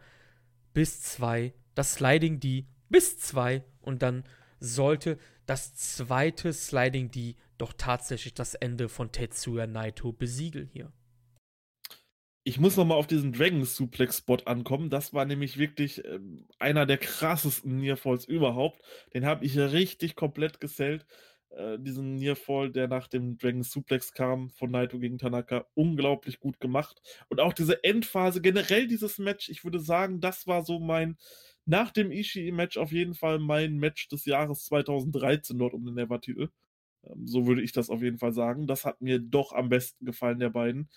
bis 0.73 1.01
zwei. 1.01 1.53
Das 1.75 1.95
Sliding 1.95 2.39
D 2.39 2.65
bis 2.89 3.19
zwei. 3.19 3.63
Und 3.81 4.01
dann 4.01 4.23
sollte 4.59 5.17
das 5.45 5.75
zweite 5.75 6.53
Sliding 6.53 7.11
D 7.11 7.35
doch 7.57 7.73
tatsächlich 7.73 8.33
das 8.33 8.53
Ende 8.53 8.89
von 8.89 9.11
Tetsuya 9.11 9.67
Naito 9.67 10.11
besiegeln 10.11 10.69
hier. 10.71 10.91
Ich 12.43 12.59
muss 12.59 12.77
nochmal 12.77 12.97
auf 12.97 13.07
diesen 13.07 13.33
Dragon 13.33 13.65
Suplex 13.65 14.19
Spot 14.19 14.37
ankommen. 14.45 14.89
Das 14.89 15.13
war 15.13 15.25
nämlich 15.25 15.57
wirklich 15.57 16.05
äh, 16.05 16.19
einer 16.59 16.85
der 16.85 16.97
krassesten 16.97 17.77
Nearfalls 17.77 18.23
überhaupt. 18.23 18.81
Den 19.13 19.25
habe 19.25 19.43
ich 19.43 19.57
richtig 19.57 20.15
komplett 20.15 20.61
gesellt. 20.61 21.05
Äh, 21.57 21.79
diesen 21.79 22.15
Nearfall, 22.15 22.71
der 22.71 22.87
nach 22.87 23.07
dem 23.07 23.37
Dragon 23.39 23.63
Suplex 23.63 24.13
kam 24.13 24.51
von 24.51 24.69
Naito 24.69 24.99
gegen 24.99 25.17
Tanaka, 25.17 25.65
unglaublich 25.73 26.39
gut 26.39 26.59
gemacht. 26.59 27.01
Und 27.29 27.39
auch 27.39 27.53
diese 27.53 27.83
Endphase, 27.83 28.41
generell 28.41 28.87
dieses 28.87 29.17
Match, 29.17 29.49
ich 29.49 29.63
würde 29.63 29.79
sagen, 29.79 30.21
das 30.21 30.45
war 30.45 30.63
so 30.63 30.79
mein, 30.79 31.17
nach 31.65 31.91
dem 31.91 32.11
Ishii-Match 32.11 32.77
auf 32.77 32.91
jeden 32.91 33.15
Fall 33.15 33.39
mein 33.39 33.77
Match 33.77 34.07
des 34.09 34.25
Jahres 34.25 34.65
2013 34.65 35.57
dort 35.57 35.73
um 35.73 35.83
den 35.83 35.95
Never-Titel. 35.95 36.49
Ähm, 37.03 37.27
so 37.27 37.47
würde 37.47 37.63
ich 37.63 37.71
das 37.71 37.89
auf 37.89 38.03
jeden 38.03 38.19
Fall 38.19 38.33
sagen. 38.33 38.67
Das 38.67 38.85
hat 38.85 39.01
mir 39.01 39.19
doch 39.19 39.53
am 39.53 39.69
besten 39.69 40.05
gefallen, 40.05 40.39
der 40.39 40.51
beiden. 40.51 40.89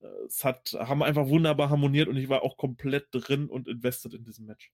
Äh, 0.00 0.06
es 0.26 0.44
hat, 0.44 0.72
haben 0.78 1.02
einfach 1.02 1.28
wunderbar 1.28 1.70
harmoniert 1.70 2.08
und 2.08 2.16
ich 2.16 2.30
war 2.30 2.42
auch 2.42 2.56
komplett 2.56 3.08
drin 3.12 3.48
und 3.50 3.68
invested 3.68 4.14
in 4.14 4.24
diesem 4.24 4.46
Match. 4.46 4.72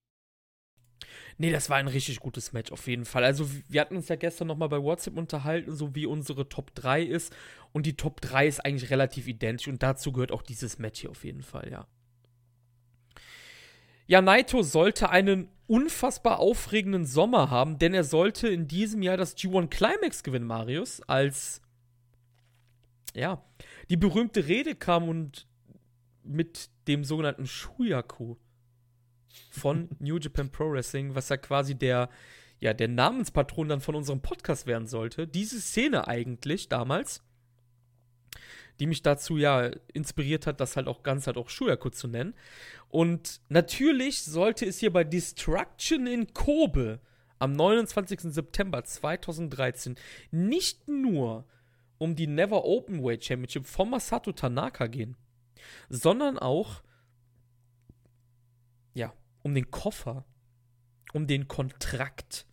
Nee, 1.37 1.51
das 1.51 1.69
war 1.69 1.77
ein 1.77 1.87
richtig 1.87 2.19
gutes 2.21 2.53
Match 2.53 2.71
auf 2.71 2.87
jeden 2.87 3.03
Fall. 3.03 3.23
Also, 3.23 3.49
wir 3.67 3.81
hatten 3.81 3.97
uns 3.97 4.07
ja 4.07 4.15
gestern 4.15 4.47
nochmal 4.47 4.69
bei 4.69 4.81
WhatsApp 4.81 5.17
unterhalten, 5.17 5.75
so 5.75 5.93
wie 5.93 6.05
unsere 6.05 6.47
Top 6.47 6.73
3 6.75 7.03
ist. 7.03 7.35
Und 7.73 7.85
die 7.85 7.97
Top 7.97 8.21
3 8.21 8.47
ist 8.47 8.65
eigentlich 8.65 8.89
relativ 8.89 9.27
identisch 9.27 9.67
und 9.67 9.83
dazu 9.83 10.13
gehört 10.13 10.31
auch 10.31 10.41
dieses 10.41 10.79
Match 10.79 11.01
hier 11.01 11.09
auf 11.09 11.25
jeden 11.25 11.43
Fall, 11.43 11.69
ja. 11.69 11.87
Ja, 14.07 14.21
Naito 14.21 14.61
sollte 14.61 15.09
einen 15.09 15.49
unfassbar 15.67 16.39
aufregenden 16.39 17.05
Sommer 17.05 17.49
haben, 17.49 17.79
denn 17.79 17.93
er 17.93 18.03
sollte 18.03 18.47
in 18.47 18.67
diesem 18.67 19.01
Jahr 19.01 19.17
das 19.17 19.35
G1 19.35 19.67
Climax 19.67 20.23
gewinnen, 20.23 20.45
Marius, 20.45 21.01
als 21.01 21.61
ja, 23.15 23.43
die 23.89 23.97
berühmte 23.97 24.47
Rede 24.47 24.75
kam 24.75 25.09
und 25.09 25.47
mit 26.23 26.69
dem 26.87 27.03
sogenannten 27.03 27.47
Shuyaku 27.47 28.35
von 29.49 29.89
New 29.99 30.17
Japan 30.17 30.49
Pro 30.49 30.71
Wrestling, 30.71 31.15
was 31.15 31.29
ja 31.29 31.37
quasi 31.37 31.75
der 31.75 32.09
ja, 32.59 32.73
der 32.73 32.87
Namenspatron 32.87 33.69
dann 33.69 33.81
von 33.81 33.95
unserem 33.95 34.21
Podcast 34.21 34.65
werden 34.65 34.87
sollte. 34.87 35.27
Diese 35.27 35.59
Szene 35.59 36.07
eigentlich 36.07 36.69
damals, 36.69 37.21
die 38.79 38.87
mich 38.87 39.01
dazu 39.01 39.37
ja 39.37 39.71
inspiriert 39.93 40.47
hat, 40.47 40.59
das 40.59 40.75
halt 40.75 40.87
auch 40.87 41.03
ganz 41.03 41.27
halt 41.27 41.37
auch 41.37 41.49
Shuyaku 41.49 41.89
zu 41.89 42.07
nennen. 42.07 42.33
Und 42.89 43.41
natürlich 43.49 44.23
sollte 44.23 44.65
es 44.65 44.79
hier 44.79 44.91
bei 44.91 45.03
Destruction 45.03 46.07
in 46.07 46.33
Kobe 46.33 46.99
am 47.39 47.53
29. 47.53 48.33
September 48.33 48.83
2013 48.83 49.95
nicht 50.31 50.87
nur 50.87 51.45
um 51.97 52.15
die 52.15 52.27
Never 52.27 52.65
Openweight 52.65 53.23
Championship 53.23 53.67
von 53.67 53.89
Masato 53.89 54.31
Tanaka 54.31 54.87
gehen, 54.87 55.15
sondern 55.89 56.39
auch 56.39 56.81
ja, 58.93 59.13
um 59.45 59.53
den 59.53 59.69
Koffer, 59.69 60.25
um 61.13 61.27
den 61.27 61.47
Kontrakt 61.47 62.47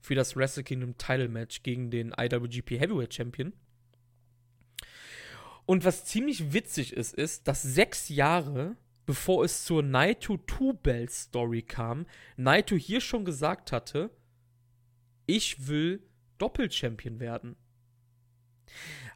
für 0.00 0.14
das 0.16 0.36
Wrestle 0.36 0.64
Kingdom 0.64 0.98
Title 0.98 1.28
Match 1.28 1.62
gegen 1.62 1.90
den 1.90 2.12
IWGP 2.18 2.80
Heavyweight 2.80 3.14
Champion. 3.14 3.52
Und 5.64 5.84
was 5.84 6.04
ziemlich 6.04 6.52
witzig 6.52 6.92
ist, 6.92 7.14
ist, 7.14 7.46
dass 7.48 7.62
sechs 7.62 8.08
Jahre 8.08 8.76
bevor 9.06 9.44
es 9.44 9.64
zur 9.64 9.82
Naito 9.82 10.36
Two 10.36 10.74
Bell 10.74 11.08
Story 11.08 11.62
kam, 11.62 12.06
Naito 12.36 12.74
hier 12.74 13.00
schon 13.00 13.24
gesagt 13.24 13.72
hatte, 13.72 14.10
ich 15.26 15.68
will 15.68 16.02
Doppelchampion 16.38 17.20
werden. 17.20 17.56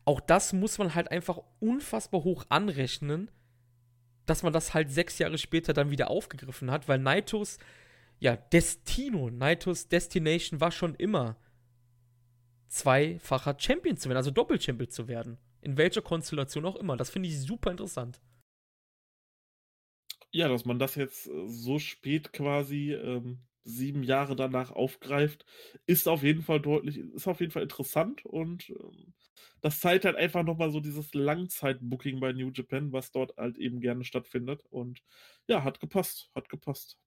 Auch 0.05 0.21
das 0.21 0.53
muss 0.53 0.79
man 0.79 0.95
halt 0.95 1.11
einfach 1.11 1.41
unfassbar 1.59 2.25
hoch 2.25 2.47
anrechnen, 2.49 3.31
dass 4.31 4.43
man 4.45 4.53
das 4.53 4.72
halt 4.74 4.91
sechs 4.91 5.18
Jahre 5.18 5.39
später 5.39 5.72
dann 5.72 5.91
wieder 5.91 6.09
aufgegriffen 6.09 6.70
hat, 6.70 6.89
weil 6.89 6.99
Naitos, 6.99 7.59
ja, 8.20 8.37
Destino, 8.37 9.28
Naitos 9.28 9.89
Destination 9.89 10.61
war 10.61 10.70
schon 10.70 10.95
immer 10.95 11.37
zweifacher 12.68 13.57
Champion 13.59 13.97
zu 13.97 14.09
werden, 14.09 14.18
also 14.18 14.31
Doppelchampion 14.31 14.89
zu 14.89 15.09
werden. 15.09 15.39
In 15.62 15.76
welcher 15.76 16.01
Konstellation 16.01 16.64
auch 16.64 16.76
immer. 16.76 16.97
Das 16.97 17.11
finde 17.11 17.28
ich 17.28 17.41
super 17.41 17.70
interessant. 17.70 18.20
Ja, 20.31 20.49
dass 20.49 20.64
man 20.64 20.78
das 20.78 20.95
jetzt 20.95 21.26
äh, 21.26 21.49
so 21.49 21.78
spät 21.81 22.33
quasi 22.33 22.93
ähm, 22.95 23.41
sieben 23.64 24.05
Jahre 24.05 24.37
danach 24.37 24.70
aufgreift, 24.70 25.45
ist 25.87 26.07
auf 26.09 26.22
jeden 26.22 26.43
Fall 26.43 26.61
deutlich, 26.61 26.98
ist 26.98 27.27
auf 27.27 27.40
jeden 27.40 27.52
Fall 27.52 27.65
interessant 27.65 28.24
und 28.24 28.70
ähm, 28.70 29.12
das 29.61 29.81
zeigt 29.81 30.05
halt 30.05 30.17
einfach 30.17 30.43
nochmal 30.43 30.71
so 30.71 30.81
dieses 30.81 31.15
Langzeit-Booking 31.15 32.21
bei 32.21 32.33
New 32.33 32.51
Japan, 32.53 32.93
was 32.93 33.12
dort 33.12 33.37
halt 33.37 33.59
eben 33.59 33.81
gerne 33.81 34.05
stattfindet. 34.05 34.65
Und 34.71 35.01
ja, 35.49 35.65
hat 35.65 35.81
gepasst, 35.81 36.31
hat 36.35 36.49
gepasst. 36.49 36.99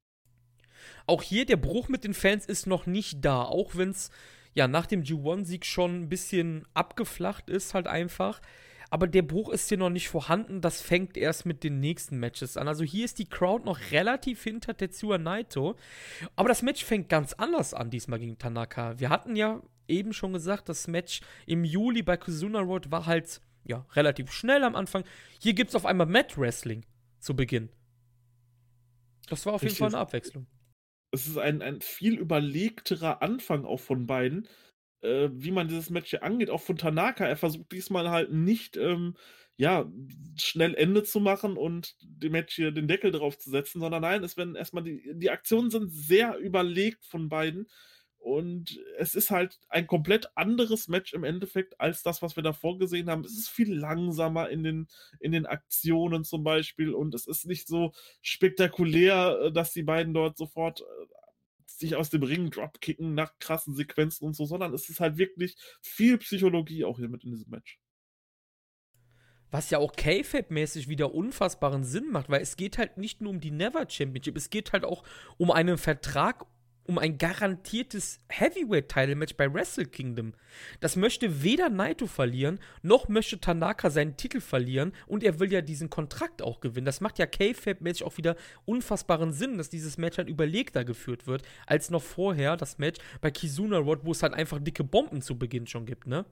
Auch 1.07 1.21
hier 1.21 1.45
der 1.45 1.57
Bruch 1.57 1.87
mit 1.89 2.03
den 2.03 2.13
Fans 2.13 2.45
ist 2.45 2.67
noch 2.67 2.85
nicht 2.85 3.23
da, 3.23 3.43
auch 3.43 3.75
wenn 3.75 3.89
es 3.89 4.11
ja 4.53 4.67
nach 4.67 4.85
dem 4.85 5.03
G1-Sieg 5.03 5.65
schon 5.65 6.03
ein 6.03 6.09
bisschen 6.09 6.67
abgeflacht 6.73 7.49
ist, 7.49 7.73
halt 7.73 7.87
einfach 7.87 8.41
aber 8.93 9.07
der 9.07 9.23
Bruch 9.23 9.49
ist 9.49 9.69
hier 9.69 9.79
noch 9.79 9.89
nicht 9.89 10.07
vorhanden. 10.07 10.61
Das 10.61 10.79
fängt 10.79 11.17
erst 11.17 11.47
mit 11.47 11.63
den 11.63 11.79
nächsten 11.79 12.19
Matches 12.19 12.57
an. 12.57 12.67
Also 12.67 12.83
hier 12.83 13.05
ist 13.05 13.17
die 13.17 13.27
Crowd 13.27 13.65
noch 13.65 13.79
relativ 13.89 14.43
hinter 14.43 14.77
Tetsuya 14.77 15.17
Naito. 15.17 15.77
Aber 16.35 16.47
das 16.47 16.61
Match 16.61 16.85
fängt 16.85 17.09
ganz 17.09 17.33
anders 17.33 17.73
an, 17.73 17.89
diesmal 17.89 18.19
gegen 18.19 18.37
Tanaka. 18.37 18.99
Wir 18.99 19.09
hatten 19.09 19.35
ja 19.35 19.63
eben 19.87 20.13
schon 20.13 20.33
gesagt, 20.33 20.69
das 20.69 20.87
Match 20.87 21.21
im 21.45 21.63
Juli 21.63 22.03
bei 22.03 22.17
Kazuna 22.17 22.59
Road 22.59 22.91
war 22.91 23.05
halt 23.05 23.41
ja, 23.65 23.85
relativ 23.93 24.31
schnell 24.31 24.63
am 24.63 24.75
Anfang. 24.75 25.03
Hier 25.39 25.53
gibt 25.53 25.69
es 25.69 25.75
auf 25.75 25.85
einmal 25.85 26.07
Mat 26.07 26.37
Wrestling 26.37 26.85
zu 27.19 27.35
Beginn. 27.35 27.69
Das 29.29 29.45
war 29.45 29.53
auf 29.53 29.63
jeden 29.63 29.75
Fall 29.75 29.87
eine 29.87 29.99
Abwechslung. 29.99 30.47
Es 31.11 31.27
ist 31.27 31.37
ein, 31.37 31.61
ein 31.61 31.79
viel 31.81 32.17
überlegterer 32.17 33.21
Anfang 33.21 33.65
auch 33.65 33.79
von 33.79 34.05
beiden 34.05 34.47
äh, 35.03 35.29
wie 35.33 35.51
man 35.51 35.67
dieses 35.67 35.89
Match 35.89 36.09
hier 36.09 36.23
angeht, 36.23 36.49
auch 36.49 36.61
von 36.61 36.77
Tanaka. 36.77 37.25
Er 37.25 37.37
versucht 37.37 37.71
diesmal 37.71 38.09
halt 38.09 38.31
nicht, 38.31 38.77
ähm, 38.77 39.15
ja, 39.55 39.91
schnell 40.35 40.73
Ende 40.73 41.03
zu 41.03 41.19
machen 41.19 41.57
und 41.57 41.95
dem 42.01 42.31
Match 42.31 42.55
hier 42.55 42.71
den 42.71 42.87
Deckel 42.87 43.11
drauf 43.11 43.37
zu 43.37 43.51
setzen, 43.51 43.81
sondern 43.81 44.01
nein, 44.01 44.23
es 44.23 44.35
werden 44.35 44.55
erstmal 44.55 44.83
die, 44.83 45.11
die 45.13 45.29
Aktionen 45.29 45.69
sind 45.69 45.91
sehr 45.91 46.37
überlegt 46.37 47.05
von 47.05 47.29
beiden. 47.29 47.67
Und 48.23 48.79
es 48.97 49.15
ist 49.15 49.31
halt 49.31 49.59
ein 49.67 49.85
komplett 49.85 50.29
anderes 50.37 50.87
Match 50.87 51.13
im 51.13 51.25
Endeffekt 51.25 51.81
als 51.81 52.03
das, 52.03 52.21
was 52.21 52.37
wir 52.37 52.43
davor 52.43 52.77
gesehen 52.77 53.09
haben. 53.09 53.25
Es 53.25 53.37
ist 53.37 53.49
viel 53.49 53.73
langsamer 53.73 54.49
in 54.49 54.63
den, 54.63 54.87
in 55.19 55.33
den 55.33 55.45
Aktionen 55.45 56.23
zum 56.23 56.41
Beispiel 56.41 56.93
und 56.93 57.13
es 57.13 57.27
ist 57.27 57.45
nicht 57.45 57.67
so 57.67 57.91
spektakulär, 58.21 59.39
äh, 59.41 59.51
dass 59.51 59.73
die 59.73 59.83
beiden 59.83 60.13
dort 60.13 60.37
sofort 60.37 60.79
äh, 60.79 60.83
sich 61.67 61.97
aus 61.97 62.11
dem 62.11 62.23
Ring 62.23 62.49
dropkicken 62.49 63.13
nach 63.13 63.37
krassen 63.39 63.75
Sequenzen 63.75 64.25
und 64.25 64.37
so, 64.37 64.45
sondern 64.45 64.73
es 64.73 64.89
ist 64.89 65.01
halt 65.01 65.17
wirklich 65.17 65.57
viel 65.81 66.17
Psychologie 66.19 66.85
auch 66.85 66.99
hier 66.99 67.09
mit 67.09 67.25
in 67.25 67.31
diesem 67.31 67.49
Match. 67.49 67.77
Was 69.51 69.69
ja 69.69 69.79
auch 69.79 69.91
K-Fab-mäßig 69.97 70.87
wieder 70.87 71.13
unfassbaren 71.13 71.83
Sinn 71.83 72.09
macht, 72.09 72.29
weil 72.29 72.41
es 72.41 72.55
geht 72.55 72.77
halt 72.77 72.97
nicht 72.97 73.19
nur 73.19 73.31
um 73.31 73.41
die 73.41 73.51
Never 73.51 73.85
Championship, 73.89 74.37
es 74.37 74.49
geht 74.49 74.71
halt 74.71 74.85
auch 74.85 75.03
um 75.37 75.51
einen 75.51 75.77
Vertrag 75.77 76.45
um 76.85 76.97
ein 76.97 77.17
garantiertes 77.17 78.19
Heavyweight-Title-Match 78.29 79.35
bei 79.35 79.51
Wrestle 79.53 79.85
Kingdom. 79.85 80.33
Das 80.79 80.95
möchte 80.95 81.43
weder 81.43 81.69
Naito 81.69 82.07
verlieren, 82.07 82.59
noch 82.81 83.07
möchte 83.07 83.39
Tanaka 83.39 83.89
seinen 83.89 84.17
Titel 84.17 84.41
verlieren 84.41 84.93
und 85.07 85.23
er 85.23 85.39
will 85.39 85.51
ja 85.51 85.61
diesen 85.61 85.89
Kontrakt 85.89 86.41
auch 86.41 86.59
gewinnen. 86.59 86.85
Das 86.85 87.01
macht 87.01 87.19
ja 87.19 87.25
K-Fab-mäßig 87.25 88.03
auch 88.03 88.17
wieder 88.17 88.35
unfassbaren 88.65 89.31
Sinn, 89.33 89.57
dass 89.57 89.69
dieses 89.69 89.97
Match 89.97 90.17
halt 90.17 90.29
überlegter 90.29 90.83
geführt 90.83 91.27
wird, 91.27 91.43
als 91.65 91.89
noch 91.89 92.03
vorher 92.03 92.57
das 92.57 92.77
Match 92.77 92.99
bei 93.21 93.31
Kizuna 93.31 93.77
Road, 93.77 94.01
wo 94.03 94.11
es 94.11 94.23
halt 94.23 94.33
einfach 94.33 94.59
dicke 94.59 94.83
Bomben 94.83 95.21
zu 95.21 95.37
Beginn 95.37 95.67
schon 95.67 95.85
gibt, 95.85 96.07
ne? 96.07 96.25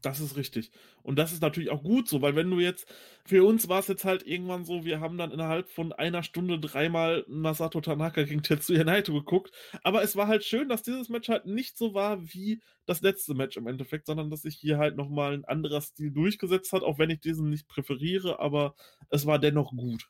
Das 0.00 0.20
ist 0.20 0.36
richtig. 0.36 0.70
Und 1.02 1.18
das 1.18 1.32
ist 1.32 1.42
natürlich 1.42 1.70
auch 1.70 1.82
gut 1.82 2.08
so, 2.08 2.22
weil 2.22 2.36
wenn 2.36 2.50
du 2.50 2.60
jetzt, 2.60 2.86
für 3.24 3.44
uns 3.44 3.68
war 3.68 3.80
es 3.80 3.88
jetzt 3.88 4.04
halt 4.04 4.24
irgendwann 4.24 4.64
so, 4.64 4.84
wir 4.84 5.00
haben 5.00 5.18
dann 5.18 5.32
innerhalb 5.32 5.68
von 5.68 5.92
einer 5.92 6.22
Stunde 6.22 6.60
dreimal 6.60 7.24
Masato 7.26 7.80
Tanaka 7.80 8.22
gegen 8.22 8.42
Tetsuya 8.42 8.84
Naito 8.84 9.12
geguckt. 9.12 9.50
Aber 9.82 10.02
es 10.02 10.14
war 10.14 10.28
halt 10.28 10.44
schön, 10.44 10.68
dass 10.68 10.82
dieses 10.82 11.08
Match 11.08 11.28
halt 11.28 11.46
nicht 11.46 11.76
so 11.76 11.94
war 11.94 12.22
wie 12.32 12.60
das 12.86 13.00
letzte 13.00 13.34
Match 13.34 13.56
im 13.56 13.66
Endeffekt, 13.66 14.06
sondern 14.06 14.30
dass 14.30 14.42
sich 14.42 14.56
hier 14.56 14.78
halt 14.78 14.96
nochmal 14.96 15.34
ein 15.34 15.44
anderer 15.44 15.80
Stil 15.80 16.12
durchgesetzt 16.12 16.72
hat, 16.72 16.82
auch 16.82 16.98
wenn 16.98 17.10
ich 17.10 17.20
diesen 17.20 17.50
nicht 17.50 17.66
präferiere, 17.66 18.38
aber 18.38 18.74
es 19.10 19.26
war 19.26 19.40
dennoch 19.40 19.72
gut. 19.72 20.08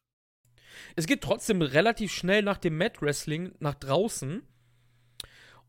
Es 0.97 1.07
geht 1.07 1.23
trotzdem 1.23 1.63
relativ 1.63 2.13
schnell 2.13 2.43
nach 2.43 2.59
dem 2.59 2.77
Mat 2.77 3.01
Wrestling 3.01 3.55
nach 3.59 3.75
draußen 3.75 4.43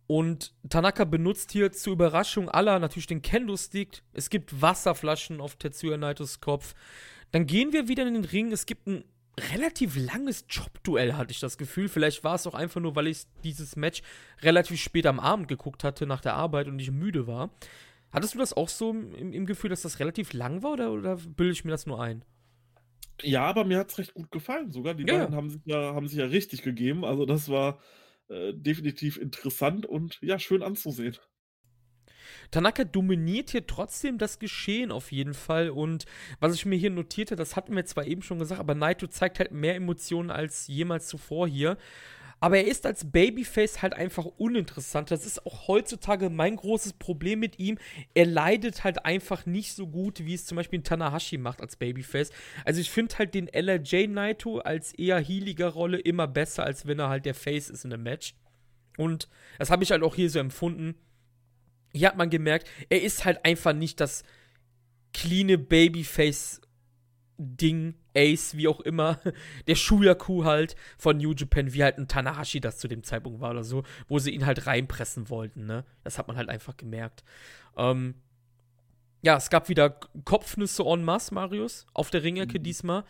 und 0.09 0.55
Tanaka 0.67 1.05
benutzt 1.05 1.51
hier 1.51 1.71
zur 1.71 1.93
Überraschung 1.93 2.49
aller 2.49 2.79
natürlich 2.79 3.05
den 3.05 3.21
Kendo-Stick. 3.21 4.01
Es 4.11 4.31
gibt 4.31 4.59
Wasserflaschen 4.59 5.39
auf 5.39 5.55
Tetsuya 5.55 5.97
Naitos 5.97 6.41
Kopf. 6.41 6.73
Dann 7.29 7.45
gehen 7.45 7.73
wir 7.73 7.87
wieder 7.87 8.07
in 8.07 8.15
den 8.15 8.25
Ring. 8.25 8.51
Es 8.51 8.65
gibt 8.65 8.87
ein 8.87 9.03
relativ 9.53 9.95
langes 9.95 10.45
Jobduell, 10.49 11.13
hatte 11.13 11.31
ich 11.31 11.39
das 11.39 11.59
Gefühl. 11.59 11.89
Vielleicht 11.89 12.23
war 12.23 12.33
es 12.33 12.47
auch 12.47 12.55
einfach 12.55 12.81
nur, 12.81 12.95
weil 12.95 13.05
ich 13.05 13.25
dieses 13.43 13.75
Match 13.75 14.01
relativ 14.41 14.81
spät 14.81 15.05
am 15.05 15.19
Abend 15.19 15.47
geguckt 15.47 15.83
hatte 15.83 16.07
nach 16.07 16.21
der 16.21 16.33
Arbeit 16.33 16.67
und 16.67 16.79
ich 16.79 16.89
müde 16.89 17.27
war. 17.27 17.51
Hattest 18.11 18.33
du 18.33 18.39
das 18.39 18.53
auch 18.53 18.69
so 18.69 18.89
im, 18.89 19.31
im 19.31 19.45
Gefühl, 19.45 19.69
dass 19.69 19.83
das 19.83 19.99
relativ 19.99 20.33
lang 20.33 20.63
war 20.63 20.71
oder, 20.71 20.91
oder 20.91 21.17
bilde 21.17 21.53
ich 21.53 21.65
mir 21.65 21.71
das 21.71 21.85
nur 21.85 22.01
ein? 22.01 22.25
Ja, 23.21 23.43
aber 23.43 23.63
mir 23.63 23.77
hat 23.77 23.91
es 23.91 23.99
recht 23.99 24.15
gut 24.15 24.31
gefallen 24.31 24.71
sogar. 24.71 24.95
Die 24.95 25.05
ja. 25.05 25.19
beiden 25.19 25.35
haben 25.35 25.51
sich, 25.51 25.61
ja, 25.65 25.93
haben 25.93 26.07
sich 26.07 26.17
ja 26.17 26.25
richtig 26.25 26.63
gegeben. 26.63 27.05
Also 27.05 27.27
das 27.27 27.47
war 27.47 27.77
äh, 28.29 28.53
definitiv 28.53 29.17
interessant 29.17 29.85
und 29.85 30.19
ja, 30.21 30.39
schön 30.39 30.63
anzusehen. 30.63 31.17
Tanaka 32.51 32.83
dominiert 32.83 33.51
hier 33.51 33.65
trotzdem 33.65 34.17
das 34.17 34.39
Geschehen 34.39 34.91
auf 34.91 35.11
jeden 35.11 35.33
Fall. 35.33 35.69
Und 35.69 36.05
was 36.39 36.55
ich 36.55 36.65
mir 36.65 36.77
hier 36.77 36.89
notierte, 36.89 37.35
das 37.35 37.55
hatten 37.55 37.75
wir 37.75 37.85
zwar 37.85 38.05
eben 38.05 38.21
schon 38.21 38.39
gesagt, 38.39 38.59
aber 38.59 38.75
Naito 38.75 39.07
zeigt 39.07 39.39
halt 39.39 39.51
mehr 39.51 39.75
Emotionen 39.75 40.31
als 40.31 40.67
jemals 40.67 41.07
zuvor 41.07 41.47
hier. 41.47 41.77
Aber 42.39 42.57
er 42.57 42.67
ist 42.67 42.85
als 42.85 43.11
Babyface 43.11 43.81
halt 43.81 43.93
einfach 43.93 44.25
uninteressant. 44.25 45.11
Das 45.11 45.25
ist 45.25 45.45
auch 45.45 45.67
heutzutage 45.67 46.29
mein 46.29 46.55
großes 46.55 46.93
Problem 46.93 47.39
mit 47.39 47.59
ihm. 47.59 47.77
Er 48.13 48.25
leidet 48.25 48.83
halt 48.83 49.05
einfach 49.05 49.45
nicht 49.45 49.73
so 49.73 49.87
gut, 49.87 50.25
wie 50.25 50.33
es 50.33 50.45
zum 50.45 50.55
Beispiel 50.55 50.81
Tanahashi 50.81 51.37
macht 51.37 51.61
als 51.61 51.75
Babyface. 51.75 52.31
Also 52.63 52.79
ich 52.79 52.91
finde 52.91 53.17
halt 53.17 53.33
den 53.33 53.47
LRJ 53.47 54.07
Naito 54.07 54.59
als 54.59 54.93
eher 54.93 55.19
healiger 55.19 55.69
Rolle 55.69 55.99
immer 55.99 56.27
besser, 56.27 56.63
als 56.63 56.87
wenn 56.87 56.99
er 56.99 57.09
halt 57.09 57.25
der 57.25 57.35
Face 57.35 57.69
ist 57.69 57.83
in 57.83 57.93
einem 57.93 58.03
Match. 58.03 58.35
Und 58.97 59.27
das 59.57 59.69
habe 59.69 59.83
ich 59.83 59.91
halt 59.91 60.03
auch 60.03 60.15
hier 60.15 60.29
so 60.29 60.39
empfunden. 60.39 60.95
Hier 61.93 62.07
hat 62.07 62.17
man 62.17 62.29
gemerkt, 62.29 62.69
er 62.89 63.01
ist 63.01 63.25
halt 63.25 63.43
einfach 63.45 63.73
nicht 63.73 63.99
das 63.99 64.23
cleane 65.13 65.57
Babyface 65.57 66.61
Ding, 67.39 67.95
Ace, 68.15 68.55
wie 68.55 68.67
auch 68.67 68.81
immer, 68.81 69.19
der 69.67 69.75
Shuyaku 69.75 70.43
halt 70.43 70.75
von 70.97 71.17
New 71.17 71.33
Japan, 71.33 71.73
wie 71.73 71.83
halt 71.83 71.97
ein 71.97 72.07
Tanahashi 72.07 72.59
das 72.59 72.77
zu 72.77 72.87
dem 72.87 73.03
Zeitpunkt 73.03 73.39
war 73.39 73.51
oder 73.51 73.63
so, 73.63 73.83
wo 74.07 74.19
sie 74.19 74.31
ihn 74.31 74.45
halt 74.45 74.67
reinpressen 74.67 75.29
wollten, 75.29 75.65
ne? 75.65 75.85
Das 76.03 76.17
hat 76.17 76.27
man 76.27 76.37
halt 76.37 76.49
einfach 76.49 76.75
gemerkt. 76.75 77.23
Ähm, 77.77 78.15
ja, 79.21 79.37
es 79.37 79.49
gab 79.49 79.69
wieder 79.69 79.89
Kopfnüsse 80.25 80.83
en 80.83 81.03
masse, 81.03 81.33
Marius, 81.33 81.85
auf 81.93 82.09
der 82.09 82.23
Ringecke 82.23 82.59
mhm. 82.59 82.63
diesmal. 82.63 83.03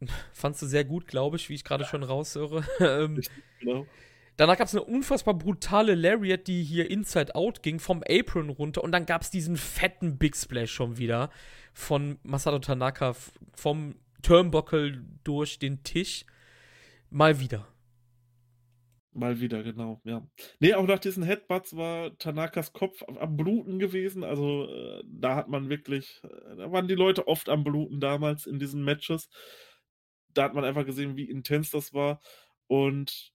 Fandst 0.32 0.62
du 0.62 0.66
sehr 0.66 0.84
gut, 0.84 1.06
glaube 1.06 1.36
ich, 1.36 1.48
wie 1.48 1.54
ich 1.54 1.64
gerade 1.64 1.84
schon 1.84 2.02
raushöre. 2.02 2.64
ähm, 2.80 3.20
genau. 3.58 3.86
Danach 4.36 4.56
gab 4.56 4.68
es 4.68 4.74
eine 4.74 4.84
unfassbar 4.84 5.34
brutale 5.34 5.94
Lariat, 5.94 6.46
die 6.46 6.62
hier 6.62 6.90
Inside 6.90 7.34
Out 7.34 7.62
ging, 7.62 7.78
vom 7.78 8.02
Apron 8.08 8.48
runter. 8.48 8.82
Und 8.82 8.92
dann 8.92 9.04
gab 9.04 9.20
es 9.20 9.30
diesen 9.30 9.58
fetten 9.58 10.16
Big 10.16 10.34
Splash 10.34 10.72
schon 10.72 10.96
wieder 10.96 11.28
von 11.72 12.18
Masato 12.22 12.58
Tanaka 12.58 13.14
vom 13.54 13.96
Turnbuckle 14.22 15.04
durch 15.24 15.58
den 15.58 15.82
Tisch. 15.82 16.24
Mal 17.10 17.40
wieder. 17.40 17.66
Mal 19.12 19.40
wieder, 19.40 19.64
genau, 19.64 20.00
ja. 20.04 20.24
Nee, 20.60 20.74
auch 20.74 20.86
nach 20.86 21.00
diesen 21.00 21.24
Headbutts 21.24 21.76
war 21.76 22.16
Tanakas 22.18 22.72
Kopf 22.72 23.02
am 23.02 23.36
Bluten 23.36 23.80
gewesen. 23.80 24.22
Also 24.22 24.68
äh, 24.68 25.02
da 25.04 25.34
hat 25.34 25.48
man 25.48 25.68
wirklich, 25.68 26.20
äh, 26.22 26.56
da 26.56 26.70
waren 26.70 26.86
die 26.86 26.94
Leute 26.94 27.26
oft 27.26 27.48
am 27.48 27.64
Bluten 27.64 27.98
damals 27.98 28.46
in 28.46 28.60
diesen 28.60 28.84
Matches. 28.84 29.28
Da 30.32 30.44
hat 30.44 30.54
man 30.54 30.64
einfach 30.64 30.86
gesehen, 30.86 31.16
wie 31.16 31.28
intens 31.28 31.70
das 31.70 31.92
war. 31.92 32.20
Und 32.68 33.32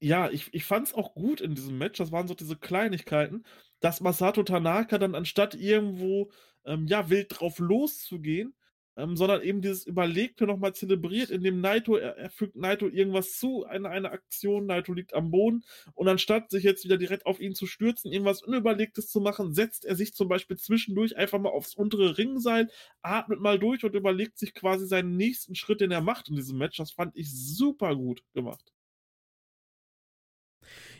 ja, 0.00 0.30
ich, 0.30 0.52
ich 0.54 0.64
fand 0.64 0.86
es 0.88 0.94
auch 0.94 1.14
gut 1.14 1.42
in 1.42 1.54
diesem 1.54 1.76
Match. 1.76 1.98
Das 1.98 2.10
waren 2.10 2.26
so 2.26 2.34
diese 2.34 2.56
Kleinigkeiten, 2.56 3.44
dass 3.80 4.00
Masato 4.00 4.42
Tanaka 4.42 4.96
dann 4.96 5.14
anstatt 5.14 5.54
irgendwo 5.54 6.30
ähm, 6.64 6.86
ja, 6.86 7.10
wild 7.10 7.28
drauf 7.30 7.58
loszugehen, 7.58 8.54
ähm, 8.96 9.16
sondern 9.16 9.42
eben 9.42 9.60
dieses 9.60 9.86
Überlegte 9.86 10.46
nochmal 10.46 10.74
zelebriert, 10.74 11.30
indem 11.30 11.60
Naito, 11.60 11.96
er, 11.96 12.16
er, 12.16 12.30
fügt 12.30 12.56
Naito 12.56 12.88
irgendwas 12.88 13.36
zu, 13.38 13.64
eine, 13.64 13.88
eine 13.88 14.10
Aktion, 14.12 14.66
Naito 14.66 14.92
liegt 14.92 15.14
am 15.14 15.30
Boden 15.30 15.64
und 15.94 16.08
anstatt 16.08 16.50
sich 16.50 16.64
jetzt 16.64 16.84
wieder 16.84 16.96
direkt 16.96 17.26
auf 17.26 17.40
ihn 17.40 17.54
zu 17.54 17.66
stürzen, 17.66 18.12
irgendwas 18.12 18.42
Unüberlegtes 18.42 19.08
zu 19.08 19.20
machen, 19.20 19.52
setzt 19.52 19.84
er 19.84 19.96
sich 19.96 20.14
zum 20.14 20.28
Beispiel 20.28 20.56
zwischendurch 20.56 21.16
einfach 21.16 21.40
mal 21.40 21.50
aufs 21.50 21.74
untere 21.74 22.18
Ringseil, 22.18 22.70
atmet 23.02 23.40
mal 23.40 23.58
durch 23.58 23.84
und 23.84 23.94
überlegt 23.94 24.38
sich 24.38 24.54
quasi 24.54 24.86
seinen 24.86 25.16
nächsten 25.16 25.54
Schritt, 25.54 25.80
den 25.80 25.90
er 25.90 26.00
macht 26.00 26.28
in 26.28 26.36
diesem 26.36 26.58
Match. 26.58 26.76
Das 26.76 26.92
fand 26.92 27.16
ich 27.16 27.32
super 27.32 27.96
gut 27.96 28.22
gemacht. 28.32 28.73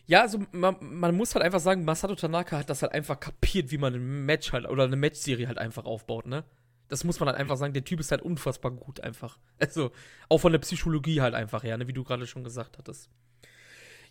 Ja, 0.07 0.21
also 0.21 0.39
man, 0.53 0.77
man, 0.81 1.17
muss 1.17 1.35
halt 1.35 1.45
einfach 1.45 1.61
sagen, 1.61 1.85
Masato 1.85 2.15
Tanaka 2.15 2.59
hat 2.59 2.69
das 2.69 2.83
halt 2.83 2.93
einfach 2.93 3.19
kapiert, 3.19 3.71
wie 3.71 3.79
man 3.79 3.95
ein 3.95 4.27
Match 4.27 4.53
halt 4.53 4.67
oder 4.69 4.85
eine 4.85 4.97
Matchserie 4.97 5.47
halt 5.47 5.59
einfach 5.59 5.87
aufbaut, 5.87 6.27
ne? 6.27 6.45
Das 6.89 7.05
muss 7.05 7.19
man 7.19 7.29
halt 7.29 7.39
einfach 7.39 7.57
sagen, 7.57 7.73
der 7.73 7.85
Typ 7.85 8.01
ist 8.01 8.11
halt 8.11 8.21
unfassbar 8.21 8.71
gut 8.71 9.01
einfach. 9.01 9.39
Also, 9.59 9.91
auch 10.29 10.39
von 10.39 10.53
der 10.53 10.59
Psychologie 10.59 11.23
halt 11.23 11.35
einfach 11.35 11.65
her, 11.65 11.79
ne, 11.79 11.89
wie 11.89 11.95
du 11.95 12.05
gerade 12.05 12.27
schon 12.27 12.45
gesagt 12.45 12.77
hattest. 12.77 13.09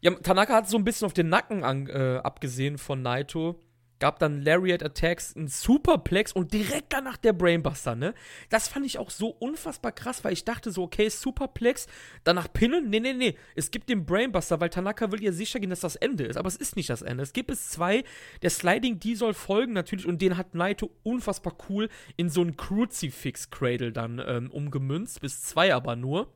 Ja, 0.02 0.12
Tanaka 0.12 0.56
hat 0.56 0.68
so 0.68 0.78
ein 0.78 0.84
bisschen 0.84 1.06
auf 1.06 1.14
den 1.14 1.30
Nacken 1.30 1.64
an, 1.64 1.88
äh, 1.88 2.20
abgesehen 2.24 2.80
von 2.80 3.02
Naito 3.04 3.60
gab 4.04 4.20
dann 4.20 4.42
Lariat 4.42 4.84
Attacks, 4.84 5.34
ein 5.34 5.48
Superplex 5.48 6.34
und 6.34 6.52
direkt 6.52 6.92
danach 6.92 7.16
der 7.16 7.32
Brainbuster, 7.32 7.96
ne? 7.96 8.14
Das 8.50 8.68
fand 8.68 8.86
ich 8.86 8.98
auch 8.98 9.10
so 9.10 9.30
unfassbar 9.30 9.94
krass, 9.94 10.26
weil 10.26 10.34
ich 10.34 10.44
dachte 10.44 10.72
so, 10.72 10.84
okay, 10.84 11.08
Superplex, 11.08 11.88
danach 12.26 12.52
Pinnen, 12.52 12.90
nee, 12.90 13.00
nee, 13.00 13.14
nee, 13.14 13.38
es 13.56 13.72
gibt 13.72 13.88
den 13.88 14.06
Brainbuster, 14.06 14.60
weil 14.60 14.70
Tanaka 14.70 15.14
will 15.14 15.24
ja 15.24 15.32
sicher 15.32 15.62
gehen, 15.62 15.70
dass 15.70 15.80
das 15.80 15.96
Ende 15.96 16.26
ist, 16.26 16.36
aber 16.36 16.50
es 16.50 16.58
ist 16.58 16.76
nicht 16.76 16.90
das 16.90 17.02
Ende. 17.02 17.24
Es 17.24 17.32
gibt 17.32 17.50
es 17.50 17.70
zwei, 17.70 18.04
der 18.42 18.50
Sliding, 18.50 19.00
die 19.00 19.16
soll 19.16 19.34
folgen 19.34 19.72
natürlich 19.72 20.06
und 20.06 20.22
den 20.22 20.36
hat 20.36 20.54
Naito 20.54 20.92
unfassbar 21.04 21.56
cool 21.70 21.88
in 22.18 22.28
so 22.28 22.42
ein 22.42 22.58
Crucifix-Cradle 22.58 23.94
dann 23.94 24.22
ähm, 24.28 24.52
umgemünzt, 24.52 25.22
bis 25.22 25.44
zwei 25.44 25.74
aber 25.74 25.96
nur. 25.96 26.34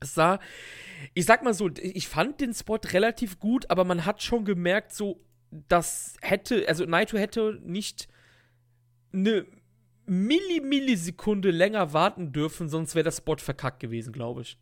Es 0.00 0.14
sah, 0.14 0.40
ich 1.14 1.24
sag 1.24 1.44
mal 1.44 1.54
so, 1.54 1.70
ich 1.76 2.08
fand 2.08 2.40
den 2.40 2.52
Spot 2.52 2.80
relativ 2.84 3.38
gut, 3.38 3.70
aber 3.70 3.84
man 3.84 4.06
hat 4.06 4.24
schon 4.24 4.44
gemerkt, 4.44 4.92
so, 4.92 5.20
das 5.50 6.16
hätte, 6.20 6.68
also 6.68 6.84
Naito 6.84 7.18
hätte 7.18 7.60
nicht 7.62 8.08
eine 9.12 9.46
Milli 10.06 10.60
Millisekunde 10.60 11.50
länger 11.50 11.92
warten 11.92 12.32
dürfen, 12.32 12.68
sonst 12.68 12.94
wäre 12.94 13.04
der 13.04 13.12
Spot 13.12 13.36
verkackt 13.36 13.80
gewesen, 13.80 14.12
glaube 14.12 14.42
ich. 14.42 14.58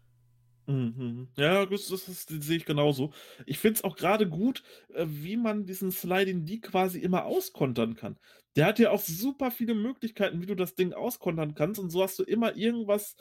Mhm. 0.67 1.29
Ja, 1.37 1.65
das, 1.65 1.89
das, 1.89 2.05
das, 2.05 2.27
sehe 2.27 2.59
ich 2.59 2.67
genauso. 2.67 3.13
Ich 3.47 3.59
finde 3.59 3.77
es 3.77 3.85
auch 3.85 3.97
gerade 3.97 4.29
gut, 4.29 4.63
äh, 4.93 5.07
wie 5.09 5.39
man 5.39 5.65
diesen 5.65 5.91
Sliding 5.91 6.45
D 6.45 6.59
quasi 6.59 6.99
immer 6.99 7.25
auskontern 7.25 7.97
kann. 7.97 8.19
Der 8.55 8.67
hat 8.67 8.79
ja 8.79 8.91
auch 8.91 9.01
super 9.01 9.51
viele 9.51 9.75
Möglichkeiten, 9.75 10.43
wie 10.43 10.47
du 10.47 10.55
das 10.55 10.75
Ding 10.75 10.93
auskontern 10.93 11.55
kannst 11.55 11.81
und 11.81 11.89
so 11.89 12.03
hast 12.03 12.19
du 12.19 12.23
immer 12.23 12.55
irgendwas, 12.55 13.17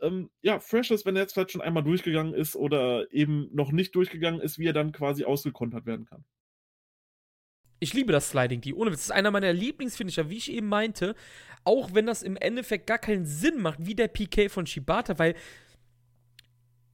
ähm, 0.00 0.30
ja, 0.42 0.58
Freshes, 0.58 1.06
wenn 1.06 1.14
er 1.14 1.22
jetzt 1.22 1.34
vielleicht 1.34 1.52
schon 1.52 1.60
einmal 1.60 1.84
durchgegangen 1.84 2.34
ist 2.34 2.56
oder 2.56 3.06
eben 3.12 3.48
noch 3.52 3.70
nicht 3.70 3.94
durchgegangen 3.94 4.40
ist, 4.40 4.58
wie 4.58 4.66
er 4.66 4.72
dann 4.72 4.90
quasi 4.90 5.24
ausgekontert 5.24 5.86
werden 5.86 6.06
kann. 6.06 6.24
Ich 7.80 7.94
liebe 7.94 8.12
das 8.12 8.30
Sliding 8.30 8.60
D. 8.60 8.72
Ohne 8.72 8.90
Witz. 8.90 9.00
Das 9.00 9.06
ist 9.06 9.12
einer 9.12 9.30
meiner 9.30 9.52
Lieblingsfinisher, 9.52 10.30
wie 10.30 10.36
ich 10.36 10.50
eben 10.52 10.68
meinte. 10.68 11.14
Auch 11.64 11.94
wenn 11.94 12.06
das 12.06 12.22
im 12.22 12.36
Endeffekt 12.36 12.86
gar 12.86 12.98
keinen 12.98 13.26
Sinn 13.26 13.60
macht, 13.60 13.78
wie 13.84 13.94
der 13.94 14.08
PK 14.08 14.48
von 14.48 14.66
Shibata, 14.66 15.18
weil 15.18 15.34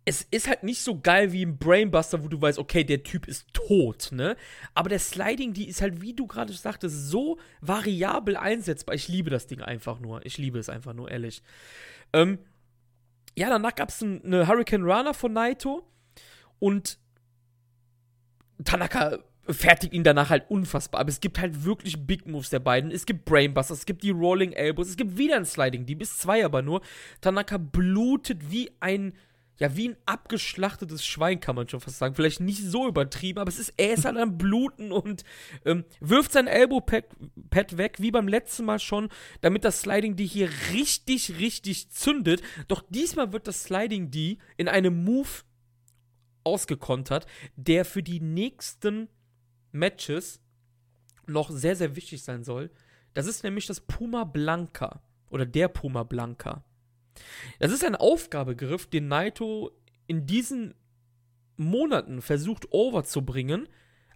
es 0.06 0.22
ist 0.30 0.48
halt 0.48 0.62
nicht 0.62 0.82
so 0.82 1.00
geil 1.00 1.32
wie 1.32 1.42
im 1.42 1.56
Brainbuster, 1.56 2.22
wo 2.22 2.28
du 2.28 2.40
weißt, 2.40 2.58
okay, 2.58 2.84
der 2.84 3.02
Typ 3.02 3.26
ist 3.26 3.46
tot, 3.54 4.10
ne? 4.12 4.36
Aber 4.74 4.90
der 4.90 4.98
Sliding, 4.98 5.54
die 5.54 5.66
ist 5.66 5.80
halt, 5.80 6.02
wie 6.02 6.12
du 6.12 6.26
gerade 6.26 6.52
sagtest, 6.52 7.08
so 7.08 7.38
variabel 7.62 8.36
einsetzbar. 8.36 8.94
Ich 8.94 9.08
liebe 9.08 9.30
das 9.30 9.46
Ding 9.46 9.62
einfach 9.62 10.00
nur. 10.00 10.24
Ich 10.26 10.36
liebe 10.36 10.58
es 10.58 10.68
einfach 10.68 10.92
nur, 10.92 11.10
ehrlich. 11.10 11.42
Ähm, 12.12 12.38
ja, 13.36 13.48
danach 13.48 13.74
gab 13.74 13.88
es 13.88 14.02
eine 14.02 14.46
Hurricane 14.46 14.82
Runner 14.84 15.14
von 15.14 15.32
Naito 15.32 15.88
und 16.58 16.98
Tanaka 18.62 19.18
fertigt 19.48 19.92
ihn 19.92 20.04
danach 20.04 20.30
halt 20.30 20.50
unfassbar. 20.50 21.00
Aber 21.00 21.10
es 21.10 21.20
gibt 21.20 21.38
halt 21.38 21.64
wirklich 21.64 22.06
Big 22.06 22.26
Moves 22.26 22.50
der 22.50 22.60
beiden. 22.60 22.90
Es 22.90 23.06
gibt 23.06 23.24
Brainbusters, 23.24 23.78
es 23.78 23.86
gibt 23.86 24.02
die 24.02 24.10
Rolling 24.10 24.52
Elbows, 24.52 24.88
es 24.88 24.96
gibt 24.96 25.18
wieder 25.18 25.36
ein 25.36 25.44
Sliding, 25.44 25.86
die 25.86 25.94
bis 25.94 26.18
zwei 26.18 26.44
aber 26.44 26.62
nur. 26.62 26.80
Tanaka 27.20 27.58
blutet 27.58 28.50
wie 28.50 28.70
ein, 28.80 29.12
ja, 29.58 29.76
wie 29.76 29.90
ein 29.90 29.96
abgeschlachtetes 30.06 31.04
Schwein, 31.04 31.40
kann 31.40 31.56
man 31.56 31.68
schon 31.68 31.80
fast 31.80 31.98
sagen. 31.98 32.14
Vielleicht 32.14 32.40
nicht 32.40 32.62
so 32.62 32.88
übertrieben, 32.88 33.38
aber 33.38 33.48
es 33.48 33.58
ist, 33.58 33.74
er 33.76 33.92
ist 33.92 34.04
halt 34.04 34.16
am 34.16 34.38
Bluten 34.38 34.92
und 34.92 35.24
ähm, 35.64 35.84
wirft 36.00 36.32
sein 36.32 36.46
Elbow-Pad 36.46 37.76
weg, 37.76 37.96
wie 37.98 38.10
beim 38.10 38.28
letzten 38.28 38.64
Mal 38.64 38.78
schon, 38.78 39.10
damit 39.42 39.64
das 39.64 39.80
Sliding 39.80 40.16
die 40.16 40.26
hier 40.26 40.48
richtig, 40.72 41.38
richtig 41.38 41.90
zündet. 41.90 42.42
Doch 42.68 42.82
diesmal 42.88 43.32
wird 43.32 43.46
das 43.46 43.64
Sliding 43.64 44.10
die 44.10 44.38
in 44.56 44.68
einem 44.68 45.04
Move 45.04 45.28
ausgekontert, 46.44 47.26
der 47.56 47.84
für 47.84 48.02
die 48.02 48.20
nächsten 48.20 49.08
Matches 49.74 50.40
noch 51.26 51.50
sehr, 51.50 51.76
sehr 51.76 51.96
wichtig 51.96 52.22
sein 52.22 52.44
soll. 52.44 52.70
Das 53.12 53.26
ist 53.26 53.44
nämlich 53.44 53.66
das 53.66 53.80
Puma 53.80 54.24
Blanca 54.24 55.02
oder 55.30 55.46
der 55.46 55.68
Puma 55.68 56.02
Blanca. 56.02 56.64
Das 57.58 57.72
ist 57.72 57.84
ein 57.84 57.96
Aufgabegriff, 57.96 58.86
den 58.86 59.08
Naito 59.08 59.70
in 60.06 60.26
diesen 60.26 60.74
Monaten 61.56 62.22
versucht 62.22 62.72
overzubringen, 62.72 63.68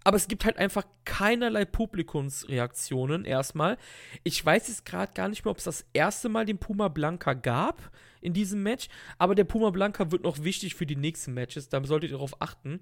aber 0.03 0.17
es 0.17 0.27
gibt 0.27 0.45
halt 0.45 0.57
einfach 0.57 0.85
keinerlei 1.05 1.65
Publikumsreaktionen 1.65 3.25
erstmal. 3.25 3.77
Ich 4.23 4.45
weiß 4.45 4.67
jetzt 4.67 4.85
gerade 4.85 5.13
gar 5.13 5.29
nicht 5.29 5.45
mehr, 5.45 5.51
ob 5.51 5.57
es 5.57 5.63
das 5.65 5.85
erste 5.93 6.29
Mal 6.29 6.45
den 6.45 6.57
Puma 6.57 6.87
Blanca 6.87 7.33
gab 7.33 7.91
in 8.21 8.33
diesem 8.33 8.63
Match, 8.63 8.89
aber 9.17 9.35
der 9.35 9.45
Puma 9.45 9.69
Blanca 9.69 10.11
wird 10.11 10.23
noch 10.23 10.43
wichtig 10.43 10.75
für 10.75 10.85
die 10.85 10.95
nächsten 10.95 11.33
Matches, 11.33 11.69
da 11.69 11.83
solltet 11.83 12.11
ihr 12.11 12.17
darauf 12.17 12.41
achten 12.41 12.81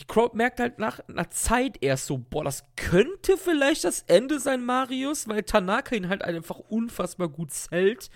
die 0.00 0.06
Crowd 0.06 0.36
merkt 0.36 0.58
halt 0.60 0.78
nach 0.78 1.00
einer 1.08 1.30
Zeit 1.30 1.78
erst 1.80 2.06
so, 2.06 2.18
boah, 2.18 2.44
das 2.44 2.64
könnte 2.76 3.36
vielleicht 3.36 3.84
das 3.84 4.02
Ende 4.02 4.40
sein, 4.40 4.64
Marius, 4.64 5.28
weil 5.28 5.44
Tanaka 5.44 5.94
ihn 5.94 6.08
halt 6.08 6.22
einfach 6.22 6.58
unfassbar 6.58 7.28
gut 7.28 7.52
zählt. 7.52 8.10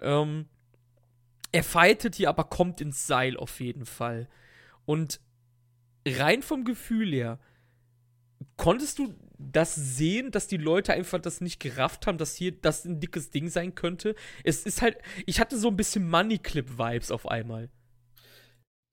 Ähm, 0.00 0.46
er 1.52 1.64
fightet 1.64 2.14
hier, 2.14 2.30
aber 2.30 2.44
kommt 2.44 2.80
ins 2.80 3.06
Seil 3.06 3.36
auf 3.36 3.60
jeden 3.60 3.84
Fall. 3.84 4.28
Und 4.86 5.20
rein 6.08 6.42
vom 6.42 6.64
Gefühl 6.64 7.12
her, 7.12 7.38
konntest 8.56 8.98
du 8.98 9.14
das 9.38 9.74
sehen, 9.74 10.30
dass 10.30 10.46
die 10.46 10.56
Leute 10.56 10.94
einfach 10.94 11.20
das 11.20 11.40
nicht 11.40 11.60
gerafft 11.60 12.06
haben, 12.06 12.16
dass 12.16 12.34
hier 12.34 12.52
das 12.52 12.84
ein 12.84 13.00
dickes 13.00 13.30
Ding 13.30 13.48
sein 13.48 13.74
könnte? 13.74 14.14
Es 14.44 14.64
ist 14.64 14.80
halt, 14.80 14.96
ich 15.26 15.40
hatte 15.40 15.58
so 15.58 15.68
ein 15.68 15.76
bisschen 15.76 16.08
Money 16.08 16.38
Clip 16.38 16.78
Vibes 16.78 17.10
auf 17.10 17.28
einmal. 17.28 17.68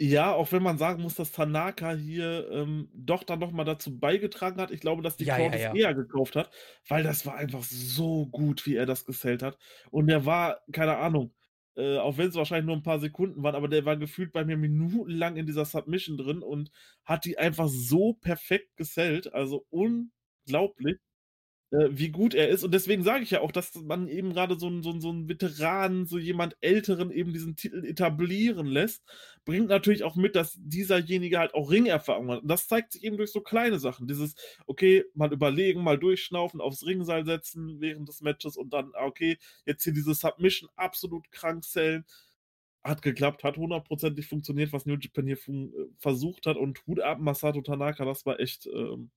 Ja, 0.02 0.34
auch 0.34 0.54
wenn 0.54 0.64
man 0.64 0.78
sagen 0.78 1.02
muss, 1.02 1.16
dass 1.16 1.34
Tanaka 1.34 1.92
hier 1.94 2.50
ähm, 2.52 2.90
doch 2.94 3.24
dann 3.24 3.40
noch 3.40 3.52
mal 3.52 3.66
dazu 3.66 4.00
beigetragen 4.00 4.62
hat. 4.62 4.72
Ich 4.72 4.80
glaube, 4.80 5.02
dass 5.02 5.18
die 5.18 5.26
Ja, 5.26 5.38
Crowd 5.38 5.58
ja, 5.58 5.58
ja. 5.58 5.78
eher 5.78 5.94
gekauft 5.94 6.38
hat, 6.38 6.52
weil 6.88 7.04
das 7.04 7.26
war 7.26 7.36
einfach 7.36 7.64
so 7.64 8.26
gut, 8.28 8.66
wie 8.66 8.76
er 8.76 8.86
das 8.86 9.06
gesellt 9.06 9.44
hat. 9.44 9.58
Und 9.92 10.08
der 10.08 10.26
war, 10.26 10.62
keine 10.72 10.96
Ahnung, 10.98 11.34
äh, 11.76 11.98
auch 11.98 12.18
wenn 12.18 12.30
es 12.30 12.36
wahrscheinlich 12.36 12.66
nur 12.68 12.78
ein 12.78 12.84
paar 12.84 13.00
Sekunden 13.00 13.44
waren, 13.44 13.56
aber 13.56 13.68
der 13.68 13.84
war 13.84 13.98
gefühlt 13.98 14.32
bei 14.32 14.46
mir 14.46 14.56
minutenlang 14.56 15.36
in 15.36 15.46
dieser 15.46 15.66
Submission 15.66 16.16
drin 16.18 16.44
und 16.44 16.72
hat 17.04 17.26
die 17.26 17.38
einfach 17.38 17.68
so 17.68 18.14
perfekt 18.14 18.78
gesellt. 18.78 19.34
Also 19.34 19.66
unglaublich 19.70 20.96
wie 21.72 22.10
gut 22.10 22.34
er 22.34 22.50
ist. 22.50 22.64
Und 22.64 22.74
deswegen 22.74 23.04
sage 23.04 23.24
ich 23.24 23.32
ja 23.32 23.42
auch, 23.42 23.52
dass 23.52 23.76
man 23.76 24.08
eben 24.08 24.34
gerade 24.34 24.58
so 24.60 24.68
einen 24.68 24.82
so 24.84 24.92
'n 24.92 25.02
so 25.02 25.12
'n 25.12 25.30
Veteranen, 25.30 26.06
so 26.08 26.18
jemand 26.18 26.58
Älteren 26.62 27.12
eben 27.12 27.32
diesen 27.34 27.56
Titel 27.56 27.86
etablieren 27.86 28.66
lässt, 28.68 29.04
bringt 29.46 29.68
natürlich 29.70 30.04
auch 30.04 30.16
mit, 30.16 30.36
dass 30.36 30.56
dieserjenige 30.58 31.38
halt 31.40 31.54
auch 31.54 31.70
Ringerfahrung 31.72 32.30
hat. 32.32 32.42
Und 32.42 32.48
das 32.50 32.68
zeigt 32.68 32.94
sich 32.94 33.04
eben 33.04 33.18
durch 33.18 33.32
so 33.32 33.42
kleine 33.42 33.80
Sachen. 33.80 34.08
Dieses, 34.08 34.36
okay, 34.66 35.06
mal 35.14 35.32
überlegen, 35.32 35.84
mal 35.84 35.98
durchschnaufen, 36.00 36.62
aufs 36.62 36.86
Ringseil 36.86 37.26
setzen 37.26 37.80
während 37.82 38.10
des 38.10 38.22
Matches 38.22 38.58
und 38.58 38.74
dann, 38.74 38.92
ah, 38.96 39.06
okay, 39.06 39.38
jetzt 39.66 39.84
hier 39.84 39.94
diese 39.94 40.14
Submission 40.16 40.70
absolut 40.76 41.32
krank 41.32 41.64
sellen. 41.66 42.06
Hat 42.84 43.02
geklappt, 43.02 43.44
hat 43.44 43.58
hundertprozentig 43.58 44.28
funktioniert, 44.28 44.74
was 44.74 44.86
New 44.86 44.98
Japan 44.98 45.28
hier 45.28 45.38
äh, 45.38 45.70
versucht 45.98 46.46
hat 46.48 46.58
und 46.58 46.86
Hut 46.88 47.02
ab, 47.02 47.20
Masato 47.20 47.62
Tanaka, 47.62 48.06
das 48.06 48.26
war 48.26 48.40
echt, 48.40 48.68
ähm, 48.68 49.12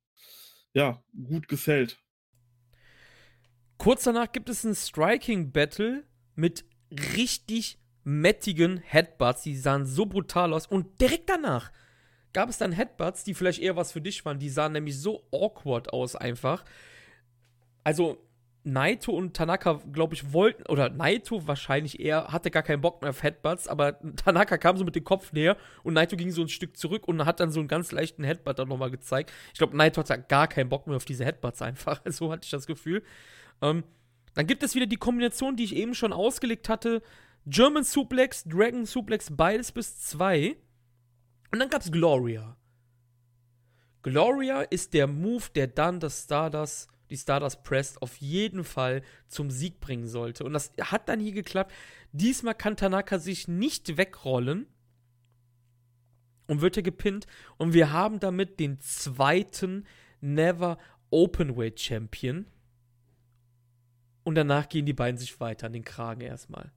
ja, 0.74 1.03
gut 1.29 1.49
gesellt. 1.49 2.01
Kurz 3.83 4.05
danach 4.05 4.31
gibt 4.31 4.49
es 4.49 4.63
ein 4.63 4.77
Striking-Battle 4.77 6.05
mit 6.37 6.65
richtig 7.17 7.81
mettigen 8.05 8.77
Headbutts. 8.77 9.43
Die 9.43 9.57
sahen 9.57 9.87
so 9.87 10.07
brutal 10.07 10.53
aus. 10.53 10.69
Und 10.69 11.01
direkt 11.01 11.29
danach 11.29 11.73
gab 12.33 12.49
es 12.49 12.59
dann 12.59 12.71
Headbutts, 12.71 13.25
die 13.25 13.35
vielleicht 13.35 13.61
eher 13.61 13.75
was 13.75 13.91
für 13.91 14.01
dich 14.01 14.25
waren. 14.25 14.39
Die 14.39 14.51
sahen 14.51 14.71
nämlich 14.71 15.01
so 15.01 15.27
awkward 15.33 15.93
aus 15.93 16.15
einfach. 16.15 16.65
Also 17.83 18.25
Naito 18.63 19.11
und 19.11 19.35
Tanaka, 19.35 19.81
glaube 19.91 20.15
ich, 20.15 20.33
wollten, 20.33 20.63
oder 20.67 20.89
Naito 20.89 21.49
wahrscheinlich 21.49 21.99
eher, 21.99 22.29
hatte 22.29 22.53
gar 22.53 22.63
keinen 22.63 22.83
Bock 22.83 23.03
mehr 23.03 23.11
auf 23.11 23.25
Headbutts, 23.25 23.67
aber 23.67 23.99
Tanaka 24.15 24.59
kam 24.59 24.77
so 24.77 24.85
mit 24.85 24.95
dem 24.95 25.03
Kopf 25.03 25.33
näher 25.33 25.57
und 25.83 25.95
Naito 25.95 26.15
ging 26.15 26.31
so 26.31 26.43
ein 26.43 26.49
Stück 26.49 26.77
zurück 26.77 27.09
und 27.09 27.25
hat 27.25 27.41
dann 27.41 27.51
so 27.51 27.59
einen 27.59 27.69
ganz 27.69 27.91
leichten 27.91 28.23
Headbutt 28.23 28.61
dann 28.61 28.69
nochmal 28.69 28.93
gezeigt. 28.93 29.33
Ich 29.53 29.59
glaube, 29.59 29.77
Naito 29.77 30.01
hatte 30.01 30.25
gar 30.29 30.47
keinen 30.47 30.69
Bock 30.69 30.87
mehr 30.87 30.95
auf 30.95 31.05
diese 31.05 31.25
Headbutts 31.25 31.61
einfach. 31.61 32.01
So 32.13 32.31
hatte 32.31 32.45
ich 32.45 32.51
das 32.51 32.69
Gefühl. 32.69 33.03
Ähm, 33.62 33.84
dann 34.34 34.47
gibt 34.47 34.62
es 34.62 34.74
wieder 34.74 34.86
die 34.86 34.97
Kombination, 34.97 35.56
die 35.56 35.64
ich 35.64 35.76
eben 35.76 35.94
schon 35.94 36.12
ausgelegt 36.12 36.68
hatte. 36.68 37.02
German 37.47 37.84
Suplex, 37.84 38.44
Dragon 38.44 38.84
Suplex, 38.84 39.28
beides 39.30 39.72
bis 39.72 39.98
zwei. 40.01 40.56
Und 41.51 41.59
dann 41.59 41.68
gab 41.68 41.82
es 41.82 41.90
Gloria. 41.90 42.56
Gloria 44.02 44.62
ist 44.62 44.94
der 44.94 45.06
Move, 45.06 45.44
der 45.55 45.68
dann 45.68 46.01
das 46.01 46.24
Stardust, 46.24 46.89
die 47.10 47.16
Stardust 47.16 47.62
Press 47.62 47.98
auf 47.98 48.16
jeden 48.16 48.64
Fall 48.64 49.02
zum 49.28 49.51
Sieg 49.51 49.80
bringen 49.80 50.09
sollte. 50.09 50.44
Und 50.44 50.55
das 50.55 50.72
hat 50.80 51.09
dann 51.09 51.20
hier 51.20 51.32
geklappt. 51.32 51.72
Diesmal 52.12 52.55
kann 52.55 52.76
Tanaka 52.76 53.18
sich 53.18 53.48
nicht 53.48 53.97
wegrollen 53.97 54.66
und 56.47 56.62
wird 56.62 56.76
er 56.76 56.82
gepinnt. 56.82 57.26
Und 57.59 57.74
wir 57.74 57.93
haben 57.93 58.18
damit 58.18 58.59
den 58.59 58.80
zweiten 58.80 59.86
Never 60.20 60.78
Openweight 61.10 61.78
Champion. 61.78 62.47
Und 64.24 64.35
danach 64.36 64.69
gehen 64.69 64.86
die 64.86 64.93
beiden 64.93 65.19
sich 65.19 65.40
weiter 65.40 65.66
an 65.66 65.73
den 65.73 65.85
Kragen 65.85 66.20
erstmal. 66.20 66.73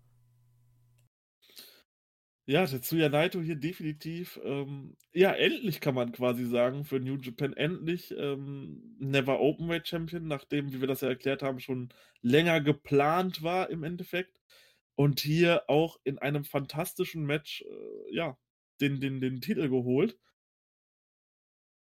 Ja, 2.48 2.68
Tetsuya 2.68 3.10
Naito 3.10 3.42
hier 3.42 3.56
definitiv, 3.56 4.40
ähm, 4.44 4.96
ja, 5.14 5.34
endlich 5.34 5.82
kann 5.82 5.96
man 5.96 6.12
quasi 6.12 6.46
sagen, 6.46 6.86
für 6.86 7.00
New 7.00 7.18
Japan 7.18 7.54
endlich 7.54 8.14
ähm, 8.16 8.96
Never 9.00 9.40
Openweight 9.40 9.88
Champion, 9.88 10.28
nachdem, 10.28 10.72
wie 10.72 10.80
wir 10.80 10.88
das 10.88 11.02
ja 11.02 11.08
erklärt 11.08 11.42
haben, 11.42 11.60
schon 11.60 11.90
länger 12.22 12.62
geplant 12.62 13.42
war 13.42 13.72
im 13.72 13.84
Endeffekt. 13.84 14.40
Und 14.94 15.20
hier 15.22 15.64
auch 15.70 16.00
in 16.04 16.20
einem 16.20 16.44
fantastischen 16.46 17.26
Match, 17.26 17.64
äh, 17.64 18.16
ja, 18.16 18.38
den, 18.80 19.00
den, 19.00 19.22
den 19.22 19.42
Titel 19.42 19.68
geholt. 19.68 20.16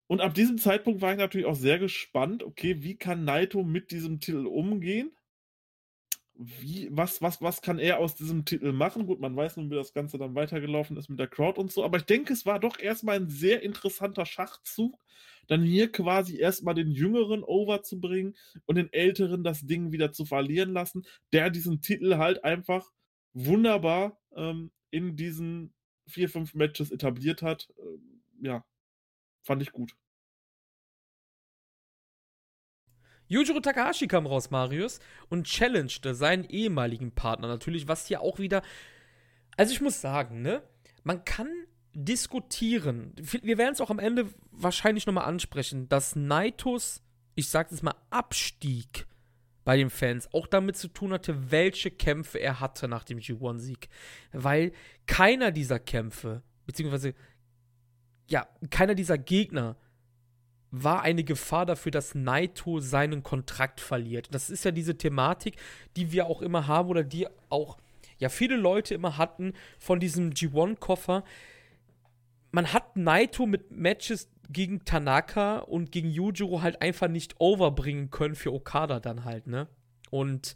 Und 0.06 0.20
ab 0.22 0.32
diesem 0.34 0.56
Zeitpunkt 0.58 1.02
war 1.02 1.12
ich 1.12 1.18
natürlich 1.18 1.46
auch 1.46 1.56
sehr 1.56 1.78
gespannt, 1.78 2.42
okay, 2.42 2.82
wie 2.82 2.96
kann 2.96 3.24
Naito 3.24 3.64
mit 3.64 3.90
diesem 3.90 4.18
Titel 4.20 4.46
umgehen? 4.46 5.14
Wie, 6.36 6.88
was, 6.90 7.22
was, 7.22 7.40
was 7.40 7.62
kann 7.62 7.78
er 7.78 7.98
aus 7.98 8.16
diesem 8.16 8.44
Titel 8.44 8.72
machen? 8.72 9.06
Gut, 9.06 9.20
man 9.20 9.36
weiß 9.36 9.56
nun, 9.56 9.70
wie 9.70 9.76
das 9.76 9.92
Ganze 9.92 10.18
dann 10.18 10.34
weitergelaufen 10.34 10.96
ist 10.96 11.08
mit 11.08 11.18
der 11.20 11.28
Crowd 11.28 11.60
und 11.60 11.70
so, 11.70 11.84
aber 11.84 11.98
ich 11.98 12.04
denke, 12.04 12.32
es 12.32 12.44
war 12.44 12.58
doch 12.58 12.78
erstmal 12.78 13.16
ein 13.16 13.28
sehr 13.28 13.62
interessanter 13.62 14.26
Schachzug, 14.26 14.98
dann 15.46 15.62
hier 15.62 15.92
quasi 15.92 16.38
erstmal 16.38 16.74
den 16.74 16.90
Jüngeren 16.90 17.44
over 17.44 17.82
zu 17.82 18.00
bringen 18.00 18.34
und 18.66 18.76
den 18.76 18.92
Älteren 18.92 19.44
das 19.44 19.60
Ding 19.60 19.92
wieder 19.92 20.12
zu 20.12 20.24
verlieren 20.24 20.72
lassen, 20.72 21.04
der 21.32 21.50
diesen 21.50 21.80
Titel 21.80 22.16
halt 22.16 22.42
einfach 22.44 22.90
wunderbar 23.32 24.18
ähm, 24.34 24.72
in 24.90 25.16
diesen 25.16 25.72
vier, 26.06 26.28
fünf 26.28 26.54
Matches 26.54 26.90
etabliert 26.90 27.42
hat. 27.42 27.68
Ähm, 27.78 28.22
ja, 28.40 28.64
fand 29.42 29.62
ich 29.62 29.72
gut. 29.72 29.94
Yujiro 33.28 33.60
Takahashi 33.60 34.06
kam 34.06 34.26
raus, 34.26 34.50
Marius, 34.50 35.00
und 35.28 35.46
challengete 35.46 36.14
seinen 36.14 36.44
ehemaligen 36.44 37.12
Partner 37.12 37.48
natürlich, 37.48 37.88
was 37.88 38.06
hier 38.06 38.20
auch 38.20 38.38
wieder. 38.38 38.62
Also 39.56 39.72
ich 39.72 39.80
muss 39.80 40.00
sagen, 40.00 40.42
ne, 40.42 40.62
man 41.02 41.24
kann 41.24 41.48
diskutieren. 41.94 43.14
Wir 43.16 43.56
werden 43.56 43.72
es 43.72 43.80
auch 43.80 43.90
am 43.90 43.98
Ende 43.98 44.28
wahrscheinlich 44.50 45.06
nochmal 45.06 45.26
ansprechen, 45.26 45.88
dass 45.88 46.16
Naitos, 46.16 47.02
ich 47.34 47.48
sag 47.48 47.70
jetzt 47.70 47.82
mal, 47.82 47.94
Abstieg 48.10 49.06
bei 49.64 49.76
den 49.76 49.90
Fans 49.90 50.28
auch 50.32 50.46
damit 50.46 50.76
zu 50.76 50.88
tun 50.88 51.12
hatte, 51.12 51.50
welche 51.50 51.90
Kämpfe 51.90 52.38
er 52.38 52.60
hatte 52.60 52.88
nach 52.88 53.04
dem 53.04 53.18
G1-Sieg. 53.18 53.88
Weil 54.32 54.72
keiner 55.06 55.50
dieser 55.52 55.78
Kämpfe, 55.78 56.42
beziehungsweise, 56.66 57.14
ja, 58.26 58.46
keiner 58.70 58.94
dieser 58.94 59.16
Gegner 59.16 59.76
war 60.82 61.02
eine 61.02 61.24
Gefahr 61.24 61.66
dafür, 61.66 61.92
dass 61.92 62.14
Naito 62.14 62.80
seinen 62.80 63.22
Kontrakt 63.22 63.80
verliert. 63.80 64.28
Das 64.32 64.50
ist 64.50 64.64
ja 64.64 64.72
diese 64.72 64.98
Thematik, 64.98 65.56
die 65.96 66.10
wir 66.10 66.26
auch 66.26 66.42
immer 66.42 66.66
haben 66.66 66.88
oder 66.88 67.04
die 67.04 67.28
auch 67.48 67.78
ja 68.18 68.28
viele 68.28 68.56
Leute 68.56 68.94
immer 68.94 69.16
hatten 69.18 69.52
von 69.78 70.00
diesem 70.00 70.30
G1-Koffer. 70.30 71.24
Man 72.50 72.72
hat 72.72 72.96
Naito 72.96 73.46
mit 73.46 73.70
Matches 73.70 74.28
gegen 74.50 74.84
Tanaka 74.84 75.58
und 75.58 75.92
gegen 75.92 76.10
Yujiro 76.10 76.62
halt 76.62 76.82
einfach 76.82 77.08
nicht 77.08 77.36
overbringen 77.38 78.10
können 78.10 78.34
für 78.34 78.52
Okada 78.52 79.00
dann 79.00 79.24
halt, 79.24 79.46
ne? 79.46 79.68
Und 80.10 80.54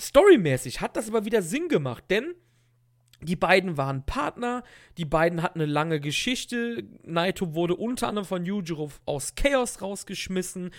storymäßig 0.00 0.80
hat 0.80 0.96
das 0.96 1.08
aber 1.08 1.24
wieder 1.24 1.42
Sinn 1.42 1.68
gemacht, 1.68 2.04
denn 2.10 2.34
die 3.22 3.36
beiden 3.36 3.76
waren 3.76 4.04
Partner, 4.04 4.62
die 4.98 5.06
beiden 5.06 5.42
hatten 5.42 5.60
eine 5.60 5.70
lange 5.70 6.00
Geschichte. 6.00 6.84
Naito 7.02 7.54
wurde 7.54 7.74
unter 7.74 8.08
anderem 8.08 8.26
von 8.26 8.44
Yujiro 8.44 8.90
aus 9.06 9.34
Chaos 9.34 9.80
rausgeschmissen. 9.80 10.70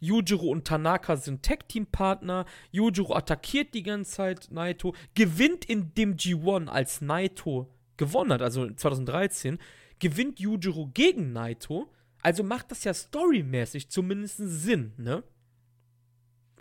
Yujiro 0.00 0.46
und 0.46 0.66
Tanaka 0.66 1.16
sind 1.16 1.42
Tag-Team-Partner. 1.42 2.44
Yujiro 2.70 3.14
attackiert 3.14 3.72
die 3.72 3.82
ganze 3.82 4.10
Zeit 4.10 4.48
Naito, 4.50 4.94
gewinnt 5.14 5.64
in 5.64 5.94
dem 5.94 6.16
G1, 6.16 6.68
als 6.68 7.00
Naito 7.00 7.72
gewonnen 7.96 8.32
hat, 8.32 8.42
also 8.42 8.70
2013, 8.70 9.58
gewinnt 9.98 10.38
Yujiro 10.38 10.90
gegen 10.92 11.32
Naito. 11.32 11.90
Also 12.22 12.42
macht 12.42 12.70
das 12.70 12.84
ja 12.84 12.92
storymäßig 12.92 13.88
zumindest 13.88 14.36
Sinn, 14.38 14.92
ne? 14.98 15.22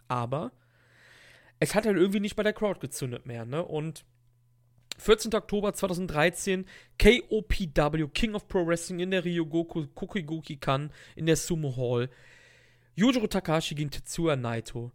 Aber 0.07 0.51
es 1.59 1.73
hat 1.73 1.85
halt 1.85 1.97
irgendwie 1.97 2.19
nicht 2.19 2.35
bei 2.35 2.43
der 2.43 2.53
Crowd 2.53 2.79
gezündet 2.79 3.25
mehr, 3.25 3.45
ne? 3.45 3.65
Und 3.65 4.05
14. 4.97 5.33
Oktober 5.33 5.73
2013, 5.73 6.65
KOPW, 6.99 8.07
King 8.13 8.35
of 8.35 8.47
Pro 8.47 8.65
Wrestling 8.65 8.99
in 8.99 9.11
der 9.11 9.25
Ryogoku 9.25 9.87
Kokigoki 9.87 10.57
Kan 10.57 10.91
in 11.15 11.25
der 11.25 11.35
Sumo 11.35 11.75
Hall. 11.75 12.09
Yujiro 12.95 13.27
Takashi 13.27 13.75
gegen 13.75 13.91
Tetsuya 13.91 14.35
Naito 14.35 14.91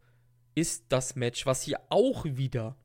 ist 0.55 0.87
das 0.89 1.17
Match, 1.17 1.45
was 1.45 1.63
hier 1.63 1.81
auch 1.91 2.25
wieder, 2.25 2.77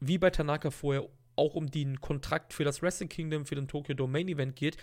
wie 0.00 0.18
bei 0.18 0.30
Tanaka 0.30 0.70
vorher, 0.70 1.08
auch 1.36 1.54
um 1.54 1.70
den 1.70 2.00
Kontrakt 2.00 2.52
für 2.52 2.64
das 2.64 2.82
Wrestling 2.82 3.08
Kingdom, 3.08 3.46
für 3.46 3.54
den 3.54 3.68
Tokyo 3.68 3.94
Domain 3.94 4.26
Event 4.26 4.56
geht. 4.56 4.76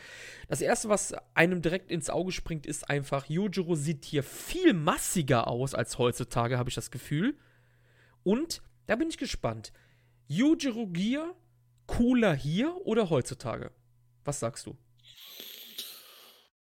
Das 0.47 0.61
erste, 0.61 0.87
was 0.87 1.13
einem 1.33 1.61
direkt 1.61 1.91
ins 1.91 2.09
Auge 2.09 2.31
springt, 2.31 2.65
ist 2.65 2.89
einfach, 2.89 3.25
Yujiro 3.29 3.75
sieht 3.75 4.05
hier 4.05 4.23
viel 4.23 4.73
massiger 4.73 5.49
aus 5.49 5.75
als 5.75 5.97
heutzutage, 5.97 6.57
habe 6.57 6.69
ich 6.69 6.75
das 6.75 6.91
Gefühl. 6.91 7.37
Und 8.23 8.61
da 8.87 8.95
bin 8.95 9.09
ich 9.09 9.17
gespannt. 9.17 9.73
Yujiro 10.27 10.87
Gear 10.87 11.35
cooler 11.87 12.33
hier 12.33 12.75
oder 12.85 13.09
heutzutage? 13.09 13.71
Was 14.23 14.39
sagst 14.39 14.65
du? 14.65 14.77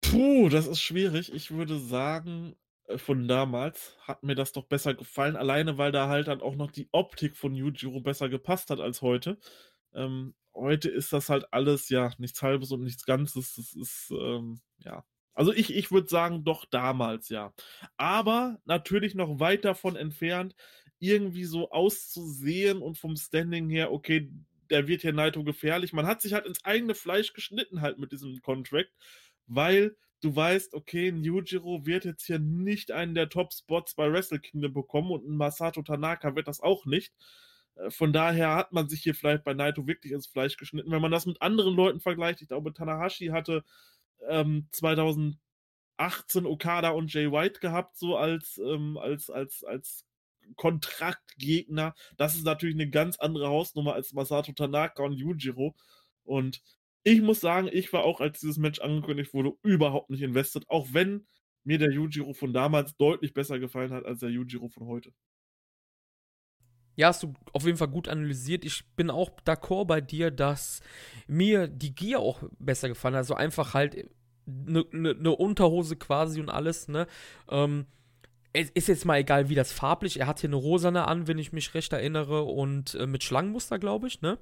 Puh, 0.02 0.50
das 0.50 0.68
ist 0.68 0.82
schwierig. 0.82 1.34
Ich 1.34 1.52
würde 1.52 1.80
sagen, 1.80 2.56
äh, 2.88 2.98
von 2.98 3.28
damals 3.28 3.98
hat 4.00 4.24
mir 4.24 4.36
das 4.36 4.52
doch 4.52 4.66
besser 4.66 4.94
gefallen, 4.94 5.36
alleine 5.36 5.78
weil 5.78 5.92
da 5.92 6.08
halt 6.08 6.28
dann 6.28 6.42
auch 6.42 6.56
noch 6.56 6.72
die 6.72 6.90
Optik 6.92 7.38
von 7.38 7.54
Yujiro 7.56 8.02
besser 8.02 8.30
gepasst 8.30 8.70
hat 8.70 8.80
als 8.80 9.02
heute. 9.02 9.38
Ähm, 9.94 10.36
heute 10.54 10.90
ist 10.90 11.14
das 11.14 11.30
halt 11.30 11.46
alles, 11.52 11.90
ja, 11.90 12.12
nichts 12.18 12.42
Halbes 12.42 12.72
und 12.72 12.84
nichts 12.84 13.06
Ganzes. 13.06 13.56
Das 13.56 13.74
ist, 13.74 14.12
ähm, 14.12 14.62
ja. 14.80 15.06
Also 15.34 15.54
ich, 15.54 15.74
ich 15.76 15.92
würde 15.92 16.08
sagen, 16.10 16.44
doch 16.44 16.66
damals, 16.66 17.30
ja. 17.30 17.54
Aber 17.98 18.60
natürlich 18.66 19.14
noch 19.14 19.40
weit 19.40 19.66
davon 19.66 19.96
entfernt, 19.96 20.56
irgendwie 21.00 21.46
so 21.46 21.70
auszusehen 21.70 22.82
und 22.82 22.98
vom 22.98 23.16
Standing 23.16 23.70
her, 23.70 23.92
okay, 23.92 24.32
der 24.70 24.88
wird 24.88 25.02
hier 25.02 25.14
Naito 25.14 25.44
gefährlich. 25.44 25.94
Man 25.94 26.08
hat 26.08 26.22
sich 26.22 26.34
halt 26.34 26.46
ins 26.46 26.64
eigene 26.66 26.96
Fleisch 26.96 27.34
geschnitten 27.34 27.82
halt 27.82 28.00
mit 28.00 28.12
diesem 28.12 28.42
Contract, 28.42 28.92
weil 29.48 29.96
du 30.22 30.36
weißt, 30.36 30.74
okay, 30.74 31.10
Yujiro 31.12 31.86
wird 31.86 32.06
jetzt 32.06 32.26
hier 32.26 32.40
nicht 32.40 32.92
einen 32.92 33.16
der 33.16 33.30
Top-Spots 33.30 33.96
bei 33.96 34.12
Wrestle 34.12 34.40
Kingdom 34.40 34.74
bekommen 34.74 35.12
und 35.12 35.28
Masato 35.28 35.82
Tanaka 35.82 36.36
wird 36.36 36.48
das 36.48 36.62
auch 36.62 36.86
nicht. 36.86 37.14
Äh, 37.76 37.92
von 37.92 38.14
daher 38.14 38.56
hat 38.56 38.72
man 38.72 38.90
sich 38.90 39.02
hier 39.04 39.16
vielleicht 39.16 39.44
bei 39.44 39.54
Naito 39.54 39.88
wirklich 39.88 40.14
ins 40.14 40.28
Fleisch 40.28 40.58
geschnitten. 40.58 40.92
Wenn 40.92 41.02
man 41.02 41.12
das 41.12 41.26
mit 41.26 41.42
anderen 41.42 41.76
Leuten 41.76 42.00
vergleicht, 42.00 42.42
ich 42.42 42.48
glaube, 42.48 42.74
Tanahashi 42.74 43.28
hatte 43.28 43.64
ähm, 44.28 44.68
2018 44.72 45.38
Okada 46.46 46.90
und 46.92 47.14
Jay 47.14 47.32
White 47.32 47.60
gehabt, 47.60 47.98
so 47.98 48.18
als, 48.18 48.58
ähm, 48.58 48.98
als, 48.98 49.30
als, 49.30 49.64
als 49.64 50.07
Kontraktgegner. 50.56 51.94
Das 52.18 52.36
ist 52.36 52.46
natürlich 52.46 52.76
eine 52.76 52.90
ganz 52.90 53.18
andere 53.18 53.50
Hausnummer 53.50 53.94
als 53.94 54.14
Masato 54.14 54.52
Tanaka 54.54 55.04
und 55.04 55.14
Yujiro. 55.14 55.76
Und 56.24 56.62
ich 57.04 57.22
muss 57.22 57.40
sagen, 57.40 57.70
ich 57.72 57.92
war 57.94 58.04
auch, 58.04 58.20
als 58.20 58.40
dieses 58.40 58.58
Match 58.58 58.80
angekündigt 58.80 59.34
wurde, 59.34 59.54
überhaupt 59.64 60.10
nicht 60.10 60.22
invested, 60.22 60.70
auch 60.70 60.88
wenn 60.92 61.26
mir 61.64 61.78
der 61.78 61.92
Yujiro 61.92 62.34
von 62.34 62.54
damals 62.54 62.96
deutlich 62.98 63.34
besser 63.34 63.60
gefallen 63.60 63.92
hat 63.92 64.06
als 64.06 64.20
der 64.22 64.30
Yujiro 64.30 64.70
von 64.70 64.88
heute. 64.88 65.14
Ja, 66.96 67.10
hast 67.10 67.22
du 67.22 67.34
auf 67.54 67.64
jeden 67.66 67.78
Fall 67.78 67.90
gut 67.90 68.08
analysiert. 68.08 68.66
Ich 68.66 68.84
bin 68.96 69.12
auch 69.12 69.30
d'accord 69.46 69.86
bei 69.86 70.02
dir, 70.02 70.32
dass 70.32 70.82
mir 71.28 71.68
die 71.68 71.94
Gier 71.94 72.20
auch 72.20 72.42
besser 72.58 72.90
gefallen 72.90 73.14
hat. 73.14 73.20
Also 73.20 73.36
einfach 73.36 73.76
halt 73.76 74.10
eine 74.48 74.86
ne, 74.92 75.14
ne 75.14 75.32
Unterhose 75.32 75.96
quasi 75.96 76.40
und 76.40 76.50
alles, 76.50 76.88
ne? 76.88 77.06
Ähm, 77.50 77.86
es 78.54 78.70
ist 78.72 78.88
jetzt 78.88 79.06
mal 79.06 79.20
egal, 79.20 79.50
wie 79.50 79.56
das 79.56 79.72
farblich. 79.72 80.20
Er 80.20 80.28
hat 80.28 80.40
hier 80.40 80.50
eine 80.50 80.56
rosane 80.56 81.08
an, 81.08 81.28
wenn 81.28 81.38
ich 81.38 81.54
mich 81.54 81.74
recht 81.74 81.94
erinnere, 81.94 82.44
und 82.44 82.96
äh, 82.96 83.08
mit 83.08 83.24
Schlangenmuster, 83.24 83.80
glaube 83.80 84.08
ich, 84.08 84.22
ne? 84.22 84.38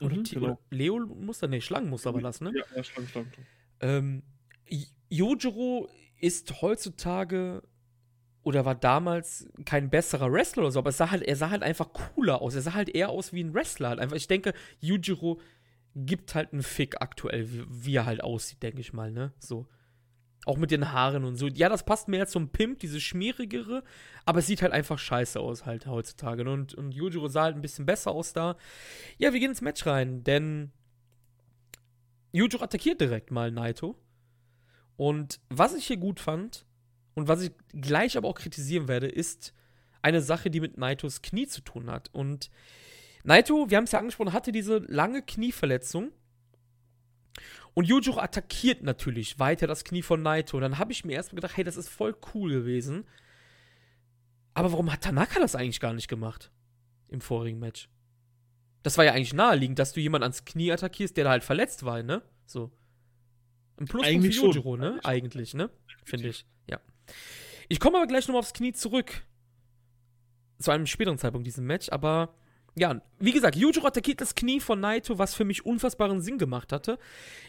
Oder, 0.00 0.16
mhm, 0.16 0.24
genau. 0.24 0.58
Leo-Muster? 0.70 1.48
Ne, 1.48 1.60
Schlangenmuster 1.60 2.14
war 2.14 2.20
das, 2.20 2.40
ne? 2.40 2.52
Ja, 2.54 2.64
ja 2.76 2.84
Schlangen, 2.84 3.08
Schlangen. 3.08 3.32
Ähm, 3.80 4.22
Yojiro 5.10 5.88
ist 6.20 6.62
heutzutage 6.62 7.62
oder 8.42 8.64
war 8.64 8.74
damals 8.74 9.48
kein 9.64 9.90
besserer 9.90 10.32
Wrestler 10.32 10.62
oder 10.62 10.72
so, 10.72 10.78
aber 10.78 10.92
sah 10.92 11.10
halt, 11.10 11.22
er 11.22 11.36
sah 11.36 11.50
halt 11.50 11.62
einfach 11.62 11.92
cooler 11.92 12.40
aus. 12.40 12.54
Er 12.54 12.62
sah 12.62 12.74
halt 12.74 12.88
eher 12.88 13.10
aus 13.10 13.32
wie 13.32 13.42
ein 13.42 13.54
Wrestler. 13.54 13.90
Halt 13.90 14.00
einfach, 14.00 14.16
ich 14.16 14.28
denke, 14.28 14.54
Yujiro 14.80 15.40
gibt 15.94 16.34
halt 16.34 16.52
einen 16.52 16.62
Fick 16.62 17.00
aktuell, 17.00 17.52
wie, 17.52 17.64
wie 17.68 17.96
er 17.96 18.06
halt 18.06 18.22
aussieht, 18.22 18.62
denke 18.62 18.80
ich 18.80 18.92
mal, 18.92 19.10
ne? 19.10 19.32
So. 19.38 19.66
Auch 20.48 20.56
mit 20.56 20.70
den 20.70 20.92
Haaren 20.92 21.26
und 21.26 21.36
so. 21.36 21.46
Ja, 21.46 21.68
das 21.68 21.84
passt 21.84 22.08
mehr 22.08 22.26
zum 22.26 22.48
Pimp, 22.48 22.78
diese 22.78 23.02
schmierigere, 23.02 23.84
aber 24.24 24.38
es 24.38 24.46
sieht 24.46 24.62
halt 24.62 24.72
einfach 24.72 24.98
scheiße 24.98 25.38
aus 25.38 25.66
halt 25.66 25.86
heutzutage. 25.86 26.50
Und, 26.50 26.72
und 26.72 26.92
Yujiro 26.92 27.28
sah 27.28 27.42
halt 27.42 27.56
ein 27.56 27.60
bisschen 27.60 27.84
besser 27.84 28.12
aus 28.12 28.32
da. 28.32 28.56
Ja, 29.18 29.34
wir 29.34 29.40
gehen 29.40 29.50
ins 29.50 29.60
Match 29.60 29.84
rein, 29.84 30.24
denn 30.24 30.72
Yujiro 32.32 32.64
attackiert 32.64 32.98
direkt 32.98 33.30
mal 33.30 33.50
Naito. 33.50 33.98
Und 34.96 35.38
was 35.50 35.74
ich 35.74 35.86
hier 35.86 35.98
gut 35.98 36.18
fand 36.18 36.64
und 37.12 37.28
was 37.28 37.42
ich 37.42 37.52
gleich 37.74 38.16
aber 38.16 38.28
auch 38.28 38.34
kritisieren 38.34 38.88
werde, 38.88 39.06
ist 39.06 39.52
eine 40.00 40.22
Sache, 40.22 40.48
die 40.48 40.60
mit 40.60 40.78
Naitos 40.78 41.20
Knie 41.20 41.46
zu 41.46 41.60
tun 41.60 41.90
hat. 41.90 42.08
Und 42.14 42.48
Naito, 43.22 43.68
wir 43.68 43.76
haben 43.76 43.84
es 43.84 43.92
ja 43.92 43.98
angesprochen, 43.98 44.32
hatte 44.32 44.52
diese 44.52 44.78
lange 44.78 45.20
Knieverletzung 45.20 46.10
und 47.74 47.86
Yujiro 47.86 48.18
attackiert 48.18 48.82
natürlich 48.82 49.38
weiter 49.38 49.66
das 49.66 49.84
Knie 49.84 50.02
von 50.02 50.22
Naito. 50.22 50.56
Und 50.56 50.62
dann 50.62 50.78
habe 50.78 50.92
ich 50.92 51.04
mir 51.04 51.14
erstmal 51.14 51.36
gedacht, 51.36 51.56
hey, 51.56 51.64
das 51.64 51.76
ist 51.76 51.88
voll 51.88 52.16
cool 52.34 52.50
gewesen. 52.50 53.04
Aber 54.54 54.72
warum 54.72 54.92
hat 54.92 55.02
Tanaka 55.02 55.38
das 55.38 55.54
eigentlich 55.54 55.80
gar 55.80 55.92
nicht 55.92 56.08
gemacht? 56.08 56.50
Im 57.08 57.20
vorigen 57.20 57.58
Match. 57.58 57.88
Das 58.82 58.98
war 58.98 59.04
ja 59.04 59.12
eigentlich 59.12 59.34
naheliegend, 59.34 59.78
dass 59.78 59.92
du 59.92 60.00
jemanden 60.00 60.24
ans 60.24 60.44
Knie 60.44 60.72
attackierst, 60.72 61.16
der 61.16 61.24
da 61.24 61.30
halt 61.30 61.44
verletzt 61.44 61.84
war, 61.84 62.02
ne? 62.02 62.22
So. 62.46 62.72
Ein 63.76 63.86
Pluspunkt 63.86 64.34
für 64.34 64.46
Yujiro, 64.46 64.76
ne? 64.76 65.00
Eigentlich, 65.04 65.54
ne? 65.54 65.70
Finde 66.04 66.28
ich. 66.28 66.46
Ja. 66.66 66.80
Ich 67.68 67.80
komme 67.80 67.98
aber 67.98 68.06
gleich 68.06 68.26
nochmal 68.26 68.40
aufs 68.40 68.52
Knie 68.52 68.72
zurück. 68.72 69.22
Zu 70.58 70.70
einem 70.72 70.86
späteren 70.86 71.18
Zeitpunkt 71.18 71.46
diesem 71.46 71.66
Match, 71.66 71.88
aber 71.90 72.34
ja, 72.78 73.00
wie 73.18 73.32
gesagt, 73.32 73.56
Yujiro 73.56 73.86
attackiert 73.86 74.20
das 74.20 74.34
Knie 74.34 74.60
von 74.60 74.80
Naito, 74.80 75.18
was 75.18 75.34
für 75.34 75.44
mich 75.44 75.66
unfassbaren 75.66 76.20
Sinn 76.20 76.38
gemacht 76.38 76.72
hatte. 76.72 76.98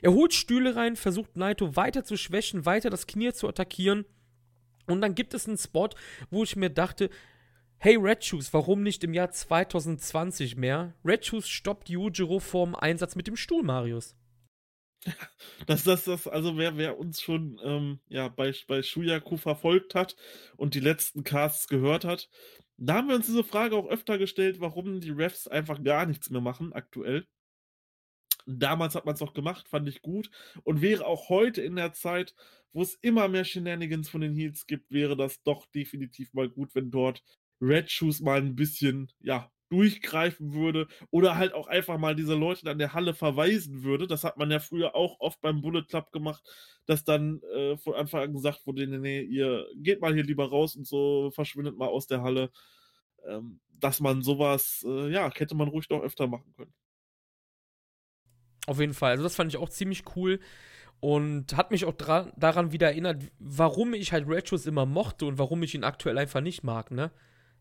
Er 0.01 0.14
holt 0.14 0.34
Stühle 0.34 0.76
rein, 0.76 0.95
versucht 0.95 1.35
Naito 1.35 1.76
weiter 1.76 2.03
zu 2.03 2.18
schwächen, 2.18 2.65
weiter 2.65 2.89
das 2.89 3.07
Knie 3.07 3.34
zu 3.34 3.47
attackieren. 3.47 4.06
Und 4.88 5.01
dann 5.01 5.15
gibt 5.15 5.34
es 5.34 5.47
einen 5.47 5.57
Spot, 5.57 5.89
wo 6.31 6.43
ich 6.43 6.56
mir 6.56 6.69
dachte, 6.69 7.10
hey 7.77 7.95
Red 7.95 8.26
Shoes, 8.26 8.53
warum 8.53 8.84
nicht 8.84 9.03
im 9.03 9.14
Jahr 9.14 9.31
2020 9.31 10.57
mehr? 10.57 10.93
Red 11.06 11.26
Shoes 11.26 11.47
stoppt 11.47 11.89
Yujiro 11.89 12.39
vorm 12.39 12.76
Einsatz 12.76 13.15
mit 13.15 13.27
dem 13.27 13.35
Stuhl, 13.35 13.64
Marius. 13.64 14.15
Das, 15.65 15.84
das, 15.84 16.06
das, 16.06 16.27
also 16.27 16.57
wer, 16.57 16.77
wer 16.77 16.97
uns 16.97 17.22
schon 17.22 17.60
ähm, 17.64 17.99
ja, 18.07 18.27
bei, 18.27 18.53
bei 18.68 18.81
Shuyaku 18.81 19.38
verfolgt 19.38 19.93
hat 19.93 20.15
und 20.57 20.73
die 20.73 20.80
letzten 20.80 21.23
Casts 21.23 21.68
gehört 21.68 22.06
hat, 22.06 22.30
da 22.81 22.95
haben 22.95 23.10
wir 23.10 23.15
uns 23.15 23.26
diese 23.26 23.43
Frage 23.43 23.76
auch 23.76 23.88
öfter 23.88 24.18
gestellt, 24.18 24.60
warum 24.60 25.01
die 25.01 25.11
Refs 25.11 25.47
einfach 25.47 25.84
gar 25.84 26.06
nichts 26.06 26.30
mehr 26.30 26.41
machen 26.41 26.73
aktuell. 26.73 27.27
Damals 28.45 28.95
hat 28.95 29.06
man 29.06 29.15
es 29.15 29.22
auch 29.22 29.34
gemacht, 29.34 29.68
fand 29.68 29.88
ich 29.89 30.01
gut. 30.01 30.31
Und 30.64 30.81
wäre 30.81 31.06
auch 31.06 31.30
heute 31.30 31.61
in 31.61 31.76
der 31.76 31.93
Zeit, 31.93 32.34
wo 32.72 32.81
es 32.81 32.95
immer 32.95 33.27
mehr 33.27 33.43
Shenanigans 33.43 34.10
von 34.10 34.22
den 34.22 34.34
Heels 34.34 34.65
gibt, 34.65 34.91
wäre 34.91 35.18
das 35.18 35.43
doch 35.43 35.65
definitiv 35.68 36.34
mal 36.34 36.49
gut, 36.49 36.73
wenn 36.73 36.89
dort 36.89 37.22
Red 37.61 37.91
Shoes 37.91 38.22
mal 38.22 38.39
ein 38.39 38.56
bisschen, 38.56 39.11
ja, 39.19 39.51
durchgreifen 39.69 40.53
würde 40.53 40.87
oder 41.11 41.35
halt 41.35 41.53
auch 41.53 41.67
einfach 41.67 41.97
mal 41.97 42.15
diese 42.15 42.35
Leute 42.35 42.69
an 42.69 42.79
der 42.79 42.93
Halle 42.93 43.13
verweisen 43.13 43.83
würde. 43.83 44.07
Das 44.07 44.23
hat 44.23 44.37
man 44.37 44.51
ja 44.51 44.59
früher 44.59 44.95
auch 44.95 45.19
oft 45.19 45.41
beim 45.41 45.61
Bullet 45.61 45.83
Club 45.83 46.11
gemacht, 46.11 46.43
dass 46.85 47.03
dann 47.03 47.41
äh, 47.55 47.77
von 47.77 47.93
Anfang 47.93 48.23
an 48.23 48.33
gesagt 48.33 48.65
wurde, 48.65 48.87
nee, 48.87 48.97
nee, 48.97 49.21
ihr 49.21 49.67
geht 49.75 50.01
mal 50.01 50.13
hier 50.13 50.23
lieber 50.23 50.49
raus 50.49 50.75
und 50.75 50.87
so 50.87 51.31
verschwindet 51.31 51.77
mal 51.77 51.87
aus 51.87 52.07
der 52.07 52.21
Halle. 52.21 52.51
Ähm, 53.27 53.59
dass 53.79 53.99
man 53.99 54.21
sowas, 54.21 54.85
äh, 54.87 55.09
ja, 55.11 55.31
hätte 55.33 55.55
man 55.55 55.69
ruhig 55.69 55.89
noch 55.89 56.01
öfter 56.01 56.27
machen 56.27 56.53
können. 56.55 56.73
Auf 58.67 58.79
jeden 58.79 58.93
Fall. 58.93 59.11
Also 59.11 59.23
das 59.23 59.35
fand 59.35 59.51
ich 59.51 59.57
auch 59.57 59.69
ziemlich 59.69 60.03
cool. 60.15 60.39
Und 61.01 61.55
hat 61.55 61.71
mich 61.71 61.85
auch 61.85 61.93
daran 61.93 62.73
wieder 62.73 62.87
erinnert, 62.87 63.23
warum 63.39 63.93
ich 63.93 64.11
halt 64.11 64.27
Retros 64.27 64.65
immer 64.65 64.85
mochte 64.85 65.25
und 65.25 65.37
warum 65.37 65.63
ich 65.63 65.73
ihn 65.73 65.85
aktuell 65.85 66.17
einfach 66.17 66.41
nicht 66.41 66.63
mag, 66.63 66.91
ne? 66.91 67.11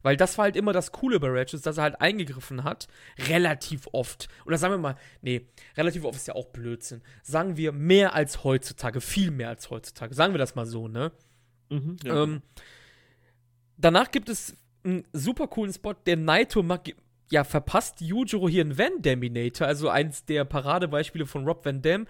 Weil 0.03 0.17
das 0.17 0.39
war 0.39 0.45
halt 0.45 0.57
immer 0.57 0.73
das 0.73 0.93
Coole 0.93 1.19
bei 1.19 1.29
Ratchet, 1.29 1.65
dass 1.67 1.77
er 1.77 1.83
halt 1.83 2.01
eingegriffen 2.01 2.65
hat. 2.65 2.89
Relativ 3.29 3.89
oft. 3.93 4.29
Oder 4.47 4.59
sagen 4.59 4.75
wir 4.75 4.79
mal, 4.79 4.97
nee, 5.23 5.47
relativ 5.77 6.05
oft 6.05 6.17
ist 6.17 6.29
ja 6.29 6.35
auch 6.35 6.47
Blödsinn. 6.47 7.03
Sagen 7.23 7.57
wir 7.57 7.73
mehr 7.73 8.15
als 8.15 8.45
heutzutage, 8.45 9.01
viel 9.01 9.31
mehr 9.31 9.49
als 9.49 9.71
heutzutage. 9.71 10.15
Sagen 10.15 10.35
wir 10.35 10.39
das 10.39 10.55
mal 10.55 10.67
so, 10.67 10.89
ne? 10.89 11.13
Mhm, 11.71 11.97
ja. 12.05 12.23
ähm, 12.23 12.43
danach 13.77 14.11
gibt 14.11 14.29
es 14.29 14.57
einen 14.85 15.05
super 15.13 15.49
coolen 15.49 15.73
Spot, 15.73 15.95
der 15.95 16.17
Naito 16.17 16.63
ja, 17.31 17.45
verpasst 17.45 18.01
Yujiro 18.01 18.49
hier 18.49 18.63
einen 18.63 18.79
Van 18.79 19.03
Daminator, 19.03 19.67
also 19.67 19.89
eins 19.89 20.25
der 20.25 20.45
Paradebeispiele 20.45 21.27
von 21.27 21.45
Rob 21.45 21.65
Van 21.65 21.83
Dam. 21.83 22.07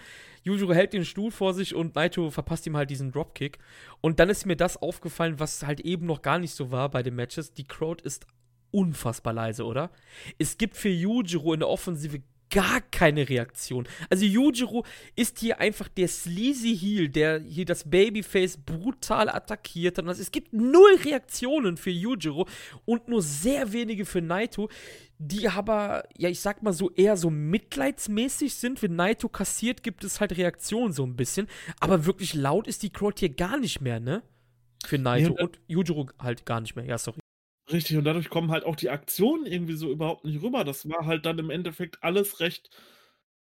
Yujiro 0.48 0.72
hält 0.72 0.92
den 0.94 1.04
Stuhl 1.04 1.30
vor 1.30 1.54
sich 1.54 1.74
und 1.74 1.94
Naito 1.94 2.30
verpasst 2.30 2.66
ihm 2.66 2.76
halt 2.76 2.90
diesen 2.90 3.12
Dropkick. 3.12 3.58
Und 4.00 4.18
dann 4.18 4.30
ist 4.30 4.46
mir 4.46 4.56
das 4.56 4.76
aufgefallen, 4.76 5.38
was 5.38 5.62
halt 5.62 5.80
eben 5.80 6.06
noch 6.06 6.22
gar 6.22 6.38
nicht 6.38 6.54
so 6.54 6.70
war 6.70 6.90
bei 6.90 7.02
den 7.02 7.14
Matches. 7.14 7.52
Die 7.52 7.66
Crowd 7.66 8.02
ist 8.02 8.26
unfassbar 8.70 9.32
leise, 9.32 9.64
oder? 9.64 9.90
Es 10.38 10.58
gibt 10.58 10.76
für 10.76 10.88
Yujiro 10.88 11.52
in 11.52 11.60
der 11.60 11.68
Offensive 11.68 12.22
gar 12.50 12.80
keine 12.80 13.28
Reaktion. 13.28 13.86
Also 14.10 14.24
Yujiro 14.24 14.84
ist 15.16 15.38
hier 15.38 15.60
einfach 15.60 15.88
der 15.88 16.08
sleazy 16.08 16.76
Heel, 16.76 17.08
der 17.08 17.40
hier 17.40 17.64
das 17.64 17.88
Babyface 17.88 18.58
brutal 18.58 19.28
attackiert 19.28 19.98
hat. 19.98 20.04
Und 20.04 20.10
es 20.10 20.30
gibt 20.30 20.52
null 20.52 20.96
Reaktionen 21.04 21.76
für 21.76 21.90
Yujiro 21.90 22.46
und 22.84 23.08
nur 23.08 23.22
sehr 23.22 23.72
wenige 23.72 24.06
für 24.06 24.22
Naito, 24.22 24.68
die 25.18 25.48
aber, 25.48 26.04
ja, 26.16 26.28
ich 26.28 26.40
sag 26.40 26.62
mal 26.62 26.72
so 26.72 26.90
eher 26.92 27.16
so 27.16 27.30
mitleidsmäßig 27.30 28.54
sind. 28.54 28.82
Wenn 28.82 28.96
Naito 28.96 29.28
kassiert, 29.28 29.82
gibt 29.82 30.04
es 30.04 30.20
halt 30.20 30.36
Reaktionen 30.36 30.92
so 30.92 31.04
ein 31.04 31.16
bisschen. 31.16 31.48
Aber 31.80 32.06
wirklich 32.06 32.34
laut 32.34 32.66
ist 32.66 32.82
die 32.82 32.90
Crowd 32.90 33.18
hier 33.18 33.30
gar 33.30 33.58
nicht 33.58 33.80
mehr, 33.80 34.00
ne? 34.00 34.22
Für 34.86 34.98
Naito 34.98 35.34
ja, 35.36 35.44
und 35.44 35.60
Yujiro 35.66 36.08
halt 36.18 36.46
gar 36.46 36.60
nicht 36.60 36.76
mehr. 36.76 36.84
Ja, 36.84 36.98
sorry. 36.98 37.18
Richtig, 37.70 37.96
und 37.98 38.04
dadurch 38.04 38.30
kommen 38.30 38.50
halt 38.50 38.64
auch 38.64 38.76
die 38.76 38.88
Aktionen 38.88 39.44
irgendwie 39.46 39.74
so 39.74 39.90
überhaupt 39.90 40.24
nicht 40.24 40.40
rüber. 40.42 40.64
Das 40.64 40.88
war 40.88 41.04
halt 41.06 41.26
dann 41.26 41.38
im 41.38 41.50
Endeffekt 41.50 42.02
alles 42.02 42.40
recht 42.40 42.70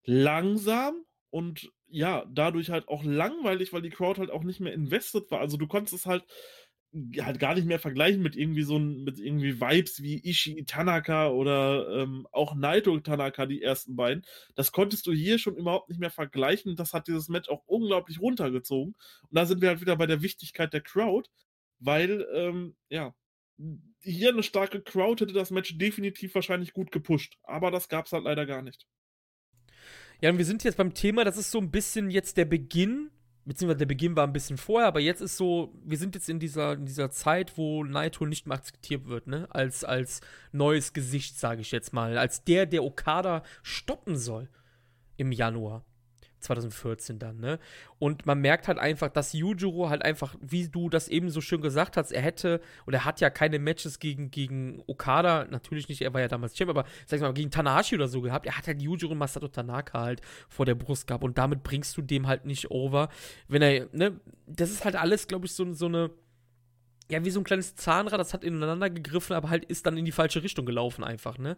langsam 0.05 1.03
und 1.29 1.71
ja, 1.87 2.25
dadurch 2.31 2.69
halt 2.71 2.87
auch 2.87 3.03
langweilig, 3.03 3.73
weil 3.73 3.81
die 3.83 3.89
Crowd 3.91 4.19
halt 4.19 4.31
auch 4.31 4.43
nicht 4.43 4.59
mehr 4.59 4.73
invested 4.73 5.29
war. 5.31 5.39
Also 5.39 5.57
du 5.57 5.67
konntest 5.67 5.93
es 5.93 6.05
halt 6.05 6.25
halt 7.19 7.39
gar 7.39 7.53
nicht 7.55 7.67
mehr 7.67 7.79
vergleichen 7.79 8.23
mit 8.23 8.35
irgendwie 8.35 8.63
so 8.63 8.79
mit 8.79 9.19
irgendwie 9.19 9.59
Vibes 9.61 10.01
wie 10.01 10.19
Ishii 10.27 10.65
Tanaka 10.65 11.29
oder 11.29 11.89
ähm, 12.03 12.27
auch 12.31 12.55
Naito 12.55 12.97
Tanaka, 13.01 13.45
die 13.45 13.61
ersten 13.61 13.95
beiden. 13.95 14.23
Das 14.55 14.71
konntest 14.71 15.05
du 15.07 15.11
hier 15.13 15.37
schon 15.37 15.57
überhaupt 15.57 15.89
nicht 15.89 15.99
mehr 15.99 16.09
vergleichen. 16.11 16.75
Das 16.75 16.93
hat 16.93 17.07
dieses 17.07 17.29
Match 17.29 17.49
auch 17.49 17.63
unglaublich 17.67 18.19
runtergezogen. 18.21 18.95
Und 19.23 19.29
da 19.37 19.45
sind 19.45 19.61
wir 19.61 19.69
halt 19.69 19.81
wieder 19.81 19.97
bei 19.97 20.07
der 20.07 20.21
Wichtigkeit 20.23 20.73
der 20.73 20.81
Crowd, 20.81 21.29
weil, 21.79 22.25
ähm, 22.33 22.75
ja, 22.89 23.13
hier 24.07 24.29
eine 24.29 24.43
starke 24.43 24.81
Crowd 24.81 25.23
hätte 25.23 25.33
das 25.33 25.51
Match 25.51 25.77
definitiv 25.77 26.33
wahrscheinlich 26.35 26.73
gut 26.73 26.91
gepusht. 26.91 27.37
Aber 27.43 27.71
das 27.71 27.89
gab 27.89 28.05
es 28.05 28.13
halt 28.13 28.23
leider 28.23 28.45
gar 28.45 28.61
nicht. 28.61 28.87
Ja, 30.21 30.31
und 30.31 30.37
wir 30.37 30.45
sind 30.45 30.63
jetzt 30.63 30.77
beim 30.77 30.93
Thema, 30.93 31.23
das 31.23 31.37
ist 31.37 31.51
so 31.51 31.59
ein 31.59 31.69
bisschen 31.69 32.09
jetzt 32.09 32.37
der 32.37 32.45
Beginn, 32.45 33.11
beziehungsweise 33.45 33.79
der 33.79 33.85
Beginn 33.85 34.15
war 34.15 34.25
ein 34.25 34.33
bisschen 34.33 34.57
vorher, 34.57 34.87
aber 34.87 34.99
jetzt 34.99 35.21
ist 35.21 35.37
so, 35.37 35.73
wir 35.83 35.97
sind 35.97 36.15
jetzt 36.15 36.27
in 36.27 36.39
dieser, 36.39 36.73
in 36.73 36.85
dieser 36.85 37.11
Zeit, 37.11 37.57
wo 37.57 37.83
Naito 37.83 38.25
nicht 38.25 38.47
mehr 38.47 38.57
akzeptiert 38.57 39.05
wird, 39.05 39.27
ne? 39.27 39.47
Als, 39.51 39.83
als 39.83 40.21
neues 40.51 40.93
Gesicht, 40.93 41.37
sage 41.37 41.61
ich 41.61 41.71
jetzt 41.71 41.93
mal. 41.93 42.17
Als 42.17 42.43
der, 42.43 42.65
der 42.65 42.83
Okada 42.83 43.43
stoppen 43.61 44.17
soll 44.17 44.49
im 45.17 45.31
Januar. 45.31 45.85
2014 46.39 47.19
dann, 47.19 47.39
ne? 47.39 47.59
Und 47.99 48.25
man 48.25 48.39
merkt 48.39 48.67
halt 48.67 48.77
einfach, 48.77 49.09
dass 49.09 49.33
Yujiro 49.33 49.89
halt 49.89 50.03
einfach, 50.03 50.35
wie 50.41 50.67
du 50.67 50.89
das 50.89 51.07
eben 51.07 51.29
so 51.29 51.41
schön 51.41 51.61
gesagt 51.61 51.97
hast, 51.97 52.11
er 52.11 52.21
hätte, 52.21 52.61
oder 52.85 52.99
er 52.99 53.05
hat 53.05 53.19
ja 53.21 53.29
keine 53.29 53.59
Matches 53.59 53.99
gegen, 53.99 54.29
gegen 54.29 54.83
Okada, 54.87 55.45
natürlich 55.49 55.89
nicht, 55.89 56.01
er 56.01 56.13
war 56.13 56.21
ja 56.21 56.27
damals 56.27 56.53
Champ, 56.53 56.69
aber 56.69 56.85
sag 57.05 57.17
ich 57.17 57.23
mal, 57.23 57.33
gegen 57.33 57.51
Tanahashi 57.51 57.95
oder 57.95 58.07
so 58.07 58.21
gehabt. 58.21 58.45
Er 58.45 58.57
hat 58.57 58.67
halt 58.67 58.81
Yujiro 58.81 59.11
und 59.11 59.17
Masato 59.17 59.47
Tanaka 59.47 59.99
halt 59.99 60.21
vor 60.47 60.65
der 60.65 60.75
Brust 60.75 61.07
gehabt 61.07 61.23
und 61.23 61.37
damit 61.37 61.63
bringst 61.63 61.97
du 61.97 62.01
dem 62.01 62.27
halt 62.27 62.45
nicht 62.45 62.71
over. 62.71 63.09
Wenn 63.47 63.61
er, 63.61 63.87
ne, 63.91 64.19
das 64.45 64.69
ist 64.69 64.85
halt 64.85 64.95
alles, 64.95 65.27
glaube 65.27 65.45
ich, 65.45 65.53
so, 65.53 65.73
so 65.73 65.87
eine 65.87 66.11
ja, 67.09 67.23
wie 67.23 67.29
so 67.29 67.39
ein 67.39 67.45
kleines 67.45 67.75
Zahnrad, 67.75 68.19
das 68.19 68.33
hat 68.33 68.43
ineinander 68.43 68.89
gegriffen, 68.89 69.35
aber 69.35 69.49
halt 69.49 69.65
ist 69.65 69.85
dann 69.85 69.97
in 69.97 70.05
die 70.05 70.11
falsche 70.11 70.43
Richtung 70.43 70.65
gelaufen 70.65 71.03
einfach, 71.03 71.37
ne? 71.37 71.55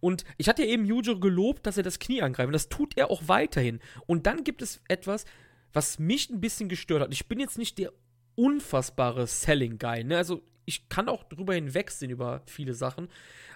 Und 0.00 0.24
ich 0.38 0.48
hatte 0.48 0.62
ja 0.62 0.68
eben 0.68 0.86
Yujo 0.86 1.18
gelobt, 1.18 1.66
dass 1.66 1.76
er 1.76 1.82
das 1.82 1.98
Knie 1.98 2.22
angreift. 2.22 2.46
Und 2.46 2.54
das 2.54 2.68
tut 2.68 2.96
er 2.96 3.10
auch 3.10 3.22
weiterhin. 3.26 3.80
Und 4.06 4.26
dann 4.26 4.42
gibt 4.42 4.62
es 4.62 4.80
etwas, 4.88 5.26
was 5.72 5.98
mich 5.98 6.30
ein 6.30 6.40
bisschen 6.40 6.68
gestört 6.68 7.02
hat. 7.02 7.12
Ich 7.12 7.26
bin 7.26 7.38
jetzt 7.38 7.58
nicht 7.58 7.78
der 7.78 7.92
unfassbare 8.36 9.26
Selling-Guy, 9.26 10.04
ne? 10.04 10.16
Also 10.16 10.42
ich 10.64 10.88
kann 10.88 11.08
auch 11.08 11.24
drüber 11.24 11.54
hinwegsehen 11.54 12.10
über 12.10 12.42
viele 12.46 12.74
Sachen. 12.74 13.08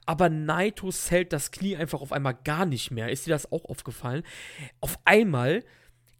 Aber 0.06 0.28
Naito 0.28 0.90
zählt 0.90 1.32
das 1.32 1.50
Knie 1.50 1.76
einfach 1.76 2.00
auf 2.00 2.12
einmal 2.12 2.34
gar 2.34 2.66
nicht 2.66 2.90
mehr. 2.90 3.10
Ist 3.10 3.26
dir 3.26 3.30
das 3.30 3.50
auch 3.50 3.64
aufgefallen? 3.64 4.22
Auf 4.80 4.98
einmal 5.04 5.64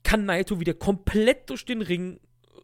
kann 0.02 0.24
Naito 0.24 0.60
wieder 0.60 0.74
komplett 0.74 1.51
durch 1.51 1.64
den 1.64 1.82
Ring 1.82 2.20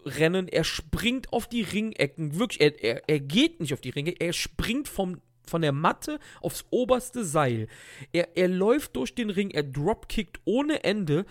rennen. 0.07 0.49
Er 0.49 0.65
springt 0.65 1.33
auf 1.33 1.49
die 1.49 1.63
Ringecken. 1.63 2.39
Wirklich, 2.39 2.61
er, 2.61 2.83
er, 2.83 3.09
er 3.09 3.21
geht 3.21 3.61
nicht 3.61 3.75
auf 3.75 3.81
die 3.81 3.91
Ringe. 3.91 4.15
Er 4.19 4.33
springt 4.33 4.89
vom, 4.89 5.21
von 5.47 5.63
der 5.63 5.73
Matte 5.73 6.19
aufs 6.41 6.65
oberste 6.71 7.25
Seil. 7.25 7.69
Er, 8.13 8.37
er 8.37 8.49
läuft 8.49 8.97
durch 8.97 9.15
den 9.15 9.31
Ring. 9.31 9.51
Er 9.51 9.65
dropkickt 9.65 10.41
ohne 10.45 10.85
Ende. 10.85 11.27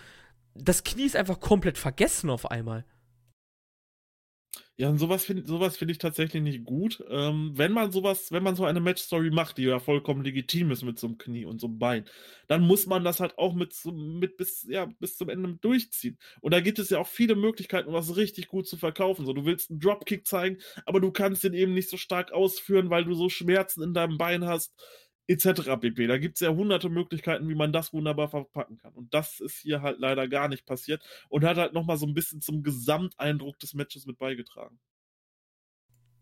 Das 0.54 0.84
Knie 0.84 1.06
ist 1.06 1.16
einfach 1.16 1.40
komplett 1.40 1.78
vergessen 1.78 2.30
auf 2.30 2.50
einmal. 2.50 2.84
Ja, 4.78 4.90
und 4.90 4.98
sowas 4.98 5.24
finde 5.24 5.46
sowas 5.46 5.78
find 5.78 5.90
ich 5.90 5.96
tatsächlich 5.98 6.42
nicht 6.42 6.64
gut. 6.64 7.02
Ähm, 7.08 7.52
wenn 7.54 7.72
man 7.72 7.92
sowas, 7.92 8.30
wenn 8.30 8.42
man 8.42 8.56
so 8.56 8.66
eine 8.66 8.80
Match-Story 8.80 9.30
macht, 9.30 9.56
die 9.56 9.62
ja 9.62 9.78
vollkommen 9.78 10.22
legitim 10.22 10.70
ist 10.70 10.82
mit 10.82 10.98
so 10.98 11.06
einem 11.06 11.16
Knie 11.16 11.46
und 11.46 11.60
so 11.62 11.66
einem 11.68 11.78
Bein, 11.78 12.04
dann 12.46 12.60
muss 12.62 12.86
man 12.86 13.02
das 13.02 13.18
halt 13.20 13.38
auch 13.38 13.54
mit, 13.54 13.74
mit 13.94 14.36
bis, 14.36 14.64
ja, 14.68 14.84
bis 15.00 15.16
zum 15.16 15.30
Ende 15.30 15.54
durchziehen. 15.62 16.18
Und 16.42 16.52
da 16.52 16.60
gibt 16.60 16.78
es 16.78 16.90
ja 16.90 16.98
auch 16.98 17.06
viele 17.06 17.36
Möglichkeiten, 17.36 17.88
um 17.88 17.94
das 17.94 18.16
richtig 18.16 18.48
gut 18.48 18.66
zu 18.68 18.76
verkaufen. 18.76 19.24
So, 19.24 19.32
du 19.32 19.46
willst 19.46 19.70
einen 19.70 19.80
Dropkick 19.80 20.26
zeigen, 20.26 20.58
aber 20.84 21.00
du 21.00 21.10
kannst 21.10 21.42
den 21.44 21.54
eben 21.54 21.72
nicht 21.72 21.88
so 21.88 21.96
stark 21.96 22.32
ausführen, 22.32 22.90
weil 22.90 23.04
du 23.06 23.14
so 23.14 23.30
Schmerzen 23.30 23.82
in 23.82 23.94
deinem 23.94 24.18
Bein 24.18 24.44
hast 24.44 24.74
etc. 25.28 25.76
pp. 25.80 26.06
Da 26.06 26.18
gibt 26.18 26.36
es 26.36 26.40
ja 26.40 26.50
hunderte 26.50 26.88
Möglichkeiten, 26.88 27.48
wie 27.48 27.54
man 27.54 27.72
das 27.72 27.92
wunderbar 27.92 28.28
verpacken 28.28 28.78
kann. 28.78 28.92
Und 28.92 29.12
das 29.12 29.40
ist 29.40 29.56
hier 29.56 29.82
halt 29.82 29.98
leider 29.98 30.28
gar 30.28 30.48
nicht 30.48 30.66
passiert 30.66 31.02
und 31.28 31.44
hat 31.44 31.56
halt 31.56 31.72
nochmal 31.72 31.96
so 31.96 32.06
ein 32.06 32.14
bisschen 32.14 32.40
zum 32.40 32.62
Gesamteindruck 32.62 33.58
des 33.58 33.74
Matches 33.74 34.06
mit 34.06 34.18
beigetragen. 34.18 34.78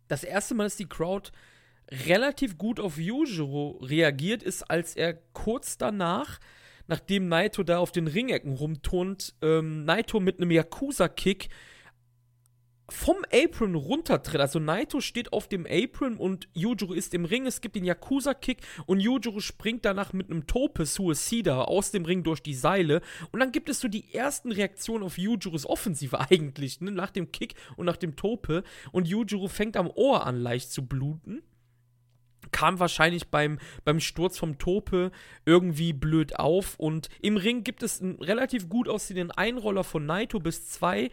Das 0.08 0.24
erste 0.24 0.54
Mal, 0.54 0.64
dass 0.64 0.76
die 0.76 0.88
Crowd 0.88 1.30
relativ 1.90 2.58
gut 2.58 2.80
auf 2.80 2.98
Yujiro 2.98 3.78
reagiert 3.82 4.42
ist, 4.42 4.62
als 4.62 4.96
er 4.96 5.14
kurz 5.32 5.76
danach, 5.76 6.40
nachdem 6.86 7.28
Naito 7.28 7.62
da 7.62 7.78
auf 7.78 7.92
den 7.92 8.06
Ringecken 8.06 8.52
rumturnt, 8.52 9.34
ähm, 9.42 9.84
Naito 9.84 10.20
mit 10.20 10.38
einem 10.38 10.50
Yakuza-Kick 10.50 11.48
vom 12.90 13.16
Apron 13.32 13.74
runtertritt. 13.74 14.40
Also 14.40 14.58
Naito 14.58 15.00
steht 15.00 15.32
auf 15.32 15.48
dem 15.48 15.66
Apron 15.68 16.16
und 16.16 16.48
Yujiro 16.52 16.92
ist 16.92 17.14
im 17.14 17.24
Ring. 17.24 17.46
Es 17.46 17.60
gibt 17.60 17.76
den 17.76 17.84
Yakuza-Kick 17.84 18.58
und 18.86 19.00
Yujiro 19.00 19.40
springt 19.40 19.84
danach 19.84 20.12
mit 20.12 20.30
einem 20.30 20.46
Tope 20.46 20.84
Suicida 20.84 21.62
aus 21.62 21.92
dem 21.92 22.04
Ring 22.04 22.22
durch 22.22 22.42
die 22.42 22.54
Seile. 22.54 23.00
Und 23.32 23.40
dann 23.40 23.52
gibt 23.52 23.68
es 23.68 23.80
so 23.80 23.88
die 23.88 24.12
ersten 24.12 24.52
Reaktionen 24.52 25.04
auf 25.04 25.18
Yujiros 25.18 25.66
Offensive 25.66 26.20
eigentlich, 26.30 26.80
ne? 26.80 26.90
nach 26.90 27.10
dem 27.10 27.32
Kick 27.32 27.54
und 27.76 27.86
nach 27.86 27.96
dem 27.96 28.16
Tope. 28.16 28.64
Und 28.92 29.08
Yujiro 29.08 29.48
fängt 29.48 29.76
am 29.76 29.90
Ohr 29.90 30.26
an 30.26 30.36
leicht 30.36 30.70
zu 30.70 30.86
bluten 30.86 31.42
kam 32.52 32.78
wahrscheinlich 32.78 33.28
beim, 33.28 33.58
beim 33.84 33.98
Sturz 33.98 34.38
vom 34.38 34.58
Tope 34.58 35.10
irgendwie 35.44 35.92
blöd 35.92 36.38
auf. 36.38 36.78
Und 36.78 37.08
im 37.20 37.36
Ring 37.36 37.64
gibt 37.64 37.82
es 37.82 38.00
einen 38.00 38.16
relativ 38.22 38.68
gut 38.68 38.88
aussehenden 38.88 39.32
Einroller 39.32 39.82
von 39.82 40.06
Naito 40.06 40.38
bis 40.38 40.68
zwei. 40.68 41.10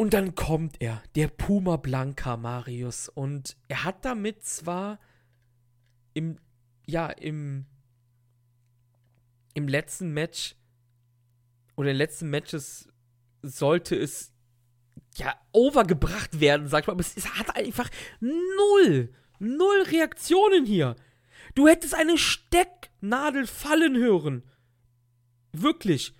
Und 0.00 0.14
dann 0.14 0.36
kommt 0.36 0.80
er, 0.80 1.02
der 1.16 1.26
Puma 1.26 1.76
Blanca 1.76 2.36
Marius. 2.36 3.08
Und 3.08 3.56
er 3.66 3.82
hat 3.82 4.04
damit 4.04 4.44
zwar 4.44 5.00
im, 6.14 6.38
ja, 6.86 7.08
im, 7.10 7.66
im 9.54 9.66
letzten 9.66 10.12
Match 10.12 10.54
oder 11.74 11.90
in 11.90 11.94
den 11.94 11.98
letzten 11.98 12.30
Matches 12.30 12.88
sollte 13.42 13.96
es 13.96 14.32
ja 15.16 15.34
overgebracht 15.50 16.38
werden, 16.38 16.68
sag 16.68 16.82
ich 16.82 16.86
mal, 16.86 16.92
aber 16.92 17.00
es 17.00 17.36
hat 17.36 17.56
einfach 17.56 17.90
null, 18.20 19.12
null 19.40 19.82
Reaktionen 19.90 20.64
hier. 20.64 20.94
Du 21.56 21.66
hättest 21.66 21.96
eine 21.96 22.18
Stecknadel 22.18 23.48
fallen 23.48 23.96
hören. 23.96 24.44
Wirklich. 25.50 26.14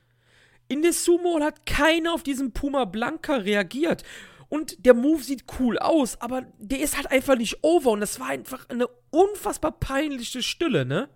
In 0.68 0.82
der 0.82 0.92
Sumo 0.92 1.40
hat 1.40 1.66
keiner 1.66 2.12
auf 2.12 2.22
diesen 2.22 2.52
Puma 2.52 2.84
Blanca 2.84 3.36
reagiert. 3.36 4.04
Und 4.48 4.84
der 4.84 4.94
Move 4.94 5.22
sieht 5.22 5.44
cool 5.58 5.78
aus, 5.78 6.20
aber 6.20 6.46
der 6.58 6.80
ist 6.80 6.96
halt 6.96 7.10
einfach 7.10 7.36
nicht 7.36 7.58
over. 7.62 7.90
Und 7.90 8.00
das 8.00 8.18
war 8.18 8.28
einfach 8.28 8.68
eine 8.68 8.86
unfassbar 9.10 9.72
peinliche 9.72 10.42
Stille, 10.42 10.86
ne? 10.86 11.08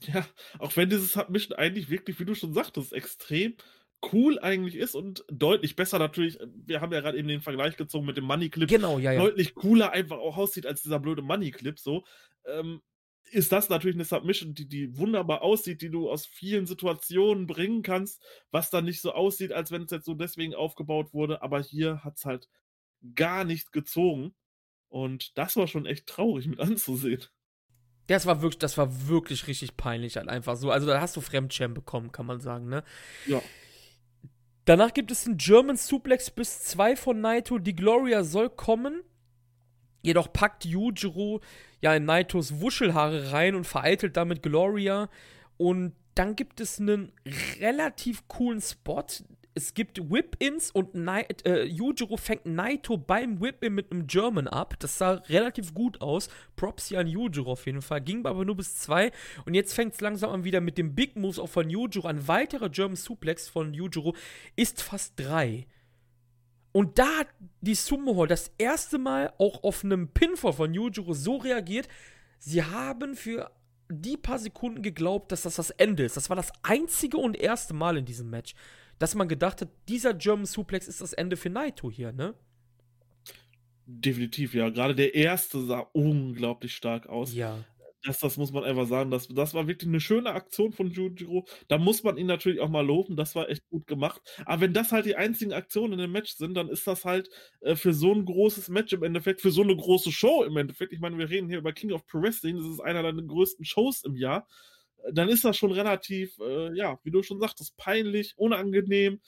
Ja, 0.00 0.26
auch 0.58 0.74
wenn 0.76 0.88
dieses 0.88 1.12
Submission 1.12 1.58
eigentlich 1.58 1.90
wirklich, 1.90 2.18
wie 2.18 2.24
du 2.24 2.34
schon 2.34 2.54
sagtest, 2.54 2.94
extrem 2.94 3.54
cool 4.12 4.38
eigentlich 4.40 4.76
ist 4.76 4.94
und 4.94 5.24
deutlich 5.30 5.76
besser 5.76 5.98
natürlich, 5.98 6.38
wir 6.54 6.80
haben 6.80 6.92
ja 6.92 7.00
gerade 7.00 7.18
eben 7.18 7.28
den 7.28 7.42
Vergleich 7.42 7.76
gezogen 7.76 8.06
mit 8.06 8.16
dem 8.16 8.24
Money 8.24 8.48
Clip. 8.48 8.68
Genau, 8.68 8.98
ja, 8.98 9.12
ja. 9.12 9.20
Deutlich 9.20 9.54
cooler 9.54 9.92
einfach 9.92 10.18
auch 10.18 10.36
aussieht 10.38 10.66
als 10.66 10.82
dieser 10.82 10.98
blöde 10.98 11.22
Money 11.22 11.50
Clip 11.50 11.78
so. 11.78 12.04
Ähm, 12.46 12.80
ist 13.32 13.52
das 13.52 13.68
natürlich 13.68 13.96
eine 13.96 14.04
Submission, 14.04 14.54
die, 14.54 14.68
die 14.68 14.96
wunderbar 14.98 15.42
aussieht, 15.42 15.80
die 15.82 15.90
du 15.90 16.10
aus 16.10 16.26
vielen 16.26 16.66
Situationen 16.66 17.46
bringen 17.46 17.82
kannst, 17.82 18.22
was 18.50 18.70
dann 18.70 18.84
nicht 18.84 19.00
so 19.00 19.12
aussieht, 19.12 19.52
als 19.52 19.70
wenn 19.70 19.82
es 19.82 19.90
jetzt 19.90 20.04
so 20.04 20.14
deswegen 20.14 20.54
aufgebaut 20.54 21.14
wurde. 21.14 21.42
Aber 21.42 21.60
hier 21.60 22.04
hat 22.04 22.18
es 22.18 22.24
halt 22.24 22.48
gar 23.14 23.44
nicht 23.44 23.72
gezogen. 23.72 24.34
Und 24.88 25.36
das 25.38 25.56
war 25.56 25.66
schon 25.66 25.86
echt 25.86 26.06
traurig 26.06 26.46
mit 26.46 26.60
anzusehen. 26.60 27.24
Das 28.06 28.26
war 28.26 28.42
wirklich, 28.42 28.58
das 28.58 28.76
war 28.76 29.08
wirklich 29.08 29.46
richtig 29.46 29.76
peinlich 29.76 30.16
halt 30.16 30.28
einfach 30.28 30.56
so. 30.56 30.70
Also 30.70 30.86
da 30.86 31.00
hast 31.00 31.16
du 31.16 31.20
Fremdschirm 31.20 31.72
bekommen, 31.72 32.12
kann 32.12 32.26
man 32.26 32.40
sagen, 32.40 32.68
ne? 32.68 32.84
Ja. 33.26 33.40
Danach 34.64 34.92
gibt 34.92 35.10
es 35.10 35.26
einen 35.26 35.38
German 35.38 35.76
Suplex 35.76 36.30
bis 36.30 36.62
2 36.64 36.96
von 36.96 37.20
Naito. 37.20 37.58
Die 37.58 37.74
Gloria 37.74 38.22
soll 38.24 38.50
kommen. 38.50 39.02
Jedoch 40.02 40.32
packt 40.32 40.64
Yujiro 40.64 41.40
ja 41.80 41.94
in 41.94 42.04
Naitos 42.04 42.60
Wuschelhaare 42.60 43.32
rein 43.32 43.54
und 43.54 43.66
vereitelt 43.66 44.16
damit 44.16 44.42
Gloria. 44.42 45.08
Und 45.56 45.94
dann 46.14 46.36
gibt 46.36 46.60
es 46.60 46.78
einen 46.78 47.12
relativ 47.60 48.28
coolen 48.28 48.60
Spot, 48.60 49.06
es 49.54 49.74
gibt 49.74 50.10
Whip-Ins 50.10 50.70
und 50.70 50.94
Night, 50.94 51.44
äh, 51.44 51.64
Yujiro 51.64 52.16
fängt 52.16 52.46
Naito 52.46 52.96
beim 52.96 53.40
Whip-In 53.40 53.74
mit 53.74 53.92
einem 53.92 54.06
German 54.06 54.48
ab. 54.48 54.74
Das 54.78 54.98
sah 54.98 55.12
relativ 55.28 55.74
gut 55.74 56.00
aus. 56.00 56.28
Props 56.56 56.86
hier 56.86 57.00
an 57.00 57.06
Yujiro 57.06 57.52
auf 57.52 57.66
jeden 57.66 57.82
Fall. 57.82 58.00
Ging 58.00 58.24
aber 58.24 58.44
nur 58.44 58.56
bis 58.56 58.76
zwei. 58.76 59.12
Und 59.44 59.54
jetzt 59.54 59.74
fängt 59.74 59.94
es 59.94 60.00
langsam 60.00 60.30
an 60.30 60.44
wieder 60.44 60.60
mit 60.60 60.78
dem 60.78 60.94
Big 60.94 61.16
Moves 61.16 61.38
auch 61.38 61.48
von 61.48 61.68
Yujiro. 61.68 62.08
Ein 62.08 62.26
weiterer 62.28 62.70
German 62.70 62.96
Suplex 62.96 63.48
von 63.48 63.74
Yujiro 63.74 64.14
ist 64.56 64.82
fast 64.82 65.14
drei. 65.16 65.66
Und 66.72 66.98
da 66.98 67.06
hat 67.18 67.28
die 67.60 67.74
Sumo 67.74 68.16
Hall 68.16 68.28
das 68.28 68.50
erste 68.58 68.98
Mal 68.98 69.32
auch 69.38 69.62
auf 69.62 69.84
einem 69.84 70.08
Pinfall 70.08 70.54
von 70.54 70.72
Yujiro 70.72 71.12
so 71.12 71.36
reagiert. 71.36 71.86
Sie 72.38 72.62
haben 72.64 73.14
für 73.14 73.50
die 73.90 74.16
paar 74.16 74.38
Sekunden 74.38 74.82
geglaubt, 74.82 75.32
dass 75.32 75.42
das 75.42 75.56
das 75.56 75.70
Ende 75.70 76.04
ist. 76.04 76.16
Das 76.16 76.30
war 76.30 76.36
das 76.36 76.50
einzige 76.62 77.18
und 77.18 77.36
erste 77.36 77.74
Mal 77.74 77.98
in 77.98 78.06
diesem 78.06 78.30
Match 78.30 78.54
dass 79.02 79.16
man 79.16 79.26
gedacht 79.26 79.60
hat, 79.60 79.68
dieser 79.88 80.14
German 80.14 80.46
Suplex 80.46 80.86
ist 80.86 81.00
das 81.00 81.12
Ende 81.12 81.36
für 81.36 81.50
Naito 81.50 81.90
hier, 81.90 82.12
ne? 82.12 82.34
Definitiv, 83.84 84.54
ja. 84.54 84.70
Gerade 84.70 84.94
der 84.94 85.16
erste 85.16 85.60
sah 85.60 85.80
unglaublich 85.92 86.76
stark 86.76 87.08
aus. 87.08 87.34
Ja. 87.34 87.64
Das, 88.04 88.18
das 88.18 88.36
muss 88.36 88.50
man 88.52 88.64
einfach 88.64 88.86
sagen. 88.88 89.10
Das, 89.12 89.28
das 89.28 89.54
war 89.54 89.68
wirklich 89.68 89.88
eine 89.88 90.00
schöne 90.00 90.30
Aktion 90.32 90.72
von 90.72 90.90
Jujiro. 90.90 91.46
Da 91.68 91.78
muss 91.78 92.02
man 92.02 92.16
ihn 92.16 92.26
natürlich 92.26 92.58
auch 92.60 92.68
mal 92.68 92.84
loben. 92.84 93.16
Das 93.16 93.36
war 93.36 93.48
echt 93.48 93.68
gut 93.68 93.86
gemacht. 93.86 94.20
Aber 94.44 94.62
wenn 94.62 94.72
das 94.72 94.90
halt 94.90 95.06
die 95.06 95.14
einzigen 95.14 95.52
Aktionen 95.52 95.92
in 95.94 95.98
dem 96.00 96.12
Match 96.12 96.32
sind, 96.34 96.54
dann 96.54 96.68
ist 96.68 96.86
das 96.88 97.04
halt 97.04 97.28
äh, 97.60 97.76
für 97.76 97.94
so 97.94 98.12
ein 98.12 98.24
großes 98.24 98.68
Match 98.70 98.92
im 98.92 99.04
Endeffekt, 99.04 99.40
für 99.40 99.52
so 99.52 99.62
eine 99.62 99.76
große 99.76 100.10
Show 100.10 100.42
im 100.42 100.56
Endeffekt. 100.56 100.92
Ich 100.92 100.98
meine, 101.00 101.16
wir 101.16 101.30
reden 101.30 101.48
hier 101.48 101.58
über 101.58 101.72
King 101.72 101.92
of 101.92 102.04
Pro 102.06 102.20
Wrestling. 102.22 102.56
Das 102.56 102.66
ist 102.66 102.80
einer 102.80 103.02
der 103.04 103.12
größten 103.12 103.64
Shows 103.64 104.02
im 104.04 104.16
Jahr 104.16 104.48
dann 105.12 105.28
ist 105.28 105.44
das 105.44 105.56
schon 105.56 105.72
relativ, 105.72 106.38
äh, 106.38 106.72
ja, 106.76 106.96
wie 107.02 107.10
du 107.10 107.24
schon 107.24 107.40
sagtest, 107.40 107.76
peinlich, 107.76 108.34
unangenehm. 108.36 109.20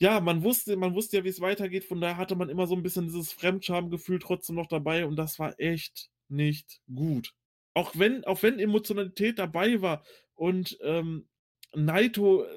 Ja, 0.00 0.20
man 0.20 0.42
wusste, 0.44 0.76
man 0.76 0.94
wusste 0.94 1.16
ja, 1.18 1.24
wie 1.24 1.28
es 1.28 1.40
weitergeht, 1.40 1.84
von 1.84 2.00
daher 2.00 2.16
hatte 2.16 2.34
man 2.36 2.48
immer 2.48 2.66
so 2.68 2.74
ein 2.76 2.82
bisschen 2.82 3.06
dieses 3.06 3.32
Fremdschamgefühl 3.32 4.18
trotzdem 4.20 4.54
noch 4.56 4.66
dabei 4.68 5.06
und 5.06 5.16
das 5.16 5.38
war 5.40 5.58
echt 5.58 6.10
nicht 6.28 6.80
gut. 6.92 7.32
Auch 7.78 7.92
wenn, 7.94 8.24
auch 8.24 8.42
wenn 8.42 8.58
Emotionalität 8.58 9.38
dabei 9.38 9.80
war 9.80 10.02
und 10.34 10.76
ähm, 10.82 11.28
Naito 11.76 12.42
äh, 12.42 12.48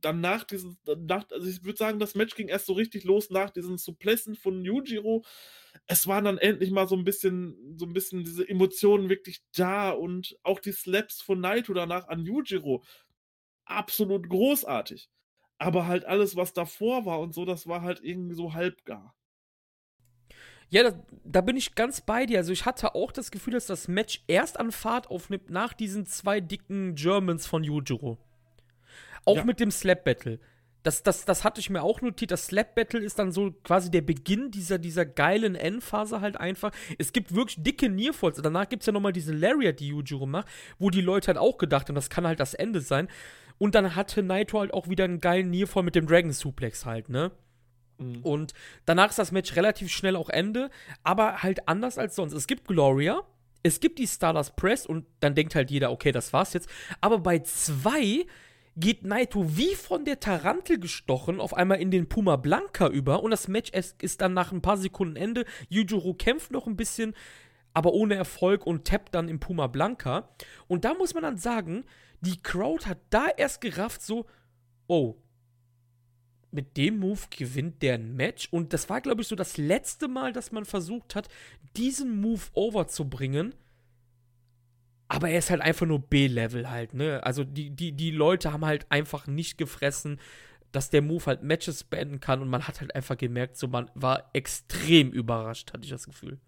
dann 0.00 0.22
nach 0.22 0.44
diesem, 0.44 0.78
nach, 0.86 1.30
also 1.30 1.46
ich 1.46 1.64
würde 1.64 1.76
sagen, 1.76 1.98
das 1.98 2.14
Match 2.14 2.34
ging 2.34 2.48
erst 2.48 2.64
so 2.64 2.72
richtig 2.72 3.04
los 3.04 3.28
nach 3.28 3.50
diesen 3.50 3.76
Suplessen 3.76 4.36
von 4.36 4.64
Yujiro. 4.64 5.22
Es 5.86 6.06
waren 6.06 6.24
dann 6.24 6.38
endlich 6.38 6.70
mal 6.70 6.88
so 6.88 6.96
ein 6.96 7.04
bisschen, 7.04 7.76
so 7.76 7.84
ein 7.84 7.92
bisschen 7.92 8.24
diese 8.24 8.48
Emotionen 8.48 9.10
wirklich 9.10 9.42
da 9.54 9.90
und 9.90 10.38
auch 10.44 10.60
die 10.60 10.72
Slaps 10.72 11.20
von 11.20 11.40
Naito 11.40 11.74
danach 11.74 12.08
an 12.08 12.24
Yujiro. 12.24 12.82
Absolut 13.66 14.30
großartig. 14.30 15.10
Aber 15.58 15.86
halt 15.86 16.06
alles, 16.06 16.36
was 16.36 16.54
davor 16.54 17.04
war 17.04 17.20
und 17.20 17.34
so, 17.34 17.44
das 17.44 17.66
war 17.66 17.82
halt 17.82 18.00
irgendwie 18.02 18.34
so 18.34 18.54
halbgar. 18.54 19.14
Ja, 20.70 20.90
da, 20.90 20.98
da, 21.24 21.40
bin 21.40 21.56
ich 21.56 21.74
ganz 21.74 22.02
bei 22.02 22.26
dir. 22.26 22.38
Also 22.38 22.52
ich 22.52 22.66
hatte 22.66 22.94
auch 22.94 23.10
das 23.10 23.30
Gefühl, 23.30 23.54
dass 23.54 23.66
das 23.66 23.88
Match 23.88 24.22
erst 24.26 24.60
an 24.60 24.70
Fahrt 24.70 25.10
aufnimmt 25.10 25.50
nach 25.50 25.72
diesen 25.72 26.04
zwei 26.04 26.40
dicken 26.40 26.94
Germans 26.94 27.46
von 27.46 27.64
Yujiro. 27.64 28.18
Auch 29.24 29.36
ja. 29.36 29.44
mit 29.44 29.60
dem 29.60 29.70
Slap 29.70 30.04
Battle. 30.04 30.38
Das, 30.82 31.02
das, 31.02 31.24
das 31.24 31.42
hatte 31.42 31.60
ich 31.60 31.70
mir 31.70 31.82
auch 31.82 32.00
notiert. 32.02 32.30
Das 32.30 32.46
Slap 32.46 32.74
Battle 32.74 33.00
ist 33.00 33.18
dann 33.18 33.32
so 33.32 33.50
quasi 33.64 33.90
der 33.90 34.02
Beginn 34.02 34.50
dieser, 34.50 34.78
dieser 34.78 35.04
geilen 35.04 35.54
Endphase 35.54 36.20
halt 36.20 36.38
einfach. 36.38 36.70
Es 36.98 37.12
gibt 37.12 37.34
wirklich 37.34 37.62
dicke 37.62 37.88
Nearfalls. 37.88 38.40
Danach 38.40 38.68
gibt 38.68 38.82
es 38.82 38.86
ja 38.86 38.92
nochmal 38.92 39.12
diese 39.12 39.32
Lariat, 39.32 39.80
die 39.80 39.88
Yujiro 39.88 40.26
macht, 40.26 40.48
wo 40.78 40.90
die 40.90 41.00
Leute 41.00 41.28
halt 41.28 41.38
auch 41.38 41.58
gedacht 41.58 41.88
haben, 41.88 41.94
das 41.94 42.10
kann 42.10 42.26
halt 42.26 42.40
das 42.40 42.54
Ende 42.54 42.80
sein. 42.80 43.08
Und 43.58 43.74
dann 43.74 43.96
hatte 43.96 44.22
Naito 44.22 44.60
halt 44.60 44.72
auch 44.72 44.88
wieder 44.88 45.04
einen 45.04 45.20
geilen 45.20 45.50
Nearfall 45.50 45.82
mit 45.82 45.94
dem 45.94 46.06
Dragon 46.06 46.32
Suplex 46.32 46.86
halt, 46.86 47.08
ne? 47.08 47.32
Mhm. 47.98 48.22
Und 48.22 48.54
danach 48.84 49.10
ist 49.10 49.18
das 49.18 49.32
Match 49.32 49.54
relativ 49.56 49.90
schnell 49.90 50.16
auch 50.16 50.30
Ende, 50.30 50.70
aber 51.02 51.42
halt 51.42 51.68
anders 51.68 51.98
als 51.98 52.16
sonst. 52.16 52.32
Es 52.32 52.46
gibt 52.46 52.66
Gloria, 52.66 53.22
es 53.62 53.80
gibt 53.80 53.98
die 53.98 54.06
Stardust 54.06 54.56
Press 54.56 54.86
und 54.86 55.06
dann 55.20 55.34
denkt 55.34 55.54
halt 55.54 55.70
jeder, 55.70 55.90
okay, 55.90 56.12
das 56.12 56.32
war's 56.32 56.52
jetzt. 56.52 56.68
Aber 57.00 57.18
bei 57.18 57.40
zwei 57.40 58.26
geht 58.76 59.04
Naito 59.04 59.56
wie 59.56 59.74
von 59.74 60.04
der 60.04 60.20
Tarantel 60.20 60.78
gestochen 60.78 61.40
auf 61.40 61.52
einmal 61.54 61.80
in 61.80 61.90
den 61.90 62.08
Puma 62.08 62.36
Blanca 62.36 62.86
über 62.88 63.22
und 63.24 63.32
das 63.32 63.48
Match 63.48 63.72
ist 63.72 64.20
dann 64.20 64.34
nach 64.34 64.52
ein 64.52 64.62
paar 64.62 64.76
Sekunden 64.76 65.16
Ende. 65.16 65.44
Yujiro 65.68 66.14
kämpft 66.14 66.52
noch 66.52 66.68
ein 66.68 66.76
bisschen, 66.76 67.14
aber 67.74 67.92
ohne 67.92 68.14
Erfolg 68.14 68.66
und 68.66 68.86
tappt 68.86 69.14
dann 69.14 69.28
im 69.28 69.40
Puma 69.40 69.66
Blanca. 69.66 70.28
Und 70.68 70.84
da 70.84 70.94
muss 70.94 71.12
man 71.14 71.24
dann 71.24 71.38
sagen, 71.38 71.84
die 72.20 72.40
Crowd 72.40 72.86
hat 72.86 72.98
da 73.10 73.26
erst 73.36 73.60
gerafft, 73.60 74.02
so, 74.02 74.26
oh, 74.86 75.16
mit 76.50 76.76
dem 76.76 76.98
Move 76.98 77.20
gewinnt 77.30 77.82
der 77.82 77.94
ein 77.94 78.16
Match. 78.16 78.48
Und 78.50 78.72
das 78.72 78.88
war, 78.88 79.00
glaube 79.00 79.22
ich, 79.22 79.28
so 79.28 79.36
das 79.36 79.56
letzte 79.56 80.08
Mal, 80.08 80.32
dass 80.32 80.52
man 80.52 80.64
versucht 80.64 81.14
hat, 81.14 81.28
diesen 81.76 82.20
Move 82.20 82.42
overzubringen. 82.54 83.54
Aber 85.08 85.30
er 85.30 85.38
ist 85.38 85.50
halt 85.50 85.62
einfach 85.62 85.86
nur 85.86 86.00
B-Level 86.00 86.70
halt, 86.70 86.92
ne? 86.94 87.24
Also 87.24 87.44
die, 87.44 87.70
die, 87.70 87.92
die 87.92 88.10
Leute 88.10 88.52
haben 88.52 88.66
halt 88.66 88.86
einfach 88.90 89.26
nicht 89.26 89.56
gefressen, 89.56 90.20
dass 90.72 90.90
der 90.90 91.02
Move 91.02 91.24
halt 91.26 91.42
Matches 91.42 91.84
beenden 91.84 92.20
kann 92.20 92.42
und 92.42 92.48
man 92.48 92.68
hat 92.68 92.80
halt 92.80 92.94
einfach 92.94 93.16
gemerkt, 93.16 93.56
so 93.56 93.68
man 93.68 93.90
war 93.94 94.28
extrem 94.34 95.10
überrascht, 95.10 95.72
hatte 95.72 95.84
ich 95.84 95.90
das 95.90 96.04
Gefühl. 96.04 96.38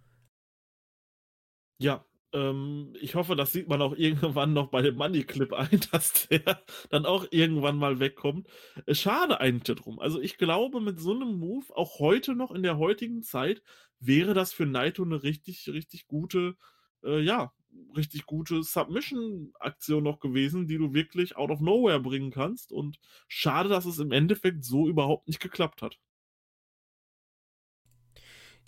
Ja, 1.78 2.05
ähm, 2.32 2.93
ich 3.01 3.15
hoffe, 3.15 3.35
das 3.36 3.52
sieht 3.52 3.69
man 3.69 3.82
auch 3.82 3.94
irgendwann 3.97 4.52
noch 4.52 4.69
bei 4.69 4.82
dem 4.82 4.97
Money 4.97 5.24
Clip 5.24 5.52
ein, 5.52 5.81
dass 5.93 6.28
der 6.28 6.62
dann 6.90 7.07
auch 7.07 7.27
irgendwann 7.31 7.77
mal 7.77 8.01
wegkommt. 8.01 8.48
Äh, 8.86 8.94
schade 8.94 9.40
eigentlich 9.40 9.77
drum. 9.77 9.98
Also 9.98 10.20
ich 10.20 10.39
glaube, 10.39 10.81
mit 10.81 11.01
so 11.01 11.12
einem 11.15 11.39
Move, 11.39 11.66
auch 11.74 11.98
heute 11.98 12.35
noch 12.35 12.52
in 12.52 12.62
der 12.62 12.78
heutigen 12.78 13.23
Zeit, 13.23 13.62
wäre 13.98 14.35
das 14.35 14.52
für 14.52 14.66
Naito 14.66 15.02
eine 15.02 15.23
richtig, 15.23 15.69
richtig 15.69 16.07
gute, 16.07 16.57
äh, 17.05 17.20
ja, 17.20 17.52
richtig 17.97 18.27
gute 18.27 18.62
Submission-Aktion 18.62 20.02
noch 20.02 20.20
gewesen, 20.20 20.66
die 20.66 20.78
du 20.78 20.93
wirklich 20.93 21.36
out 21.36 21.51
of 21.51 21.61
nowhere 21.61 22.01
bringen 22.01 22.31
kannst. 22.31 22.73
Und 22.73 22.98
schade, 23.28 23.69
dass 23.69 23.85
es 23.85 23.98
im 23.98 24.12
Endeffekt 24.12 24.65
so 24.65 24.89
überhaupt 24.89 25.28
nicht 25.28 25.40
geklappt 25.40 25.82
hat. 25.82 25.98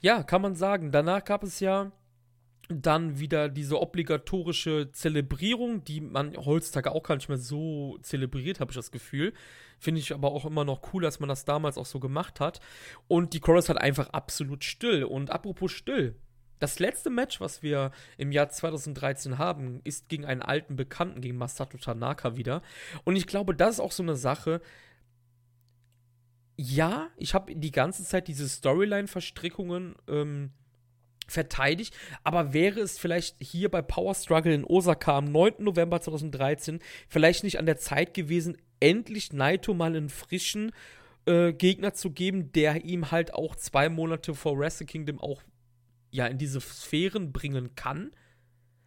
Ja, 0.01 0.23
kann 0.23 0.43
man 0.43 0.57
sagen. 0.57 0.91
Danach 0.91 1.25
gab 1.25 1.43
es 1.45 1.61
ja 1.61 1.93
dann 2.81 3.19
wieder 3.19 3.49
diese 3.51 3.81
obligatorische 3.81 4.91
Zelebrierung, 4.93 5.85
die 5.85 6.01
man 6.01 6.37
heutzutage 6.37 6.93
auch 6.93 7.03
gar 7.03 7.17
nicht 7.17 7.29
mehr 7.29 7.39
so 7.39 7.99
zelebriert, 8.01 8.61
habe 8.61 8.71
ich 8.71 8.77
das 8.77 8.91
Gefühl. 8.91 9.35
Finde 9.79 10.01
ich 10.01 10.15
aber 10.15 10.33
auch 10.33 10.45
immer 10.45 10.65
noch 10.65 10.95
cool, 10.95 11.03
dass 11.03 11.21
man 11.21 11.29
das 11.29 11.45
damals 11.45 11.77
auch 11.77 11.87
so 11.87 12.01
gemacht 12.01 12.41
hat. 12.41 12.61
Und 13.09 13.35
die 13.35 13.41
Chorus 13.41 13.69
hat 13.69 13.79
einfach 13.79 14.11
absolut 14.11 14.65
still. 14.65 15.05
Und 15.05 15.31
apropos 15.31 15.73
still, 15.73 16.17
das 16.63 16.79
letzte 16.79 17.11
Match, 17.11 17.41
was 17.41 17.65
wir 17.65 17.91
im 18.17 18.31
Jahr 18.31 18.49
2013 18.49 19.37
haben, 19.37 19.81
ist 19.83 20.09
gegen 20.09 20.25
einen 20.25 20.43
alten 20.43 20.77
Bekannten, 20.77 21.21
gegen 21.21 21.37
Masato 21.37 21.77
Tanaka 21.77 22.37
wieder. 22.37 22.63
Und 23.03 23.17
ich 23.17 23.27
glaube, 23.27 23.55
das 23.55 23.75
ist 23.75 23.81
auch 23.81 23.91
so 23.91 24.05
eine 24.05 24.15
Sache. 24.15 24.61
Ja, 26.57 27.09
ich 27.17 27.35
habe 27.35 27.53
die 27.53 27.73
ganze 27.73 28.05
Zeit 28.05 28.29
diese 28.29 28.49
Storyline-Verstrickungen 28.49 29.97
ähm, 30.07 30.53
verteidigt, 31.29 31.95
aber 32.25 32.53
wäre 32.53 32.81
es 32.81 32.99
vielleicht 32.99 33.37
hier 33.41 33.71
bei 33.71 33.83
Power 33.83 34.15
Struggle 34.15 34.55
in 34.55 34.65
Osaka 34.65 35.19
am 35.19 35.27
9. 35.27 35.55
November 35.59 36.01
2013 36.01 36.81
vielleicht 37.09 37.45
nicht 37.45 37.59
an 37.59 37.67
der 37.67 37.77
Zeit 37.77 38.15
gewesen, 38.15 38.57
endlich 38.81 39.33
Naito 39.33 39.75
mal 39.75 39.95
einen 39.95 40.09
frischen 40.09 40.73
äh, 41.27 41.53
Gegner 41.53 41.95
zu 41.95 42.11
geben, 42.11 42.53
der 42.53 42.85
ihm 42.85 43.11
halt 43.11 43.35
auch 43.35 43.55
zwei 43.57 43.89
Monate 43.89 44.35
vor 44.35 44.59
Wrestle 44.59 44.87
Kingdom 44.87 45.21
auch 45.21 45.43
ja 46.11 46.27
in 46.27 46.39
diese 46.39 46.61
Sphären 46.61 47.33
bringen 47.33 47.75
kann. 47.75 48.11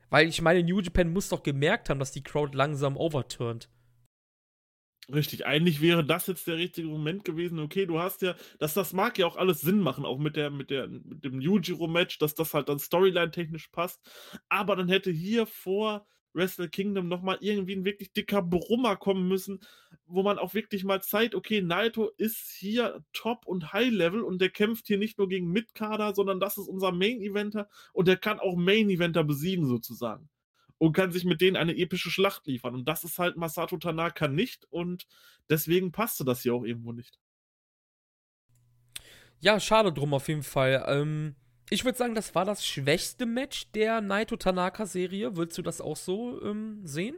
Weil 0.10 0.28
ich 0.28 0.42
meine, 0.42 0.64
New 0.64 0.80
Japan 0.80 1.12
muss 1.12 1.30
doch 1.30 1.44
gemerkt 1.44 1.90
haben, 1.90 2.00
dass 2.00 2.12
die 2.12 2.24
Crowd 2.24 2.56
langsam 2.56 2.96
overturnt. 2.96 3.70
Richtig, 5.14 5.46
eigentlich 5.46 5.82
wäre 5.82 6.04
das 6.04 6.26
jetzt 6.28 6.48
der 6.48 6.58
richtige 6.58 6.88
Moment 6.88 7.24
gewesen. 7.26 7.60
Okay, 7.60 7.86
du 7.86 8.00
hast 8.00 8.24
ja, 8.24 8.36
dass 8.58 8.74
das 8.74 8.92
mag 8.92 9.18
ja 9.20 9.28
auch 9.28 9.38
alles 9.38 9.62
Sinn 9.62 9.80
machen, 9.80 10.04
auch 10.04 10.18
mit 10.18 10.36
der, 10.36 10.50
mit 10.50 10.72
der, 10.72 10.88
mit 10.88 11.24
dem 11.24 11.42
Yujiro-Match, 11.42 12.18
dass 12.18 12.34
das 12.34 12.54
halt 12.56 12.70
dann 12.70 12.80
Storyline-technisch 12.80 13.68
passt. 13.68 14.02
Aber 14.50 14.76
dann 14.76 14.90
hätte 14.90 15.12
hier 15.12 15.46
vor 15.46 16.08
Wrestle 16.34 16.70
Kingdom 16.70 17.08
nochmal 17.08 17.38
irgendwie 17.40 17.76
ein 17.76 17.86
wirklich 17.86 18.14
dicker 18.14 18.42
Brummer 18.42 18.96
kommen 18.96 19.28
müssen, 19.28 19.60
wo 20.08 20.24
man 20.24 20.40
auch 20.40 20.54
wirklich 20.54 20.84
mal 20.84 21.02
zeigt, 21.02 21.36
okay, 21.36 21.62
Naito 21.62 22.12
ist 22.18 22.52
hier 22.52 23.04
Top 23.14 23.46
und 23.46 23.74
High 23.74 23.92
Level 23.92 24.22
und 24.22 24.42
der 24.42 24.50
kämpft 24.50 24.88
hier 24.88 24.98
nicht 24.98 25.18
nur 25.18 25.30
gegen 25.30 25.52
Midkader, 25.52 26.14
sondern 26.16 26.40
das 26.40 26.58
ist 26.58 26.68
unser 26.68 26.92
Main 26.92 27.22
Eventer 27.22 27.70
und 27.94 28.08
der 28.08 28.18
kann 28.18 28.40
auch 28.40 28.56
Main 28.56 28.90
Eventer 28.90 29.24
besiegen 29.24 29.66
sozusagen 29.68 30.30
und 30.78 30.94
kann 30.94 31.12
sich 31.12 31.26
mit 31.26 31.42
denen 31.42 31.56
eine 31.56 31.76
epische 31.76 32.10
Schlacht 32.10 32.48
liefern. 32.48 32.76
Und 32.76 32.88
das 32.88 33.04
ist 33.04 33.20
halt 33.20 33.38
Masato 33.38 33.78
Tanaka 33.78 34.28
nicht 34.28 34.66
und 34.70 35.08
deswegen 35.50 35.92
passte 35.92 36.26
das 36.26 36.42
hier 36.42 36.54
auch 36.54 36.64
irgendwo 36.64 36.92
nicht. 36.92 37.20
Ja, 39.40 39.60
schade 39.60 39.94
drum 39.94 40.14
auf 40.14 40.28
jeden 40.28 40.44
Fall. 40.44 40.84
Ähm, 40.88 41.36
ich 41.70 41.86
würde 41.86 41.98
sagen, 41.98 42.16
das 42.16 42.36
war 42.36 42.46
das 42.46 42.66
schwächste 42.66 43.26
Match 43.26 43.72
der 43.72 44.02
Naito 44.02 44.38
Tanaka 44.38 44.86
Serie. 44.86 45.36
Würdest 45.36 45.58
du 45.58 45.62
das 45.62 45.82
auch 45.82 45.98
so 45.98 46.42
ähm, 46.44 46.82
sehen? 46.84 47.16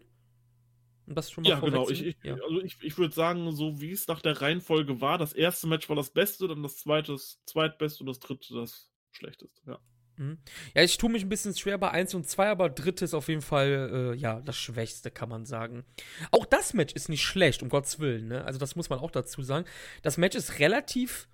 Und 1.06 1.16
das 1.16 1.32
schon 1.32 1.44
mal 1.44 1.52
ja, 1.52 1.60
genau. 1.60 1.90
Ich, 1.90 2.06
ich, 2.06 2.18
ja. 2.24 2.34
Also 2.36 2.62
ich, 2.62 2.78
ich 2.82 2.98
würde 2.98 3.14
sagen, 3.14 3.50
so 3.54 3.80
wie 3.80 3.92
es 3.92 4.08
nach 4.08 4.22
der 4.22 4.42
Reihenfolge 4.42 5.00
war, 5.00 5.18
das 5.18 5.34
erste 5.34 5.68
Match 5.68 5.88
war 5.88 5.96
das 5.96 6.10
Beste, 6.10 6.48
dann 6.48 6.64
das 6.64 6.78
zweite 6.78 7.14
das 7.14 7.42
zweitbeste 7.46 8.04
und 8.04 8.08
das 8.08 8.20
dritte 8.20 8.54
das 8.54 8.92
schlechteste. 9.12 9.62
Ja. 9.66 9.80
Mhm. 10.18 10.40
Ja, 10.76 10.84
ich 10.84 10.98
tue 10.98 11.10
mich 11.10 11.24
ein 11.24 11.30
bisschen 11.30 11.56
schwer 11.56 11.78
bei 11.78 11.92
1 11.92 12.14
und 12.16 12.28
2, 12.28 12.50
aber 12.50 12.70
dritte 12.70 13.06
ist 13.06 13.14
auf 13.14 13.28
jeden 13.28 13.42
Fall, 13.42 14.14
äh, 14.14 14.18
ja, 14.18 14.42
das 14.42 14.58
Schwächste, 14.58 15.12
kann 15.12 15.30
man 15.30 15.46
sagen. 15.46 15.86
Auch 16.32 16.46
das 16.46 16.74
Match 16.74 16.94
ist 16.94 17.10
nicht 17.10 17.24
schlecht, 17.24 17.64
um 17.64 17.70
Gottes 17.70 18.00
Willen, 18.00 18.28
ne? 18.28 18.44
Also, 18.44 18.60
das 18.60 18.76
muss 18.76 18.90
man 18.90 19.00
auch 19.00 19.12
dazu 19.12 19.42
sagen. 19.44 19.66
Das 20.02 20.18
Match 20.18 20.36
ist 20.36 20.60
relativ 20.60 21.28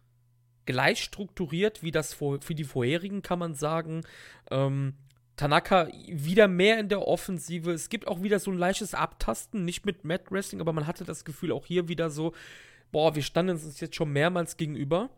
gleich 0.66 1.04
strukturiert 1.04 1.84
wie 1.84 1.92
das 1.92 2.14
vor, 2.14 2.42
für 2.42 2.56
die 2.56 2.64
vorherigen, 2.64 3.22
kann 3.22 3.40
man 3.40 3.56
sagen. 3.56 4.04
Ähm, 4.52 4.94
Tanaka 5.36 5.88
wieder 6.08 6.48
mehr 6.48 6.80
in 6.80 6.90
der 6.90 7.08
Offensive. 7.08 7.72
Es 7.72 7.90
gibt 7.90 8.08
auch 8.08 8.22
wieder 8.22 8.40
so 8.40 8.52
ein 8.52 8.58
leichtes 8.58 8.94
Abtasten, 8.94 9.66
nicht 9.66 9.86
mit 9.86 10.04
Mat 10.04 10.32
Wrestling, 10.32 10.62
aber 10.62 10.74
man 10.74 10.86
hatte 10.88 11.06
das 11.06 11.26
Gefühl 11.26 11.52
auch 11.52 11.66
hier 11.66 11.88
wieder 11.88 12.10
so, 12.10 12.34
boah, 12.92 13.16
wir 13.16 13.24
standen 13.24 13.54
uns 13.54 13.80
jetzt 13.80 13.96
schon 13.96 14.12
mehrmals 14.12 14.58
gegenüber. 14.58 15.10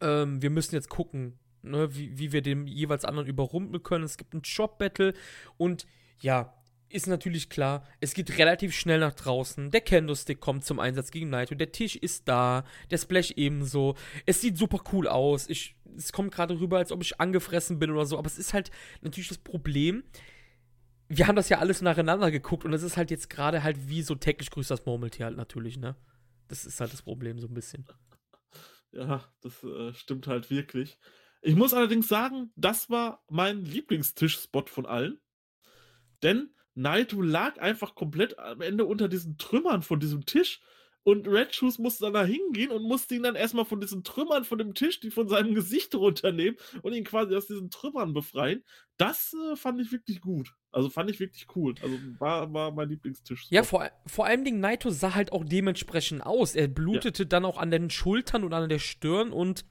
Ähm, 0.00 0.42
wir 0.42 0.50
müssen 0.50 0.74
jetzt 0.74 0.88
gucken, 0.88 1.38
ne, 1.62 1.94
wie, 1.94 2.18
wie 2.18 2.32
wir 2.32 2.42
dem 2.42 2.66
jeweils 2.66 3.04
anderen 3.04 3.28
überrumpeln 3.28 3.82
können. 3.82 4.04
Es 4.04 4.16
gibt 4.16 4.34
ein 4.34 4.42
Job-Battle 4.42 5.14
und 5.56 5.86
ja, 6.20 6.54
ist 6.92 7.06
natürlich 7.06 7.48
klar, 7.48 7.86
es 8.00 8.14
geht 8.14 8.38
relativ 8.38 8.74
schnell 8.74 9.00
nach 9.00 9.14
draußen. 9.14 9.70
Der 9.70 9.80
Candlestick 9.80 10.40
kommt 10.40 10.64
zum 10.64 10.78
Einsatz 10.78 11.10
gegen 11.10 11.30
Naito. 11.30 11.54
Der 11.54 11.72
Tisch 11.72 11.96
ist 11.96 12.28
da, 12.28 12.64
der 12.90 12.98
Splash 12.98 13.32
ebenso. 13.32 13.96
Es 14.26 14.40
sieht 14.40 14.58
super 14.58 14.78
cool 14.92 15.08
aus. 15.08 15.48
Ich, 15.48 15.74
es 15.96 16.12
kommt 16.12 16.32
gerade 16.32 16.60
rüber, 16.60 16.78
als 16.78 16.92
ob 16.92 17.02
ich 17.02 17.20
angefressen 17.20 17.78
bin 17.78 17.90
oder 17.90 18.04
so. 18.04 18.18
Aber 18.18 18.26
es 18.26 18.38
ist 18.38 18.52
halt 18.52 18.70
natürlich 19.00 19.28
das 19.28 19.38
Problem. 19.38 20.04
Wir 21.08 21.26
haben 21.26 21.36
das 21.36 21.48
ja 21.48 21.58
alles 21.58 21.82
nacheinander 21.82 22.30
geguckt 22.30 22.64
und 22.64 22.72
es 22.72 22.82
ist 22.82 22.96
halt 22.96 23.10
jetzt 23.10 23.30
gerade 23.30 23.62
halt 23.62 23.88
wie 23.88 24.02
so 24.02 24.14
täglich 24.14 24.50
grüßt 24.50 24.70
das 24.70 24.84
Murmeltier 24.84 25.26
halt 25.26 25.36
natürlich, 25.36 25.78
ne? 25.78 25.96
Das 26.48 26.64
ist 26.64 26.80
halt 26.80 26.92
das 26.92 27.02
Problem 27.02 27.38
so 27.38 27.48
ein 27.48 27.54
bisschen. 27.54 27.86
Ja, 28.92 29.24
das 29.42 29.62
äh, 29.64 29.94
stimmt 29.94 30.26
halt 30.26 30.50
wirklich. 30.50 30.98
Ich 31.42 31.56
muss 31.56 31.74
allerdings 31.74 32.08
sagen, 32.08 32.52
das 32.56 32.88
war 32.88 33.24
mein 33.28 33.64
Lieblingstischspot 33.64 34.70
von 34.70 34.86
allen. 34.86 35.20
Denn 36.22 36.54
Naito 36.74 37.20
lag 37.20 37.60
einfach 37.60 37.94
komplett 37.94 38.38
am 38.38 38.60
Ende 38.60 38.84
unter 38.84 39.08
diesen 39.08 39.36
Trümmern 39.36 39.82
von 39.82 40.00
diesem 40.00 40.24
Tisch 40.24 40.60
und 41.04 41.26
Red 41.26 41.54
Shoes 41.54 41.78
musste 41.78 42.04
dann 42.04 42.14
da 42.14 42.24
hingehen 42.24 42.70
und 42.70 42.84
musste 42.84 43.16
ihn 43.16 43.24
dann 43.24 43.34
erstmal 43.34 43.64
von 43.64 43.80
diesen 43.80 44.04
Trümmern 44.04 44.44
von 44.44 44.58
dem 44.58 44.74
Tisch, 44.74 45.00
die 45.00 45.10
von 45.10 45.28
seinem 45.28 45.54
Gesicht 45.54 45.94
runternehmen 45.94 46.56
und 46.82 46.92
ihn 46.92 47.04
quasi 47.04 47.34
aus 47.34 47.46
diesen 47.46 47.70
Trümmern 47.70 48.12
befreien. 48.12 48.62
Das 48.98 49.34
äh, 49.34 49.56
fand 49.56 49.80
ich 49.80 49.90
wirklich 49.90 50.20
gut. 50.20 50.54
Also 50.70 50.90
fand 50.90 51.10
ich 51.10 51.18
wirklich 51.18 51.48
cool. 51.56 51.74
Also 51.82 51.98
war, 52.20 52.52
war 52.52 52.70
mein 52.70 52.88
Lieblingstisch. 52.88 53.46
Ja, 53.50 53.64
vor, 53.64 53.90
vor 54.06 54.26
allem 54.26 54.44
Ding 54.44 54.60
Naito 54.60 54.90
sah 54.90 55.14
halt 55.14 55.32
auch 55.32 55.44
dementsprechend 55.44 56.24
aus. 56.24 56.54
Er 56.54 56.68
blutete 56.68 57.24
ja. 57.24 57.28
dann 57.28 57.44
auch 57.44 57.58
an 57.58 57.72
den 57.72 57.90
Schultern 57.90 58.44
und 58.44 58.52
an 58.52 58.68
der 58.68 58.78
Stirn 58.78 59.32
und 59.32 59.64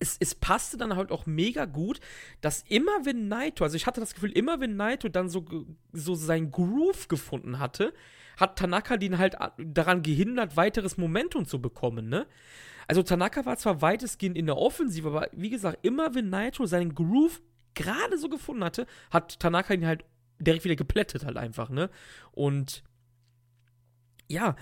es, 0.00 0.16
es 0.18 0.34
passte 0.34 0.76
dann 0.76 0.96
halt 0.96 1.12
auch 1.12 1.26
mega 1.26 1.66
gut, 1.66 2.00
dass 2.40 2.64
immer 2.68 3.04
wenn 3.04 3.28
Naito, 3.28 3.62
also 3.62 3.76
ich 3.76 3.86
hatte 3.86 4.00
das 4.00 4.14
Gefühl, 4.14 4.32
immer 4.32 4.60
wenn 4.60 4.76
Naito 4.76 5.08
dann 5.08 5.28
so, 5.28 5.44
so 5.92 6.14
sein 6.14 6.50
Groove 6.50 7.08
gefunden 7.08 7.58
hatte, 7.58 7.92
hat 8.36 8.58
Tanaka 8.58 8.96
den 8.96 9.18
halt 9.18 9.36
daran 9.58 10.02
gehindert, 10.02 10.56
weiteres 10.56 10.96
Momentum 10.96 11.46
zu 11.46 11.60
bekommen, 11.60 12.08
ne? 12.08 12.26
Also 12.88 13.04
Tanaka 13.04 13.44
war 13.44 13.56
zwar 13.56 13.82
weitestgehend 13.82 14.36
in 14.36 14.46
der 14.46 14.56
Offensive, 14.56 15.06
aber 15.06 15.28
wie 15.32 15.50
gesagt, 15.50 15.78
immer 15.82 16.14
wenn 16.14 16.28
Naito 16.28 16.66
seinen 16.66 16.94
Groove 16.94 17.40
gerade 17.74 18.18
so 18.18 18.28
gefunden 18.28 18.64
hatte, 18.64 18.86
hat 19.10 19.38
Tanaka 19.38 19.74
ihn 19.74 19.86
halt 19.86 20.04
direkt 20.40 20.64
wieder 20.64 20.74
geplättet 20.74 21.24
halt 21.24 21.36
einfach, 21.36 21.68
ne? 21.68 21.90
Und 22.32 22.82
ja, 24.28 24.56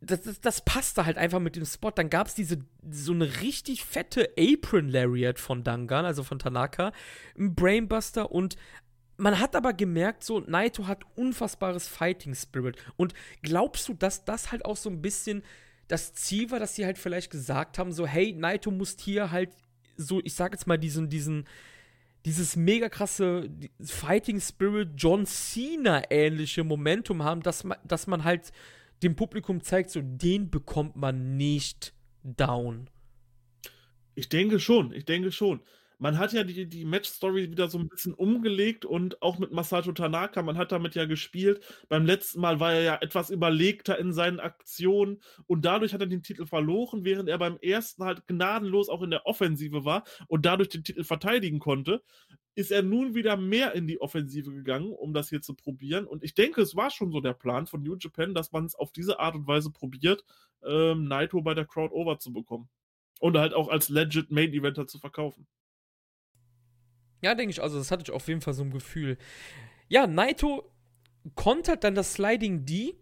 das, 0.00 0.22
das, 0.22 0.40
das 0.40 0.64
passte 0.64 1.04
halt 1.04 1.18
einfach 1.18 1.40
mit 1.40 1.56
dem 1.56 1.64
Spot. 1.64 1.90
Dann 1.90 2.10
gab 2.10 2.26
es 2.26 2.34
diese, 2.34 2.58
so 2.90 3.12
eine 3.12 3.40
richtig 3.40 3.84
fette 3.84 4.30
Apron 4.38 4.88
Lariat 4.88 5.38
von 5.38 5.62
Dangan, 5.62 6.04
also 6.04 6.22
von 6.22 6.38
Tanaka, 6.38 6.92
ein 7.38 7.54
Brainbuster 7.54 8.30
und 8.30 8.56
man 9.16 9.38
hat 9.38 9.54
aber 9.54 9.74
gemerkt, 9.74 10.24
so, 10.24 10.40
Naito 10.40 10.86
hat 10.86 11.04
unfassbares 11.14 11.86
Fighting 11.86 12.34
Spirit. 12.34 12.76
Und 12.96 13.12
glaubst 13.42 13.86
du, 13.86 13.92
dass 13.92 14.24
das 14.24 14.50
halt 14.50 14.64
auch 14.64 14.78
so 14.78 14.88
ein 14.88 15.02
bisschen 15.02 15.42
das 15.88 16.14
Ziel 16.14 16.50
war, 16.50 16.58
dass 16.58 16.74
sie 16.74 16.86
halt 16.86 16.96
vielleicht 16.96 17.30
gesagt 17.30 17.78
haben, 17.78 17.92
so, 17.92 18.06
hey, 18.06 18.32
Naito 18.32 18.70
muss 18.70 18.96
hier 18.98 19.30
halt 19.30 19.50
so, 19.96 20.20
ich 20.24 20.34
sag 20.34 20.52
jetzt 20.52 20.66
mal, 20.66 20.78
diesen, 20.78 21.10
diesen, 21.10 21.44
dieses 22.24 22.56
mega 22.56 22.88
krasse 22.88 23.50
Fighting 23.82 24.40
Spirit 24.40 24.90
John 24.96 25.26
Cena 25.26 26.02
ähnliche 26.10 26.64
Momentum 26.64 27.22
haben, 27.22 27.42
dass 27.42 27.64
man, 27.64 27.76
dass 27.84 28.06
man 28.06 28.24
halt 28.24 28.52
dem 29.02 29.16
Publikum 29.16 29.62
zeigt, 29.62 29.90
so 29.90 30.00
den 30.02 30.50
bekommt 30.50 30.96
man 30.96 31.36
nicht 31.36 31.94
down. 32.22 32.90
Ich 34.14 34.28
denke 34.28 34.60
schon, 34.60 34.92
ich 34.92 35.04
denke 35.04 35.32
schon. 35.32 35.62
Man 36.00 36.18
hat 36.18 36.32
ja 36.32 36.44
die, 36.44 36.66
die 36.66 36.84
Match-Story 36.86 37.50
wieder 37.50 37.68
so 37.68 37.78
ein 37.78 37.88
bisschen 37.88 38.14
umgelegt 38.14 38.86
und 38.86 39.20
auch 39.20 39.38
mit 39.38 39.52
Masato 39.52 39.92
Tanaka, 39.92 40.42
man 40.42 40.56
hat 40.56 40.72
damit 40.72 40.94
ja 40.94 41.04
gespielt. 41.04 41.62
Beim 41.90 42.06
letzten 42.06 42.40
Mal 42.40 42.58
war 42.58 42.72
er 42.72 42.82
ja 42.82 42.98
etwas 43.02 43.28
überlegter 43.28 43.98
in 43.98 44.14
seinen 44.14 44.40
Aktionen 44.40 45.20
und 45.46 45.66
dadurch 45.66 45.92
hat 45.92 46.00
er 46.00 46.06
den 46.06 46.22
Titel 46.22 46.46
verloren, 46.46 47.04
während 47.04 47.28
er 47.28 47.36
beim 47.36 47.58
ersten 47.58 48.02
halt 48.04 48.26
gnadenlos 48.26 48.88
auch 48.88 49.02
in 49.02 49.10
der 49.10 49.26
Offensive 49.26 49.84
war 49.84 50.04
und 50.26 50.46
dadurch 50.46 50.70
den 50.70 50.84
Titel 50.84 51.04
verteidigen 51.04 51.58
konnte 51.58 52.02
ist 52.54 52.72
er 52.72 52.82
nun 52.82 53.14
wieder 53.14 53.36
mehr 53.36 53.74
in 53.74 53.86
die 53.86 54.00
Offensive 54.00 54.52
gegangen, 54.52 54.92
um 54.92 55.14
das 55.14 55.28
hier 55.28 55.40
zu 55.40 55.54
probieren. 55.54 56.06
Und 56.06 56.24
ich 56.24 56.34
denke, 56.34 56.60
es 56.60 56.74
war 56.76 56.90
schon 56.90 57.12
so 57.12 57.20
der 57.20 57.32
Plan 57.32 57.66
von 57.66 57.82
New 57.82 57.96
Japan, 57.98 58.34
dass 58.34 58.52
man 58.52 58.66
es 58.66 58.74
auf 58.74 58.92
diese 58.92 59.20
Art 59.20 59.34
und 59.34 59.46
Weise 59.46 59.70
probiert, 59.70 60.24
ähm, 60.64 61.04
Naito 61.04 61.40
bei 61.42 61.54
der 61.54 61.64
Crowd 61.64 61.94
over 61.94 62.18
zu 62.18 62.32
bekommen. 62.32 62.68
Und 63.20 63.36
halt 63.38 63.54
auch 63.54 63.68
als 63.68 63.88
legit 63.88 64.30
Main 64.30 64.52
Eventer 64.52 64.86
zu 64.86 64.98
verkaufen. 64.98 65.46
Ja, 67.22 67.34
denke 67.34 67.50
ich, 67.52 67.62
also 67.62 67.78
das 67.78 67.90
hatte 67.90 68.02
ich 68.04 68.10
auf 68.10 68.28
jeden 68.28 68.40
Fall 68.40 68.54
so 68.54 68.62
ein 68.62 68.70
Gefühl. 68.70 69.18
Ja, 69.88 70.06
Naito 70.06 70.70
kontert 71.34 71.84
dann 71.84 71.94
das 71.94 72.14
Sliding 72.14 72.64
D, 72.64 72.94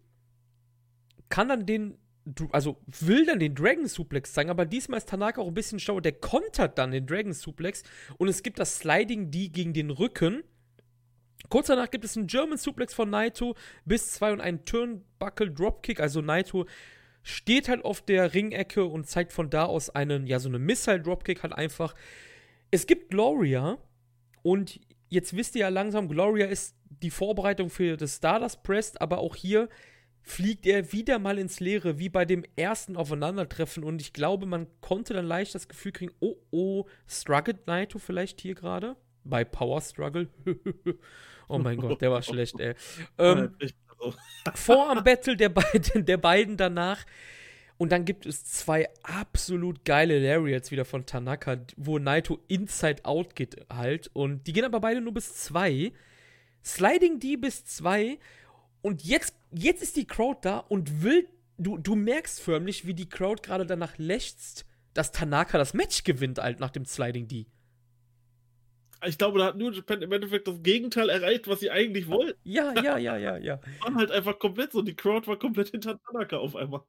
kann 1.28 1.49
dann 1.49 1.66
den 1.66 1.99
also 2.53 2.77
will 2.86 3.24
dann 3.24 3.39
den 3.39 3.55
Dragon 3.55 3.86
Suplex 3.86 4.32
zeigen, 4.32 4.51
aber 4.51 4.66
diesmal 4.66 4.99
ist 4.99 5.09
Tanaka 5.09 5.40
auch 5.40 5.49
ein 5.49 5.55
bisschen 5.55 5.81
schlauer. 5.81 6.03
Der 6.03 6.12
kontert 6.12 6.78
dann 6.78 6.90
den 6.90 7.07
Dragon 7.07 7.32
Suplex 7.32 7.82
und 8.19 8.28
es 8.28 8.43
gibt 8.43 8.59
das 8.59 8.77
Sliding 8.77 9.31
D 9.31 9.49
gegen 9.49 9.73
den 9.73 9.90
Rücken. 9.90 10.43
Kurz 11.49 11.69
danach 11.69 11.90
gibt 11.90 12.05
es 12.05 12.16
einen 12.16 12.27
German 12.27 12.59
Suplex 12.59 12.93
von 12.93 13.09
Naito 13.09 13.55
bis 13.85 14.12
zwei 14.12 14.32
und 14.32 14.40
einen 14.40 14.65
Turnbuckle 14.65 15.51
Dropkick. 15.51 16.01
Also 16.01 16.20
Naito 16.20 16.66
steht 17.23 17.69
halt 17.69 17.85
auf 17.85 18.03
der 18.03 18.35
Ringecke 18.35 18.85
und 18.85 19.07
zeigt 19.07 19.32
von 19.32 19.49
da 19.49 19.65
aus 19.65 19.90
einen, 19.90 20.27
ja, 20.27 20.39
so 20.39 20.49
eine 20.49 20.59
Missile 20.59 21.01
Dropkick 21.01 21.43
halt 21.43 21.53
einfach. 21.53 21.95
Es 22.70 22.86
gibt 22.86 23.11
Gloria 23.11 23.78
und 24.43 24.81
jetzt 25.09 25.36
wisst 25.36 25.55
ihr 25.55 25.62
ja 25.62 25.69
langsam, 25.69 26.09
Gloria 26.09 26.47
ist 26.47 26.77
die 27.02 27.10
Vorbereitung 27.10 27.70
für 27.70 27.97
das 27.97 28.16
Stardust 28.16 28.62
Press, 28.62 28.97
aber 28.97 29.19
auch 29.19 29.36
hier 29.36 29.69
fliegt 30.23 30.66
er 30.66 30.93
wieder 30.93 31.19
mal 31.19 31.39
ins 31.39 31.59
Leere, 31.59 31.98
wie 31.98 32.09
bei 32.09 32.24
dem 32.24 32.44
ersten 32.56 32.97
Aufeinandertreffen. 32.97 33.82
Und 33.82 34.01
ich 34.01 34.12
glaube, 34.12 34.47
man 34.47 34.66
konnte 34.81 35.15
dann 35.15 35.24
leicht 35.24 35.55
das 35.55 35.69
Gefühl 35.69 35.93
kriegen, 35.93 36.12
oh, 36.20 36.36
oh, 36.51 36.85
struggled 37.06 37.66
Naito 37.66 37.98
vielleicht 37.98 38.40
hier 38.40 38.55
gerade? 38.55 38.97
Bei 39.24 39.44
Power 39.44 39.81
Struggle? 39.81 40.28
oh 41.48 41.59
mein 41.59 41.78
Gott, 41.78 42.01
der 42.02 42.10
war 42.10 42.23
schlecht, 42.23 42.60
ey. 42.60 42.74
Ähm, 43.19 43.56
vor 44.55 44.90
am 44.90 45.02
Battle 45.02 45.36
der 45.36 45.48
beiden, 45.48 46.05
der 46.05 46.19
beiden 46.19 46.56
danach. 46.56 47.05
Und 47.79 47.93
dann 47.93 48.05
gibt 48.05 48.27
es 48.27 48.45
zwei 48.45 48.89
absolut 49.03 49.85
geile 49.85 50.19
Lariats 50.19 50.71
wieder 50.71 50.85
von 50.85 51.07
Tanaka, 51.07 51.59
wo 51.77 51.99
Naito 51.99 52.41
inside 52.49 53.05
out 53.05 53.37
geht 53.37 53.67
halt. 53.73 54.11
Und 54.13 54.47
die 54.47 54.53
gehen 54.53 54.65
aber 54.65 54.81
beide 54.81 55.01
nur 55.01 55.15
bis 55.15 55.35
zwei. 55.37 55.93
Sliding 56.65 57.21
D 57.21 57.37
bis 57.37 57.65
zwei 57.65 58.19
und 58.83 59.05
jetzt, 59.05 59.37
jetzt 59.53 59.83
ist 59.83 59.97
die 59.97 60.07
Crowd 60.07 60.41
da 60.43 60.59
und 60.59 61.03
will 61.03 61.29
du, 61.59 61.79
du 61.79 61.95
merkst 61.95 62.41
förmlich, 62.41 62.87
wie 62.87 62.95
die 62.95 63.09
Crowd 63.09 63.43
gerade 63.43 63.67
danach 63.67 63.99
lechzt, 63.99 64.65
dass 64.95 65.13
Tanaka 65.13 65.59
das 65.59 65.75
Match 65.75 66.05
gewinnt, 66.05 66.39
halt 66.39 66.61
nach 66.61 66.71
dem 66.71 66.85
Sliding 66.85 67.29
D. 67.29 67.47
Ich 69.07 69.17
glaube, 69.17 69.39
da 69.39 69.47
hat 69.47 69.57
New 69.57 69.71
Japan 69.71 70.03
im 70.03 70.11
Endeffekt 70.11 70.49
das 70.49 70.61
Gegenteil 70.63 71.09
erreicht, 71.09 71.47
was 71.47 71.61
sie 71.61 71.71
eigentlich 71.71 72.09
wollten. 72.09 72.37
Ja, 72.43 72.73
ja, 72.83 72.99
ja, 72.99 73.17
ja, 73.17 73.37
ja. 73.37 73.61
Waren 73.81 73.95
halt 73.95 74.11
einfach 74.11 74.41
komplett 74.41 74.73
so. 74.73 74.83
Die 74.83 74.97
Crowd 74.97 75.29
war 75.29 75.39
komplett 75.39 75.69
hinter 75.69 76.01
Tanaka 76.03 76.39
auf 76.39 76.57
einmal. 76.57 76.83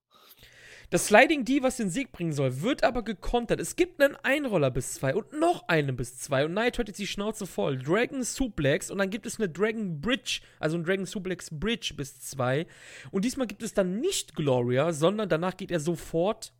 Das 0.92 1.06
Sliding 1.06 1.46
D, 1.46 1.62
was 1.62 1.78
den 1.78 1.92
Sieg 1.92 2.12
bringen 2.12 2.34
soll, 2.34 2.62
wird 2.62 2.84
aber 2.84 3.04
gekontert. 3.04 3.60
Es 3.60 3.76
gibt 3.76 4.02
einen 4.02 4.16
Einroller 4.16 4.72
bis 4.72 4.96
zwei 4.96 5.14
und 5.14 5.32
noch 5.34 5.68
einen 5.68 5.96
bis 5.96 6.18
zwei. 6.18 6.46
Und 6.46 6.54
Knight 6.54 6.80
hat 6.80 6.88
jetzt 6.88 6.98
die 6.98 7.06
Schnauze 7.06 7.46
voll. 7.46 7.78
Dragon 7.78 8.24
Suplex 8.24 8.90
und 8.90 8.98
dann 8.98 9.12
gibt 9.12 9.28
es 9.28 9.40
eine 9.40 9.48
Dragon 9.48 10.02
Bridge, 10.02 10.42
also 10.60 10.78
ein 10.78 10.84
Dragon 10.84 11.06
Suplex 11.06 11.50
Bridge 11.52 11.94
bis 11.96 12.20
zwei. 12.20 12.66
Und 13.12 13.24
diesmal 13.24 13.46
gibt 13.46 13.62
es 13.62 13.76
dann 13.76 14.00
nicht 14.00 14.36
Gloria, 14.36 14.92
sondern 14.92 15.30
danach 15.30 15.58
geht 15.58 15.70
er 15.70 15.80
sofort 15.80 16.54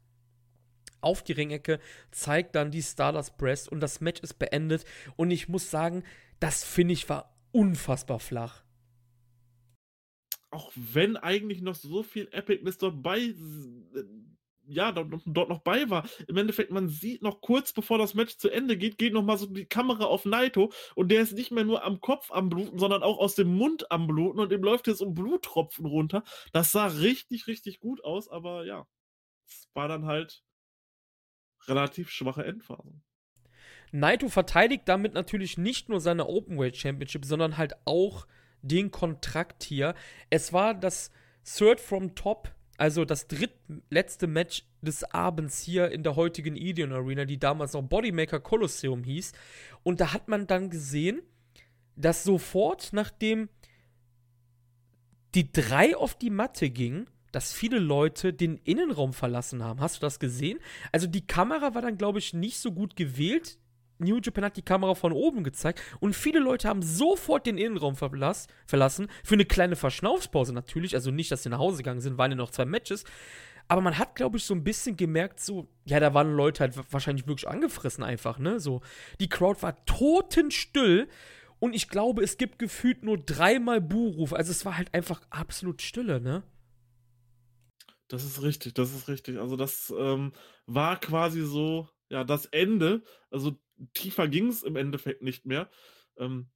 auf 1.02 1.24
die 1.24 1.32
Ringecke, 1.32 1.80
zeigt 2.12 2.54
dann 2.54 2.70
die 2.70 2.84
Stardust 2.84 3.36
Press 3.38 3.68
und 3.68 3.80
das 3.80 4.00
Match 4.00 4.22
ist 4.22 4.38
beendet. 4.38 4.86
Und 5.16 5.32
ich 5.32 5.50
muss 5.50 5.72
sagen, 5.72 6.04
das 6.40 6.64
finde 6.64 6.94
ich 6.94 7.10
war 7.10 7.34
unfassbar 7.52 8.20
flach 8.20 8.64
auch 10.52 10.72
wenn 10.76 11.18
eigentlich 11.18 11.62
noch 11.62 11.76
so 11.76 12.04
viel 12.04 12.28
Epicness 12.32 12.78
äh, 12.82 13.34
ja, 14.72 14.92
dort, 14.92 15.22
dort, 15.26 15.50
noch 15.50 15.62
bei 15.62 15.90
war. 15.90 16.08
Im 16.28 16.38
Endeffekt, 16.38 16.72
man 16.72 16.90
sieht 16.90 17.24
noch 17.24 17.42
kurz 17.42 17.74
bevor 17.74 17.98
das 17.98 18.14
Match 18.14 18.38
zu 18.38 18.50
Ende 18.50 18.78
geht, 18.78 18.98
geht 18.98 19.14
noch 19.14 19.24
mal 19.24 19.38
so 19.38 19.48
die 19.48 19.66
Kamera 19.66 20.06
auf 20.06 20.26
Naito 20.26 20.72
und 20.96 21.10
der 21.12 21.22
ist 21.22 21.34
nicht 21.34 21.52
mehr 21.52 21.66
nur 21.66 21.84
am 21.84 22.02
Kopf 22.02 22.32
am 22.32 22.50
Bluten, 22.50 22.78
sondern 22.78 23.02
auch 23.02 23.18
aus 23.18 23.36
dem 23.36 23.56
Mund 23.56 23.92
am 23.92 24.08
Bluten 24.08 24.40
und 24.40 24.52
dem 24.52 24.64
läuft 24.64 24.88
jetzt 24.88 25.02
um 25.02 25.16
Bluttropfen 25.16 25.86
runter. 25.86 26.24
Das 26.54 26.72
sah 26.72 26.86
richtig, 26.88 27.48
richtig 27.48 27.80
gut 27.80 28.04
aus, 28.04 28.30
aber 28.30 28.66
ja, 28.66 28.88
es 29.48 29.68
war 29.74 29.88
dann 29.88 30.06
halt 30.06 30.44
relativ 31.68 32.12
schwache 32.12 32.46
Endphase. 32.46 33.02
Naito 33.92 34.30
verteidigt 34.30 34.84
damit 34.86 35.14
natürlich 35.14 35.58
nicht 35.58 35.90
nur 35.90 36.00
seine 36.00 36.28
Openweight 36.28 36.78
Championship, 36.78 37.26
sondern 37.26 37.58
halt 37.58 37.74
auch 37.86 38.28
den 38.62 38.92
Kontrakt 38.92 39.64
hier. 39.64 39.96
Es 40.30 40.54
war 40.54 40.74
das 40.74 41.12
Third 41.44 41.80
from 41.80 42.16
Top, 42.16 42.54
also 42.78 43.06
das 43.06 43.28
drittletzte 43.28 44.28
Match 44.28 44.66
des 44.82 45.04
Abends 45.04 45.62
hier 45.62 45.92
in 45.92 46.04
der 46.04 46.16
heutigen 46.16 46.56
Ideon 46.56 46.94
Arena, 46.94 47.26
die 47.26 47.40
damals 47.40 47.74
noch 47.74 47.84
Bodymaker 47.84 48.40
Colosseum 48.40 49.04
hieß. 49.04 49.34
Und 49.84 50.00
da 50.00 50.14
hat 50.14 50.28
man 50.28 50.48
dann 50.48 50.70
gesehen, 50.70 51.22
dass 51.96 52.24
sofort, 52.24 52.94
nachdem 52.94 53.50
die 55.36 55.52
drei 55.52 55.96
auf 55.96 56.16
die 56.18 56.30
Matte 56.30 56.70
ging, 56.70 57.08
dass 57.32 57.54
viele 57.54 57.80
Leute 57.80 58.34
den 58.34 58.58
Innenraum 58.58 59.14
verlassen 59.14 59.64
haben. 59.64 59.82
Hast 59.82 59.98
du 59.98 60.02
das 60.02 60.20
gesehen? 60.20 60.60
Also 60.92 61.08
die 61.08 61.28
Kamera 61.28 61.76
war 61.76 61.82
dann, 61.82 61.98
glaube 61.98 62.20
ich, 62.20 62.34
nicht 62.34 62.58
so 62.58 62.72
gut 62.72 62.96
gewählt. 62.96 63.60
New 64.00 64.20
Japan 64.20 64.46
hat 64.46 64.58
die 64.58 64.62
Kamera 64.62 64.96
von 64.96 65.12
oben 65.12 65.44
gezeigt 65.44 65.82
und 66.00 66.16
viele 66.16 66.40
Leute 66.40 66.68
haben 66.68 66.82
sofort 66.82 67.46
den 67.46 67.58
Innenraum 67.58 67.96
verlass, 67.96 68.48
verlassen. 68.66 69.08
Für 69.24 69.36
eine 69.36 69.46
kleine 69.46 69.76
Verschnaufspause 69.76 70.54
natürlich. 70.54 70.96
Also 70.96 71.12
nicht, 71.12 71.32
dass 71.32 71.44
sie 71.44 71.50
nach 71.50 71.60
Hause 71.60 71.78
gegangen 71.78 72.02
sind, 72.02 72.18
waren 72.18 72.32
ja 72.32 72.38
noch 72.38 72.52
zwei 72.52 72.66
Matches. 72.66 73.04
Aber 73.68 73.82
man 73.82 74.00
hat, 74.00 74.16
glaube 74.16 74.38
ich, 74.38 74.46
so 74.46 74.56
ein 74.56 74.64
bisschen 74.64 74.98
gemerkt, 74.98 75.40
so, 75.40 75.68
ja, 75.86 76.00
da 76.00 76.16
waren 76.16 76.34
Leute 76.34 76.62
halt 76.62 76.92
wahrscheinlich 76.92 77.28
wirklich 77.28 77.48
angefressen 77.48 78.04
einfach, 78.04 78.40
ne? 78.40 78.60
So, 78.60 78.82
die 79.20 79.30
Crowd 79.30 79.62
war 79.62 79.86
totenstill 79.86 81.08
und 81.60 81.76
ich 81.76 81.88
glaube, 81.88 82.24
es 82.24 82.38
gibt 82.38 82.58
gefühlt 82.58 83.04
nur 83.04 83.18
dreimal 83.18 83.80
Buhruf. 83.80 84.34
Also 84.34 84.52
es 84.52 84.66
war 84.66 84.76
halt 84.78 84.94
einfach 84.96 85.22
absolut 85.30 85.84
Stille, 85.84 86.20
ne? 86.20 86.44
Das 88.08 88.24
ist 88.24 88.42
richtig, 88.42 88.74
das 88.74 88.94
ist 88.94 89.08
richtig. 89.08 89.38
Also 89.38 89.56
das 89.56 89.94
ähm, 89.96 90.34
war 90.66 91.00
quasi 91.00 91.44
so, 91.44 91.88
ja, 92.10 92.24
das 92.24 92.46
Ende. 92.48 93.04
Also 93.30 93.56
tiefer 93.94 94.28
ging 94.28 94.48
es 94.48 94.64
im 94.64 94.76
Endeffekt 94.76 95.22
nicht 95.22 95.46
mehr. 95.46 95.70
Ähm, 96.18 96.50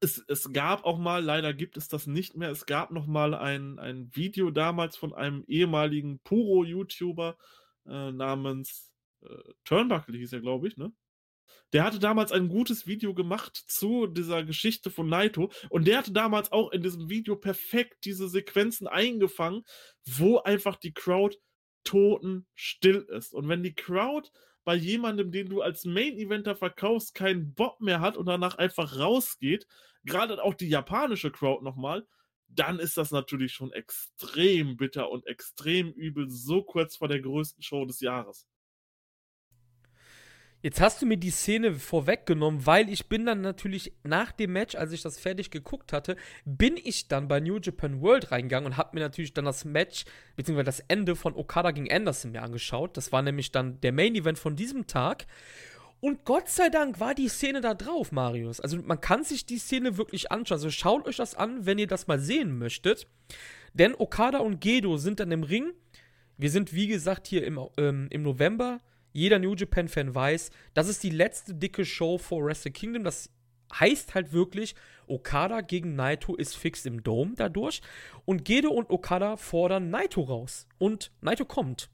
es, 0.00 0.22
es, 0.28 0.52
gab 0.52 0.84
auch 0.84 0.98
mal, 0.98 1.22
leider 1.22 1.54
gibt 1.54 1.76
es 1.76 1.88
das 1.88 2.06
nicht 2.06 2.36
mehr, 2.36 2.50
es 2.50 2.66
gab 2.66 2.90
noch 2.90 3.06
mal 3.06 3.34
ein, 3.34 3.78
ein 3.78 4.10
Video 4.14 4.50
damals 4.50 4.96
von 4.96 5.14
einem 5.14 5.44
ehemaligen 5.46 6.18
Puro-YouTuber 6.20 7.36
äh, 7.86 8.10
namens 8.10 8.92
äh, 9.22 9.28
Turnbuckle, 9.64 10.18
hieß 10.18 10.32
er, 10.32 10.40
glaube 10.40 10.68
ich, 10.68 10.76
ne? 10.76 10.92
Der 11.72 11.84
hatte 11.84 11.98
damals 11.98 12.32
ein 12.32 12.48
gutes 12.48 12.86
Video 12.86 13.14
gemacht 13.14 13.56
zu 13.56 14.06
dieser 14.06 14.44
Geschichte 14.44 14.90
von 14.90 15.08
Naito 15.08 15.50
und 15.70 15.86
der 15.86 15.98
hatte 15.98 16.12
damals 16.12 16.52
auch 16.52 16.70
in 16.70 16.82
diesem 16.82 17.08
Video 17.08 17.34
perfekt 17.36 18.04
diese 18.04 18.28
Sequenzen 18.28 18.86
eingefangen, 18.86 19.64
wo 20.04 20.38
einfach 20.38 20.76
die 20.76 20.92
Crowd 20.92 21.38
totenstill 21.84 23.06
ist. 23.10 23.32
Und 23.32 23.48
wenn 23.48 23.62
die 23.62 23.74
Crowd 23.74 24.30
bei 24.64 24.74
jemandem, 24.74 25.32
den 25.32 25.48
du 25.48 25.62
als 25.62 25.84
Main-Eventer 25.84 26.54
verkaufst, 26.56 27.14
keinen 27.14 27.54
Bock 27.54 27.80
mehr 27.80 28.00
hat 28.00 28.16
und 28.16 28.26
danach 28.26 28.56
einfach 28.58 28.98
rausgeht, 28.98 29.66
gerade 30.04 30.42
auch 30.42 30.54
die 30.54 30.68
japanische 30.68 31.30
Crowd 31.30 31.64
nochmal, 31.64 32.06
dann 32.48 32.78
ist 32.78 32.96
das 32.96 33.10
natürlich 33.10 33.52
schon 33.52 33.72
extrem 33.72 34.76
bitter 34.76 35.10
und 35.10 35.26
extrem 35.26 35.90
übel, 35.92 36.28
so 36.28 36.62
kurz 36.62 36.96
vor 36.96 37.08
der 37.08 37.20
größten 37.20 37.62
Show 37.62 37.84
des 37.86 38.00
Jahres. 38.00 38.46
Jetzt 40.62 40.80
hast 40.80 41.02
du 41.02 41.06
mir 41.06 41.16
die 41.16 41.30
Szene 41.30 41.74
vorweggenommen, 41.74 42.64
weil 42.66 42.88
ich 42.88 43.08
bin 43.08 43.26
dann 43.26 43.40
natürlich 43.40 43.92
nach 44.04 44.30
dem 44.30 44.52
Match, 44.52 44.76
als 44.76 44.92
ich 44.92 45.02
das 45.02 45.18
fertig 45.18 45.50
geguckt 45.50 45.92
hatte, 45.92 46.16
bin 46.44 46.76
ich 46.76 47.08
dann 47.08 47.26
bei 47.26 47.40
New 47.40 47.58
Japan 47.58 48.00
World 48.00 48.30
reingegangen 48.30 48.66
und 48.70 48.76
habe 48.76 48.90
mir 48.94 49.00
natürlich 49.00 49.34
dann 49.34 49.44
das 49.44 49.64
Match, 49.64 50.04
beziehungsweise 50.36 50.66
das 50.66 50.80
Ende 50.86 51.16
von 51.16 51.34
Okada 51.34 51.72
gegen 51.72 51.90
Anderson 51.90 52.30
mir 52.30 52.42
angeschaut. 52.42 52.96
Das 52.96 53.10
war 53.10 53.22
nämlich 53.22 53.50
dann 53.50 53.80
der 53.80 53.90
Main 53.90 54.14
Event 54.14 54.38
von 54.38 54.54
diesem 54.54 54.86
Tag. 54.86 55.26
Und 55.98 56.24
Gott 56.24 56.48
sei 56.48 56.68
Dank 56.68 57.00
war 57.00 57.16
die 57.16 57.28
Szene 57.28 57.60
da 57.60 57.74
drauf, 57.74 58.12
Marius. 58.12 58.60
Also 58.60 58.76
man 58.76 59.00
kann 59.00 59.24
sich 59.24 59.44
die 59.44 59.58
Szene 59.58 59.96
wirklich 59.96 60.30
anschauen. 60.30 60.56
Also 60.56 60.70
schaut 60.70 61.06
euch 61.08 61.16
das 61.16 61.34
an, 61.34 61.66
wenn 61.66 61.78
ihr 61.78 61.88
das 61.88 62.06
mal 62.06 62.20
sehen 62.20 62.56
möchtet. 62.56 63.08
Denn 63.74 63.96
Okada 63.96 64.38
und 64.38 64.60
Gedo 64.60 64.96
sind 64.96 65.18
dann 65.18 65.32
im 65.32 65.42
Ring. 65.42 65.72
Wir 66.36 66.50
sind, 66.50 66.72
wie 66.72 66.86
gesagt, 66.86 67.26
hier 67.26 67.44
im, 67.44 67.58
ähm, 67.78 68.06
im 68.10 68.22
November 68.22 68.80
jeder 69.12 69.38
New 69.38 69.54
Japan-Fan 69.54 70.14
weiß, 70.14 70.50
das 70.74 70.88
ist 70.88 71.02
die 71.02 71.10
letzte 71.10 71.54
dicke 71.54 71.84
Show 71.84 72.18
vor 72.18 72.44
Wrestle 72.44 72.72
Kingdom. 72.72 73.04
Das 73.04 73.30
heißt 73.78 74.14
halt 74.14 74.32
wirklich, 74.32 74.74
Okada 75.06 75.60
gegen 75.60 75.94
Naito 75.94 76.34
ist 76.34 76.56
fix 76.56 76.86
im 76.86 77.02
Dome 77.02 77.34
dadurch. 77.36 77.82
Und 78.24 78.44
Gedo 78.44 78.70
und 78.70 78.90
Okada 78.90 79.36
fordern 79.36 79.90
Naito 79.90 80.22
raus. 80.22 80.66
Und 80.78 81.12
Naito 81.20 81.44
kommt. 81.44 81.90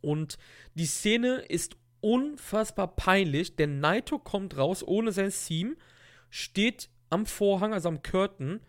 Und 0.00 0.38
die 0.74 0.86
Szene 0.86 1.36
ist 1.48 1.76
unfassbar 2.00 2.96
peinlich, 2.96 3.56
denn 3.56 3.80
Naito 3.80 4.18
kommt 4.18 4.56
raus 4.58 4.86
ohne 4.86 5.12
sein 5.12 5.30
Theme, 5.30 5.76
steht 6.28 6.90
am 7.08 7.24
Vorhang, 7.24 7.72
also 7.72 7.88
am 7.88 8.02
Curtain. 8.02 8.60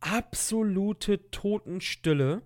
Absolute 0.00 1.30
Totenstille 1.30 2.42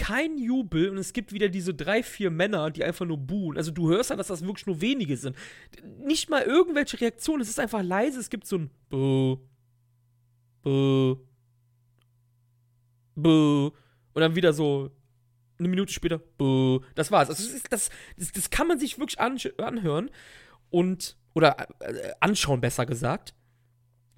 kein 0.00 0.38
Jubel 0.38 0.88
und 0.88 0.96
es 0.96 1.12
gibt 1.12 1.30
wieder 1.34 1.50
diese 1.50 1.74
drei, 1.74 2.02
vier 2.02 2.30
Männer, 2.30 2.70
die 2.70 2.82
einfach 2.82 3.04
nur 3.04 3.18
buhen. 3.18 3.58
Also 3.58 3.70
du 3.70 3.90
hörst 3.90 4.08
ja, 4.08 4.16
dass 4.16 4.28
das 4.28 4.42
wirklich 4.42 4.66
nur 4.66 4.80
wenige 4.80 5.14
sind. 5.18 5.36
Nicht 5.98 6.30
mal 6.30 6.42
irgendwelche 6.42 6.98
Reaktionen, 6.98 7.42
es 7.42 7.50
ist 7.50 7.60
einfach 7.60 7.82
leise, 7.82 8.18
es 8.18 8.30
gibt 8.30 8.46
so 8.46 8.56
ein 8.56 8.70
Buh, 8.88 9.36
Buh, 10.62 11.18
Buh 13.14 13.72
und 14.14 14.20
dann 14.20 14.34
wieder 14.34 14.54
so 14.54 14.90
eine 15.58 15.68
Minute 15.68 15.92
später 15.92 16.16
Buh. 16.16 16.80
Das 16.94 17.12
war's. 17.12 17.28
Also 17.28 17.52
das, 17.52 17.90
das, 18.16 18.32
das, 18.32 18.48
kann 18.48 18.68
man 18.68 18.78
sich 18.78 18.98
wirklich 18.98 19.20
anhören 19.20 20.10
und 20.70 21.18
oder 21.34 21.68
äh, 21.80 22.12
anschauen, 22.20 22.62
besser 22.62 22.86
gesagt. 22.86 23.34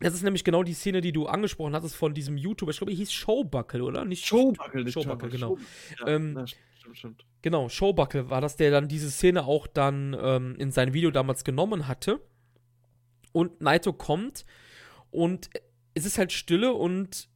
Das 0.03 0.15
ist 0.15 0.23
nämlich 0.23 0.45
genau 0.45 0.63
die 0.63 0.75
Szene, 0.75 1.01
die 1.01 1.13
du 1.13 1.27
angesprochen 1.27 1.75
hattest 1.75 1.95
von 1.95 2.15
diesem 2.15 2.37
YouTuber. 2.37 2.71
Ich 2.71 2.79
glaube, 2.79 2.93
er 2.93 2.97
hieß 2.97 3.13
Showbuckle, 3.13 3.83
oder? 3.83 4.05
Nicht 4.05 4.27
Showbuckle, 4.27 4.91
Showbuckle, 4.91 5.29
genau. 5.29 5.57
Show, 5.57 5.63
ja, 6.01 6.09
ähm, 6.09 6.33
na, 6.35 6.47
stimmt, 6.47 6.99
stimmt. 6.99 7.25
Genau, 7.43 7.69
Showbuckle 7.69 8.31
war 8.31 8.41
das, 8.41 8.57
der 8.57 8.71
dann 8.71 8.89
diese 8.89 9.11
Szene 9.11 9.45
auch 9.45 9.67
dann 9.67 10.17
ähm, 10.21 10.57
in 10.59 10.71
sein 10.71 10.93
Video 10.93 11.11
damals 11.11 11.45
genommen 11.45 11.89
hatte. 11.89 12.21
Und 13.33 13.61
Naito 13.61 13.93
kommt 13.93 14.45
und 15.11 15.49
es 15.95 16.05
ist 16.05 16.19
halt 16.19 16.33
Stille 16.33 16.73
und 16.73 17.29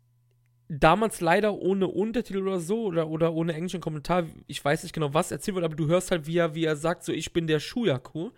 damals 0.68 1.20
leider 1.20 1.54
ohne 1.54 1.88
Untertitel 1.88 2.42
oder 2.42 2.60
so 2.60 2.84
oder, 2.84 3.08
oder 3.08 3.32
ohne 3.32 3.54
englischen 3.54 3.80
Kommentar. 3.80 4.26
Ich 4.46 4.64
weiß 4.64 4.82
nicht 4.82 4.92
genau, 4.92 5.14
was 5.14 5.30
erzählt 5.30 5.54
wird, 5.54 5.64
aber 5.64 5.76
du 5.76 5.86
hörst 5.86 6.10
halt, 6.10 6.26
wie 6.26 6.38
er, 6.38 6.54
wie 6.54 6.64
er 6.64 6.76
sagt, 6.76 7.04
so 7.04 7.12
ich 7.12 7.32
bin 7.32 7.46
der 7.46 7.60
Shuyaku, 7.60 8.30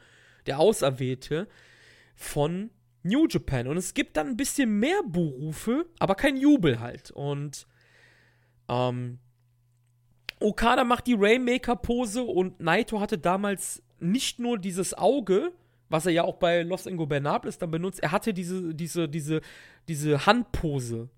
der 0.47 0.61
Auserwählte 0.61 1.49
von 2.15 2.71
New 3.03 3.27
Japan. 3.29 3.67
Und 3.67 3.77
es 3.77 3.95
gibt 3.95 4.17
dann 4.17 4.29
ein 4.29 4.37
bisschen 4.37 4.79
mehr 4.79 5.03
Berufe, 5.07 5.87
aber 5.99 6.15
kein 6.15 6.37
Jubel 6.37 6.81
halt. 6.81 7.11
Und 7.11 7.67
ähm, 8.69 9.19
Okada 10.41 10.85
macht 10.85 11.07
die 11.07 11.17
Rainmaker-Pose 11.19 12.23
und 12.23 12.61
Naito 12.61 13.01
hatte 13.01 13.19
damals 13.19 13.83
nicht 13.99 14.39
nur 14.39 14.59
dieses 14.59 14.95
Auge, 14.95 15.53
was 15.89 16.07
er 16.07 16.13
ja 16.13 16.23
auch 16.25 16.37
bei 16.37 16.63
Los 16.63 16.87
Ingobernables 16.87 17.59
dann 17.59 17.71
benutzt, 17.71 18.03
er 18.03 18.13
hatte 18.13 18.35
diese, 18.35 18.75
diese, 18.75 19.09
diese, 19.09 19.41
diese 19.89 20.27
Handpose. 20.27 21.09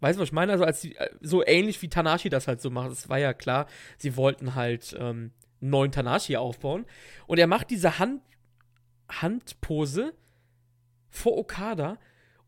Weißt 0.00 0.16
du, 0.16 0.22
was 0.22 0.28
ich 0.28 0.32
meine? 0.32 0.52
Also, 0.52 0.64
als 0.64 0.80
die, 0.80 0.94
äh, 0.96 1.10
so 1.20 1.44
ähnlich 1.44 1.82
wie 1.82 1.88
Tanashi 1.88 2.28
das 2.28 2.46
halt 2.46 2.60
so 2.60 2.70
macht. 2.70 2.92
Es 2.92 3.08
war 3.08 3.18
ja 3.18 3.34
klar, 3.34 3.66
sie 3.96 4.16
wollten 4.16 4.54
halt 4.54 4.96
ähm, 4.98 5.32
einen 5.60 5.70
neuen 5.70 5.92
Tanashi 5.92 6.36
aufbauen. 6.36 6.86
Und 7.26 7.38
er 7.38 7.48
macht 7.48 7.70
diese 7.70 7.98
Hand, 7.98 8.22
Handpose 9.08 10.14
vor 11.10 11.36
Okada. 11.36 11.98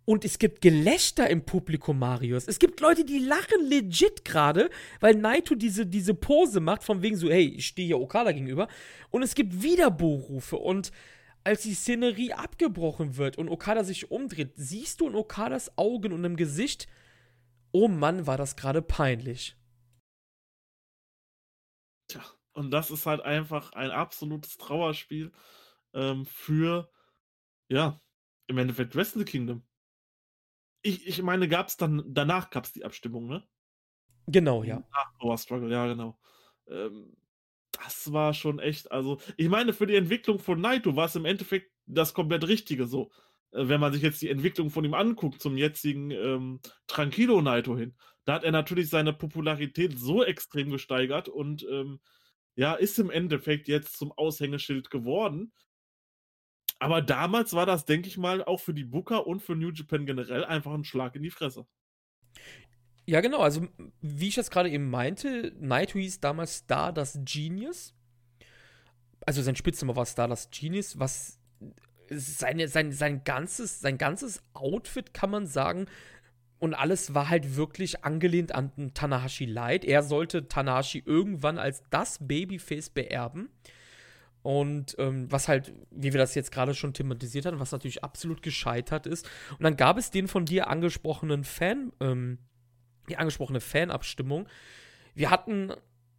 Und 0.04 0.24
es 0.24 0.38
gibt 0.38 0.60
Gelächter 0.60 1.30
im 1.30 1.44
Publikum, 1.44 1.98
Marius. 1.98 2.48
Es 2.48 2.58
gibt 2.58 2.80
Leute, 2.80 3.04
die 3.04 3.18
lachen 3.18 3.64
legit 3.66 4.24
gerade, 4.24 4.70
weil 4.98 5.14
Naito 5.14 5.54
diese, 5.54 5.86
diese 5.86 6.14
Pose 6.14 6.58
macht, 6.60 6.82
von 6.82 7.02
wegen 7.02 7.16
so, 7.16 7.30
hey, 7.30 7.46
ich 7.46 7.68
stehe 7.68 7.86
hier 7.86 8.00
Okada 8.00 8.32
gegenüber. 8.32 8.66
Und 9.10 9.22
es 9.22 9.34
gibt 9.34 9.62
Wiederbuchrufe. 9.62 10.56
Und 10.56 10.90
als 11.44 11.62
die 11.62 11.74
Szenerie 11.74 12.32
abgebrochen 12.32 13.16
wird 13.16 13.38
und 13.38 13.48
Okada 13.48 13.84
sich 13.84 14.10
umdreht, 14.10 14.52
siehst 14.56 15.00
du 15.00 15.08
in 15.08 15.14
Okadas 15.14 15.76
Augen 15.78 16.12
und 16.12 16.24
im 16.24 16.36
Gesicht, 16.36 16.88
oh 17.72 17.88
Mann, 17.88 18.26
war 18.26 18.36
das 18.36 18.56
gerade 18.56 18.82
peinlich. 18.82 19.56
Tja, 22.08 22.24
und 22.52 22.70
das 22.72 22.90
ist 22.90 23.06
halt 23.06 23.20
einfach 23.20 23.72
ein 23.72 23.90
absolutes 23.90 24.58
Trauerspiel 24.58 25.30
ähm, 25.94 26.26
für, 26.26 26.90
ja, 27.68 28.00
im 28.50 28.58
Endeffekt 28.58 28.94
Wrestle 28.96 29.24
Kingdom. 29.24 29.62
Ich, 30.82 31.06
ich 31.06 31.22
meine, 31.22 31.48
gab 31.48 31.68
es 31.68 31.76
dann, 31.76 32.02
danach 32.06 32.50
gab 32.50 32.64
es 32.64 32.72
die 32.72 32.84
Abstimmung, 32.84 33.26
ne? 33.26 33.46
Genau, 34.26 34.62
ja. 34.62 34.82
Nach 34.92 35.18
Power 35.18 35.38
Struggle, 35.38 35.70
ja, 35.70 35.86
genau. 35.86 36.18
Ähm, 36.68 37.16
das 37.72 38.12
war 38.12 38.34
schon 38.34 38.58
echt, 38.58 38.90
also, 38.90 39.20
ich 39.36 39.48
meine, 39.48 39.72
für 39.72 39.86
die 39.86 39.94
Entwicklung 39.94 40.38
von 40.38 40.60
Naito 40.60 40.96
war 40.96 41.06
es 41.06 41.16
im 41.16 41.24
Endeffekt 41.24 41.72
das 41.86 42.12
komplett 42.12 42.46
Richtige 42.46 42.86
so. 42.86 43.10
Äh, 43.52 43.68
wenn 43.68 43.80
man 43.80 43.92
sich 43.92 44.02
jetzt 44.02 44.20
die 44.20 44.28
Entwicklung 44.28 44.70
von 44.70 44.84
ihm 44.84 44.94
anguckt, 44.94 45.40
zum 45.40 45.56
jetzigen 45.56 46.10
ähm, 46.10 46.60
Tranquilo 46.86 47.40
Naito 47.40 47.76
hin, 47.76 47.94
da 48.24 48.34
hat 48.34 48.44
er 48.44 48.52
natürlich 48.52 48.90
seine 48.90 49.12
Popularität 49.12 49.98
so 49.98 50.24
extrem 50.24 50.70
gesteigert 50.70 51.28
und 51.28 51.66
ähm, 51.70 52.00
ja, 52.56 52.74
ist 52.74 52.98
im 52.98 53.10
Endeffekt 53.10 53.68
jetzt 53.68 53.96
zum 53.96 54.12
Aushängeschild 54.12 54.90
geworden. 54.90 55.52
Aber 56.80 57.02
damals 57.02 57.52
war 57.52 57.66
das, 57.66 57.84
denke 57.84 58.08
ich 58.08 58.16
mal, 58.16 58.42
auch 58.42 58.58
für 58.58 58.74
die 58.74 58.84
Booker 58.84 59.26
und 59.26 59.40
für 59.40 59.54
New 59.54 59.70
Japan 59.70 60.06
generell 60.06 60.44
einfach 60.44 60.72
ein 60.72 60.82
Schlag 60.82 61.14
in 61.14 61.22
die 61.22 61.30
Fresse. 61.30 61.66
Ja, 63.06 63.20
genau. 63.20 63.40
Also, 63.40 63.68
wie 64.00 64.28
ich 64.28 64.34
das 64.34 64.50
gerade 64.50 64.70
eben 64.70 64.88
meinte, 64.88 65.52
Naito 65.60 65.98
hieß 65.98 66.20
damals 66.20 66.58
Stardust 66.64 67.20
Genius. 67.24 67.94
Also, 69.26 69.42
sein 69.42 69.56
Spitzname 69.56 69.94
war 69.94 70.06
Stardust 70.06 70.50
Genius, 70.52 70.98
was 70.98 71.38
seine, 72.08 72.66
sein, 72.66 72.92
sein, 72.92 73.24
ganzes, 73.24 73.80
sein 73.80 73.98
ganzes 73.98 74.42
Outfit, 74.54 75.12
kann 75.12 75.30
man 75.30 75.46
sagen, 75.46 75.86
und 76.58 76.74
alles 76.74 77.14
war 77.14 77.28
halt 77.28 77.56
wirklich 77.56 78.04
angelehnt 78.04 78.54
an 78.54 78.92
Tanahashi 78.94 79.46
Light. 79.46 79.84
Er 79.84 80.02
sollte 80.02 80.46
Tanahashi 80.46 81.02
irgendwann 81.04 81.58
als 81.58 81.82
das 81.90 82.18
Babyface 82.20 82.90
beerben. 82.90 83.50
Und 84.42 84.96
ähm, 84.98 85.30
was 85.30 85.48
halt, 85.48 85.74
wie 85.90 86.12
wir 86.12 86.18
das 86.18 86.34
jetzt 86.34 86.50
gerade 86.50 86.74
schon 86.74 86.94
thematisiert 86.94 87.46
haben, 87.46 87.60
was 87.60 87.72
natürlich 87.72 88.02
absolut 88.02 88.42
gescheitert 88.42 89.06
ist. 89.06 89.28
Und 89.50 89.64
dann 89.64 89.76
gab 89.76 89.98
es 89.98 90.10
den 90.10 90.28
von 90.28 90.46
dir 90.46 90.68
angesprochenen 90.68 91.44
Fan, 91.44 91.92
ähm, 92.00 92.38
die 93.08 93.18
angesprochene 93.18 93.60
Fanabstimmung. 93.60 94.48
Wir 95.14 95.30
hatten 95.30 95.72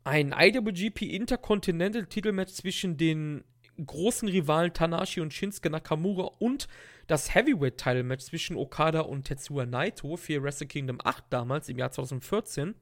ein 0.04 0.36
IWGP 0.38 1.04
Intercontinental 1.04 2.06
Titelmatch 2.06 2.54
zwischen 2.54 2.98
den 2.98 3.44
großen 3.84 4.28
Rivalen 4.28 4.74
Tanashi 4.74 5.22
und 5.22 5.34
Shinsuke 5.34 5.70
Nakamura 5.70 6.32
und 6.40 6.68
das 7.08 7.34
Heavyweight 7.34 7.78
Title 7.78 8.04
Match 8.04 8.26
zwischen 8.26 8.56
Okada 8.56 9.02
und 9.02 9.26
Tetsuya 9.26 9.66
Naito 9.66 10.18
für 10.18 10.44
Wrestle 10.44 10.68
Kingdom 10.68 11.00
8 11.04 11.26
damals 11.30 11.70
im 11.70 11.78
Jahr 11.78 11.92
2014. 11.92 12.76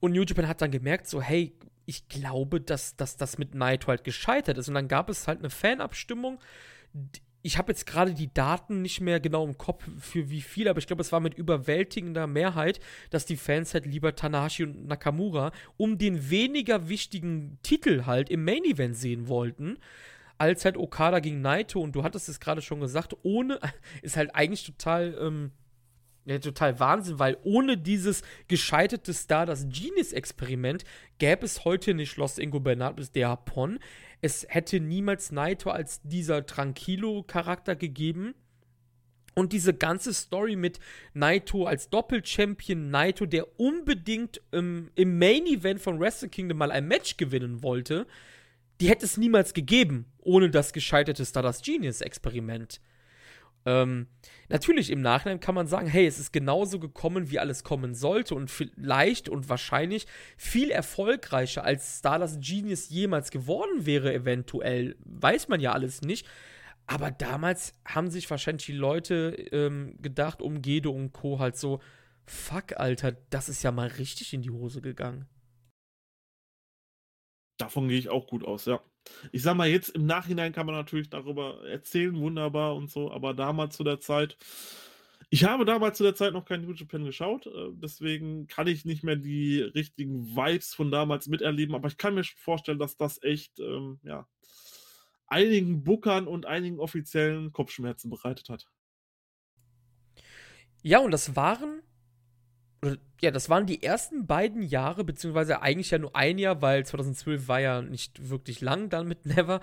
Und 0.00 0.12
New 0.12 0.22
Japan 0.22 0.46
hat 0.46 0.60
dann 0.62 0.70
gemerkt, 0.70 1.08
so, 1.08 1.22
hey, 1.22 1.52
ich 1.86 2.08
glaube, 2.08 2.60
dass, 2.60 2.96
dass 2.96 3.16
das 3.16 3.38
mit 3.38 3.54
Naito 3.54 3.88
halt 3.88 4.04
gescheitert 4.04 4.58
ist. 4.58 4.68
Und 4.68 4.74
dann 4.74 4.88
gab 4.88 5.08
es 5.08 5.26
halt 5.28 5.38
eine 5.38 5.50
Fanabstimmung. 5.50 6.40
Ich 7.42 7.58
habe 7.58 7.70
jetzt 7.70 7.86
gerade 7.86 8.12
die 8.12 8.32
Daten 8.32 8.82
nicht 8.82 9.00
mehr 9.00 9.20
genau 9.20 9.46
im 9.46 9.56
Kopf 9.56 9.84
für 10.00 10.28
wie 10.28 10.40
viel, 10.40 10.68
aber 10.68 10.80
ich 10.80 10.88
glaube, 10.88 11.02
es 11.02 11.12
war 11.12 11.20
mit 11.20 11.34
überwältigender 11.34 12.26
Mehrheit, 12.26 12.80
dass 13.10 13.24
die 13.24 13.36
Fans 13.36 13.72
halt 13.72 13.86
lieber 13.86 14.16
Tanahashi 14.16 14.64
und 14.64 14.88
Nakamura 14.88 15.52
um 15.76 15.96
den 15.96 16.28
weniger 16.28 16.88
wichtigen 16.88 17.58
Titel 17.62 18.04
halt 18.04 18.30
im 18.30 18.44
Main 18.44 18.64
Event 18.64 18.96
sehen 18.96 19.28
wollten 19.28 19.78
als 20.38 20.64
halt 20.64 20.76
Okada 20.76 21.20
gegen 21.20 21.40
Naito. 21.40 21.80
Und 21.80 21.92
du 21.94 22.02
hattest 22.02 22.28
es 22.28 22.40
gerade 22.40 22.62
schon 22.62 22.80
gesagt, 22.80 23.16
ohne, 23.22 23.60
ist 24.02 24.16
halt 24.16 24.34
eigentlich 24.34 24.64
total, 24.64 25.16
ähm, 25.20 25.52
ja, 26.26 26.40
total 26.40 26.80
Wahnsinn, 26.80 27.18
weil 27.20 27.38
ohne 27.44 27.78
dieses 27.78 28.22
gescheiterte 28.48 29.14
Star, 29.14 29.46
das 29.46 29.68
Genius-Experiment, 29.68 30.84
gäbe 31.18 31.46
es 31.46 31.64
heute 31.64 31.94
nicht 31.94 32.16
Los 32.16 32.38
Ingobernables 32.38 33.12
de 33.12 33.24
Japón. 33.24 33.78
Es 34.20 34.44
hätte 34.48 34.80
niemals 34.80 35.30
Naito 35.30 35.70
als 35.70 36.00
dieser 36.02 36.44
Tranquilo-Charakter 36.44 37.76
gegeben. 37.76 38.34
Und 39.34 39.52
diese 39.52 39.74
ganze 39.74 40.14
Story 40.14 40.56
mit 40.56 40.80
Naito 41.14 41.66
als 41.66 41.90
Doppel-Champion, 41.90 42.90
Naito, 42.90 43.26
der 43.26 43.60
unbedingt 43.60 44.40
ähm, 44.50 44.90
im 44.94 45.18
Main-Event 45.18 45.80
von 45.80 46.00
Wrestle 46.00 46.30
Kingdom 46.30 46.58
mal 46.58 46.72
ein 46.72 46.88
Match 46.88 47.18
gewinnen 47.18 47.62
wollte, 47.62 48.06
die 48.80 48.88
hätte 48.88 49.04
es 49.04 49.16
niemals 49.16 49.54
gegeben, 49.54 50.06
ohne 50.18 50.50
das 50.50 50.72
gescheiterte 50.72 51.24
Stardust 51.24 51.64
Genius-Experiment. 51.64 52.80
Ähm, 53.66 54.06
natürlich 54.48 54.90
im 54.90 55.02
Nachhinein 55.02 55.40
kann 55.40 55.56
man 55.56 55.66
sagen, 55.66 55.88
hey, 55.88 56.06
es 56.06 56.20
ist 56.20 56.32
genauso 56.32 56.78
gekommen, 56.78 57.30
wie 57.30 57.40
alles 57.40 57.64
kommen 57.64 57.94
sollte 57.94 58.36
und 58.36 58.48
vielleicht 58.50 59.28
und 59.28 59.48
wahrscheinlich 59.48 60.06
viel 60.36 60.70
erfolgreicher 60.70 61.64
als 61.64 61.98
Stardust 61.98 62.40
Genius 62.40 62.88
jemals 62.88 63.32
geworden 63.32 63.84
wäre, 63.84 64.14
eventuell. 64.14 64.96
Weiß 65.04 65.48
man 65.48 65.60
ja 65.60 65.72
alles 65.72 66.00
nicht. 66.02 66.26
Aber 66.86 67.10
damals 67.10 67.72
haben 67.84 68.10
sich 68.10 68.30
wahrscheinlich 68.30 68.66
die 68.66 68.72
Leute 68.72 69.34
ähm, 69.50 69.96
gedacht, 70.00 70.40
um 70.40 70.62
Gedo 70.62 70.92
und 70.92 71.12
Co. 71.12 71.40
halt 71.40 71.56
so, 71.56 71.80
fuck, 72.24 72.78
Alter, 72.78 73.12
das 73.30 73.48
ist 73.48 73.64
ja 73.64 73.72
mal 73.72 73.88
richtig 73.88 74.32
in 74.32 74.42
die 74.42 74.50
Hose 74.50 74.80
gegangen. 74.80 75.26
Davon 77.58 77.88
gehe 77.88 77.98
ich 77.98 78.10
auch 78.10 78.28
gut 78.28 78.44
aus, 78.44 78.66
ja. 78.66 78.80
Ich 79.32 79.42
sag 79.42 79.56
mal, 79.56 79.68
jetzt 79.68 79.90
im 79.90 80.06
Nachhinein 80.06 80.52
kann 80.52 80.66
man 80.66 80.74
natürlich 80.74 81.10
darüber 81.10 81.66
erzählen, 81.66 82.16
wunderbar 82.16 82.74
und 82.74 82.90
so, 82.90 83.10
aber 83.10 83.34
damals 83.34 83.76
zu 83.76 83.84
der 83.84 84.00
Zeit, 84.00 84.36
ich 85.30 85.44
habe 85.44 85.64
damals 85.64 85.98
zu 85.98 86.04
der 86.04 86.14
Zeit 86.14 86.32
noch 86.32 86.44
kein 86.44 86.62
New 86.62 86.72
Japan 86.72 87.04
geschaut, 87.04 87.46
äh, 87.46 87.70
deswegen 87.72 88.46
kann 88.46 88.66
ich 88.66 88.84
nicht 88.84 89.02
mehr 89.02 89.16
die 89.16 89.60
richtigen 89.60 90.36
Vibes 90.36 90.74
von 90.74 90.90
damals 90.90 91.26
miterleben, 91.26 91.74
aber 91.74 91.88
ich 91.88 91.98
kann 91.98 92.14
mir 92.14 92.24
vorstellen, 92.24 92.78
dass 92.78 92.96
das 92.96 93.22
echt, 93.22 93.58
ähm, 93.58 93.98
ja, 94.02 94.28
einigen 95.26 95.82
Bookern 95.82 96.28
und 96.28 96.46
einigen 96.46 96.78
Offiziellen 96.78 97.52
Kopfschmerzen 97.52 98.10
bereitet 98.10 98.48
hat. 98.48 98.66
Ja, 100.82 101.00
und 101.00 101.10
das 101.10 101.34
waren 101.34 101.82
ja, 103.20 103.30
das 103.30 103.48
waren 103.48 103.66
die 103.66 103.82
ersten 103.82 104.26
beiden 104.26 104.62
Jahre, 104.62 105.04
beziehungsweise 105.04 105.62
eigentlich 105.62 105.90
ja 105.90 105.98
nur 105.98 106.14
ein 106.14 106.38
Jahr, 106.38 106.60
weil 106.62 106.84
2012 106.84 107.48
war 107.48 107.60
ja 107.60 107.82
nicht 107.82 108.28
wirklich 108.28 108.60
lang 108.60 108.88
dann 108.88 109.08
mit 109.08 109.26
Never. 109.36 109.60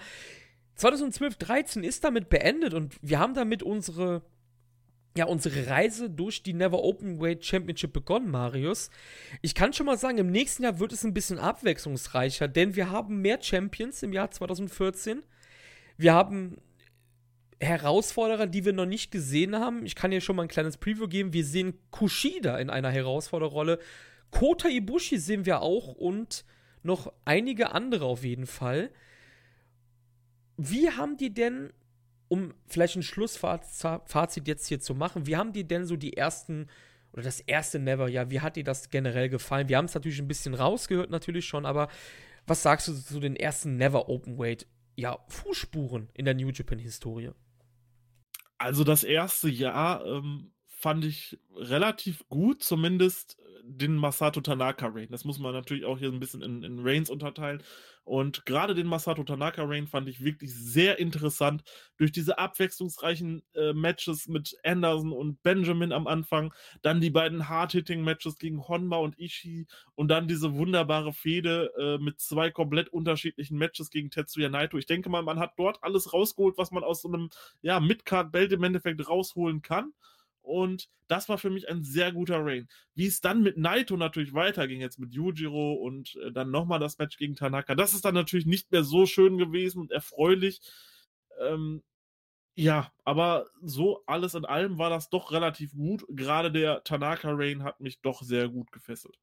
2012, 0.76 1.36
13 1.36 1.84
ist 1.84 2.04
damit 2.04 2.30
beendet 2.30 2.74
und 2.74 2.96
wir 3.02 3.20
haben 3.20 3.36
damit 3.36 3.62
unsere, 3.62 4.24
ja, 5.16 5.26
unsere 5.26 5.68
Reise 5.68 6.10
durch 6.10 6.42
die 6.42 6.54
Never 6.54 6.84
Open 6.84 7.22
Weight 7.22 7.46
Championship 7.46 7.94
begonnen, 7.94 8.32
Marius. 8.32 8.90
Ich 9.44 9.54
kann 9.54 9.74
schon 9.74 9.86
mal 9.86 10.00
sagen, 10.00 10.18
im 10.18 10.32
nächsten 10.32 10.64
Jahr 10.64 10.80
wird 10.80 10.92
es 10.92 11.04
ein 11.04 11.14
bisschen 11.14 11.38
abwechslungsreicher, 11.38 12.48
denn 12.48 12.76
wir 12.76 12.90
haben 12.90 13.22
mehr 13.22 13.40
Champions 13.42 14.02
im 14.02 14.14
Jahr 14.14 14.32
2014. 14.32 15.22
Wir 15.98 16.14
haben 16.14 16.58
Herausforderer, 17.64 18.48
die 18.48 18.66
wir 18.66 18.74
noch 18.74 18.86
nicht 18.86 19.12
gesehen 19.12 19.56
haben. 19.56 19.86
Ich 19.86 19.96
kann 19.96 20.12
hier 20.12 20.22
schon 20.22 20.36
mal 20.36 20.44
ein 20.44 20.48
kleines 20.48 20.78
Preview 20.78 21.08
geben. 21.08 21.34
Wir 21.34 21.46
sehen 21.46 21.74
Kushida 21.92 22.58
in 22.58 22.70
einer 22.70 22.92
Herausforderrolle. 22.92 23.80
Kota 24.32 24.68
Ibushi 24.68 25.18
sehen 25.18 25.46
wir 25.46 25.62
auch 25.62 25.90
und 25.96 26.46
noch 26.82 27.14
einige 27.26 27.72
andere 27.72 28.06
auf 28.06 28.24
jeden 28.24 28.46
Fall. 28.48 28.90
Wie 30.58 30.90
haben 30.90 31.18
die 31.18 31.34
denn, 31.34 31.72
um 32.28 32.54
vielleicht 32.68 32.96
ein 32.96 33.04
Schlussfazit 33.04 34.48
jetzt 34.48 34.68
hier 34.68 34.80
zu 34.80 34.94
machen, 34.94 35.28
wie 35.28 35.38
haben 35.38 35.54
die 35.54 35.68
denn 35.68 35.86
so 35.86 35.96
die 35.96 36.18
ersten 36.18 36.68
oder 37.14 37.24
das 37.24 37.40
erste 37.42 37.80
Never, 37.80 38.08
ja, 38.08 38.32
wie 38.32 38.42
hat 38.42 38.56
dir 38.56 38.64
das 38.64 38.90
generell 38.90 39.30
gefallen? 39.30 39.70
Wir 39.70 39.78
haben 39.78 39.86
es 39.86 39.94
natürlich 39.94 40.20
ein 40.20 40.28
bisschen 40.28 40.56
rausgehört, 40.56 41.12
natürlich 41.12 41.46
schon, 41.46 41.66
aber 41.66 41.88
was 42.48 42.64
sagst 42.64 42.88
du 42.88 42.94
zu 42.94 43.20
den 43.20 43.36
ersten 43.36 43.78
Never 43.78 44.10
Open 44.10 44.38
Weight, 44.40 44.66
ja, 44.96 45.20
Fußspuren 45.28 46.10
in 46.14 46.26
der 46.26 46.34
New 46.34 46.50
Japan 46.50 46.80
Historie? 46.80 47.32
Also 48.64 48.86
das 48.86 49.04
erste 49.04 49.50
Jahr 49.50 50.06
ähm, 50.06 50.54
fand 50.70 51.04
ich 51.04 51.38
relativ 51.54 52.24
gut, 52.30 52.64
zumindest 52.64 53.38
den 53.66 53.96
Masato 53.96 54.42
Tanaka 54.42 54.88
Reign. 54.88 55.08
Das 55.10 55.24
muss 55.24 55.40
man 55.40 55.54
natürlich 55.54 55.86
auch 55.86 55.98
hier 55.98 56.10
ein 56.10 56.20
bisschen 56.20 56.42
in, 56.42 56.64
in 56.64 56.80
Reigns 56.80 57.10
unterteilen. 57.10 57.64
Und 58.04 58.46
gerade 58.46 58.76
den 58.76 58.88
Masato 58.88 59.24
Tanaka 59.24 59.64
Reign 59.64 59.88
fand 59.88 60.10
ich 60.10 60.22
wirklich 60.22 60.54
sehr 60.54 61.00
interessant. 61.00 61.64
Durch 61.98 62.12
diese 62.12 62.38
abwechslungsreichen 62.38 63.42
äh, 63.56 63.72
Matches 63.72 64.28
mit 64.28 64.58
Anderson 64.64 65.14
und 65.14 65.42
Benjamin 65.44 65.94
am 65.94 66.08
Anfang, 66.08 66.54
dann 66.82 67.00
die 67.00 67.10
beiden 67.10 67.48
Hard-Hitting-Matches 67.48 68.38
gegen 68.38 68.68
Honma 68.68 68.98
und 68.98 69.18
Ishii 69.18 69.68
und 69.96 70.10
dann 70.10 70.28
diese 70.28 70.56
wunderbare 70.56 71.14
Fehde 71.14 71.72
äh, 71.78 72.04
mit 72.04 72.20
zwei 72.20 72.52
komplett 72.52 72.90
unterschiedlichen 72.90 73.58
Matches 73.58 73.90
gegen 73.90 74.10
Tetsuya 74.10 74.50
Naito. 74.50 74.78
Ich 74.78 74.86
denke 74.86 75.10
mal, 75.10 75.24
man 75.24 75.40
hat 75.40 75.54
dort 75.56 75.82
alles 75.82 76.12
rausgeholt, 76.12 76.58
was 76.58 76.72
man 76.72 76.84
aus 76.84 77.02
so 77.02 77.08
einem 77.08 77.30
ja, 77.62 77.80
Mid-Card-Belt 77.80 78.52
im 78.52 78.64
Endeffekt 78.64 79.08
rausholen 79.08 79.62
kann. 79.62 79.94
Und 80.44 80.90
das 81.08 81.30
war 81.30 81.38
für 81.38 81.50
mich 81.50 81.70
ein 81.70 81.84
sehr 81.84 82.12
guter 82.12 82.46
Reign. 82.46 82.68
Wie 82.96 83.08
es 83.08 83.22
dann 83.22 83.42
mit 83.42 83.58
Naito 83.58 83.98
natürlich 83.98 84.34
weiterging, 84.34 84.82
jetzt 84.82 85.00
mit 85.00 85.14
Yujiro 85.14 85.74
und 85.74 86.16
äh, 86.18 86.32
dann 86.32 86.52
nochmal 86.52 86.80
das 86.80 86.98
Match 86.98 87.18
gegen 87.18 87.36
Tanaka, 87.36 87.76
das 87.76 87.94
ist 87.94 88.06
dann 88.06 88.14
natürlich 88.14 88.46
nicht 88.46 88.72
mehr 88.72 88.84
so 88.84 89.06
schön 89.06 89.38
gewesen 89.38 89.80
und 89.80 89.92
erfreulich. 89.92 90.62
Ähm, 91.40 91.82
ja, 92.56 92.92
aber 93.04 93.48
so 93.62 94.04
alles 94.06 94.36
in 94.36 94.46
allem 94.46 94.78
war 94.78 94.90
das 94.90 95.10
doch 95.10 95.32
relativ 95.32 95.74
gut. 95.74 96.06
Gerade 96.10 96.52
der 96.52 96.84
Tanaka 96.84 97.32
Reign 97.32 97.64
hat 97.64 97.80
mich 97.80 98.02
doch 98.02 98.22
sehr 98.22 98.48
gut 98.50 98.72
gefesselt. 98.72 99.18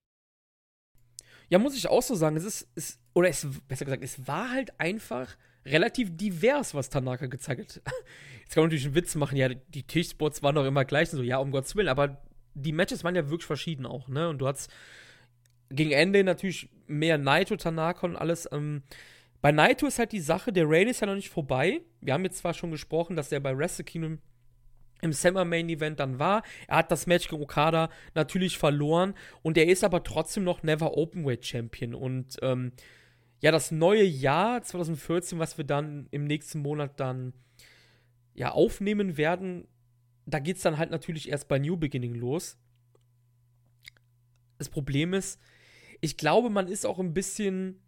Ja, 1.49 1.59
muss 1.59 1.77
ich 1.77 1.89
auch 1.89 2.03
so 2.03 2.15
sagen. 2.15 2.37
Es 2.37 2.45
ist, 2.45 2.69
es, 2.75 3.01
oder 3.13 3.29
es, 3.29 3.47
besser 3.69 3.85
gesagt, 3.85 4.03
es 4.03 4.27
war 4.27 4.51
halt 4.51 4.79
einfach 4.81 5.37
relativ 5.65 6.17
divers, 6.17 6.75
was 6.75 6.91
Tanaka 6.91 7.27
gezeigt 7.27 7.61
hat. 7.61 7.83
Jetzt 8.41 8.55
kann 8.55 8.63
man 8.63 8.69
natürlich 8.69 8.87
einen 8.87 8.95
Witz 8.95 9.15
machen, 9.15 9.37
ja, 9.37 9.49
die 9.49 9.83
Tischspots 9.83 10.43
waren 10.43 10.55
doch 10.55 10.67
immer 10.67 10.85
gleich, 10.85 11.11
so, 11.11 11.23
ja, 11.23 11.39
um 11.39 11.51
Gottes 11.51 11.77
Willen, 11.77 11.89
aber 11.89 12.21
die 12.55 12.73
Matches 12.73 13.05
waren 13.05 13.15
ja 13.15 13.31
wirklich 13.31 13.47
verschieden 13.47 13.87
auch, 13.87 14.09
ne? 14.09 14.29
Und 14.29 14.39
du 14.39 14.49
hattest 14.49 14.71
gegen 15.71 15.93
Ende 15.93 16.25
natürlich 16.25 16.69
mehr 16.87 17.17
Naito, 17.17 17.57
Tanaka 17.57 18.07
und 18.07 18.17
alles. 18.17 18.49
Ähm, 18.51 18.83
bei 19.41 19.53
Naito 19.53 19.87
ist 19.87 19.99
halt 19.99 20.13
die 20.13 20.21
Sache, 20.21 20.53
der 20.53 20.69
Rain 20.69 20.89
ist 20.89 21.01
ja 21.01 21.07
noch 21.07 21.15
nicht 21.15 21.31
vorbei. 21.31 21.81
Wir 22.01 22.13
haben 22.13 22.25
jetzt 22.25 22.39
zwar 22.39 22.55
schon 22.55 22.71
gesprochen, 22.71 23.17
dass 23.17 23.33
er 23.33 23.41
bei 23.41 23.57
Wrestle 23.57 23.85
Kingdom 23.85 24.19
im 25.03 25.13
Summer 25.13 25.45
Main 25.45 25.69
Event 25.69 25.99
dann 26.01 26.19
war. 26.19 26.43
Er 26.69 26.79
hat 26.79 26.91
das 26.91 27.07
Match 27.07 27.29
gegen 27.29 27.43
Okada 27.43 27.89
natürlich 28.15 28.59
verloren 28.59 29.15
und 29.43 29.57
er 29.57 29.67
ist 29.67 29.83
aber 29.85 30.03
trotzdem 30.03 30.45
noch 30.45 30.63
Never 30.63 30.97
Openweight 30.97 31.47
Champion. 31.47 31.95
Und 31.95 32.37
ähm, 32.43 32.73
ja, 33.41 33.51
das 33.51 33.71
neue 33.71 34.05
Jahr 34.05 34.63
2014, 34.63 35.39
was 35.39 35.57
wir 35.57 35.65
dann 35.65 36.07
im 36.11 36.25
nächsten 36.25 36.61
Monat 36.61 37.01
dann 37.01 37.33
ja, 38.35 38.53
aufnehmen 38.53 39.17
werden, 39.17 39.67
da 40.27 40.39
geht 40.39 40.57
es 40.57 40.63
dann 40.63 40.79
halt 40.79 40.91
natürlich 40.91 41.29
erst 41.29 41.49
bei 41.49 41.59
New 41.59 41.77
Beginning 41.77 42.15
los. 42.15 42.59
Das 44.59 44.69
Problem 44.69 45.15
ist, 45.15 45.41
ich 46.01 46.17
glaube, 46.17 46.51
man 46.51 46.69
ist 46.69 46.87
auch 46.87 46.99
ein 46.99 47.15
bisschen 47.15 47.81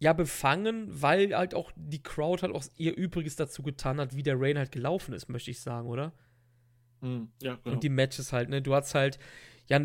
ja 0.00 0.12
befangen, 0.12 0.86
weil 0.88 1.34
halt 1.36 1.54
auch 1.54 1.72
die 1.74 2.02
Crowd 2.02 2.42
halt 2.42 2.54
auch 2.54 2.64
ihr 2.76 2.96
Übriges 2.96 3.36
dazu 3.36 3.62
getan 3.62 3.98
hat, 3.98 4.14
wie 4.14 4.22
der 4.22 4.40
Rain 4.40 4.58
halt 4.58 4.70
gelaufen 4.70 5.12
ist, 5.12 5.28
möchte 5.28 5.50
ich 5.50 5.60
sagen, 5.60 5.88
oder? 5.88 6.12
Mm, 7.00 7.24
ja, 7.42 7.56
genau. 7.56 7.74
Und 7.74 7.82
die 7.82 7.88
Matches 7.88 8.32
halt, 8.32 8.48
ne? 8.48 8.62
Du 8.62 8.74
hast 8.74 8.94
halt, 8.94 9.18
ja, 9.66 9.80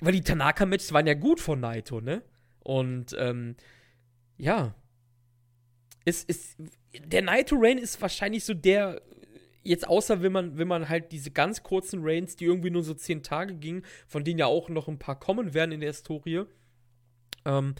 weil 0.00 0.12
die 0.12 0.20
Tanaka-Matches 0.20 0.92
waren 0.92 1.06
ja 1.06 1.14
gut 1.14 1.40
von 1.40 1.60
Naito, 1.60 2.00
ne? 2.00 2.22
Und, 2.60 3.14
ähm, 3.18 3.56
ja. 4.36 4.74
Es 6.04 6.22
ist, 6.24 6.56
der 7.06 7.22
Naito 7.22 7.56
Rain 7.58 7.78
ist 7.78 8.00
wahrscheinlich 8.00 8.44
so 8.44 8.54
der, 8.54 9.00
jetzt 9.62 9.88
außer 9.88 10.22
wenn 10.22 10.32
man, 10.32 10.58
wenn 10.58 10.68
man 10.68 10.88
halt 10.88 11.12
diese 11.12 11.30
ganz 11.30 11.62
kurzen 11.62 12.00
Rains, 12.02 12.36
die 12.36 12.44
irgendwie 12.44 12.70
nur 12.70 12.82
so 12.82 12.94
zehn 12.94 13.22
Tage 13.22 13.54
gingen, 13.54 13.84
von 14.06 14.24
denen 14.24 14.38
ja 14.38 14.46
auch 14.46 14.68
noch 14.68 14.88
ein 14.88 14.98
paar 14.98 15.18
kommen 15.18 15.54
werden 15.54 15.72
in 15.72 15.80
der 15.80 15.90
Historie. 15.90 16.44
Ähm, 17.44 17.74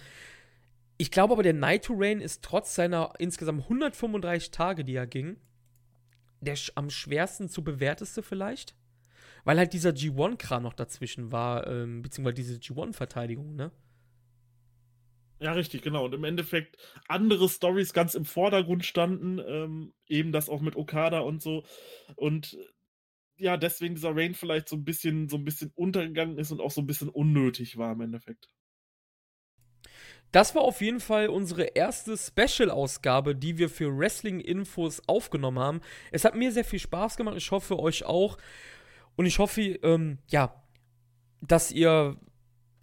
ich 0.97 1.11
glaube 1.11 1.35
aber, 1.35 1.43
der 1.43 1.53
Naito 1.53 1.95
Rain 1.97 2.21
ist 2.21 2.43
trotz 2.43 2.75
seiner 2.75 3.13
insgesamt 3.19 3.63
135 3.65 4.51
Tage, 4.51 4.85
die 4.85 4.95
er 4.95 5.07
ging, 5.07 5.37
der 6.41 6.57
am 6.77 6.89
schwersten 6.91 7.49
zu 7.49 7.65
bewerteste 7.65 8.23
vielleicht. 8.23 8.75
Weil 9.45 9.59
halt 9.59 9.75
dieser 9.75 9.91
G1-Kram 9.91 10.63
noch 10.63 10.73
dazwischen 10.73 11.31
war, 11.31 11.67
ähm, 11.67 12.01
beziehungsweise 12.01 12.35
diese 12.35 12.59
G1-Verteidigung, 12.59 13.55
ne? 13.55 13.71
Ja, 15.45 15.53
richtig, 15.53 15.83
genau. 15.83 16.07
Und 16.07 16.15
im 16.15 16.25
Endeffekt 16.25 16.79
andere 17.07 17.51
Stories 17.51 17.93
ganz 17.93 18.15
im 18.15 18.25
Vordergrund 18.25 18.83
standen, 18.83 19.39
ähm, 19.47 19.93
eben 20.07 20.33
das 20.33 20.49
auch 20.49 20.63
mit 20.63 20.75
Okada 20.75 21.19
und 21.21 21.43
so. 21.43 21.65
Und 22.17 22.57
ja, 23.37 23.59
deswegen 23.59 23.95
dieser 23.95 24.17
Rain 24.17 24.33
vielleicht 24.33 24.71
so 24.71 24.77
ein 24.77 24.87
bisschen, 24.87 25.29
so 25.29 25.37
ein 25.37 25.45
bisschen 25.45 25.71
untergegangen 25.75 26.39
ist 26.39 26.51
und 26.51 26.63
auch 26.63 26.71
so 26.71 26.81
ein 26.81 26.87
bisschen 26.87 27.11
unnötig 27.11 27.77
war 27.77 27.93
im 27.93 28.01
Endeffekt. 28.01 28.49
Das 30.33 30.55
war 30.55 30.63
auf 30.63 30.81
jeden 30.81 31.01
Fall 31.01 31.29
unsere 31.29 31.65
erste 31.65 32.17
Special-Ausgabe, 32.17 33.37
die 33.37 33.59
wir 33.59 33.69
für 33.69 33.95
Wrestling-Infos 33.95 35.07
aufgenommen 35.07 35.59
haben. 35.59 35.83
Es 36.11 36.25
hat 36.25 36.37
mir 36.37 36.53
sehr 36.53 36.65
viel 36.65 36.79
Spaß 36.79 37.19
gemacht. 37.19 37.37
Ich 37.37 37.51
hoffe, 37.51 37.79
euch 37.79 38.07
auch. 38.07 38.39
Und 39.17 39.27
ich 39.27 39.39
hoffe, 39.39 39.61
ähm, 39.61 40.21
ja, 40.27 40.65
dass 41.43 41.71
ihr 41.71 42.19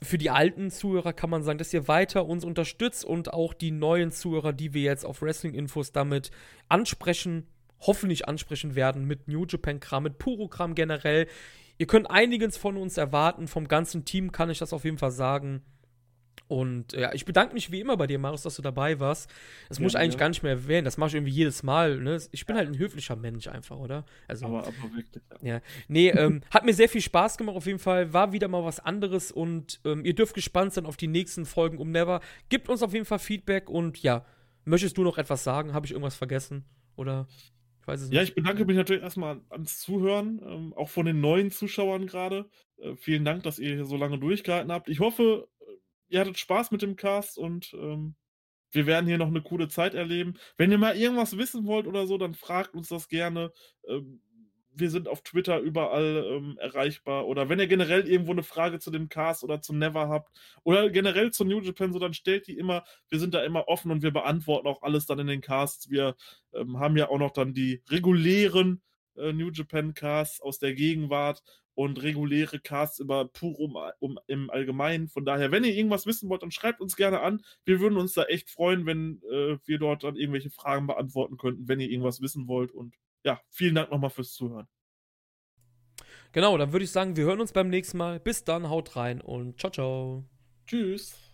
für 0.03 0.17
die 0.17 0.31
alten 0.31 0.71
Zuhörer 0.71 1.13
kann 1.13 1.29
man 1.29 1.43
sagen, 1.43 1.59
dass 1.59 1.73
ihr 1.73 1.87
weiter 1.87 2.25
uns 2.25 2.43
unterstützt 2.43 3.05
und 3.05 3.33
auch 3.33 3.53
die 3.53 3.71
neuen 3.71 4.11
Zuhörer, 4.11 4.51
die 4.51 4.73
wir 4.73 4.81
jetzt 4.81 5.05
auf 5.05 5.21
Wrestling-Infos 5.21 5.91
damit 5.91 6.31
ansprechen, 6.69 7.47
hoffentlich 7.79 8.27
ansprechen 8.27 8.75
werden 8.75 9.05
mit 9.05 9.27
New 9.27 9.45
Japan-Kram, 9.45 10.03
mit 10.03 10.17
Puro-Kram 10.17 10.73
generell. 10.73 11.27
Ihr 11.77 11.87
könnt 11.87 12.09
einiges 12.09 12.57
von 12.57 12.77
uns 12.77 12.97
erwarten, 12.97 13.47
vom 13.47 13.67
ganzen 13.67 14.03
Team 14.03 14.31
kann 14.31 14.49
ich 14.49 14.59
das 14.59 14.73
auf 14.73 14.85
jeden 14.85 14.97
Fall 14.97 15.11
sagen. 15.11 15.61
Und 16.51 16.91
ja, 16.91 17.13
ich 17.13 17.23
bedanke 17.23 17.53
mich 17.53 17.71
wie 17.71 17.79
immer 17.79 17.95
bei 17.95 18.07
dir, 18.07 18.19
Marius, 18.19 18.41
dass 18.41 18.57
du 18.57 18.61
dabei 18.61 18.99
warst. 18.99 19.31
Das 19.69 19.77
ja, 19.77 19.83
muss 19.83 19.93
ich 19.93 19.97
eigentlich 19.97 20.15
ja. 20.15 20.19
gar 20.19 20.27
nicht 20.27 20.43
mehr 20.43 20.51
erwähnen. 20.51 20.83
Das 20.83 20.97
mache 20.97 21.07
ich 21.07 21.15
irgendwie 21.15 21.31
jedes 21.31 21.63
Mal. 21.63 21.97
Ne? 21.97 22.19
Ich 22.33 22.45
bin 22.45 22.57
halt 22.57 22.67
ein 22.67 22.77
höflicher 22.77 23.15
Mensch 23.15 23.47
einfach, 23.47 23.77
oder? 23.77 24.03
Also, 24.27 24.47
aber, 24.47 24.67
aber 24.67 24.93
wirklich. 24.93 25.23
Ja. 25.41 25.47
ja. 25.47 25.61
Nee, 25.87 26.09
ähm, 26.09 26.41
hat 26.51 26.65
mir 26.65 26.73
sehr 26.73 26.89
viel 26.89 26.99
Spaß 26.99 27.37
gemacht 27.37 27.55
auf 27.55 27.67
jeden 27.67 27.79
Fall. 27.79 28.11
War 28.11 28.33
wieder 28.33 28.49
mal 28.49 28.65
was 28.65 28.81
anderes 28.81 29.31
und 29.31 29.79
ähm, 29.85 30.03
ihr 30.03 30.13
dürft 30.13 30.33
gespannt 30.33 30.73
sein 30.73 30.85
auf 30.85 30.97
die 30.97 31.07
nächsten 31.07 31.45
Folgen 31.45 31.77
um 31.77 31.89
Never. 31.89 32.19
Gebt 32.49 32.67
uns 32.67 32.83
auf 32.83 32.93
jeden 32.93 33.05
Fall 33.05 33.19
Feedback 33.19 33.69
und 33.69 34.03
ja, 34.03 34.25
möchtest 34.65 34.97
du 34.97 35.03
noch 35.03 35.17
etwas 35.17 35.45
sagen? 35.45 35.71
Habe 35.71 35.85
ich 35.85 35.93
irgendwas 35.93 36.15
vergessen? 36.15 36.65
Oder? 36.97 37.27
Ich 37.79 37.87
weiß 37.87 38.01
es 38.01 38.09
nicht. 38.09 38.17
Ja, 38.17 38.23
ich 38.23 38.35
bedanke 38.35 38.65
mich 38.65 38.75
natürlich 38.75 39.03
erstmal 39.03 39.39
ans 39.51 39.79
Zuhören, 39.79 40.41
ähm, 40.45 40.73
auch 40.75 40.89
von 40.89 41.05
den 41.05 41.21
neuen 41.21 41.49
Zuschauern 41.49 42.07
gerade. 42.07 42.49
Äh, 42.77 42.97
vielen 42.97 43.23
Dank, 43.23 43.43
dass 43.43 43.57
ihr 43.57 43.73
hier 43.73 43.85
so 43.85 43.95
lange 43.95 44.19
durchgehalten 44.19 44.71
habt. 44.73 44.89
Ich 44.89 44.99
hoffe, 44.99 45.47
ihr 46.11 46.19
hattet 46.19 46.37
Spaß 46.37 46.71
mit 46.71 46.81
dem 46.81 46.95
Cast 46.95 47.37
und 47.37 47.73
ähm, 47.73 48.15
wir 48.71 48.85
werden 48.85 49.07
hier 49.07 49.17
noch 49.17 49.27
eine 49.27 49.41
coole 49.41 49.67
Zeit 49.67 49.93
erleben. 49.93 50.35
Wenn 50.57 50.71
ihr 50.71 50.77
mal 50.77 50.95
irgendwas 50.95 51.37
wissen 51.37 51.65
wollt 51.65 51.87
oder 51.87 52.05
so, 52.07 52.17
dann 52.17 52.35
fragt 52.35 52.73
uns 52.73 52.89
das 52.89 53.07
gerne. 53.07 53.51
Ähm, 53.87 54.21
wir 54.73 54.89
sind 54.89 55.07
auf 55.07 55.21
Twitter 55.21 55.59
überall 55.59 56.25
ähm, 56.27 56.57
erreichbar. 56.57 57.27
Oder 57.27 57.49
wenn 57.49 57.59
ihr 57.59 57.67
generell 57.67 58.07
irgendwo 58.07 58.31
eine 58.31 58.43
Frage 58.43 58.79
zu 58.79 58.91
dem 58.91 59.09
Cast 59.09 59.43
oder 59.43 59.61
zu 59.61 59.73
Never 59.73 60.07
habt 60.07 60.31
oder 60.63 60.89
generell 60.89 61.31
zu 61.31 61.43
New 61.43 61.59
Japan, 61.59 61.91
so 61.91 61.99
dann 61.99 62.13
stellt 62.13 62.47
die 62.47 62.57
immer. 62.57 62.83
Wir 63.09 63.19
sind 63.19 63.33
da 63.33 63.43
immer 63.43 63.67
offen 63.67 63.91
und 63.91 64.01
wir 64.01 64.11
beantworten 64.11 64.67
auch 64.67 64.81
alles 64.81 65.05
dann 65.05 65.19
in 65.19 65.27
den 65.27 65.41
Casts. 65.41 65.89
Wir 65.89 66.15
ähm, 66.53 66.79
haben 66.79 66.97
ja 66.97 67.09
auch 67.09 67.19
noch 67.19 67.31
dann 67.31 67.53
die 67.53 67.81
regulären 67.89 68.81
äh, 69.15 69.33
New 69.33 69.51
Japan 69.51 69.93
Casts 69.93 70.41
aus 70.41 70.59
der 70.59 70.73
Gegenwart 70.73 71.43
und 71.73 72.01
reguläre 72.01 72.59
Casts 72.59 72.99
über 72.99 73.25
Purum 73.25 73.77
um, 73.99 74.19
im 74.27 74.49
Allgemeinen. 74.49 75.07
Von 75.07 75.25
daher, 75.25 75.51
wenn 75.51 75.63
ihr 75.63 75.73
irgendwas 75.73 76.05
wissen 76.05 76.29
wollt, 76.29 76.43
dann 76.43 76.51
schreibt 76.51 76.81
uns 76.81 76.95
gerne 76.95 77.21
an. 77.21 77.43
Wir 77.65 77.79
würden 77.79 77.97
uns 77.97 78.13
da 78.13 78.23
echt 78.23 78.49
freuen, 78.49 78.85
wenn 78.85 79.21
äh, 79.31 79.57
wir 79.65 79.79
dort 79.79 80.03
dann 80.03 80.15
irgendwelche 80.15 80.49
Fragen 80.49 80.87
beantworten 80.87 81.37
könnten, 81.37 81.67
wenn 81.67 81.79
ihr 81.79 81.89
irgendwas 81.89 82.21
wissen 82.21 82.47
wollt. 82.47 82.71
Und 82.71 82.95
ja, 83.23 83.41
vielen 83.49 83.75
Dank 83.75 83.91
nochmal 83.91 84.09
fürs 84.09 84.33
Zuhören. 84.33 84.67
Genau, 86.33 86.57
dann 86.57 86.71
würde 86.71 86.85
ich 86.85 86.91
sagen, 86.91 87.15
wir 87.15 87.25
hören 87.25 87.41
uns 87.41 87.51
beim 87.51 87.69
nächsten 87.69 87.97
Mal. 87.97 88.19
Bis 88.19 88.43
dann, 88.43 88.69
haut 88.69 88.95
rein 88.95 89.21
und 89.21 89.59
ciao, 89.59 89.71
ciao. 89.71 90.25
Tschüss. 90.65 91.30